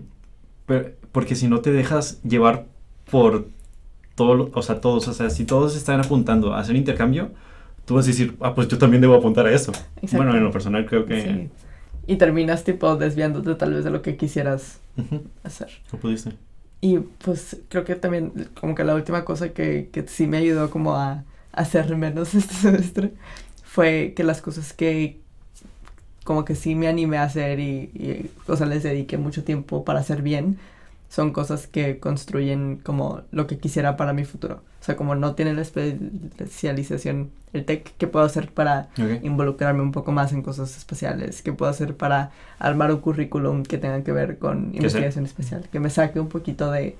pero- 0.65 0.91
porque 1.11 1.36
si 1.36 1.48
no 1.48 1.61
te 1.61 1.72
dejas 1.72 2.19
llevar 2.23 2.65
por 3.11 3.48
todo, 4.15 4.49
o 4.56 4.61
sea, 4.64 4.82
todos, 4.82 5.07
o 5.07 5.14
sea, 5.14 5.30
si 5.30 5.45
todos 5.45 5.76
están 5.76 5.99
apuntando 5.99 6.56
a 6.56 6.61
hacer 6.61 6.76
intercambio, 6.76 7.32
tú 7.86 7.95
vas 7.95 8.06
a 8.06 8.07
decir, 8.07 8.36
ah, 8.41 8.53
pues 8.53 8.68
yo 8.68 8.78
también 8.78 9.02
debo 9.02 9.16
apuntar 9.16 9.45
a 9.45 9.52
eso. 9.53 9.72
Exacto. 10.02 10.18
Bueno, 10.18 10.36
en 10.36 10.44
lo 10.44 10.52
personal 10.52 10.86
creo 10.86 11.06
que. 11.06 11.22
Sí. 11.22 11.49
Y 12.07 12.18
terminas 12.18 12.64
tipo 12.64 12.95
desviándote 12.98 13.56
tal 13.56 13.74
vez 13.74 13.84
de 13.84 13.90
lo 13.90 14.02
que 14.02 14.18
quisieras 14.18 14.80
hacer. 15.44 15.70
no 15.91 15.99
pudiste. 15.99 16.34
Y 16.82 16.99
pues 16.99 17.57
creo 17.70 17.84
que 17.84 17.95
también 17.95 18.49
como 18.60 18.76
que 18.76 18.84
la 18.84 18.94
última 18.94 19.26
cosa 19.26 19.49
que, 19.49 19.90
que 19.91 20.07
sí 20.07 20.28
me 20.28 20.38
ayudó 20.38 20.70
como 20.70 20.95
a, 20.95 21.12
a 21.12 21.24
hacer 21.53 21.95
menos 21.95 22.36
este 22.36 22.53
semestre 22.53 23.14
fue 23.64 24.14
que 24.16 24.24
las 24.24 24.41
cosas 24.41 24.72
que 24.74 25.20
como 26.24 26.44
que 26.44 26.56
sí 26.56 26.76
me 26.76 26.88
animé 26.88 27.18
a 27.18 27.24
hacer 27.24 27.60
y, 27.60 27.91
y 27.94 28.32
o 28.48 28.56
sea, 28.56 28.66
les 28.66 28.84
dediqué 28.84 29.18
mucho 29.18 29.44
tiempo 29.44 29.86
para 29.86 29.99
hacer 29.99 30.22
bien, 30.22 30.57
son 31.10 31.32
cosas 31.32 31.68
que 31.68 31.99
construyen 31.99 32.77
como 32.84 33.22
lo 33.32 33.48
que 33.48 33.57
quisiera 33.57 33.95
para 33.98 34.14
mi 34.14 34.26
futuro. 34.26 34.61
O 34.82 34.84
sea, 34.86 34.95
como 34.95 35.15
no 35.15 35.34
tiene 35.34 35.53
la 35.53 35.61
especialización, 36.40 37.32
el 37.53 37.65
tech, 37.65 37.94
¿qué 37.98 38.07
puedo 38.07 38.26
hacer 38.26 38.49
para 38.52 38.90
Ok. 38.99 39.23
involucrarme 39.23 39.82
un 39.82 39.91
poco 39.91 40.11
más 40.11 40.32
en 40.34 40.41
cosas 40.41 40.76
especiales, 40.77 41.41
qué 41.41 41.53
puedo 41.53 41.72
hacer 41.72 41.95
para 41.95 42.32
armar 42.60 42.91
un 42.91 42.99
currículum 42.99 43.64
que 43.64 43.77
tenga 43.77 44.03
que 44.03 44.11
ver 44.11 44.38
con 44.38 44.72
investigación 44.76 45.26
especial, 45.26 45.68
que 45.72 45.80
me 45.80 45.90
saque 45.90 46.19
un 46.19 46.27
poquito 46.27 46.69
de, 46.72 46.95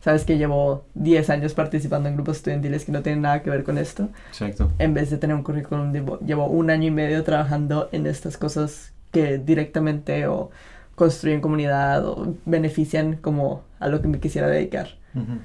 sabes 0.00 0.24
que 0.24 0.36
llevo 0.36 0.84
10 0.94 1.30
años 1.30 1.54
participando 1.54 2.08
en 2.08 2.16
grupos 2.16 2.38
estudiantiles 2.38 2.84
que 2.84 2.92
no 2.92 3.02
tienen 3.02 3.22
nada 3.22 3.42
que 3.42 3.50
ver 3.50 3.64
con 3.64 3.78
esto, 3.78 4.08
Exacto. 4.28 4.70
en 4.78 4.92
vez 4.94 5.10
de 5.10 5.18
tener 5.18 5.36
un 5.36 5.42
currículum, 5.42 5.92
llevo, 5.92 6.18
llevo 6.20 6.46
un 6.46 6.70
año 6.70 6.88
y 6.88 6.90
medio 6.90 7.22
trabajando 7.22 7.88
en 7.92 8.06
estas 8.06 8.36
cosas 8.36 8.92
que 9.12 9.38
directamente 9.38 10.26
o 10.26 10.50
construyen 10.94 11.40
comunidad 11.40 12.06
o 12.06 12.36
benefician 12.44 13.16
como 13.16 13.62
a 13.80 13.88
lo 13.88 14.00
que 14.02 14.08
me 14.08 14.20
quisiera 14.20 14.48
dedicar. 14.48 14.96
Ujú. 15.14 15.38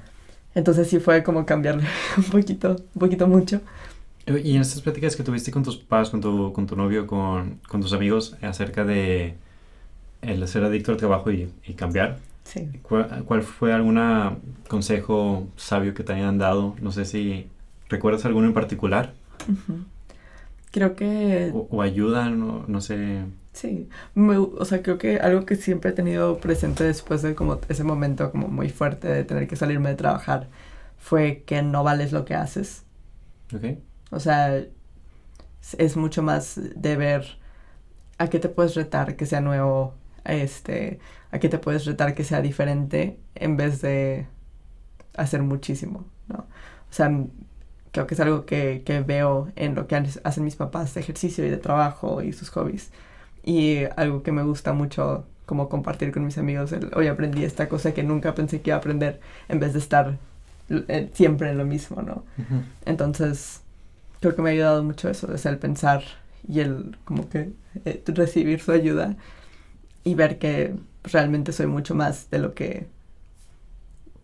Entonces 0.54 0.88
sí 0.88 0.98
fue 1.00 1.22
como 1.22 1.46
cambiarle 1.46 1.84
un 2.16 2.24
poquito, 2.24 2.70
un 2.94 3.00
poquito 3.00 3.26
mucho. 3.28 3.60
Y 4.26 4.56
en 4.56 4.60
estas 4.62 4.82
pláticas 4.82 5.16
que 5.16 5.22
tuviste 5.22 5.50
con 5.50 5.62
tus 5.62 5.76
padres, 5.78 6.10
con 6.10 6.20
tu, 6.20 6.52
con 6.52 6.66
tu 6.66 6.76
novio, 6.76 7.06
con, 7.06 7.60
con 7.66 7.80
tus 7.80 7.92
amigos, 7.94 8.36
acerca 8.42 8.84
de 8.84 9.34
el 10.20 10.46
ser 10.48 10.64
adicto 10.64 10.90
al 10.92 10.98
trabajo 10.98 11.30
y, 11.30 11.50
y 11.66 11.74
cambiar, 11.74 12.18
Sí. 12.44 12.68
¿cuál, 12.82 13.24
cuál 13.26 13.42
fue 13.42 13.74
algún 13.74 13.98
consejo 14.68 15.46
sabio 15.56 15.92
que 15.94 16.02
te 16.02 16.14
hayan 16.14 16.38
dado? 16.38 16.76
No 16.80 16.92
sé 16.92 17.04
si 17.04 17.46
recuerdas 17.90 18.24
alguno 18.24 18.46
en 18.46 18.54
particular 18.54 19.12
Ujú. 19.48 19.84
Creo 20.70 20.94
que 20.96 21.50
o, 21.54 21.66
o 21.70 21.82
ayuda, 21.82 22.28
no, 22.30 22.64
no 22.66 22.80
sé. 22.80 23.24
Sí, 23.60 23.88
me- 24.14 24.36
o 24.38 24.64
sea, 24.64 24.82
creo 24.82 24.98
que 24.98 25.18
algo 25.18 25.44
que 25.44 25.56
siempre 25.56 25.90
he 25.90 25.92
tenido 25.94 26.38
presente 26.38 26.84
después 26.84 27.22
de 27.22 27.34
como 27.34 27.60
ese 27.68 27.82
momento 27.84 28.30
como 28.30 28.46
muy 28.48 28.68
fuerte 28.70 29.08
de 29.08 29.24
tener 29.24 29.48
que 29.48 29.56
salirme 29.56 29.90
de 29.90 29.96
trabajar 29.96 30.48
fue 30.98 31.42
que 31.44 31.62
no 31.62 31.82
vales 31.82 32.12
lo 32.12 32.24
que 32.24 32.34
haces. 32.34 32.84
¿Ok? 33.54 33.64
O 34.10 34.20
sea, 34.20 34.56
es, 34.58 34.68
es 35.78 35.96
mucho 35.96 36.22
más 36.22 36.60
de 36.76 36.96
ver 36.96 37.38
a 38.18 38.28
qué 38.30 38.38
te 38.40 38.48
puedes 38.48 38.74
retar 38.76 39.16
que 39.16 39.26
sea 39.26 39.40
nuevo, 39.42 39.94
este, 40.24 41.00
a 41.32 41.38
qué 41.40 41.48
te 41.50 41.58
puedes 41.58 41.86
retar 41.86 42.14
que 42.14 42.24
sea 42.24 42.42
diferente 42.42 43.18
en 43.36 43.56
vez 43.56 43.82
de 43.82 44.26
hacer 45.16 45.42
muchísimo, 45.42 46.06
¿no? 46.28 46.38
O 46.90 46.92
sea, 46.92 47.10
creo 47.92 48.06
que 48.06 48.14
es 48.14 48.20
algo 48.20 48.46
que, 48.46 48.82
que 48.84 49.00
veo 49.00 49.52
en 49.56 49.74
lo 49.74 49.86
que 49.86 49.96
hacen 50.24 50.44
mis 50.44 50.56
papás 50.56 50.94
de 50.94 51.00
ejercicio 51.00 51.46
y 51.46 51.50
de 51.50 51.58
trabajo 51.58 52.22
y 52.22 52.32
sus 52.32 52.50
hobbies. 52.50 52.90
Y 53.48 53.84
algo 53.96 54.22
que 54.22 54.30
me 54.30 54.42
gusta 54.42 54.74
mucho 54.74 55.24
como 55.46 55.70
compartir 55.70 56.12
con 56.12 56.22
mis 56.22 56.36
amigos, 56.36 56.70
el, 56.72 56.90
hoy 56.94 57.06
aprendí 57.06 57.44
esta 57.44 57.66
cosa 57.66 57.94
que 57.94 58.02
nunca 58.02 58.34
pensé 58.34 58.60
que 58.60 58.68
iba 58.68 58.76
a 58.76 58.78
aprender 58.78 59.20
en 59.48 59.58
vez 59.58 59.72
de 59.72 59.78
estar 59.78 60.18
eh, 60.68 61.08
siempre 61.14 61.48
en 61.48 61.56
lo 61.56 61.64
mismo, 61.64 62.02
¿no? 62.02 62.24
Entonces, 62.84 63.62
creo 64.20 64.36
que 64.36 64.42
me 64.42 64.50
ha 64.50 64.52
ayudado 64.52 64.84
mucho 64.84 65.08
eso, 65.08 65.34
sea, 65.38 65.50
el 65.50 65.56
pensar 65.56 66.02
y 66.46 66.60
el 66.60 66.98
como 67.06 67.30
que 67.30 67.52
eh, 67.86 68.02
recibir 68.08 68.60
su 68.60 68.70
ayuda 68.70 69.16
y 70.04 70.14
ver 70.14 70.38
que 70.38 70.74
realmente 71.04 71.52
soy 71.52 71.68
mucho 71.68 71.94
más 71.94 72.28
de 72.28 72.40
lo 72.40 72.52
que, 72.52 72.86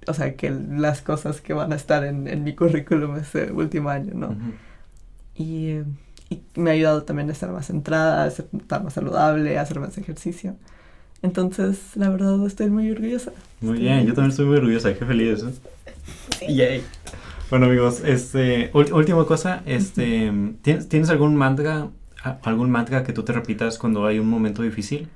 o 0.07 0.13
sea, 0.13 0.37
que 0.37 0.51
las 0.51 1.01
cosas 1.01 1.41
que 1.41 1.55
van 1.55 1.73
a 1.73 1.77
estar 1.77 2.05
en, 2.05 2.29
en 2.29 2.45
mi 2.45 2.55
currículum 2.55 3.17
este 3.17 3.53
último 3.53 3.89
año, 3.89 4.13
¿no? 4.13 4.37
Y, 5.35 5.69
eh, 5.69 5.85
y 6.55 6.61
me 6.61 6.71
ha 6.71 6.73
ayudado 6.75 7.03
también 7.05 7.29
a 7.29 7.33
estar 7.33 7.51
más 7.53 7.67
centrada, 7.67 8.25
a 8.25 8.27
estar 8.29 8.85
más 8.85 8.93
saludable, 8.95 9.59
a 9.59 9.63
hacer 9.63 9.81
más 9.81 9.97
ejercicio. 9.99 10.57
Entonces, 11.23 11.79
la 11.97 12.11
verdad, 12.11 12.45
estoy 12.47 12.71
muy 12.71 12.91
orgullosa. 12.91 13.33
Muy 13.61 13.75
Estoy 13.75 13.85
bien, 13.89 14.07
yo 14.07 14.15
también 14.15 14.31
estoy 14.31 14.47
muy 14.47 14.57
orgullosa, 14.59 14.95
qué 14.95 15.05
feliz. 15.05 15.43
¿eh? 16.41 16.53
Yay. 16.53 16.83
Bueno 17.51 17.67
amigos, 17.67 18.03
este, 18.05 18.71
última 18.75 19.25
cosa, 19.27 19.63
este, 19.67 20.33
¿tienes, 20.63 20.89
¿tienes 20.89 21.11
algún 21.11 21.37
mantra, 21.37 21.89
algún 22.43 22.71
mantra 22.71 23.05
que 23.05 23.13
tú 23.13 23.23
te 23.23 23.33
repitas 23.33 23.79
cuando 23.79 24.07
hay 24.07 24.19
un 24.19 24.29
momento 24.29 24.63
difícil? 24.63 25.09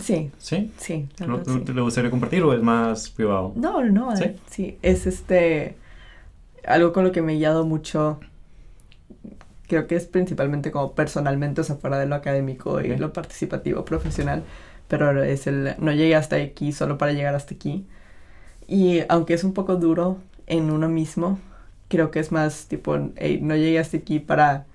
Sí, 0.00 0.30
¿Sí? 0.38 0.70
sí, 0.78 1.06
¿Lo- 1.20 1.26
verdad, 1.26 1.44
lo- 1.52 1.58
sí. 1.58 1.64
¿Te 1.66 1.74
le 1.74 1.80
gustaría 1.82 2.10
compartir 2.10 2.42
o 2.42 2.54
es 2.54 2.62
más 2.62 3.10
privado? 3.10 3.52
No, 3.56 3.84
no, 3.84 4.16
¿Sí? 4.16 4.24
sí, 4.50 4.78
es 4.82 5.06
este, 5.06 5.76
algo 6.66 6.92
con 6.92 7.04
lo 7.04 7.12
que 7.12 7.22
me 7.22 7.34
he 7.34 7.36
guiado 7.36 7.66
mucho, 7.66 8.20
creo 9.72 9.86
que 9.86 9.96
es 9.96 10.04
principalmente 10.04 10.70
como 10.70 10.92
personalmente, 10.94 11.62
o 11.62 11.64
sea, 11.64 11.76
fuera 11.76 11.98
de 11.98 12.04
lo 12.06 12.14
académico 12.14 12.82
y 12.82 12.90
Ok. 12.92 12.98
lo 13.00 13.14
participativo 13.14 13.86
profesional, 13.86 14.42
pero 14.86 15.22
es 15.22 15.46
el, 15.46 15.74
no 15.78 15.92
llegué 15.92 16.14
hasta 16.14 16.36
aquí 16.36 16.72
solo 16.72 16.98
para 16.98 17.12
llegar 17.12 17.34
hasta 17.34 17.54
aquí. 17.54 17.86
Y 18.68 19.00
aunque 19.08 19.34
es 19.34 19.44
un 19.44 19.54
poco 19.54 19.76
duro 19.76 20.18
en 20.46 20.70
uno 20.70 20.88
mismo, 20.90 21.38
creo 21.88 22.10
que 22.10 22.20
es 22.20 22.32
más 22.32 22.66
tipo, 22.68 22.96
"Ey, 23.16 23.40
no 23.40 23.56
llegué 23.56 23.78
hasta 23.78 23.96
aquí 23.96 24.20
para, 24.20 24.66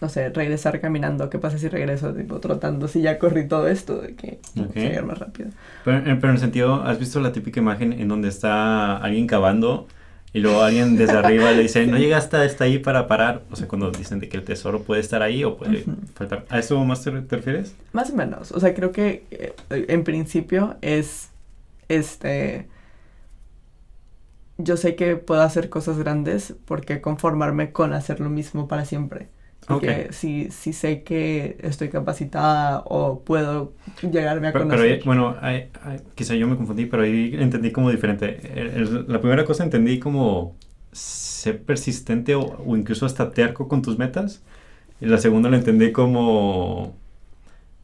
no 0.00 0.08
sé, 0.08 0.28
regresar 0.28 0.80
caminando, 0.80 1.28
¿qué 1.28 1.38
pasa 1.38 1.58
si 1.58 1.68
regreso 1.68 2.14
tipo 2.14 2.38
trotando 2.40 2.86
si 2.86 3.00
ya 3.02 3.18
corrí 3.18 3.48
todo 3.48 3.66
esto 3.68 4.00
de 4.00 4.14
que 4.14 4.38
Ok. 4.60 4.74
llegar 4.74 5.04
más 5.06 5.18
rápido? 5.18 5.50
Pero, 5.84 5.98
en- 5.98 6.20
pero 6.20 6.28
en 6.28 6.34
el 6.36 6.40
sentido, 6.40 6.82
¿has 6.82 6.98
visto 6.98 7.20
la 7.20 7.32
típica 7.32 7.60
imagen 7.60 7.92
en 7.92 8.06
donde 8.08 8.28
está 8.28 8.96
alguien 8.98 9.26
cavando 9.26 9.88
y 10.32 10.40
luego 10.40 10.62
alguien 10.62 10.96
desde 10.96 11.16
arriba 11.16 11.52
le 11.52 11.62
dice, 11.62 11.86
no 11.88 11.96
llegaste 11.96 12.36
hasta 12.36 12.64
ahí 12.64 12.78
para 12.78 13.06
parar? 13.06 13.42
O 13.50 13.56
sea, 13.56 13.66
cuando 13.66 13.90
dicen 13.90 14.20
de 14.20 14.28
que 14.28 14.36
el 14.36 14.44
tesoro 14.44 14.82
puede 14.82 15.00
estar 15.00 15.22
ahí 15.22 15.44
o 15.44 15.56
puede 15.56 15.84
faltar. 16.14 16.44
¿A 16.50 16.58
eso 16.58 16.82
más 16.84 17.02
te, 17.02 17.10
te 17.22 17.36
refieres? 17.36 17.74
Más 17.92 18.10
o 18.10 18.16
menos. 18.16 18.52
O 18.52 18.60
sea, 18.60 18.74
creo 18.74 18.92
que 18.92 19.24
eh, 19.30 19.54
en 19.70 20.04
principio 20.04 20.76
es 20.82 21.30
este. 21.88 22.68
Yo 24.58 24.76
sé 24.76 24.96
que 24.96 25.16
puedo 25.16 25.42
hacer 25.42 25.68
cosas 25.68 25.98
grandes 25.98 26.54
porque 26.64 27.00
conformarme 27.00 27.72
con 27.72 27.92
hacer 27.92 28.20
lo 28.20 28.28
mismo 28.28 28.68
para 28.68 28.84
siempre. 28.84 29.28
Porque 29.68 30.06
Ok. 30.06 30.12
si, 30.12 30.50
si 30.50 30.72
sé 30.72 31.02
que 31.02 31.58
estoy 31.60 31.90
capacitada 31.90 32.82
o 32.86 33.20
puedo 33.22 33.74
llegarme 34.02 34.48
a 34.48 34.52
Pero, 34.52 34.64
pero 34.66 34.78
conocer. 34.78 34.92
ahí- 34.98 35.02
bueno, 35.04 35.36
ahí- 35.42 35.70
quizá 36.14 36.34
yo 36.34 36.48
me 36.48 36.56
confundí, 36.56 36.86
pero 36.86 37.02
ahí 37.02 37.34
entendí 37.38 37.70
como 37.70 37.90
diferente. 37.90 38.40
El- 38.54 38.68
el- 38.68 39.04
la 39.08 39.20
primera 39.20 39.44
cosa 39.44 39.64
entendí 39.64 39.98
como 40.00 40.56
ser 40.92 41.62
persistente 41.62 42.34
o, 42.34 42.40
o 42.66 42.76
incluso 42.76 43.04
hasta 43.06 43.30
terco 43.30 43.68
con 43.68 43.82
tus 43.82 43.98
metas. 43.98 44.42
Y 45.00 45.06
la 45.06 45.18
segunda 45.18 45.48
la 45.50 45.58
entendí 45.58 45.92
como, 45.92 46.96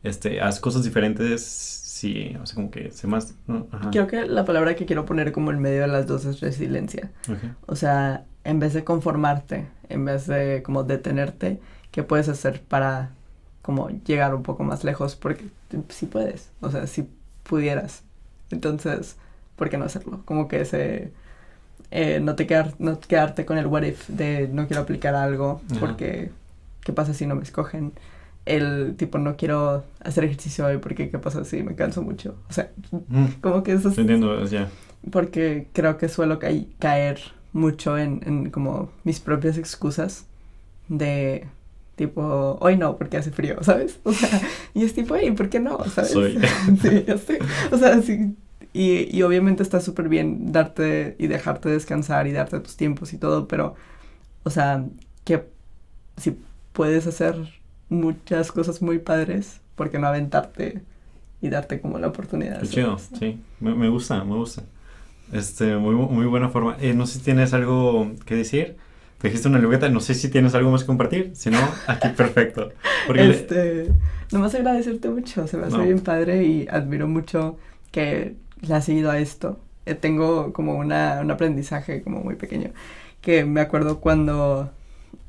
este, 0.03 0.41
haz 0.41 0.61
cosas 0.61 0.85
diferentes, 0.85 1.43
sí, 1.45 2.37
o 2.43 2.47
sea, 2.47 2.57
como 2.57 2.71
que 2.71 2.91
sé 2.91 3.07
más, 3.07 3.35
¿no? 3.47 3.67
Creo 3.93 4.07
que 4.07 4.27
la 4.27 4.45
palabra 4.45 4.75
que 4.75 4.85
quiero 4.87 5.05
poner 5.07 5.33
como 5.33 5.51
en 5.51 5.61
medio 5.61 5.83
de 5.83 5.89
las 5.89 6.07
dos 6.07 6.25
es 6.25 6.41
resiliencia. 6.41 7.13
Ok. 7.29 7.39
O 7.67 7.77
sea, 7.77 8.25
en 8.45 8.59
vez 8.59 8.75
de 8.75 8.85
conformarte, 8.85 9.67
en 9.89 10.05
vez 10.05 10.27
de 10.27 10.63
como 10.63 10.83
detenerte, 10.85 11.61
¿qué 11.95 12.05
puedes 12.05 12.29
hacer 12.31 12.63
para 12.63 13.13
como 13.63 13.91
llegar 13.91 14.35
un 14.37 14.45
poco 14.45 14.65
más 14.65 14.85
lejos? 14.85 15.17
Porque 15.17 15.47
si 15.91 16.07
puedes, 16.07 16.51
o 16.63 16.71
sea, 16.73 16.87
si 16.89 17.09
pudieras. 17.45 18.05
Entonces, 18.53 19.17
¿por 19.57 19.71
qué 19.71 19.79
no 19.79 19.87
hacerlo? 19.87 20.23
Como 20.27 20.49
que 20.49 20.63
ese... 20.63 21.13
eh, 21.93 22.21
no, 22.21 22.37
te 22.37 22.47
quedar, 22.47 22.75
no 22.81 23.01
quedarte 23.01 23.47
con 23.47 23.59
el 23.59 23.67
what 23.67 23.83
if 23.85 24.09
de 24.09 24.49
no 24.49 24.67
quiero 24.67 24.83
aplicar 24.83 25.15
algo 25.17 25.63
Ajá. 25.73 25.81
porque 25.81 26.33
¿qué 26.83 26.93
pasa 26.95 27.15
si 27.15 27.27
no 27.27 27.37
me 27.37 27.43
escogen? 27.45 27.93
El 28.47 28.97
tipo 28.97 29.19
no 29.19 29.37
quiero 29.37 29.85
hacer 30.01 30.25
ejercicio 30.25 30.67
hoy 30.67 30.79
porque 30.79 31.11
¿qué 31.11 31.19
pasa 31.19 31.45
si 31.45 31.63
me 31.63 31.77
canso 31.77 32.03
mucho? 32.03 32.37
O 32.51 32.53
sea, 32.53 32.71
Mm, 33.09 33.27
como 33.43 33.63
que 33.63 33.73
eso 33.75 33.89
es 33.91 33.99
entiendo, 33.99 34.45
ya. 34.47 34.69
porque 35.11 35.69
creo 35.73 35.99
que 35.99 36.09
suelo 36.09 36.39
ca- 36.39 36.49
caer 36.79 37.21
mucho 37.53 37.99
en, 37.99 38.21
en 38.27 38.51
como 38.51 38.91
mis 39.05 39.21
propias 39.21 39.59
excusas 39.59 40.27
de 40.89 41.47
tipo, 41.97 42.59
hoy 42.61 42.77
no, 42.77 42.97
porque 42.97 43.17
hace 43.17 43.31
frío, 43.31 43.63
¿sabes? 43.63 44.01
O 44.05 44.13
sea, 44.13 44.41
y 44.75 44.85
es 44.85 44.95
tipo, 44.95 45.15
hey, 45.17 45.31
¿por 45.33 45.49
qué 45.49 45.61
no? 45.61 45.85
¿Sabes? 45.85 46.11
Soy. 46.11 46.39
sí, 46.83 47.05
ya 47.07 47.19
sé. 47.19 47.39
O 47.71 47.79
sea, 47.79 48.01
sí. 48.03 48.35
Y, 48.73 49.17
y 49.17 49.23
obviamente 49.23 49.63
está 49.63 49.81
súper 49.81 50.09
bien 50.09 50.53
darte 50.53 51.15
y 51.19 51.29
dejarte 51.29 51.69
descansar 51.69 52.27
y 52.27 52.33
darte 52.33 52.59
tus 52.61 52.77
tiempos 52.77 53.13
y 53.13 53.19
todo, 53.19 53.47
pero, 53.47 53.75
o 54.43 54.51
sea, 54.51 54.85
que 55.25 55.45
si 56.17 56.37
puedes 56.73 57.07
hacer 57.07 57.37
muchas 57.89 58.51
cosas 58.51 58.83
muy 58.83 58.99
padres, 58.99 59.61
¿por 59.77 59.91
qué 59.91 59.99
no 59.99 60.09
aventarte 60.09 60.83
y 61.41 61.49
darte 61.49 61.81
como 61.81 61.99
la 61.99 62.09
oportunidad? 62.09 62.61
Qué 62.63 62.69
chido, 62.69 62.99
sí. 62.99 63.41
Me, 63.61 63.75
me 63.75 63.89
gusta, 63.89 64.25
me 64.25 64.35
gusta. 64.35 64.65
Este, 65.33 65.77
muy, 65.77 65.95
muy 65.95 66.27
buena 66.27 66.49
forma. 66.49 66.77
Eh, 66.81 66.95
no 66.95 67.07
sé 67.07 67.19
si 67.19 67.25
tienes 67.25 67.55
algo 67.55 68.13
que 68.27 68.35
decir. 68.35 68.77
Te 69.25 69.29
dijiste 69.31 69.49
una 69.49 69.59
libreta, 69.59 69.89
no 69.89 70.01
sé 70.01 70.13
si 70.13 70.29
tienes 70.29 70.55
algo 70.55 70.71
más 70.71 70.83
que 70.83 70.87
compartir. 70.87 71.31
Si 71.35 71.49
no, 71.49 71.57
aquí 71.87 72.09
perfecto. 72.11 72.73
Porque 73.07 73.31
Este, 73.31 73.89
nomás 74.31 74.55
agradecerte 74.55 75.09
mucho, 75.09 75.47
se 75.47 75.57
me 75.57 75.65
hace 75.65 75.79
No. 75.79 75.83
bien 75.85 76.01
padre 76.01 76.45
y 76.45 76.69
admiro 76.71 77.09
mucho 77.09 77.57
que 77.91 78.35
le 78.61 78.75
has 78.75 78.85
seguido 78.85 79.11
a 79.11 79.19
esto. 79.19 79.59
Eh, 79.87 79.95
tengo 79.95 80.53
como 80.53 80.75
una, 80.75 81.21
un 81.23 81.31
aprendizaje 81.31 82.03
como 82.03 82.21
muy 82.21 82.35
pequeño, 82.35 82.73
que 83.23 83.47
me 83.47 83.63
acuerdo 83.63 83.99
cuando 84.01 84.71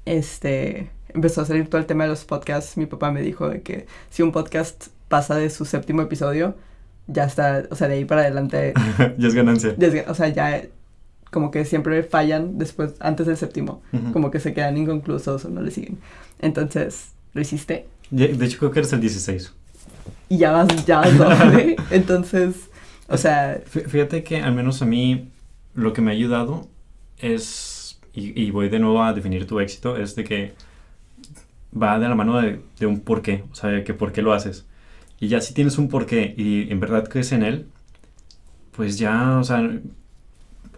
este, 0.04 0.90
empezó 1.14 1.40
a 1.40 1.46
salir 1.46 1.70
todo 1.70 1.80
el 1.80 1.88
tema 1.88 2.04
de 2.04 2.10
los 2.10 2.26
podcasts, 2.26 2.76
mi 2.76 2.88
papá 2.88 3.14
me 3.14 3.22
dijo 3.22 3.48
de 3.48 3.62
que 3.62 3.86
si 4.10 4.24
un 4.24 4.34
podcast 4.34 4.88
pasa 5.08 5.36
de 5.38 5.50
su 5.50 5.64
séptimo 5.64 6.02
episodio, 6.02 6.56
ya 7.08 7.24
está, 7.24 7.64
o 7.70 7.76
sea, 7.76 7.88
de 7.88 7.94
ahí 7.94 8.04
para 8.04 8.24
adelante, 8.24 8.74
ya 9.18 9.28
es 9.30 9.34
ganancia. 9.34 9.74
desde- 9.78 10.04
o 10.10 10.14
sea, 10.16 10.28
ya 10.28 10.64
como 11.36 11.52
que 11.52 11.66
siempre 11.66 12.02
fallan 12.02 12.57
después, 12.57 12.95
antes 13.02 13.28
del 13.28 13.36
séptimo, 13.38 13.82
Ujú. 13.91 14.14
como 14.14 14.32
que 14.32 14.40
se 14.40 14.53
quedan 14.53 14.78
inconclusos 14.78 15.44
o 15.44 15.49
no 15.49 15.62
le 15.62 15.70
siguen. 15.70 15.98
Entonces, 16.40 17.10
¿lo 17.34 17.41
hiciste? 17.41 17.88
De 18.10 18.45
hecho, 18.45 18.57
creo 18.60 18.72
que 18.72 18.80
eres 18.80 18.94
el 18.94 19.02
16. 19.02 19.53
y 20.30 20.38
ya 20.38 20.52
vas, 20.53 20.68
ya 20.86 21.02
vas 21.02 21.18
doble. 21.18 21.76
Entonces, 21.91 22.70
o 23.10 23.18
sea, 23.18 23.62
Fí- 23.72 23.86
Fíjate 23.86 24.24
que 24.24 24.38
al 24.41 24.53
menos 24.56 24.82
a 24.82 24.86
mí 24.86 25.30
lo 25.74 25.91
que 25.91 26.02
me 26.02 26.12
ha 26.12 26.14
ayudado 26.14 26.68
es, 27.18 27.99
y, 28.14 28.41
y 28.41 28.52
voy 28.52 28.70
de 28.70 28.80
nuevo 28.80 29.03
a 29.03 29.12
definir 29.14 29.45
tu 29.45 29.60
éxito, 29.60 29.98
es 29.98 30.16
de 30.16 30.24
que 30.24 30.53
va 31.80 31.99
de 31.99 32.07
la 32.07 32.16
mano 32.16 32.40
de, 32.41 32.62
de 32.80 32.86
un 32.86 33.02
por 33.02 33.22
qué, 33.22 33.44
o 33.52 33.56
sea, 33.56 33.70
de 33.70 33.84
que 33.84 33.94
por 33.94 34.14
qué 34.14 34.22
lo 34.22 34.32
haces. 34.34 34.66
Y 35.20 35.28
ya 35.28 35.41
si 35.41 35.53
tienes 35.53 35.78
un 35.78 35.90
porqué 35.90 36.34
y 36.38 36.72
en 36.72 36.80
verdad 36.80 37.07
crees 37.10 37.32
en 37.34 37.44
él, 37.44 37.68
pues 38.72 38.98
ya, 38.99 39.38
o 39.40 39.44
sea, 39.44 39.60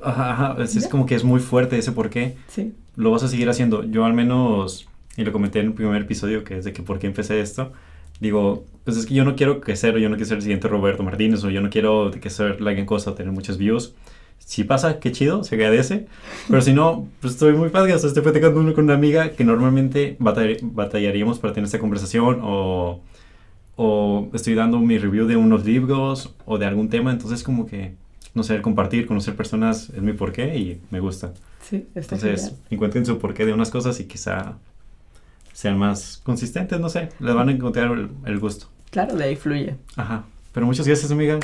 ajá, 0.03 0.31
ajá, 0.31 0.63
es, 0.63 0.75
es 0.75 0.87
como 0.87 1.05
que 1.05 1.15
es 1.15 1.23
muy 1.23 1.39
fuerte 1.39 1.77
ese 1.77 1.91
porqué. 1.91 2.35
Sí, 2.47 2.73
Lo 2.95 3.11
vas 3.11 3.23
a 3.23 3.27
seguir 3.27 3.49
haciendo. 3.49 3.83
Yo 3.83 4.05
al 4.05 4.13
menos, 4.13 4.87
y 5.17 5.23
lo 5.23 5.31
comenté 5.31 5.59
en 5.59 5.67
el 5.67 5.73
primer 5.73 6.01
episodio, 6.01 6.43
que 6.43 6.57
es 6.57 6.65
de 6.65 6.73
que 6.73 6.83
por 6.83 6.99
qué 6.99 7.07
empecé 7.07 7.39
esto, 7.41 7.71
digo, 8.19 8.65
pues 8.83 8.97
es 8.97 9.05
que 9.05 9.13
yo 9.13 9.23
no 9.25 9.35
quiero 9.35 9.61
crecer, 9.61 9.97
yo 9.97 10.09
no 10.09 10.15
quiero 10.15 10.27
ser 10.29 10.37
el 10.37 10.43
siguiente 10.43 10.67
Roberto 10.67 11.03
Martínez, 11.03 11.43
o 11.43 11.49
yo 11.49 11.61
no 11.61 11.69
quiero 11.69 12.11
que 12.11 12.29
ser 12.29 12.61
la 12.61 12.71
gran 12.73 12.85
cosa, 12.85 13.15
tener 13.15 13.31
muchos 13.31 13.57
views. 13.57 13.93
Si 14.39 14.63
pasa, 14.63 14.99
qué 14.99 15.11
chido, 15.11 15.43
se 15.43 15.55
agradece. 15.55 16.07
Pero 16.47 16.61
si 16.61 16.71
no, 16.73 17.07
pues 17.21 17.33
estoy 17.33 17.53
muy 17.53 17.69
padre. 17.69 17.93
O 17.95 17.99
sea, 17.99 18.07
estoy 18.07 18.23
platicando 18.23 18.59
uno 18.61 18.73
con 18.73 18.85
una 18.85 18.93
amiga 18.93 19.31
que 19.31 19.43
normalmente 19.43 20.15
batall- 20.19 20.59
batallaríamos 20.61 21.39
para 21.39 21.53
tener 21.53 21.65
esta 21.65 21.79
conversación 21.79 22.39
o, 22.43 23.01
o 23.75 24.29
estoy 24.33 24.55
dando 24.55 24.79
mi 24.79 24.97
review 24.97 25.27
de 25.27 25.35
unos 25.35 25.65
libros 25.65 26.33
o 26.45 26.57
de 26.57 26.65
algún 26.65 26.89
tema. 26.89 27.11
Entonces, 27.11 27.43
como 27.43 27.65
que, 27.65 27.93
no 28.38 28.43
sé, 28.43 28.61
compartir, 28.61 29.05
conocer 29.07 29.35
personas 29.35 29.89
es 29.89 30.01
mi 30.01 30.14
porqué 30.14 30.55
y 30.57 30.80
me 30.91 30.99
gusta. 31.01 31.34
sí, 31.61 31.88
está 31.95 32.15
Entonces, 32.15 32.41
genial. 32.49 32.61
encuentren 32.69 33.05
su 33.05 33.18
porqué 33.19 33.45
de 33.45 33.51
unas 33.51 33.69
cosas 33.72 33.99
y 33.99 34.05
quizá 34.05 34.53
sean 35.53 35.77
más 35.77 36.22
consistentes, 36.23 36.80
no 36.80 36.88
sé, 36.88 37.09
les 37.19 37.34
van 37.35 37.49
a 37.49 37.51
encontrar 37.51 37.91
el, 37.91 38.09
el 38.26 38.39
gusto. 38.39 38.68
Claro, 38.91 39.15
de 39.15 39.23
ahí 39.26 39.35
fluye. 39.35 39.76
Ajá. 39.95 40.23
Pero 40.53 40.65
muchas 40.65 40.88
gracias, 40.88 41.11
amiga. 41.11 41.39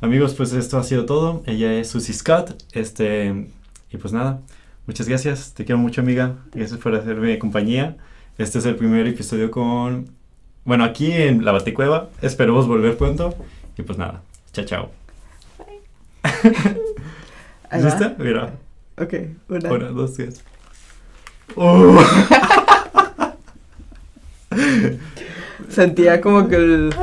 Amigos, 0.00 0.34
pues 0.34 0.52
esto 0.52 0.78
ha 0.78 0.82
sido 0.84 1.06
todo. 1.06 1.42
Ella 1.46 1.72
es 1.74 1.88
Susie 1.88 2.12
Scott. 2.14 2.60
Este, 2.72 3.46
y 3.90 3.96
pues 3.96 4.12
nada, 4.12 4.40
muchas 4.86 5.08
gracias. 5.08 5.54
Te 5.54 5.64
quiero 5.64 5.78
mucho, 5.78 6.00
amiga. 6.00 6.36
Gracias 6.52 6.78
por 6.80 6.94
hacerme 6.94 7.38
compañía. 7.38 7.96
Este 8.36 8.58
es 8.58 8.66
el 8.66 8.74
primer 8.76 9.06
episodio 9.06 9.50
con. 9.50 10.10
Bueno, 10.64 10.84
aquí 10.84 11.10
en 11.12 11.44
la 11.44 11.52
Baticueva. 11.52 12.10
Esperemos 12.20 12.66
volver 12.66 12.96
pronto. 12.96 13.34
Y 13.78 13.82
pues 13.82 13.96
nada, 13.96 14.22
chao, 14.52 14.64
chao. 14.64 15.01
¿Lista? 17.72 18.14
Mira. 18.18 18.52
Ok, 18.98 19.14
una. 19.48 19.72
Una, 19.72 19.88
dos, 19.88 20.14
tres. 20.14 20.42
¡Oh! 21.56 21.98
Sentía 25.68 26.20
como 26.20 26.48
que 26.48 26.56
el... 26.56 26.94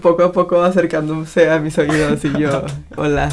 poco 0.00 0.22
a 0.22 0.32
poco 0.32 0.62
acercándose 0.62 1.50
a 1.50 1.58
mis 1.58 1.76
oídos 1.78 2.24
y 2.24 2.38
yo, 2.38 2.64
hola. 2.96 3.28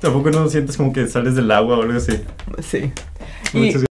Tampoco 0.00 0.30
no 0.30 0.48
sientes 0.48 0.76
como 0.76 0.92
que 0.92 1.06
sales 1.06 1.34
del 1.34 1.50
agua 1.50 1.78
o 1.78 1.82
algo 1.82 1.96
así. 1.96 2.20
Sí. 2.62 2.92
Muchas 3.52 3.82
Y 3.82 3.86